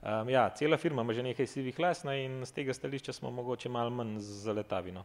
Um, 0.00 0.30
ja, 0.30 0.46
cela 0.56 0.78
firma 0.78 1.02
ima 1.02 1.16
že 1.16 1.24
nekaj 1.26 1.48
sivih 1.50 1.78
las 1.82 2.04
ne? 2.04 2.14
in 2.24 2.38
z 2.46 2.54
tega 2.54 2.74
stališča 2.76 3.12
smo 3.16 3.32
mogoče 3.34 3.68
malo 3.72 3.90
manj 3.90 4.20
zaletavino. 4.20 5.04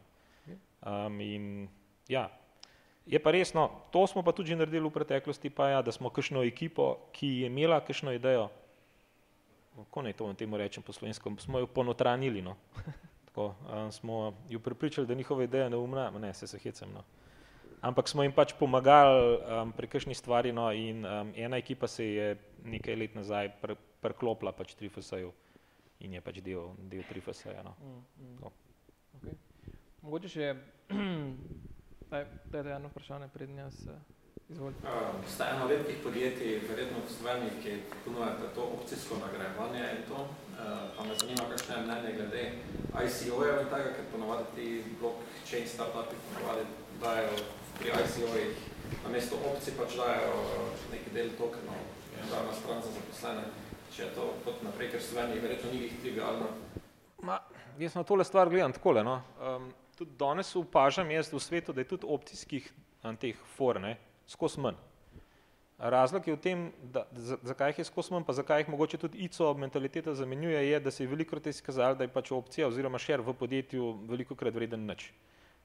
Um, 0.82 1.20
in 1.20 1.68
ja, 2.08 2.28
Je 3.06 3.18
pa 3.18 3.30
resno, 3.34 3.70
to 3.90 4.06
smo 4.06 4.22
pa 4.22 4.32
tudi 4.32 4.54
naredili 4.54 4.86
v 4.86 4.94
preteklosti, 4.94 5.50
pa 5.50 5.68
ja, 5.68 5.82
da 5.82 5.92
smo 5.92 6.10
kakšno 6.10 6.44
ekipo, 6.46 7.10
ki 7.12 7.42
je 7.42 7.46
imela 7.50 7.80
kakšno 7.82 8.12
idejo, 8.14 8.48
kako 9.76 10.02
naj 10.02 10.12
to 10.12 10.32
temu 10.38 10.56
rečem 10.56 10.82
po 10.82 10.92
slovenskem, 10.92 11.38
smo 11.38 11.58
jo 11.58 11.66
ponotranili. 11.66 12.42
No. 12.42 12.54
Tako, 13.26 13.54
um, 13.72 13.92
smo 13.92 14.34
jo 14.48 14.60
pripričali, 14.60 15.06
da 15.06 15.14
njihova 15.14 15.44
ideja 15.44 15.68
ne 15.68 15.76
umna, 15.76 16.10
ne, 16.10 16.34
se 16.34 16.46
se 16.46 16.58
hecem. 16.58 16.92
No. 16.94 17.02
Ampak 17.80 18.08
smo 18.08 18.22
jim 18.22 18.32
pač 18.32 18.52
pomagali 18.58 19.36
um, 19.36 19.72
pri 19.72 19.86
kakšni 19.86 20.14
stvari 20.14 20.52
no, 20.52 20.72
in 20.72 21.06
um, 21.06 21.32
ena 21.36 21.56
ekipa 21.56 21.88
se 21.88 22.06
je 22.06 22.36
nekaj 22.64 22.96
let 22.96 23.14
nazaj 23.14 23.50
pr 23.62 23.74
preklopila 24.02 24.52
pač 24.52 24.74
Trifasaju 24.74 25.32
in 26.00 26.14
je 26.14 26.20
pač 26.20 26.40
del, 26.42 26.70
del 26.90 27.02
Trifasaja. 27.08 27.62
No. 27.62 27.74
Mm, 27.80 28.02
mm. 28.18 28.52
Okay. 29.18 29.34
Mogoče 30.02 30.28
še 30.28 30.54
Daj, 32.12 32.24
daj, 32.52 32.62
daj 32.62 32.76
eno 32.76 32.88
vprašanje 32.88 33.28
prednje 33.34 33.62
jaz 33.62 33.76
eh, 33.88 33.92
izvolite. 34.48 34.80
Uh, 34.84 35.28
sta 35.34 35.46
eno 35.50 35.68
redkih 35.68 35.96
podjetij, 36.04 36.60
verjetno 36.68 36.98
v 37.06 37.12
Sloveniji, 37.12 37.60
ki 37.62 37.72
ponujate 38.04 38.50
to 38.54 38.66
opcijsko 38.76 39.16
nagrajevanje 39.22 39.84
in 39.94 40.02
to, 40.10 40.18
uh, 40.24 40.66
pa 40.96 41.06
me 41.08 41.16
zanima, 41.20 41.48
kakšne 41.50 41.74
je 41.76 41.86
mnenje 41.86 42.12
glede 42.18 42.44
ICO-jev 43.04 43.62
in 43.62 43.72
tega, 43.72 43.96
ker 43.96 44.04
ponovadi 44.12 44.44
ti 44.56 44.68
blockchain 45.00 45.68
startupi 45.68 46.20
ponovadi 46.28 46.68
dajo 47.00 47.34
pri 47.80 47.96
ICO-jih 48.04 48.54
na 49.04 49.16
mesto 49.16 49.40
opcij 49.54 49.80
pač 49.80 49.96
dajo 50.04 50.36
neki 50.92 51.16
del 51.16 51.34
tokenov, 51.40 51.82
dajo 52.30 52.46
na 52.50 52.54
stran 52.60 52.82
za 52.84 52.96
zaposlene, 52.98 53.50
če 53.94 54.02
je 54.02 54.14
to 54.18 54.32
pot 54.44 54.60
naprej, 54.68 54.92
ker 54.92 55.08
Sloveniji 55.08 55.46
verjetno 55.48 55.72
ni 55.72 55.86
jih 55.86 56.00
trivialno. 56.04 56.52
Ma, 57.22 57.40
jaz 57.80 57.96
na 57.96 58.04
tole 58.04 58.24
stvar 58.24 58.52
gledam 58.52 58.76
takole, 58.76 59.00
no. 59.00 59.22
Um, 59.40 59.72
tudi 60.02 60.18
danes 60.18 60.56
upažam 60.56 61.10
jaz 61.10 61.30
v 61.32 61.38
svetu, 61.40 61.72
da 61.72 61.80
je 61.80 61.92
tudi 61.94 62.06
opcijskih 62.08 62.66
teh 63.20 63.38
for, 63.54 63.78
ne, 63.80 63.96
skos 64.26 64.58
manj. 64.58 64.78
Razlog 65.78 66.26
je 66.26 66.34
v 66.34 66.40
tem, 66.42 66.60
da, 66.94 67.04
zakaj 67.42 67.72
jih 67.72 67.82
je 67.82 67.86
skos 67.86 68.10
manj, 68.10 68.26
pa 68.26 68.34
zakaj 68.34 68.62
jih 68.62 68.70
mogoče 68.70 68.98
tudi 69.02 69.22
ICO 69.26 69.52
mentaliteta 69.58 70.14
zamenjuje, 70.14 70.60
je, 70.68 70.80
da 70.80 70.90
se 70.90 71.04
je 71.04 71.10
veliko 71.10 71.34
krat 71.34 71.46
izkazalo, 71.50 71.98
da 71.98 72.06
je 72.06 72.12
pač 72.14 72.30
opcija 72.34 72.68
oziroma 72.68 72.98
šer 73.02 73.22
v 73.22 73.34
podjetju 73.34 73.92
veliko 74.10 74.34
krat 74.38 74.54
vreden 74.54 74.86
nič. 74.86 75.08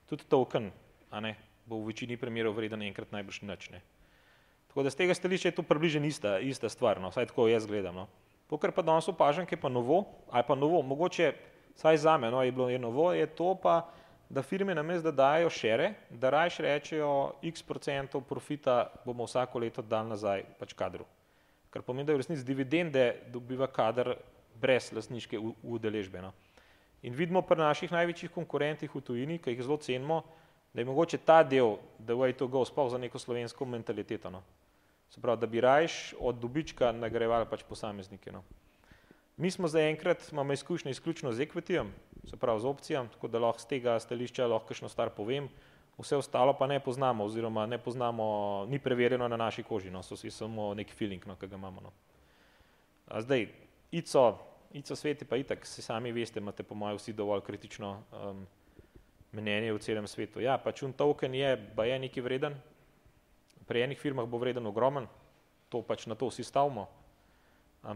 Tudi 0.09 0.26
token, 0.30 0.72
ne, 1.11 1.35
bo 1.65 1.81
v 1.81 1.91
večini 1.91 2.18
primerov 2.18 2.57
vreden 2.57 2.85
enkrat 2.85 3.14
najbrž 3.14 3.43
nič, 3.45 3.69
ne. 3.73 3.81
Tako 4.69 4.85
da 4.85 4.93
z 4.93 5.01
tega 5.01 5.14
stališča 5.18 5.49
je 5.49 5.57
to 5.57 5.65
približen 5.65 6.05
ista, 6.05 6.38
ista 6.39 6.69
stvar, 6.69 7.01
no, 7.01 7.09
vsaj 7.14 7.30
tako 7.34 7.49
jaz 7.49 7.65
gledam, 7.69 8.03
no. 8.05 8.09
Pokar 8.49 8.72
pa 8.72 8.85
danes 8.85 9.09
opažam, 9.09 9.45
ki 9.45 9.57
je 9.57 9.61
pa 9.61 9.69
novo, 9.69 10.05
ali 10.31 10.45
pa 10.47 10.55
novo, 10.55 10.81
mogoče, 10.81 11.34
saj 11.77 12.05
zame, 12.05 12.31
no, 12.34 12.41
je 12.45 12.51
bilo 12.51 12.69
je 12.69 12.80
novo, 12.80 13.11
je 13.14 13.26
to 13.27 13.53
pa, 13.61 13.81
da 14.29 14.41
firme 14.41 14.75
namest, 14.75 15.03
da 15.03 15.11
dajo 15.11 15.49
šere, 15.49 15.93
da 16.09 16.29
rajš 16.29 16.57
rečejo 16.57 17.33
x 17.43 17.63
procentov 17.63 18.21
profita 18.27 18.87
bomo 19.05 19.25
vsako 19.25 19.59
leto 19.59 19.81
dal 19.81 20.07
nazaj 20.07 20.43
pač 20.59 20.73
kadru. 20.73 21.05
Kar 21.69 21.81
pomeni, 21.81 22.07
da 22.07 22.13
v 22.13 22.23
resnici 22.23 22.43
dividende 22.43 23.13
dobiva 23.31 23.67
kader 23.67 24.15
brez 24.61 24.91
lasniške 24.91 25.39
udeležbe. 25.63 26.21
No. 26.21 26.33
In 27.03 27.13
vidimo 27.13 27.41
pri 27.41 27.61
naših 27.61 27.91
največjih 27.91 28.31
konkurentih 28.33 28.95
v 28.95 29.01
tujini, 29.01 29.39
ki 29.39 29.53
jih 29.53 29.63
zelo 29.63 29.77
cenimo, 29.77 30.23
da 30.73 30.81
je 30.81 30.85
mogoče 30.85 31.17
ta 31.17 31.43
del, 31.43 31.77
the 31.99 32.15
way 32.15 32.33
to 32.33 32.47
go, 32.47 32.65
sploh 32.65 32.89
za 32.91 32.97
neko 32.97 33.19
slovensko 33.19 33.65
mentaliteto. 33.65 34.29
No. 34.29 34.43
Se 35.09 35.21
pravi, 35.21 35.39
da 35.39 35.47
bi 35.47 35.61
rajš 35.61 36.15
od 36.19 36.35
dobička 36.35 36.91
nagrajevali 36.91 37.45
pač 37.49 37.63
posameznike. 37.63 38.31
No. 38.31 38.43
Mi 39.38 39.51
smo 39.51 39.68
zaenkrat, 39.68 40.31
imamo 40.31 40.53
izkušnje 40.53 40.91
izključno 40.91 41.31
z 41.31 41.41
ekvitijem, 41.41 41.93
se 42.30 42.38
pravi 42.38 42.59
z 42.59 42.65
opcijami, 42.65 43.09
tako 43.09 43.27
da 43.27 43.39
lahko 43.39 43.61
z 43.61 43.68
tega 43.68 43.99
stališča 43.99 44.47
lahko 44.47 44.68
kakšno 44.68 44.89
stvar 44.89 45.11
povem, 45.14 45.49
vse 45.97 46.18
ostalo 46.18 46.55
pa 46.57 46.68
ne 46.68 46.80
poznamo 46.80 47.26
oziroma 47.26 47.65
ne 47.65 47.77
poznamo, 47.77 48.65
ni 48.69 48.80
preverjeno 48.80 49.27
na 49.27 49.38
naši 49.38 49.64
koži, 49.64 49.91
no, 49.91 50.01
so 50.03 50.18
si 50.18 50.31
samo 50.31 50.73
neki 50.73 50.93
feeling, 50.93 51.26
no, 51.27 51.35
ki 51.35 51.47
ga 51.47 51.55
imamo. 51.55 51.81
No. 51.81 51.93
A 53.07 53.22
zdaj, 53.22 53.47
ICO, 53.91 54.39
ICO 54.73 54.95
sveti 54.95 55.26
pa 55.26 55.38
itak, 55.38 55.65
se 55.65 55.81
sami 55.81 56.11
veste, 56.11 56.39
imate 56.39 56.64
po 56.64 56.76
mojem 56.76 56.97
vsi 56.97 57.14
dovolj 57.14 57.45
kritično 57.45 57.93
um, 58.11 58.45
mnenje 59.31 59.73
v 59.73 59.80
celem 59.80 60.07
svetu. 60.07 60.41
Ja, 60.41 60.57
pač 60.57 60.81
un 60.81 60.93
token 60.93 61.38
je, 61.38 61.53
ba 61.76 61.85
je 61.85 61.99
neki 61.99 62.26
vreden, 62.26 62.57
pri 63.69 63.85
enih 63.85 64.01
firmah 64.01 64.26
bo 64.26 64.41
vreden 64.41 64.65
ogromen, 64.65 65.05
to 65.69 65.85
pač 65.85 66.07
na 66.09 66.15
to 66.15 66.26
vsi 66.26 66.43
stavimo, 66.43 66.89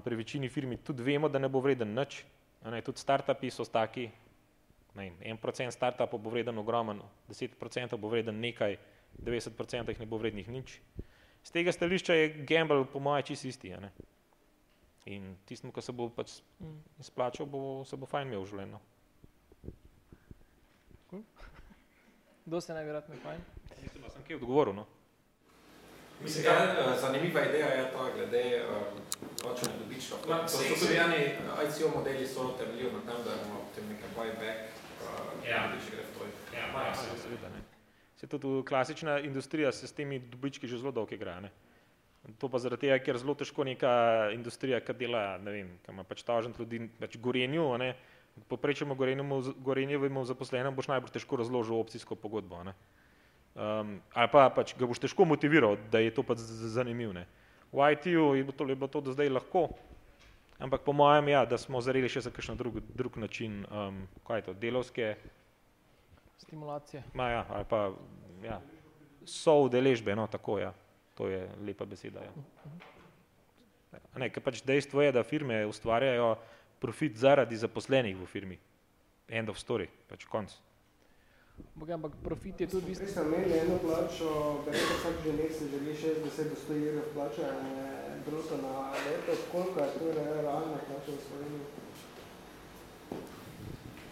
pri 0.04 0.16
večini 0.16 0.50
firmi 0.50 0.78
tudi 0.78 1.04
vemo, 1.04 1.30
da 1.30 1.40
ne 1.40 1.50
bo 1.50 1.60
vreden 1.60 1.96
nič. 1.96 2.24
Ne, 2.62 2.82
tudi 2.86 3.02
startupi 3.02 3.50
so 3.50 3.66
taki, 3.66 4.06
ne, 4.96 5.12
en 5.26 5.38
procent 5.38 5.74
startupov 5.74 6.22
bo 6.22 6.30
vreden 6.30 6.58
ogromen, 6.62 7.02
deset 7.28 7.58
procentov 7.58 8.00
bo 8.00 8.12
vreden 8.12 8.38
nekaj, 8.38 8.78
devetdeset 9.18 9.58
procentov 9.58 9.96
jih 9.96 10.04
ne 10.04 10.06
bo 10.06 10.20
vrednih 10.22 10.48
nič. 10.48 10.78
Z 11.42 11.58
tega 11.58 11.74
stališča 11.74 12.14
je 12.14 12.28
gamble 12.46 12.86
po 12.86 13.02
moje 13.02 13.32
čisto 13.34 13.50
isti. 13.50 13.74
In 15.10 15.36
tistim, 15.50 15.72
ko 15.74 15.82
se 15.82 15.92
bo 15.92 16.10
pač 16.14 16.38
izplačal, 17.02 17.50
bo, 17.50 17.82
se 17.86 17.98
bo 17.98 18.06
fajn 18.06 18.30
imel 18.30 18.46
v 18.46 18.50
življenju. 18.54 18.82
Kdo 22.46 22.62
se 22.62 22.74
najverjetno 22.74 23.18
fajn? 23.24 23.42
Mislim, 23.82 24.04
da 24.04 24.10
sem 24.14 24.24
kaj 24.28 24.38
odgovoril. 24.38 24.78
No. 24.78 24.86
Mislim, 26.24 26.44
da 26.44 26.52
ja, 26.52 26.98
zanimiva 27.02 27.42
ideja 27.42 27.68
je 27.68 27.92
ta 27.92 28.06
glede 28.16 28.62
plačanja 29.42 29.74
um, 29.76 29.80
dobička. 29.84 30.16
To 30.26 30.48
so 30.48 30.76
tudi 30.80 30.96
eni 31.06 31.22
ICO 31.66 31.98
modeli 31.98 32.28
so 32.28 32.54
temeljijo 32.60 32.92
na 32.92 33.02
tem, 33.08 33.24
da 33.26 33.32
imamo 33.34 33.60
potem 33.70 33.90
nekaj 33.90 34.10
buyback, 34.16 34.60
uh, 35.02 35.50
ja. 35.50 35.68
dobiček 35.68 35.92
gre 35.94 36.04
v 36.04 36.12
to. 36.18 36.26
Ja, 36.58 36.66
ja, 36.86 36.96
seveda, 37.24 37.50
ne. 37.50 37.62
Se 38.18 38.28
tudi 38.28 38.68
klasična 38.68 39.20
industrija 39.20 39.72
se 39.72 39.88
s 39.88 39.94
temi 39.94 40.20
dobički 40.20 40.68
že 40.68 40.78
zelo 40.78 40.92
dolgo 40.92 41.16
igra, 41.16 41.40
ne. 41.40 41.52
To 42.38 42.50
pa 42.50 42.60
zaradi 42.62 42.86
tega, 42.86 43.00
ker 43.02 43.18
zelo 43.18 43.34
težko 43.34 43.64
neka 43.66 44.30
industrija, 44.34 44.80
ki 44.86 44.94
dela, 44.94 45.38
ne 45.42 45.52
vem, 45.52 45.70
ki 45.82 45.92
ima 45.92 46.04
pač 46.06 46.22
tažen 46.24 46.54
ljudi, 46.60 46.84
pač 47.00 47.18
gorenju, 47.18 47.66
ne, 47.82 47.96
poprečemo 48.48 48.96
gorenjevemu 48.96 50.26
zaposlenem, 50.30 50.76
boš 50.76 50.92
najbolj 50.94 51.16
težko 51.18 51.42
razložil 51.42 51.82
opcijsko 51.82 52.16
pogodbo, 52.16 52.62
ne. 52.64 52.76
Um, 53.52 53.98
ali 54.16 54.30
pa 54.32 54.46
pač 54.48 54.72
ga 54.80 54.88
boš 54.88 55.02
težko 55.04 55.26
motiviral, 55.28 55.76
da 55.92 56.00
je 56.00 56.14
to 56.16 56.24
pač 56.24 56.40
zanimiv, 56.72 57.12
ne. 57.12 57.26
V 57.72 57.84
IT-ju 57.96 58.36
je 58.36 58.44
bilo 58.48 58.56
to, 58.56 58.68
je 58.68 58.76
bilo 58.76 58.88
to 58.88 59.02
do 59.04 59.12
zdaj 59.12 59.28
lahko, 59.28 59.70
ampak 60.60 60.84
po 60.88 60.96
mojem, 60.96 61.32
ja, 61.36 61.44
da 61.46 61.60
smo 61.60 61.82
zarili 61.84 62.08
še 62.12 62.24
za 62.28 62.32
kakšen 62.32 62.56
drug, 62.60 62.80
drug 62.96 63.20
način, 63.20 63.64
um, 63.68 64.08
kaj 64.28 64.40
je 64.40 64.46
to, 64.48 64.56
delovske 64.56 65.16
stimulacije. 66.40 67.04
Ma 67.14 67.30
ja, 67.30 67.44
ali 67.50 67.68
pa, 67.68 67.92
ja, 68.44 68.62
so 69.28 69.60
udeležbe, 69.68 70.16
no, 70.16 70.28
tako, 70.32 70.60
ja, 70.64 70.72
to 71.20 71.28
je 71.28 71.44
lepa 71.68 71.86
beseda, 71.86 72.24
ja. 72.24 72.34
Ne, 74.16 74.32
ker 74.32 74.44
pač 74.44 74.64
dejstvo 74.64 75.04
je, 75.04 75.12
da 75.12 75.28
firme 75.28 75.66
ustvarjajo 75.68 76.38
profit 76.80 77.20
zaradi 77.20 77.60
zaposlenih 77.60 78.16
v 78.16 78.28
firmi. 78.28 78.58
End 79.28 79.52
of 79.52 79.60
story, 79.60 79.88
pač 80.08 80.24
konc. 80.28 80.56
Bogaj, 81.76 81.94
ampak 81.94 82.14
profit 82.24 82.62
je 82.62 82.68
tudi. 82.68 82.96
Prej 82.96 83.10
imeli 83.26 83.58
eno 83.58 83.78
plačo, 83.82 84.62
berete 84.66 84.94
vsak 85.00 85.16
ženek 85.26 85.52
se 85.52 85.66
želi 85.68 85.96
60 85.96 86.50
do 86.50 86.56
100 86.70 86.88
evrov 86.88 87.08
plača 87.14 87.48
bruto 88.26 88.58
na 88.58 88.92
leto, 88.92 89.42
koliko 89.52 89.80
je 89.80 89.90
to 90.00 90.06
realna 90.16 90.78
plača 90.88 91.12
v 91.12 91.22
Sloveniji? 91.28 91.66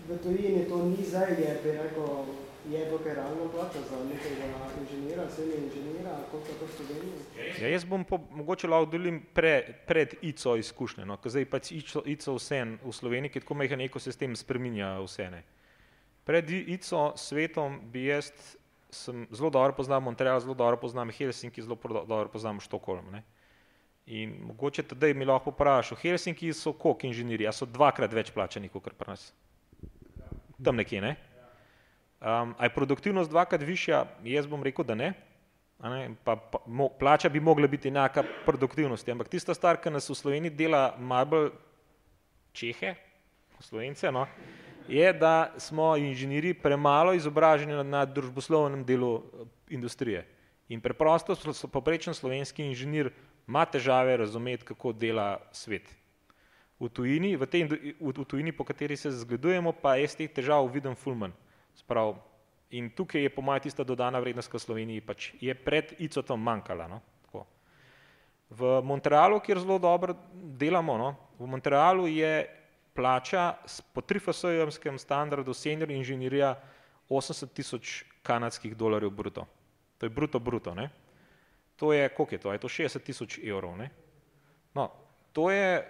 V 0.09 0.17
tujini 0.23 0.65
to 0.65 0.85
ni 0.85 1.05
zdaj, 1.05 1.31
je 1.31 1.59
bi 1.63 1.71
rekel, 1.71 2.25
je 2.69 2.89
dokaj 2.91 3.13
realna 3.13 3.45
plača 3.53 3.79
za 3.89 3.97
nekega 4.03 4.45
inženira, 4.81 5.29
srednje 5.29 5.55
inženira, 5.57 6.17
koliko 6.31 6.49
je 6.49 6.57
to 6.59 6.65
v 6.65 6.71
Sloveniji? 6.77 7.19
Ja, 7.61 7.67
jaz 7.67 7.85
bom 7.85 8.03
po, 8.05 8.17
mogoče 8.31 8.67
lahko 8.67 8.91
delim 8.91 9.21
pre, 9.33 9.83
pred 9.87 10.15
ICO 10.21 10.55
izkušnje, 10.57 11.05
no, 11.05 11.17
ker 11.17 11.31
zdaj 11.31 11.45
pač 11.45 11.71
ICO, 11.71 12.01
ICO 12.05 12.35
vse 12.39 12.65
v 12.81 12.93
Sloveniji, 12.93 13.33
ki 13.33 13.45
tako 13.45 13.61
majhen 13.61 13.85
ekosistem 13.85 14.35
spreminja 14.35 14.97
vse, 15.05 15.29
ne. 15.29 15.43
Pred 16.29 16.49
ICO 16.53 17.15
svetom 17.17 17.79
bi 17.89 18.03
jaz, 18.05 18.27
sem 18.93 19.23
zelo 19.33 19.49
dobro 19.49 19.73
poznam 19.73 20.03
Montreal, 20.03 20.37
zelo 20.39 20.53
dobro 20.53 20.77
poznam 20.77 21.09
Helsinki, 21.09 21.61
zelo 21.61 21.77
dobro 22.05 22.27
poznam 22.29 22.59
Štokholm. 22.61 23.07
Ne? 23.11 23.23
In 24.05 24.35
mogoče 24.45 24.83
tedaj 24.91 25.15
mi 25.17 25.25
lahko 25.25 25.49
vprašal, 25.49 25.97
Helsinki 25.97 26.51
so 26.53 26.73
koliko 26.73 27.09
inženirji, 27.09 27.47
a 27.49 27.53
so 27.53 27.65
dvakrat 27.65 28.13
več 28.13 28.29
plačani, 28.35 28.69
kot 28.69 28.91
pri 28.93 29.09
nas? 29.09 29.25
Tam 30.61 30.77
nekje, 30.77 31.01
ne? 31.01 31.15
Um, 32.21 32.53
a 32.59 32.69
je 32.69 32.75
produktivnost 32.77 33.33
dvakrat 33.33 33.65
višja? 33.65 34.05
Jaz 34.29 34.45
bom 34.45 34.61
rekel, 34.61 34.85
da 34.85 34.93
ne. 34.93 35.11
Ne? 35.81 36.13
Pa, 36.21 36.37
pa, 36.37 36.61
mo, 36.69 36.91
plača 36.93 37.33
bi 37.33 37.41
mogla 37.41 37.65
biti 37.67 37.89
enaka 37.89 38.21
produktivnosti, 38.45 39.17
ampak 39.17 39.33
tista 39.33 39.57
stvar, 39.57 39.81
ki 39.81 39.97
nas 39.97 40.13
v 40.13 40.21
Sloveniji 40.21 40.53
dela 40.61 40.91
malo 40.99 41.33
bolj 41.33 41.53
Čehe, 42.53 42.93
Slovence, 43.65 44.11
no, 44.13 44.27
je, 44.89 45.13
da 45.13 45.53
smo 45.57 45.97
inženirji 45.97 46.53
premalo 46.53 47.13
izobraženi 47.13 47.83
na, 47.83 48.05
družboslovnem 48.05 48.83
delu 48.85 49.17
eh, 49.17 49.45
industrije. 49.69 50.25
In 50.69 50.81
preprosto 50.81 51.35
so 51.35 51.67
poprečen 51.67 52.13
slovenski 52.13 52.65
inženir 52.65 53.11
ima 53.47 53.65
težave 53.65 54.17
razumeti, 54.17 54.65
kako 54.65 54.93
dela 54.93 55.39
svet. 55.51 55.89
V 56.79 56.89
tujini, 56.89 57.35
v, 57.35 57.45
tej, 57.45 57.65
v, 57.65 57.93
v 57.99 58.25
tujini, 58.25 58.51
po 58.51 58.63
kateri 58.63 58.97
se 58.97 59.11
zgledujemo, 59.11 59.73
pa 59.73 59.95
je 59.97 60.07
z 60.07 60.15
teh 60.15 60.33
težav 60.33 60.69
viden 60.71 60.95
fulman. 60.95 61.33
Sprav, 61.75 62.15
in 62.69 62.89
tukaj 62.93 63.25
je 63.25 63.33
po 63.33 63.41
mojem 63.41 63.65
tista 63.65 63.83
dodana 63.83 64.21
vrednost, 64.21 64.51
ki 64.51 64.57
v 64.57 64.63
Sloveniji 64.63 65.01
pač 65.01 65.33
je 65.41 65.53
pred 65.53 65.91
ICO-tom 65.99 66.39
manjkala. 66.39 66.87
No? 66.87 67.01
Tako. 67.25 67.43
V 68.49 68.79
Montrealu, 68.85 69.41
kjer 69.41 69.59
zelo 69.59 69.79
dobro 69.81 70.15
delamo, 70.33 70.97
no? 70.97 71.09
v 71.41 71.49
Montrealu 71.49 72.07
je 72.07 72.58
plača 72.93 73.53
po 73.93 74.01
trifasojemskem 74.01 74.99
standardu 74.99 75.53
senior 75.53 75.91
inženirija 75.91 76.55
80 77.09 77.53
tisoč 77.53 78.03
kanadskih 78.23 78.75
dolarjev 78.77 79.09
bruto. 79.09 79.45
To 79.97 80.05
je 80.05 80.09
bruto 80.09 80.39
bruto, 80.39 80.75
ne? 80.75 80.89
To 81.75 81.93
je, 81.93 82.09
koliko 82.09 82.35
je 82.35 82.39
to? 82.39 82.53
Je 82.53 82.59
to 82.59 82.67
60 82.67 83.03
tisoč 83.03 83.39
evrov, 83.43 83.77
ne? 83.77 83.89
No, 84.75 84.91
to 85.33 85.51
je, 85.51 85.87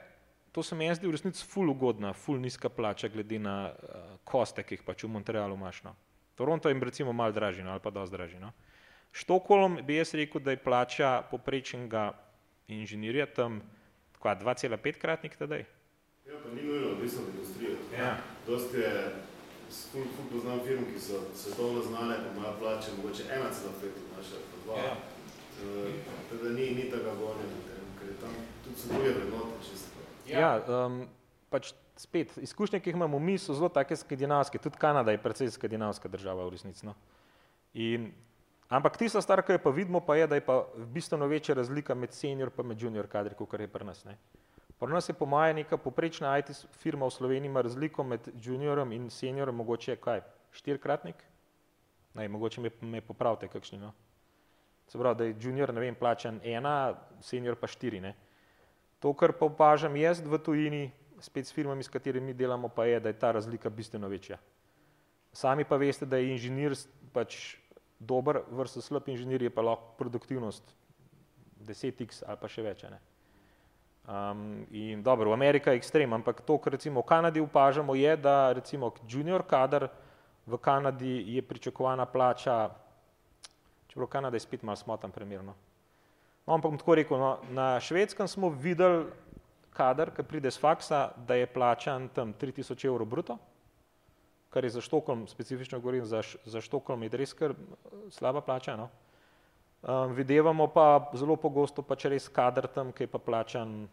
to 0.52 0.64
se 0.64 0.76
meni 0.76 0.96
zdi 0.96 1.08
v 1.08 1.12
resnici 1.18 1.46
ful 1.46 1.70
ugodna, 1.70 2.14
ful 2.14 2.40
nizka 2.40 2.70
plača 2.70 3.08
glede 3.08 3.40
na 3.40 3.72
uh, 3.74 4.14
koste, 4.24 4.64
ki 4.64 4.78
jih 4.78 4.86
pač 4.86 5.04
v 5.04 5.12
Montrealu 5.14 5.58
imaš, 5.58 5.84
no. 5.84 5.96
Toronto 6.36 6.70
je 6.70 6.80
recimo 6.80 7.14
malo 7.14 7.36
dražji, 7.36 7.64
no, 7.64 7.72
ali 7.72 7.84
pa 7.84 7.90
dosti 7.90 8.16
dražji, 8.16 8.40
no. 8.40 8.54
Štokholm 9.12 9.82
bi 9.86 9.98
jaz 9.98 10.14
rekel, 10.14 10.42
da 10.42 10.54
je 10.54 10.64
plača 10.64 11.22
poprečnega 11.32 12.14
inženirja 12.70 13.26
tam 13.26 13.62
2,5 14.22 15.02
kratnik 15.02 15.36
tedaj. 15.36 15.66
Ja, 16.30 16.36
pa 16.44 16.50
ni 16.56 16.62
nujno 16.64 16.88
odvisno 16.88 17.22
od 17.22 17.30
industrije. 17.34 17.72
Ja. 18.00 18.18
Dosti 18.48 18.78
je, 18.78 19.16
ful, 19.92 20.02
ful 20.16 20.26
poznam 20.32 20.60
firm, 20.66 20.84
ki 20.94 21.00
so 21.00 21.22
svetovno 21.36 21.82
znane, 21.82 22.16
pa 22.24 22.38
imajo 22.38 22.54
plače 22.60 22.92
mogoče 22.98 23.24
1,5 23.24 23.86
od 24.02 24.18
naše, 24.18 24.36
pa 24.50 24.74
2. 24.74 24.78
Ja. 24.78 24.94
Uh, 25.64 25.94
teda 26.30 26.50
ni, 26.50 26.70
ni 26.76 26.84
tega 26.92 27.16
gonja, 27.20 27.48
ker 28.00 28.10
je 28.10 28.16
tam 28.22 28.36
tudi 28.64 28.76
so 28.78 28.94
druge 28.94 29.10
vrednote 29.10 29.58
čisto. 29.70 30.06
Ja, 30.28 30.40
ja 30.40 30.86
um, 30.86 31.02
pač 31.50 31.74
spet, 31.98 32.38
izkušnje, 32.38 32.80
ki 32.80 32.90
jih 32.90 32.96
imamo 32.96 33.20
mi, 33.20 33.38
so 33.38 33.54
zelo 33.54 33.70
take 33.70 33.96
skandinavske, 33.96 34.62
tudi 34.62 34.78
Kanada 34.78 35.12
je 35.12 35.24
precej 35.24 35.50
skandinavska 35.52 36.08
država 36.08 36.46
v 36.46 36.54
resnici. 36.54 36.86
No? 36.86 36.94
In, 37.74 38.12
ampak 38.70 39.02
tista 39.02 39.22
stvar, 39.22 39.42
ki 39.42 39.58
jo 39.58 39.64
pa 39.66 39.74
vidimo, 39.74 40.06
pa 40.06 40.16
je, 40.16 40.28
da 40.28 40.38
je 40.38 40.46
pa 40.46 40.62
bistveno 40.94 41.28
večja 41.28 41.58
razlika 41.58 41.98
med 41.98 42.14
senior 42.14 42.54
pa 42.54 42.64
med 42.64 42.82
junior 42.82 43.08
kadri, 43.08 43.34
kot 43.36 43.60
je 43.60 43.68
pri 43.68 43.90
nas. 43.90 44.06
Ne? 44.06 44.18
Pri 44.80 44.94
nas 44.94 45.10
je 45.10 45.14
po 45.14 45.26
moje 45.26 45.54
neka 45.54 45.78
poprečna 45.78 46.38
IT 46.40 46.54
firma 46.80 47.06
v 47.06 47.12
Sloveniji 47.12 47.50
ima 47.50 47.62
razliko 47.62 48.04
med 48.04 48.30
juniorom 48.42 48.92
in 48.92 49.10
seniorom, 49.10 49.56
mogoče 49.56 49.96
kaj, 49.96 50.22
štirikratnik? 50.52 51.16
Naj, 52.14 52.28
mogoče 52.28 52.62
me, 52.62 52.72
me 52.82 53.02
popravite 53.02 53.48
kakšni, 53.48 53.80
no. 53.80 53.92
Se 54.88 54.98
pravi, 54.98 55.18
da 55.18 55.24
je 55.24 55.36
junior, 55.42 55.74
ne 55.74 55.84
vem, 55.84 55.96
plačan 55.96 56.40
ena, 56.44 56.96
senior 57.22 57.60
pa 57.60 57.68
štiri, 57.68 58.00
ne. 58.02 58.16
To, 59.00 59.14
kar 59.14 59.36
pa 59.36 59.46
opažam 59.46 59.96
jaz 59.96 60.24
v 60.24 60.40
tujini, 60.40 60.82
spet 61.22 61.48
s 61.48 61.54
firmami, 61.54 61.84
s 61.84 61.92
katerimi 61.92 62.34
delamo, 62.34 62.72
pa 62.72 62.86
je, 62.86 63.00
da 63.00 63.12
je 63.12 63.20
ta 63.20 63.32
razlika 63.32 63.70
bistveno 63.70 64.08
večja. 64.08 64.40
Sami 65.34 65.64
pa 65.64 65.78
veste, 65.78 66.06
da 66.06 66.18
je 66.18 66.32
inženir 66.32 66.74
pač 67.14 67.58
dober 68.00 68.42
versus 68.50 68.88
slab 68.88 69.08
inženir, 69.12 69.44
je 69.44 69.52
pa 69.54 69.62
lahko 69.62 69.94
produktivnost 70.00 70.74
10x 71.68 72.24
ali 72.26 72.40
pa 72.42 72.48
še 72.48 72.64
več, 72.64 72.84
ne. 72.90 73.00
Um, 74.10 74.66
in 74.72 75.04
dobro, 75.04 75.34
Amerika 75.34 75.72
je 75.72 75.78
ekstrem, 75.78 76.14
ampak 76.14 76.42
to, 76.42 76.58
kar 76.58 76.74
recimo 76.74 77.02
v 77.02 77.06
Kanadi 77.06 77.42
upažamo, 77.42 77.94
je, 77.96 78.18
da 78.18 78.54
recimo 78.58 78.90
junior 79.06 79.44
kader 79.46 79.86
v 80.48 80.58
Kanadi 80.58 81.36
je 81.36 81.42
pričakovana 81.42 82.06
plača, 82.06 82.70
čeprav 83.88 84.08
Kanada 84.08 84.36
je 84.36 84.40
spet 84.40 84.64
malo 84.64 84.76
smotan 84.76 85.12
primerno. 85.12 85.54
No, 86.48 86.54
ampak 86.54 86.72
bom 86.72 86.80
tako 86.82 86.96
rekel, 86.96 87.20
no, 87.22 87.38
na 87.54 87.78
švedskem 87.80 88.28
smo 88.28 88.50
videli 88.50 89.06
kader, 89.78 90.10
ki 90.10 90.26
pride 90.26 90.50
z 90.50 90.58
faksa, 90.58 91.12
da 91.28 91.38
je 91.38 91.46
plačan 91.46 92.10
tam 92.10 92.34
3000 92.34 92.88
evrov 92.90 93.06
bruto, 93.06 93.38
kar 94.50 94.66
je 94.66 94.74
za 94.74 94.82
Štokholm, 94.82 95.28
specifično 95.30 95.78
govorim, 95.80 96.06
za, 96.10 96.24
za 96.50 96.62
Štokholm 96.62 97.06
je 97.06 97.14
res 97.14 97.38
kar 97.38 97.54
slaba 98.10 98.42
plača, 98.42 98.74
no. 98.74 98.90
Um, 99.80 100.18
videvamo 100.18 100.68
pa 100.68 101.12
zelo 101.14 101.38
pogosto 101.38 101.86
pač 101.86 102.10
res 102.10 102.26
kader 102.28 102.68
tam, 102.68 102.90
ki 102.92 103.06
je 103.06 103.12
pa 103.14 103.22
plačan 103.22 103.86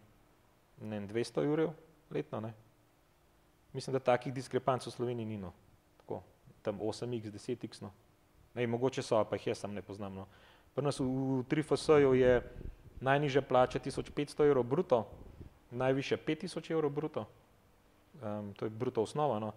ne, 0.81 1.01
200 1.07 1.47
ur 1.47 1.69
letno. 2.09 2.39
Ne. 2.39 2.53
Mislim, 3.73 3.93
da 3.93 3.99
takih 3.99 4.33
diskrepanc 4.33 4.87
v 4.87 4.91
Sloveniji 4.91 5.25
ni. 5.25 5.37
No. 5.37 5.53
Tako, 5.97 6.21
tam 6.61 6.79
8x, 6.79 7.31
10x. 7.31 7.81
No. 7.81 7.91
Ne, 8.53 8.67
mogoče 8.67 9.03
so, 9.03 9.23
pa 9.29 9.35
jih 9.35 9.47
jaz 9.47 9.59
sam 9.59 9.73
ne 9.73 9.81
poznam. 9.81 10.15
No. 10.15 10.27
Pri 10.75 10.85
nas 10.85 10.99
v, 10.99 11.05
v 11.05 11.43
3FS-ju 11.49 12.13
je 12.13 12.41
najnižja 13.01 13.41
plača 13.41 13.79
1500 13.79 14.47
evrov 14.47 14.63
bruto, 14.63 15.05
najviše 15.71 16.17
5000 16.17 16.71
evrov 16.71 16.91
bruto. 16.91 17.25
Um, 18.21 18.53
to 18.53 18.65
je 18.65 18.69
bruto 18.69 19.01
osnova. 19.01 19.39
No. 19.39 19.53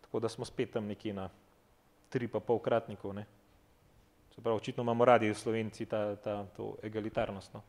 Tako 0.00 0.20
da 0.20 0.28
smo 0.28 0.44
spet 0.44 0.72
tam 0.72 0.86
nekje 0.86 1.14
na 1.14 1.28
3,5 2.12 2.60
kratnikov. 2.62 3.14
Ne. 3.14 3.26
Se 4.34 4.40
pravi, 4.40 4.56
očitno 4.56 4.82
imamo 4.82 5.04
radi 5.04 5.34
Slovenci 5.34 5.86
ta, 5.86 6.16
ta, 6.16 6.46
to 6.56 6.76
egalitarnost. 6.82 7.54
No. 7.54 7.62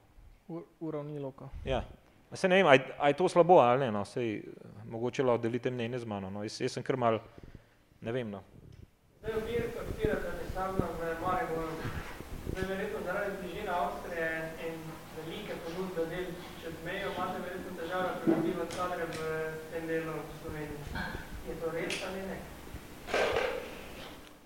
Uravnilovka. 0.80 1.50
Ja. 1.66 1.84
Se 2.34 2.48
ne 2.48 2.56
vem, 2.56 2.68
aj, 2.68 2.80
aj 3.00 3.14
to 3.20 3.28
slabo 3.30 3.60
ali 3.60 3.86
ne, 3.86 3.92
no, 3.92 4.06
sej, 4.08 4.40
mogoče 4.88 5.24
lahko 5.24 5.44
delite 5.44 5.72
mnenje 5.72 6.00
z 6.00 6.08
mano, 6.08 6.30
no, 6.32 6.44
jaz, 6.48 6.62
jaz 6.64 6.78
sem 6.78 6.84
kar 6.84 6.96
mal, 6.96 7.20
ne 8.02 8.12
vem, 8.16 8.30
no. 8.32 8.40
Zdaj, 9.20 9.36
odpirate 9.82 10.32
pisarno 10.40 10.88
v 10.96 11.10
Mariboru, 11.20 11.76
zdaj 12.54 12.70
verjetno 12.70 13.04
zaradi 13.06 13.36
bližine 13.42 13.76
Avstrije 13.76 14.30
in 14.70 14.80
velike 15.18 15.60
ponudbe 15.66 16.08
del 16.14 16.32
čez 16.64 16.80
mejo, 16.86 17.12
imate 17.12 17.44
verjetno 17.44 17.76
težave 17.82 18.16
pridobivati 18.24 18.80
kadre 18.80 19.12
v 19.12 19.28
tem 19.76 19.92
delu 19.92 20.16
Sloveniji. 20.40 21.06
Je 21.50 21.60
to 21.60 21.76
res 21.76 22.02
ali 22.08 22.26
ne? 22.32 22.42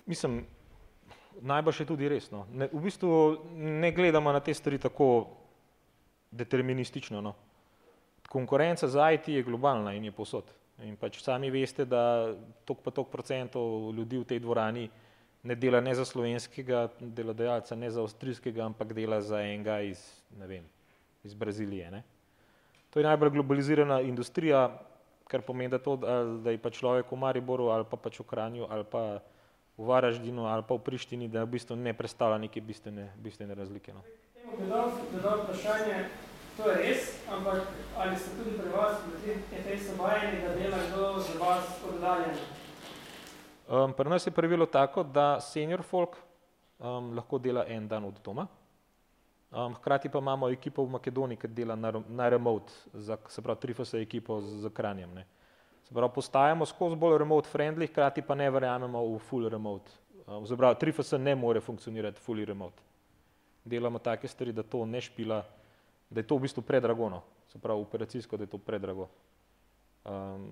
Mislim, 0.06 0.42
najbrž 1.40 1.80
je 1.80 1.86
tudi 1.86 2.10
res, 2.10 2.30
no. 2.34 2.48
Ne, 2.50 2.66
v 2.72 2.82
bistvu 2.82 3.46
ne 3.54 3.94
gledamo 3.94 4.32
na 4.32 4.42
te 4.42 4.54
stvari 4.54 4.82
tako 4.82 5.28
deterministično. 6.30 7.22
No. 7.22 7.36
Konkurenca 8.28 8.88
za 8.88 9.10
IT 9.12 9.28
je 9.28 9.42
globalna 9.42 9.94
in 9.94 10.04
je 10.04 10.12
posod. 10.12 10.50
In 10.84 10.96
pač 10.96 11.22
sami 11.22 11.50
veste, 11.50 11.86
da 11.88 12.34
tok 12.68 12.82
pa 12.84 12.92
tok 12.92 13.08
procentov 13.08 13.94
ljudi 13.96 14.18
v 14.20 14.28
tej 14.28 14.40
dvorani 14.44 14.90
ne 15.46 15.54
dela 15.54 15.80
ne 15.80 15.94
za 15.94 16.04
slovenskega 16.04 16.88
delodajalca, 17.00 17.76
ne 17.76 17.90
za 17.90 18.02
avstrijskega, 18.02 18.64
ampak 18.66 18.92
dela 18.92 19.20
za 19.22 19.40
enega 19.40 19.78
iz, 19.80 20.02
ne 20.38 20.46
vem, 20.46 20.64
iz 21.24 21.34
Brazilije. 21.34 21.90
Ne. 21.90 22.02
To 22.90 23.00
je 23.00 23.06
najbolj 23.06 23.30
globalizirana 23.30 24.00
industrija, 24.00 24.66
kar 25.30 25.42
pomeni, 25.42 25.70
da, 25.70 25.78
to, 25.78 25.96
da 26.42 26.50
je 26.50 26.58
pa 26.58 26.70
človek 26.70 27.10
v 27.12 27.18
Mariboru 27.18 27.70
ali 27.74 27.86
pa 27.90 27.96
pač 27.96 28.20
v 28.20 28.26
Kranju 28.26 28.66
ali 28.70 28.84
pa 28.84 29.22
v 29.76 29.86
Varaždinu 29.86 30.46
ali 30.46 30.62
pa 30.66 30.74
v 30.74 30.82
Prištini, 30.82 31.28
da 31.28 31.44
v 31.44 31.56
bistvu 31.56 31.76
ne 31.76 31.94
predstavlja 31.94 32.38
neke 32.38 32.60
bistvene, 32.60 33.10
bistvene 33.22 33.54
razlike. 33.54 33.94
No. 33.94 34.02
Dodal 34.56 35.42
vprašanje, 35.44 35.98
to 36.56 36.70
je 36.70 36.76
res, 36.76 37.14
ampak 37.28 37.62
ali 37.96 38.16
ste 38.16 38.30
tudi 38.36 38.58
pri 38.58 38.68
vas, 38.72 39.00
pri 39.00 39.62
tej 39.62 39.78
sobajeni, 39.78 40.42
da 40.42 40.54
dela 40.54 40.78
kdo 40.88 41.18
za 41.20 41.38
vas 41.40 41.64
oddaljen? 41.88 42.36
Um, 43.68 43.92
pri 43.92 44.10
nas 44.10 44.26
je 44.26 44.30
pravilo 44.30 44.66
tako, 44.66 45.02
da 45.02 45.40
senior 45.40 45.82
folk 45.82 46.16
um, 46.78 47.14
lahko 47.16 47.38
dela 47.38 47.66
en 47.68 47.88
dan 47.88 48.04
od 48.04 48.20
doma, 48.24 48.46
Um, 49.52 49.74
hkrati 49.74 50.08
pa 50.08 50.18
imamo 50.18 50.48
ekipo 50.50 50.82
v 50.84 50.90
Makedoniji, 50.90 51.38
ki 51.38 51.48
dela 51.48 51.76
na, 51.76 51.92
na 52.08 52.28
remote, 52.28 52.72
za, 52.92 53.16
se 53.28 53.42
pravi, 53.42 53.60
trifose 53.60 54.00
ekipo 54.02 54.40
z, 54.40 54.58
z 54.60 54.70
kranjem. 54.74 55.14
Ne. 55.14 55.22
Se 55.86 55.94
pravi, 55.94 56.12
postajamo 56.14 56.66
skozi 56.66 56.96
bolj 56.96 57.18
remote 57.18 57.48
friendly, 57.48 57.86
hkrati 57.86 58.22
pa 58.26 58.34
ne 58.34 58.50
verjamemo 58.50 59.04
v 59.14 59.18
full 59.18 59.48
remote. 59.48 59.90
Um, 60.26 60.46
se 60.46 60.56
pravi, 60.56 60.76
trifose 60.80 61.18
ne 61.18 61.34
more 61.34 61.60
funkcionirati 61.60 62.20
fully 62.20 62.44
remote. 62.44 62.82
Delamo 63.64 63.98
take 63.98 64.28
stvari, 64.28 64.52
da 64.52 64.62
to 64.62 64.84
ne 64.86 65.00
špila, 65.00 65.44
da 66.10 66.20
je 66.20 66.26
to 66.26 66.36
v 66.36 66.46
bistvu 66.46 66.62
predragono, 66.62 67.22
se 67.48 67.58
pravi, 67.58 67.80
operacijsko, 67.80 68.36
da 68.36 68.44
je 68.44 68.52
to 68.52 68.58
predrago. 68.58 69.08
Um, 70.04 70.50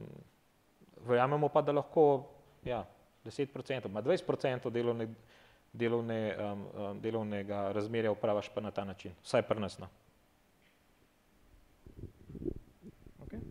verjamemo 1.07 1.49
pa, 1.49 1.63
da 1.63 1.73
lahko 1.73 2.27
ja, 2.65 2.85
10%, 3.25 3.89
ma 3.89 4.03
20% 4.03 4.71
delovne 4.71 5.09
delovne, 5.75 6.37
um, 6.39 7.01
delovnega 7.01 7.73
razmerja 7.73 8.13
upravaš 8.13 8.49
pa 8.55 8.61
na 8.61 8.71
ta 8.71 8.85
način, 8.85 9.13
vsaj 9.23 9.43
pri 9.43 9.61
nas. 9.61 9.79
No. 9.79 9.89
Okay. 13.27 13.43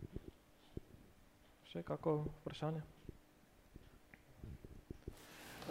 Še 1.68 1.82
kako 1.82 2.24
vprašanje? 2.40 2.82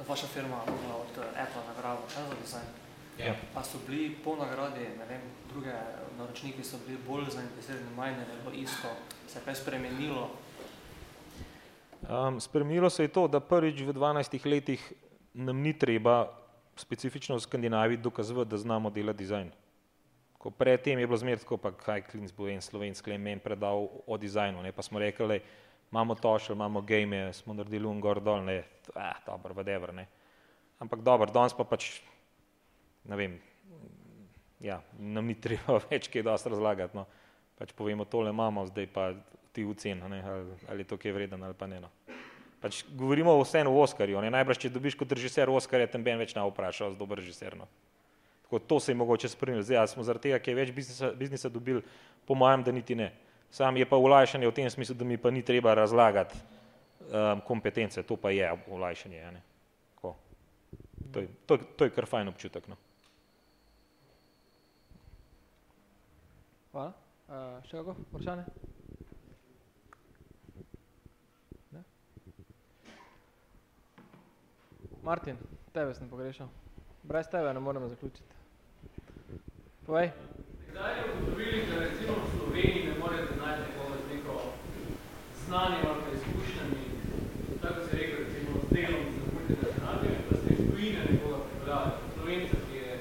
Vaša 0.07 0.27
firma 0.27 0.61
je 0.67 0.77
bila 0.81 1.01
od 1.01 1.17
Apple 1.17 1.67
nagrada 1.67 2.09
za 2.09 2.41
design. 2.41 2.82
Ja. 3.19 3.35
Pa 3.53 3.63
so 3.63 3.77
bili 3.87 4.15
po 4.23 4.35
nagradi, 4.35 4.87
ne 4.97 5.05
vem, 5.05 5.21
druge 5.49 5.73
naročniki 6.17 6.63
so 6.63 6.77
bili 6.87 6.97
bolj 7.07 7.29
zainteresirani, 7.29 7.95
manj 7.95 8.19
je 8.19 8.25
bilo 8.41 8.55
isto, 8.55 8.89
se 9.27 9.39
je 9.39 9.43
kaj 9.45 9.55
spremenilo? 9.55 10.29
Um, 12.09 12.39
spremenilo 12.41 12.89
se 12.89 13.03
je 13.03 13.07
to, 13.07 13.27
da 13.27 13.39
prvič 13.39 13.81
v 13.81 13.93
12 13.93 14.45
letih 14.45 14.93
nam 15.33 15.61
ni 15.61 15.73
treba 15.77 16.27
specifično 16.75 17.35
v 17.35 17.39
Skandinaviji 17.39 17.97
dokazovati, 17.97 18.49
da 18.49 18.57
znamo 18.57 18.89
delati 18.89 19.17
dizajn. 19.17 19.51
Ko 20.37 20.49
predtem 20.49 20.99
je 20.99 21.07
bilo 21.07 21.17
zmer 21.17 21.39
tako, 21.39 21.57
pa 21.57 21.71
kaj 21.71 22.01
klinc 22.01 22.33
bo 22.35 22.47
en 22.49 22.61
slovenski 22.61 23.11
le 23.11 23.17
men 23.17 23.39
predal 23.39 23.87
o 24.07 24.17
dizajnu, 24.17 24.63
ne, 24.63 24.71
pa 24.71 24.81
smo 24.81 24.99
rekli, 24.99 25.27
le, 25.27 25.39
imamo 25.91 26.15
tošel, 26.15 26.55
imamo 26.55 26.81
game, 26.81 27.33
smo 27.33 27.53
naredili 27.53 27.87
un 27.87 28.01
gor 28.01 28.19
dol, 28.19 28.43
ne, 28.43 28.63
ah, 28.95 29.21
dobro, 29.25 29.53
whatever, 29.53 29.93
ne. 29.93 30.07
Ampak 30.79 30.99
dobro, 30.99 31.31
danes 31.31 31.53
pa 31.53 31.63
pač, 31.63 32.01
ne 33.09 33.19
vem, 33.19 33.37
ja, 34.63 34.81
nam 34.99 35.27
ni 35.27 35.35
treba 35.35 35.79
več 35.91 36.09
kaj 36.11 36.25
dosti 36.25 36.53
razlagati, 36.53 36.97
no. 36.97 37.05
Pač 37.59 37.73
povemo, 37.77 38.05
tole 38.09 38.31
imamo, 38.33 38.65
zdaj 38.71 38.87
pa 38.91 39.11
ti 39.53 39.63
v 39.63 39.75
cen, 39.77 40.01
ne, 40.09 40.21
ali, 40.25 40.59
ali 40.71 40.85
je 40.85 40.89
to 40.89 40.97
kaj 40.97 41.13
vreden 41.13 41.43
ali 41.43 41.57
pa 41.57 41.69
ne, 41.69 41.83
no. 41.83 41.91
Pač 42.63 42.85
govorimo 42.95 43.35
vseeno 43.41 43.73
o 43.75 43.81
Oskarju. 43.83 44.21
Ne? 44.23 44.29
Najbrž, 44.31 44.61
če 44.63 44.69
dobiš 44.71 44.95
kot 44.95 45.11
režiser 45.11 45.51
Oskarja, 45.51 45.89
tem 45.91 46.03
ben 46.03 46.15
več 46.15 46.31
ne 46.31 46.45
vprašal, 46.47 46.93
z 46.93 46.99
dober 46.99 47.19
režiser. 47.19 47.57
No? 47.59 47.67
Tako 48.45 48.61
to 48.63 48.77
se 48.79 48.93
je 48.93 48.95
mogoče 48.95 49.27
spremeniti. 49.27 49.67
Zdaj, 49.67 49.89
smo 49.91 50.05
zaradi 50.07 50.29
tega, 50.29 50.39
ker 50.39 50.53
je 50.53 50.59
več 50.61 50.71
biznisa, 50.71 51.09
biznisa 51.11 51.51
dobil, 51.51 51.81
po 52.23 52.37
mojem, 52.39 52.63
da 52.63 52.71
niti 52.71 52.95
ne. 52.95 53.09
Sam 53.51 53.75
je 53.75 53.83
pa 53.83 53.99
ulajšanje 53.99 54.47
v 54.47 54.55
tem 54.55 54.71
smislu, 54.71 54.95
da 54.95 55.03
mi 55.03 55.19
pa 55.19 55.27
ni 55.27 55.43
treba 55.43 55.75
razlagati 55.75 56.39
um, 56.39 57.43
kompetence, 57.43 57.99
to 58.07 58.15
pa 58.15 58.31
je 58.31 58.47
ulajšanje. 58.71 59.25
Ne? 59.35 59.43
To, 61.11 61.19
je, 61.19 61.27
to, 61.45 61.57
to 61.57 61.85
je 61.85 61.91
kar 61.91 62.07
fajn 62.07 62.31
občutek. 62.31 62.71
No? 62.71 62.79
Hvala. 66.73 66.89
Uh, 67.29 67.59
še 67.69 67.77
kako 67.77 67.93
vprašanje? 68.09 68.43
Martin, 75.03 75.37
tebe 75.75 75.93
sem 75.93 76.07
pogrešal. 76.09 76.47
Brez 77.03 77.27
tebe 77.29 77.51
ne 77.53 77.59
moremo 77.59 77.89
zaključiti. 77.91 78.39
Povej. 79.85 80.09
Kdaj 80.71 80.97
je 80.97 81.03
ugotovili, 81.11 81.59
da 81.69 81.79
recimo 81.79 82.13
v 82.23 82.29
Sloveniji 82.37 82.85
ne 82.87 82.93
morete 82.99 83.35
najti 83.35 83.61
nekoga 83.67 83.97
z 83.99 84.15
neko 84.15 84.37
znanjem 85.45 85.83
ali 85.89 86.01
pa 86.05 86.15
izkušnjami, 86.17 86.83
tako 87.61 87.83
se 87.83 87.97
rekel 87.97 88.23
recimo 88.23 88.51
z 88.63 88.73
delom 88.75 89.03
za 89.17 89.23
multinacionalnimi, 89.33 90.23
da 90.29 90.37
ste 90.37 90.53
iz 90.53 90.71
tujine 90.71 91.05
nekoga 91.11 91.43
pripeljali, 91.49 91.91
Slovenca, 92.15 92.55
ki 92.65 92.77
je 92.77 92.97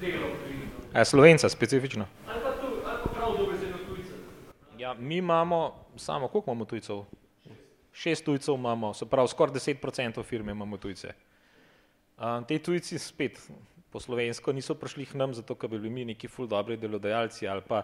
delo 0.00 0.26
v 0.26 0.42
tujini. 0.42 0.68
A 0.92 1.04
Slovenca 1.04 1.48
specifično? 1.48 2.06
Ali 2.28 2.42
pa, 2.42 2.48
pa. 2.48 2.53
Ja, 4.84 4.94
mi 4.94 5.16
imamo, 5.16 5.86
samo 5.96 6.28
koliko 6.28 6.50
imamo 6.50 6.64
tujcev? 6.64 6.96
Šest 7.92 8.24
tujcev 8.24 8.54
imamo, 8.54 8.94
se 8.94 9.06
pravi, 9.06 9.28
skoraj 9.28 9.54
10% 9.54 10.22
firme 10.22 10.52
imamo 10.52 10.76
tujce. 10.76 11.14
Um, 12.18 12.44
te 12.44 12.58
tujci 12.58 12.98
spet 12.98 13.40
po 13.90 14.00
slovensko 14.00 14.52
niso 14.52 14.74
prišli 14.74 15.06
k 15.06 15.14
nam 15.14 15.32
zato, 15.34 15.54
ker 15.54 15.70
bi 15.70 15.78
bili 15.78 15.90
mi 15.90 16.04
neki 16.04 16.28
ful 16.28 16.46
dobri 16.46 16.76
delodajalci 16.76 17.48
ali 17.48 17.64
pa 17.68 17.82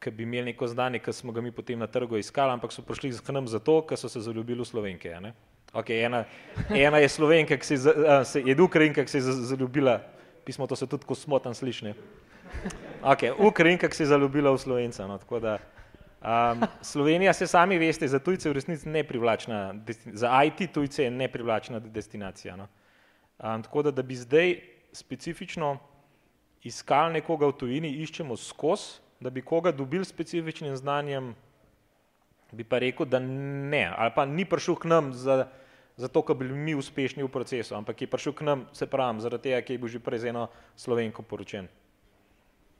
ker 0.00 0.12
bi 0.12 0.22
imeli 0.22 0.54
neko 0.54 0.66
znanje, 0.66 1.02
ker 1.04 1.14
smo 1.14 1.32
ga 1.32 1.44
mi 1.44 1.52
potem 1.52 1.78
na 1.78 1.86
trgu 1.86 2.16
iskali, 2.16 2.56
ampak 2.56 2.72
so 2.72 2.82
prišli 2.82 3.12
k 3.26 3.32
nam 3.32 3.48
zato, 3.48 3.82
ker 3.82 4.00
so 4.00 4.08
se 4.08 4.24
zaljubili 4.24 4.64
v 4.64 4.72
slovenke. 4.72 5.20
Ne? 5.20 5.34
Okay, 5.72 6.00
ena, 6.06 6.24
ena 6.70 6.98
je 7.04 7.08
slovenka, 7.08 7.60
ki 7.60 7.66
se, 7.66 7.74
uh, 7.92 8.22
se 8.24 8.40
je 8.40 8.56
ukrajinka, 8.62 9.04
ki 9.04 9.10
se 9.10 9.18
je 9.18 9.40
zaljubila, 9.52 10.00
pismo 10.48 10.66
to 10.66 10.76
se 10.76 10.86
tudi 10.86 11.04
ko 11.04 11.14
smotan 11.14 11.54
sliši. 11.54 11.92
Okay, 13.02 13.36
ukrajinka, 13.36 13.88
ki 13.88 13.96
se 13.96 14.06
je 14.06 14.14
zaljubila 14.16 14.50
v 14.54 14.58
slovenca. 14.58 15.06
No, 15.06 15.18
tako 15.18 15.40
da, 15.44 15.58
um, 16.22 16.66
Slovenija 16.82 17.32
se 17.32 17.46
sami 17.46 17.78
veste, 17.78 18.08
za 18.08 18.18
tujce 18.18 18.50
v 18.50 18.52
resnici 18.52 18.88
ne 18.88 19.04
privlačna, 19.04 19.74
za 20.12 20.32
IT 20.44 20.72
tujce 20.72 21.04
je 21.04 21.10
neprivlačna 21.10 21.78
destinacija. 21.78 22.56
No. 22.56 22.68
Um, 23.38 23.62
tako 23.62 23.82
da, 23.82 23.90
da 23.90 24.02
bi 24.02 24.16
zdaj 24.16 24.56
specifično 24.92 25.78
iskali 26.62 27.12
nekoga 27.12 27.46
v 27.46 27.56
tujini, 27.58 27.92
iščemo 28.02 28.36
skozi, 28.36 28.98
da 29.20 29.30
bi 29.30 29.42
koga 29.42 29.72
dobili 29.72 30.04
specifičnim 30.04 30.76
znanjem, 30.76 31.34
bi 32.52 32.64
pa 32.64 32.78
rekel, 32.78 33.06
da 33.06 33.18
ne, 33.18 33.88
ali 33.96 34.12
pa 34.14 34.24
ni 34.24 34.44
prišel 34.44 34.76
k 34.78 34.88
nam 34.88 35.12
za, 35.12 35.48
zato, 35.96 36.22
ker 36.22 36.36
bi 36.36 36.46
bili 36.46 36.58
mi 36.58 36.74
uspešni 36.74 37.22
v 37.22 37.28
procesu, 37.32 37.74
ampak 37.74 38.00
je 38.02 38.10
prišel 38.10 38.32
k 38.32 38.46
nam, 38.46 38.66
se 38.72 38.86
pravim, 38.86 39.20
zaradi 39.20 39.50
tega, 39.50 39.62
ker 39.62 39.74
je 39.74 39.82
bil 39.82 39.92
že 39.92 40.00
prej 40.00 40.24
z 40.24 40.32
eno 40.32 40.48
slovenko 40.76 41.22
poročen. 41.22 41.68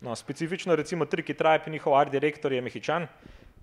No, 0.01 0.17
specifično 0.17 0.77
recimo 0.77 1.05
Triki 1.05 1.35
Tribe, 1.35 1.71
njihov 1.71 1.95
art 1.95 2.13
direktor 2.13 2.53
je 2.53 2.61
Mehičan, 2.63 3.07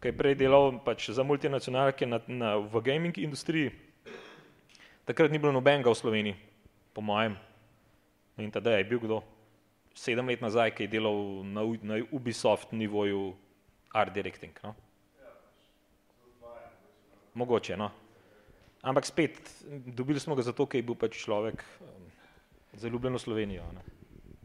ki 0.03 0.11
je 0.11 0.17
prej 0.17 0.35
delal 0.35 0.73
pač 0.83 1.09
za 1.15 1.23
multinacionalke 1.23 2.05
na, 2.05 2.19
na, 2.27 2.57
v 2.59 2.81
gaming 2.83 3.17
industriji. 3.17 3.71
Takrat 5.05 5.31
ni 5.31 5.39
bilo 5.39 5.53
nobenega 5.55 5.89
v 5.89 5.95
Sloveniji, 5.95 6.35
po 6.93 7.01
mojem. 7.01 7.37
In 8.37 8.51
tada 8.51 8.75
je 8.75 8.83
bil 8.83 8.99
kdo 8.99 9.21
sedem 9.95 10.27
let 10.27 10.43
nazaj, 10.43 10.75
ki 10.75 10.83
je 10.83 10.93
delal 10.97 11.45
na, 11.47 11.63
na 11.81 12.01
Ubisoft 12.11 12.75
nivoju 12.75 13.31
art 13.95 14.11
directing. 14.13 14.51
No? 14.63 14.75
Mogoče, 17.33 17.77
no. 17.79 17.91
Ampak 18.83 19.05
spet, 19.07 19.39
dobili 19.87 20.19
smo 20.19 20.35
ga 20.35 20.43
zato, 20.43 20.67
ker 20.67 20.83
je 20.83 20.87
bil 20.87 20.99
pač 20.99 21.15
človek 21.23 21.63
um, 21.79 22.09
zaljubljen 22.75 23.15
v 23.15 23.23
Slovenijo. 23.23 23.63
Ne? 23.71 23.94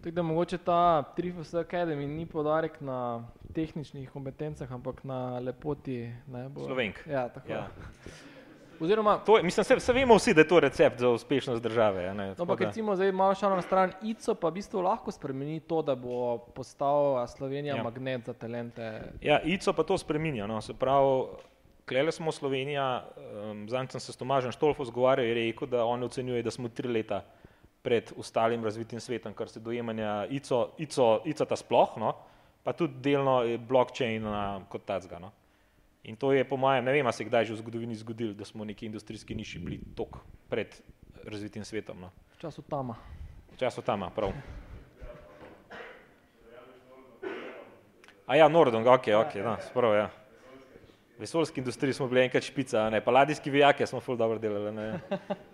Tako 0.00 0.14
da 0.14 0.22
mogoče 0.22 0.58
ta 0.58 1.02
Trifos 1.16 1.54
Academy 1.54 2.06
ni 2.06 2.26
podarek 2.26 2.80
na 2.80 3.28
tehničnih 3.54 4.10
kompetencah, 4.10 4.72
ampak 4.72 5.04
na 5.04 5.38
lepoti. 5.38 6.12
Ne, 6.26 6.48
bo... 6.48 6.64
Slovenk. 6.64 7.06
Ja, 7.06 7.28
tako. 7.28 7.52
Ja. 7.52 7.68
Oziroma, 8.80 9.18
to, 9.18 9.42
mislim, 9.42 9.64
se, 9.64 9.80
se 9.80 9.92
vemo 9.92 10.16
vsi, 10.16 10.34
da 10.34 10.40
je 10.40 10.48
to 10.48 10.60
recept 10.60 10.98
za 10.98 11.08
uspešnost 11.08 11.62
države. 11.62 12.14
Ne, 12.14 12.26
no, 12.28 12.34
ampak 12.38 12.60
recimo 12.60 12.96
zdaj 12.96 13.12
malo 13.12 13.34
šalo 13.34 13.56
na 13.56 13.62
stran, 13.62 13.92
ICO 14.02 14.34
pa 14.34 14.48
v 14.48 14.56
bistvu 14.56 14.80
lahko 14.80 15.12
spremeni 15.12 15.60
to, 15.60 15.82
da 15.82 15.94
bo 15.94 16.38
postal 16.38 17.26
Slovenija 17.28 17.76
ja. 17.76 17.82
magnet 17.82 18.24
za 18.24 18.32
talente. 18.32 19.02
Ja, 19.20 19.40
ICO 19.44 19.72
pa 19.72 19.82
to 19.82 19.98
spreminja. 19.98 20.46
No, 20.46 20.60
se 20.60 20.74
pravi, 20.74 21.26
klele 21.88 22.12
smo 22.12 22.32
Slovenija, 22.32 23.04
um, 23.50 23.68
zadnjič 23.68 23.90
sem 23.90 24.00
se 24.00 24.12
s 24.12 24.16
Tomažem 24.16 24.52
Štolfo 24.52 24.84
zgovarjal 24.84 25.28
in 25.28 25.34
rekel, 25.34 25.68
da 25.68 25.84
on 25.84 26.02
ocenjuje, 26.02 26.42
da 26.42 26.50
smo 26.50 26.68
tri 26.68 26.88
leta 26.88 27.20
pred 27.82 28.12
ostalim 28.16 28.64
razvitim 28.64 29.00
svetom, 29.00 29.34
kar 29.34 29.48
se 29.48 29.60
dojemanja 29.60 30.26
ICO, 30.30 30.74
ICO, 30.78 31.22
ICO 31.24 31.44
ta 31.44 31.56
sploh, 31.56 31.96
no, 32.00 32.14
pa 32.64 32.72
tudi 32.76 33.00
delno 33.00 33.40
blockchain 33.68 34.26
kot 34.68 34.84
tacga. 34.86 35.18
No. 35.18 35.32
In 36.04 36.16
to 36.16 36.32
je 36.32 36.44
po 36.44 36.56
mojem, 36.56 36.84
ne 36.84 36.92
vem, 36.92 37.06
a 37.06 37.12
se 37.12 37.24
kdaj 37.24 37.44
že 37.44 37.54
v 37.54 37.60
zgodovini 37.60 37.94
zgodilo, 37.94 38.32
da 38.34 38.44
smo 38.44 38.64
neki 38.64 38.86
industrijski 38.86 39.34
niši 39.34 39.58
bili 39.58 39.80
tok 39.96 40.20
pred 40.48 40.76
razvitim 41.24 41.64
svetom. 41.64 42.00
No. 42.00 42.12
V 42.36 42.40
času 42.40 42.62
tama. 42.62 42.96
V 43.52 43.56
času 43.60 43.82
tama, 43.82 44.10
prav. 44.10 44.32
A 48.30 48.36
ja, 48.36 48.48
Nordon, 48.48 48.86
ok, 48.86 49.08
ok, 49.26 49.34
no, 49.44 49.56
sprav, 49.68 49.94
ja. 49.96 50.08
V 51.18 51.26
vesoljski 51.26 51.60
industriji 51.60 51.92
smo 51.92 52.06
bili 52.08 52.22
enkrat 52.22 52.46
špica, 52.46 52.86
ne, 52.90 53.00
pa 53.04 53.10
ladijski 53.10 53.50
vijake 53.50 53.86
smo 53.86 54.00
ful 54.00 54.16
dobro 54.16 54.38
delali, 54.38 54.72
ne. 54.72 55.00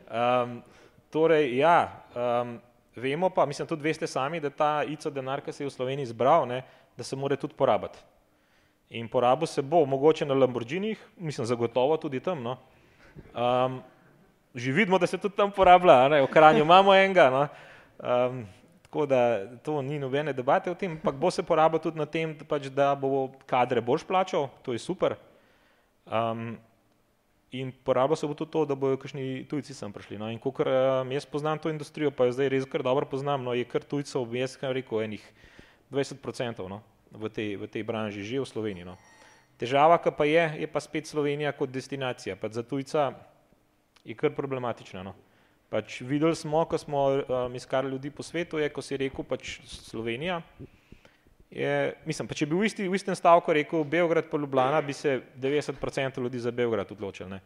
Um, 0.06 0.62
torej, 1.10 1.56
ja, 1.58 2.04
um, 2.14 2.58
vemo 2.96 3.30
pa, 3.30 3.46
mislim, 3.46 3.68
tudi 3.68 3.82
veste 3.82 4.06
sami, 4.06 4.40
da 4.40 4.50
ta 4.50 4.84
ICO 4.84 5.10
denar, 5.10 5.40
ki 5.40 5.52
se 5.52 5.64
je 5.64 5.68
v 5.68 5.74
Sloveniji 5.74 6.12
zbral, 6.12 6.46
ne, 6.48 6.62
da 6.96 7.04
se 7.04 7.16
mora 7.16 7.36
tudi 7.36 7.54
porabiti. 7.54 7.98
In 8.90 9.08
porabo 9.08 9.46
se 9.46 9.62
bo 9.62 9.84
mogoče 9.86 10.26
na 10.26 10.34
Lamborghinih, 10.34 10.98
mislim, 11.16 11.46
zagotovo 11.46 11.96
tudi 11.96 12.20
tam, 12.20 12.42
no. 12.42 12.56
Um, 13.34 13.82
že 14.54 14.72
vidimo, 14.72 14.98
da 14.98 15.06
se 15.06 15.18
tudi 15.18 15.36
tam 15.36 15.50
porablja, 15.52 16.08
ne, 16.08 16.22
v 16.22 16.30
Kranju 16.30 16.62
imamo 16.62 16.94
enega, 16.94 17.30
no. 17.30 17.48
Um, 17.98 18.46
tako 18.82 19.06
da 19.06 19.46
to 19.62 19.82
ni 19.82 19.98
nobene 19.98 20.32
debate 20.32 20.70
o 20.70 20.74
tem, 20.74 20.92
ampak 20.92 21.14
bo 21.14 21.30
se 21.30 21.42
porabil 21.42 21.80
tudi 21.80 21.98
na 21.98 22.06
tem, 22.06 22.32
pač, 22.48 22.70
da 22.72 22.94
bo 22.94 23.28
kadre 23.46 23.80
boš 23.80 24.06
plačal, 24.06 24.48
to 24.62 24.72
je 24.72 24.78
super. 24.78 25.16
Um, 26.06 26.56
in 27.60 27.72
porabil 27.72 28.16
se 28.16 28.26
bo 28.26 28.34
tudi 28.34 28.50
to, 28.52 28.64
da 28.64 28.74
bojo 28.74 28.98
kakšni 29.00 29.46
tujci 29.50 29.74
sem 29.74 29.92
prišli. 29.92 30.18
No. 30.18 30.30
In 30.32 30.38
kokor 30.42 30.68
um, 30.68 31.12
jaz 31.12 31.26
poznam 31.26 31.58
to 31.58 31.70
industrijo, 31.72 32.10
pa 32.10 32.28
jo 32.28 32.36
zdaj 32.36 32.50
res 32.52 32.66
kar 32.70 32.82
dobro 32.82 33.06
poznam, 33.06 33.44
no, 33.44 33.54
je 33.54 33.64
kar 33.64 33.84
tujcev, 33.84 34.26
jaz 34.36 34.56
kam 34.60 34.74
rekel, 34.76 35.02
enih 35.06 35.24
20% 35.90 36.66
no, 36.68 36.82
v, 37.12 37.30
tej, 37.30 37.56
v 37.60 37.70
tej 37.70 37.82
branži 37.86 38.26
že 38.26 38.42
v 38.42 38.48
Sloveniji. 38.48 38.88
No. 38.88 38.96
Težava, 39.56 39.96
ki 40.02 40.12
pa 40.12 40.28
je, 40.28 40.44
je 40.64 40.68
pa 40.68 40.80
spet 40.84 41.08
Slovenija 41.08 41.54
kot 41.56 41.72
destinacija. 41.72 42.36
Pač 42.36 42.60
za 42.60 42.64
tujca 42.66 43.14
je 44.04 44.14
kar 44.14 44.34
problematična. 44.36 45.06
No. 45.06 45.16
Pač 45.72 46.00
videli 46.06 46.36
smo, 46.36 46.62
ko 46.68 46.78
smo 46.78 47.00
um, 47.24 47.54
iskali 47.56 47.90
ljudi 47.90 48.12
po 48.14 48.22
svetu, 48.22 48.60
je, 48.62 48.68
ko 48.70 48.84
si 48.84 49.00
rekel 49.00 49.24
pač 49.26 49.58
Slovenija, 49.66 50.42
je, 51.56 51.94
mislim, 52.04 52.28
pa 52.28 52.36
če 52.36 52.48
bi 52.48 52.56
v, 52.58 52.66
isti, 52.68 52.86
v 52.88 52.98
istem 52.98 53.16
stavku 53.16 53.54
rekel 53.56 53.84
Beograd 53.88 54.28
pa 54.30 54.40
Ljubljana, 54.40 54.82
bi 54.84 54.92
se 54.92 55.20
90% 55.40 56.20
ljudi 56.22 56.40
za 56.44 56.52
Beograd 56.52 56.90
odločili. 56.92 57.30
Ne. 57.30 57.40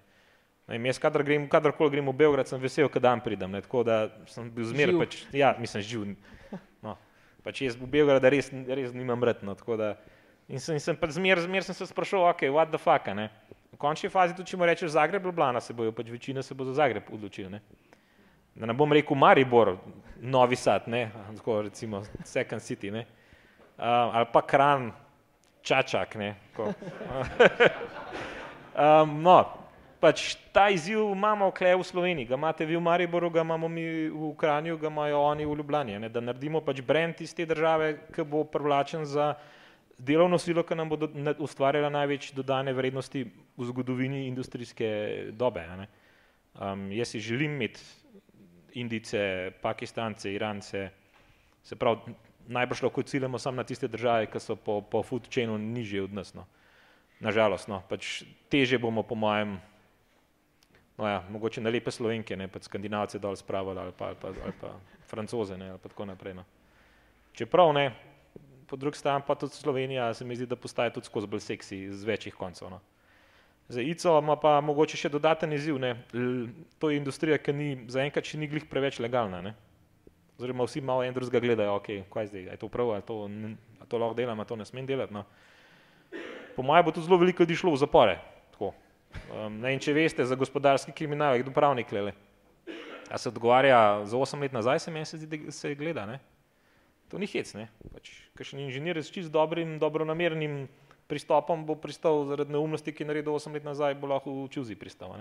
Ne, 0.70 0.78
jaz 0.90 0.98
kadar 1.02 1.22
grem, 1.26 1.48
kadarkoli 1.50 1.94
grem 1.94 2.10
v 2.10 2.14
Beograd, 2.18 2.48
sem 2.50 2.60
vesel, 2.62 2.88
kad 2.90 3.02
dan 3.02 3.22
pridem, 3.22 3.50
ne, 3.50 3.62
tako 3.64 3.84
da 3.86 4.00
sem 4.30 4.50
bil 4.54 4.68
zmer, 4.70 4.92
pač, 4.98 5.20
ja, 5.34 5.54
mislim, 5.58 5.82
živ. 5.86 6.08
No, 6.84 6.96
pač 7.46 7.64
jaz 7.64 7.78
v 7.78 7.88
Beograda 7.90 8.30
res, 8.32 8.50
res 8.50 8.94
nimam 8.96 9.22
rad, 9.26 9.42
no, 9.46 9.56
da, 9.78 9.94
in 10.48 10.62
sem, 10.62 10.78
in 10.78 10.84
sem 10.84 10.98
pač 10.98 11.16
zmer, 11.18 11.42
zmer 11.46 11.66
sem 11.66 11.76
se 11.76 11.88
sprašal, 11.90 12.28
ok, 12.30 12.46
what 12.54 12.70
the 12.70 12.78
fuck, 12.78 13.10
ne. 13.14 13.30
V 13.74 13.78
končni 13.82 14.10
fazi 14.10 14.34
tudi, 14.36 14.50
če 14.52 14.58
mu 14.60 14.66
rečeš 14.68 14.94
Zagreb, 14.94 15.26
Ljubljana, 15.26 15.62
se 15.62 15.74
bojo, 15.74 15.94
pač 15.94 16.10
večina 16.10 16.42
se 16.46 16.54
bo 16.54 16.66
za 16.68 16.78
Zagreb 16.82 17.10
odločila, 17.14 17.56
ne 17.58 17.62
da 18.54 18.66
ne 18.66 18.74
bom 18.74 18.92
rekel 18.92 19.16
Maribor, 19.16 19.76
Novi 20.20 20.56
Sad, 20.56 20.82
ne, 20.86 21.10
tako 21.36 21.62
recimo 21.62 22.02
Second 22.24 22.62
City, 22.62 22.90
ne, 22.92 23.06
ali 23.80 24.26
pa 24.32 24.42
Kran, 24.42 24.92
Čačak, 25.62 26.14
ne, 26.14 26.34
um, 28.76 29.22
no, 29.22 29.44
pač 30.00 30.34
ta 30.52 30.68
izziv 30.72 31.12
imamo 31.12 31.50
kle 31.52 31.74
v 31.76 31.84
Sloveniji, 31.84 32.28
ga 32.30 32.38
imate 32.40 32.64
vi 32.64 32.76
v 32.76 32.82
Mariboru, 32.82 33.30
ga 33.30 33.44
imamo 33.44 33.68
mi 33.68 33.84
v 34.08 34.32
Kranju, 34.40 34.78
ga 34.80 34.88
imajo 34.88 35.20
oni 35.20 35.46
v 35.46 35.56
Ljubljani, 35.60 35.98
ne, 36.00 36.08
da 36.08 36.20
naredimo 36.24 36.62
pač 36.64 36.80
brand 36.80 37.20
iz 37.20 37.34
te 37.36 37.46
države, 37.46 37.92
ki 38.14 38.24
bo 38.24 38.44
privlačen 38.48 39.04
za 39.04 39.34
delovno 40.00 40.38
silo, 40.40 40.64
ki 40.64 40.74
nam 40.74 40.88
bo 40.88 40.96
do, 40.96 41.10
ne, 41.12 41.34
ustvarjala 41.38 41.92
največ 41.92 42.32
dodane 42.36 42.72
vrednosti 42.72 43.24
v 43.56 43.68
zgodovini 43.68 44.26
industrijske 44.28 44.88
dobe. 45.36 45.66
Um, 46.56 46.88
jaz 46.92 47.12
si 47.12 47.20
želim 47.20 47.60
imeti 47.60 47.80
Indice, 48.80 49.50
Pakistance, 49.60 50.32
Irance, 50.32 50.88
se 51.62 51.76
pravi, 51.76 52.14
najbrž 52.48 52.82
lahko 52.82 53.02
ciljamo 53.02 53.38
samo 53.38 53.56
na 53.56 53.64
tiste 53.64 53.88
države, 53.88 54.26
ki 54.30 54.40
so 54.40 54.56
po, 54.56 54.80
po 54.80 55.02
food 55.02 55.28
chainu 55.32 55.58
nižje 55.58 56.02
od 56.02 56.12
nas. 56.12 56.34
No. 56.34 56.46
Nažalost, 57.20 57.68
no. 57.68 57.82
pač 57.88 58.22
teže 58.48 58.78
bomo 58.78 59.02
po 59.02 59.14
mojem, 59.14 59.58
no 60.98 61.08
ja, 61.08 61.24
mogoče 61.30 61.60
na 61.60 61.70
lepe 61.70 61.92
slovenke, 61.92 62.36
ne, 62.36 62.48
pač 62.48 62.68
skandinavce 62.68 63.18
dol 63.18 63.36
spravili 63.36 63.80
ali 63.80 63.92
pa, 63.92 64.12
ali 64.12 64.16
pa, 64.20 64.28
ali 64.28 64.54
pa 64.60 64.72
francoze 65.08 65.56
ne, 65.56 65.70
ali 65.70 65.78
pa 65.78 65.88
tako 65.88 66.08
naprej. 66.08 66.34
No. 66.34 66.44
Čeprav 67.36 67.72
ne, 67.76 67.90
po 68.66 68.76
drugi 68.76 68.98
strani 68.98 69.24
pa 69.26 69.34
tudi 69.34 69.52
Slovenija 69.52 70.14
se 70.14 70.24
mi 70.24 70.36
zdi, 70.36 70.46
da 70.46 70.56
postaje 70.56 70.92
tudi 70.92 71.06
skozi 71.06 71.26
bolj 71.26 71.40
seksi 71.40 71.90
z 71.90 72.04
večjih 72.04 72.34
koncev. 72.34 72.70
No. 72.70 72.80
Za 73.68 73.80
ICO 73.80 74.18
ima 74.18 74.34
pa 74.36 74.60
mogoče 74.60 74.98
še 74.98 75.08
dodaten 75.08 75.52
izziv. 75.52 75.78
Ne. 75.78 75.92
To 76.82 76.90
je 76.90 76.96
industrija, 76.98 77.38
ki 77.38 77.52
ni 77.54 77.68
zaenkrat 77.86 78.26
še 78.26 78.38
ni 78.38 78.48
glih 78.50 78.64
preveč 78.66 78.98
legalna. 78.98 79.42
Ne. 79.44 79.54
Oziroma 80.40 80.64
vsi 80.64 80.80
malo 80.80 81.04
en 81.04 81.12
drugega 81.12 81.42
gledajo, 81.44 81.74
ok, 81.76 81.88
kaj 82.08 82.30
zdaj, 82.30 82.46
je 82.48 82.56
to 82.56 82.68
prav, 82.72 82.94
ali 82.96 83.04
to, 83.04 83.16
a 83.76 83.84
to 83.84 83.98
lahko 84.00 84.16
delam, 84.16 84.40
a 84.40 84.46
to 84.48 84.56
ne 84.56 84.64
smem 84.64 84.86
delati. 84.88 85.12
No. 85.12 85.26
Po 86.56 86.64
mojem 86.64 86.86
bo 86.86 86.94
to 86.96 87.04
zelo 87.04 87.18
veliko 87.20 87.44
ljudi 87.44 87.58
šlo 87.60 87.74
v 87.74 87.80
zapore. 87.82 88.16
Tako. 88.54 88.72
Um, 89.28 89.60
ne, 89.60 89.74
in 89.76 89.82
če 89.84 89.92
veste, 89.92 90.24
za 90.24 90.38
gospodarski 90.40 90.96
kriminal 90.96 91.36
je 91.36 91.44
kdo 91.44 91.52
pravnik 91.52 91.92
lele. 91.92 92.16
A 93.10 93.18
se 93.20 93.28
odgovarja 93.28 94.06
za 94.08 94.16
8 94.16 94.40
let 94.40 94.56
nazaj, 94.56 94.80
se 94.80 94.90
meni 94.90 95.04
se 95.04 95.20
zdi, 95.20 95.42
da 95.44 95.52
se 95.52 95.74
gleda. 95.76 96.06
Ne. 96.08 96.20
To 97.12 97.20
ni 97.20 97.28
hec, 97.28 97.52
ne. 97.58 97.68
Pač, 97.92 98.14
kakšen 98.38 98.64
inženir 98.64 98.96
s 98.96 99.12
čist 99.12 99.28
dobrim, 99.34 99.76
dobronamernim 99.82 100.70
pristopom 101.10 101.66
bo 101.68 101.76
pristal 101.76 102.24
zaradi 102.30 102.54
neumnosti, 102.56 102.96
ki 102.96 103.04
je 103.04 103.12
naredil 103.12 103.36
8 103.36 103.60
let 103.60 103.66
nazaj, 103.68 103.98
bo 104.00 104.08
lahko 104.08 104.32
v 104.40 104.48
čuzi 104.56 104.78
pristal. 104.78 105.18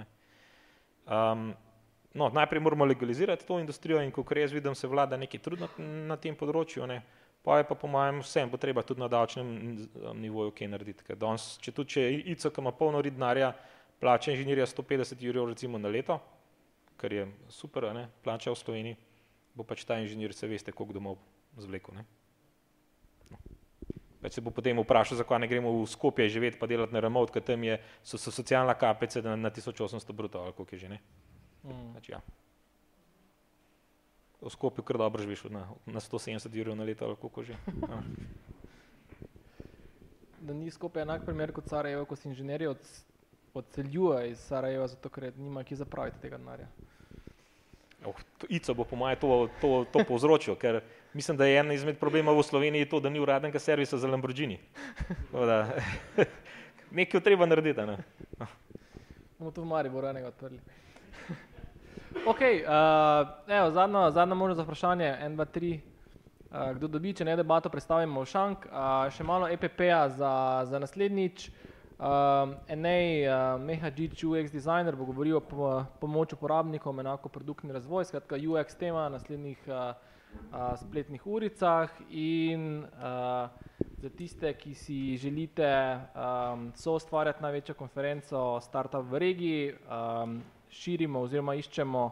Um, 1.10 1.52
no, 2.14 2.30
najprej 2.30 2.62
moramo 2.62 2.86
legalizirati 2.86 3.46
to 3.46 3.60
industrijo 3.60 4.02
in 4.02 4.12
kot 4.12 4.32
jaz 4.38 4.52
vidim, 4.52 4.76
se 4.76 4.88
vlada 4.88 5.18
nekaj 5.18 5.42
trud 5.42 5.66
na, 5.78 6.18
tem 6.18 6.36
področju, 6.36 6.88
ne. 6.88 7.02
pa 7.44 7.58
je 7.58 7.64
pa 7.64 7.76
po 7.76 7.88
mojem 7.88 8.20
vsem 8.20 8.50
bo 8.50 8.58
treba 8.58 8.84
tudi 8.84 9.00
na 9.00 9.08
davčnem 9.08 9.48
nivoju 10.20 10.52
kaj 10.52 10.68
narediti. 10.68 11.06
Ker 11.08 11.16
danes, 11.16 11.58
če 11.64 11.72
tudi 11.72 11.96
če 11.96 12.08
ICO, 12.34 12.52
ki 12.52 12.62
ima 12.62 12.72
polno 12.72 13.02
ridnarja, 13.02 13.54
plača 14.00 14.32
inženirja 14.32 14.66
150 14.66 15.24
jurjev 15.24 15.48
recimo 15.54 15.80
na 15.80 15.90
leto, 15.90 16.20
kar 16.98 17.14
je 17.14 17.28
super, 17.50 17.94
ne, 17.96 18.10
plača 18.24 18.52
v 18.52 18.60
Sloveniji, 18.60 18.98
bo 19.56 19.64
pač 19.64 19.86
ta 19.88 20.00
inženir 20.00 20.34
se 20.36 20.48
veste, 20.48 20.72
koliko 20.72 21.00
domov 21.00 21.18
zvlekel. 21.58 21.96
Ne. 21.96 22.06
Pač 24.20 24.36
se 24.36 24.44
bo 24.44 24.52
potem 24.52 24.76
vprašal, 24.84 25.22
zakaj 25.22 25.40
ne 25.40 25.48
gremo 25.48 25.72
v 25.72 25.88
Skopje 25.88 26.28
živeti 26.28 26.60
pa 26.60 26.68
delati 26.68 26.92
na 26.92 27.00
remote, 27.00 27.32
ker 27.32 27.44
tam 27.44 27.64
je, 27.64 27.80
so, 28.04 28.20
so 28.20 28.36
socialna 28.36 28.76
kapica 28.76 29.24
na, 29.24 29.38
na 29.40 29.52
1800 29.52 30.12
bruto 30.12 30.44
ali 30.44 30.54
koliko 30.54 30.76
je 30.76 30.80
že 30.80 30.90
ne. 30.92 31.00
Mm. 31.64 31.94
Pač, 31.94 32.10
ja. 32.10 32.22
V 34.42 34.50
Skopju 34.50 34.84
kar 34.84 34.98
dobro 34.98 35.22
živiš 35.22 35.44
na, 35.52 35.68
na 35.86 36.00
170 36.00 36.56
jurjev 36.56 36.76
na 36.76 36.84
leto 36.88 37.06
ali 37.06 37.16
koliko 37.16 37.44
že. 37.44 37.54
Ja. 37.54 38.02
Da 40.40 40.54
ni 40.54 40.72
Skopje 40.72 41.02
enak 41.02 41.26
primer 41.26 41.52
kot 41.52 41.68
Sarajevo, 41.68 42.06
ko 42.06 42.16
se 42.16 42.30
inženirji 42.30 42.68
od, 42.68 42.78
odseljujejo 43.54 44.30
iz 44.32 44.40
Sarajeva, 44.40 44.88
zato 44.88 45.10
ker 45.10 45.34
nima 45.36 45.64
ki 45.68 45.76
zapraviti 45.76 46.22
tega 46.22 46.38
denarja. 46.38 46.68
Oh, 48.06 48.16
Ico 48.48 48.74
bo 48.74 48.86
po 48.88 48.96
mojem 48.96 49.20
to, 49.20 49.50
to, 49.62 49.86
to 49.92 50.06
povzročil, 50.08 50.56
ker 50.56 50.80
mislim, 51.14 51.38
da 51.38 51.46
je 51.46 51.60
en 51.60 51.72
izmed 51.72 52.00
problemov 52.00 52.40
v 52.40 52.44
Sloveniji 52.48 52.88
to, 52.90 53.00
da 53.04 53.10
ni 53.10 53.20
uradnega 53.20 53.60
servisa 53.60 53.98
za 53.98 54.08
Lamborghini. 54.08 54.60
Nekaj 56.92 57.22
treba 57.22 57.46
narediti. 57.46 57.82
Ne? 57.82 57.98
Bomo 59.40 59.52
to 59.52 59.62
v 59.62 59.68
Mariboru 59.68 60.08
enega 60.08 60.32
odprli. 60.32 60.60
Ok, 62.30 62.42
uh, 62.42 63.28
evo, 63.48 63.72
zadnja, 63.72 64.12
zadnja 64.12 64.36
možnost 64.36 64.58
za 64.58 64.64
vprašanje, 64.64 65.18
en, 65.22 65.36
dva, 65.36 65.46
tri. 65.46 65.82
Uh, 66.52 66.72
kdo 66.76 66.88
dobi, 66.88 67.14
če 67.14 67.26
ne 67.26 67.36
debato, 67.38 67.70
predstavimo 67.70 68.22
v 68.22 68.30
šank. 68.30 68.68
Uh, 68.70 69.10
še 69.14 69.26
malo 69.26 69.50
EPP-a 69.50 70.04
za, 70.14 70.34
za 70.70 70.82
naslednjič. 70.82 71.50
Uh, 72.00 72.54
Enej 72.72 73.26
uh, 73.28 73.58
Mehajic, 73.62 74.22
UX 74.24 74.54
designer, 74.54 74.96
bo 74.96 75.10
govoril 75.10 75.38
o 75.38 75.44
po, 75.44 75.72
pomoč 76.00 76.34
uporabnikom, 76.38 77.02
enako 77.02 77.30
produktni 77.34 77.76
razvoj, 77.76 78.08
skratka 78.08 78.40
UX 78.40 78.78
tema 78.80 79.10
naslednjih 79.12 79.66
uh, 79.68 79.92
spletnih 80.80 81.26
uricah 81.28 81.92
in 82.10 82.86
uh, 82.86 83.50
za 84.00 84.10
tiste, 84.10 84.54
ki 84.54 84.74
si 84.74 85.18
želite 85.18 85.68
um, 86.16 86.72
so 86.76 86.96
ustvarjati 86.96 87.44
največjo 87.44 87.76
konferenco 87.76 88.60
Startup 88.64 89.04
v 89.04 89.20
regiji, 89.20 89.74
um, 89.92 90.40
širimo 90.70 91.22
oziroma 91.22 91.56
iščemo 91.56 92.04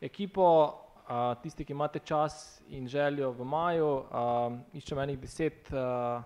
ekipo, 0.00 0.46
uh, 0.66 1.32
tisti, 1.42 1.64
ki 1.64 1.72
imate 1.72 1.98
čas 1.98 2.62
in 2.68 2.88
željo 2.88 3.30
v 3.38 3.44
maju, 3.44 3.88
uh, 3.88 4.58
iščemo 4.74 5.02
enih 5.02 5.18
deset 5.18 5.72
uh, 5.72 6.22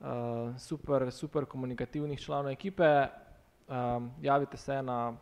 uh, 0.00 0.56
super, 0.58 1.10
super 1.12 1.44
komunikativnih 1.44 2.20
članov 2.20 2.52
ekipe, 2.52 3.06
um, 3.68 4.10
javite 4.22 4.56
se 4.56 4.82
na 4.82 5.14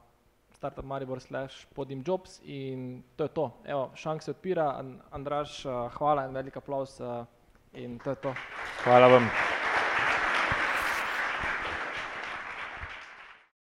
startup 0.52 0.84
Maribor 0.84 1.20
slash 1.20 1.66
podim 1.74 2.02
jobs 2.06 2.40
in 2.44 3.02
to 3.16 3.24
je 3.24 3.28
to. 3.28 3.50
Evo, 3.64 3.90
šank 3.94 4.22
se 4.22 4.30
odpira, 4.30 4.84
Andraš, 5.10 5.64
uh, 5.66 5.92
hvala 5.98 6.26
in 6.26 6.34
velik 6.34 6.56
aplaus 6.56 7.00
uh, 7.00 7.24
In 7.74 7.98
to 7.98 8.10
je 8.10 8.16
to. 8.16 8.34
Hvala 8.84 9.08
vam. 9.08 9.53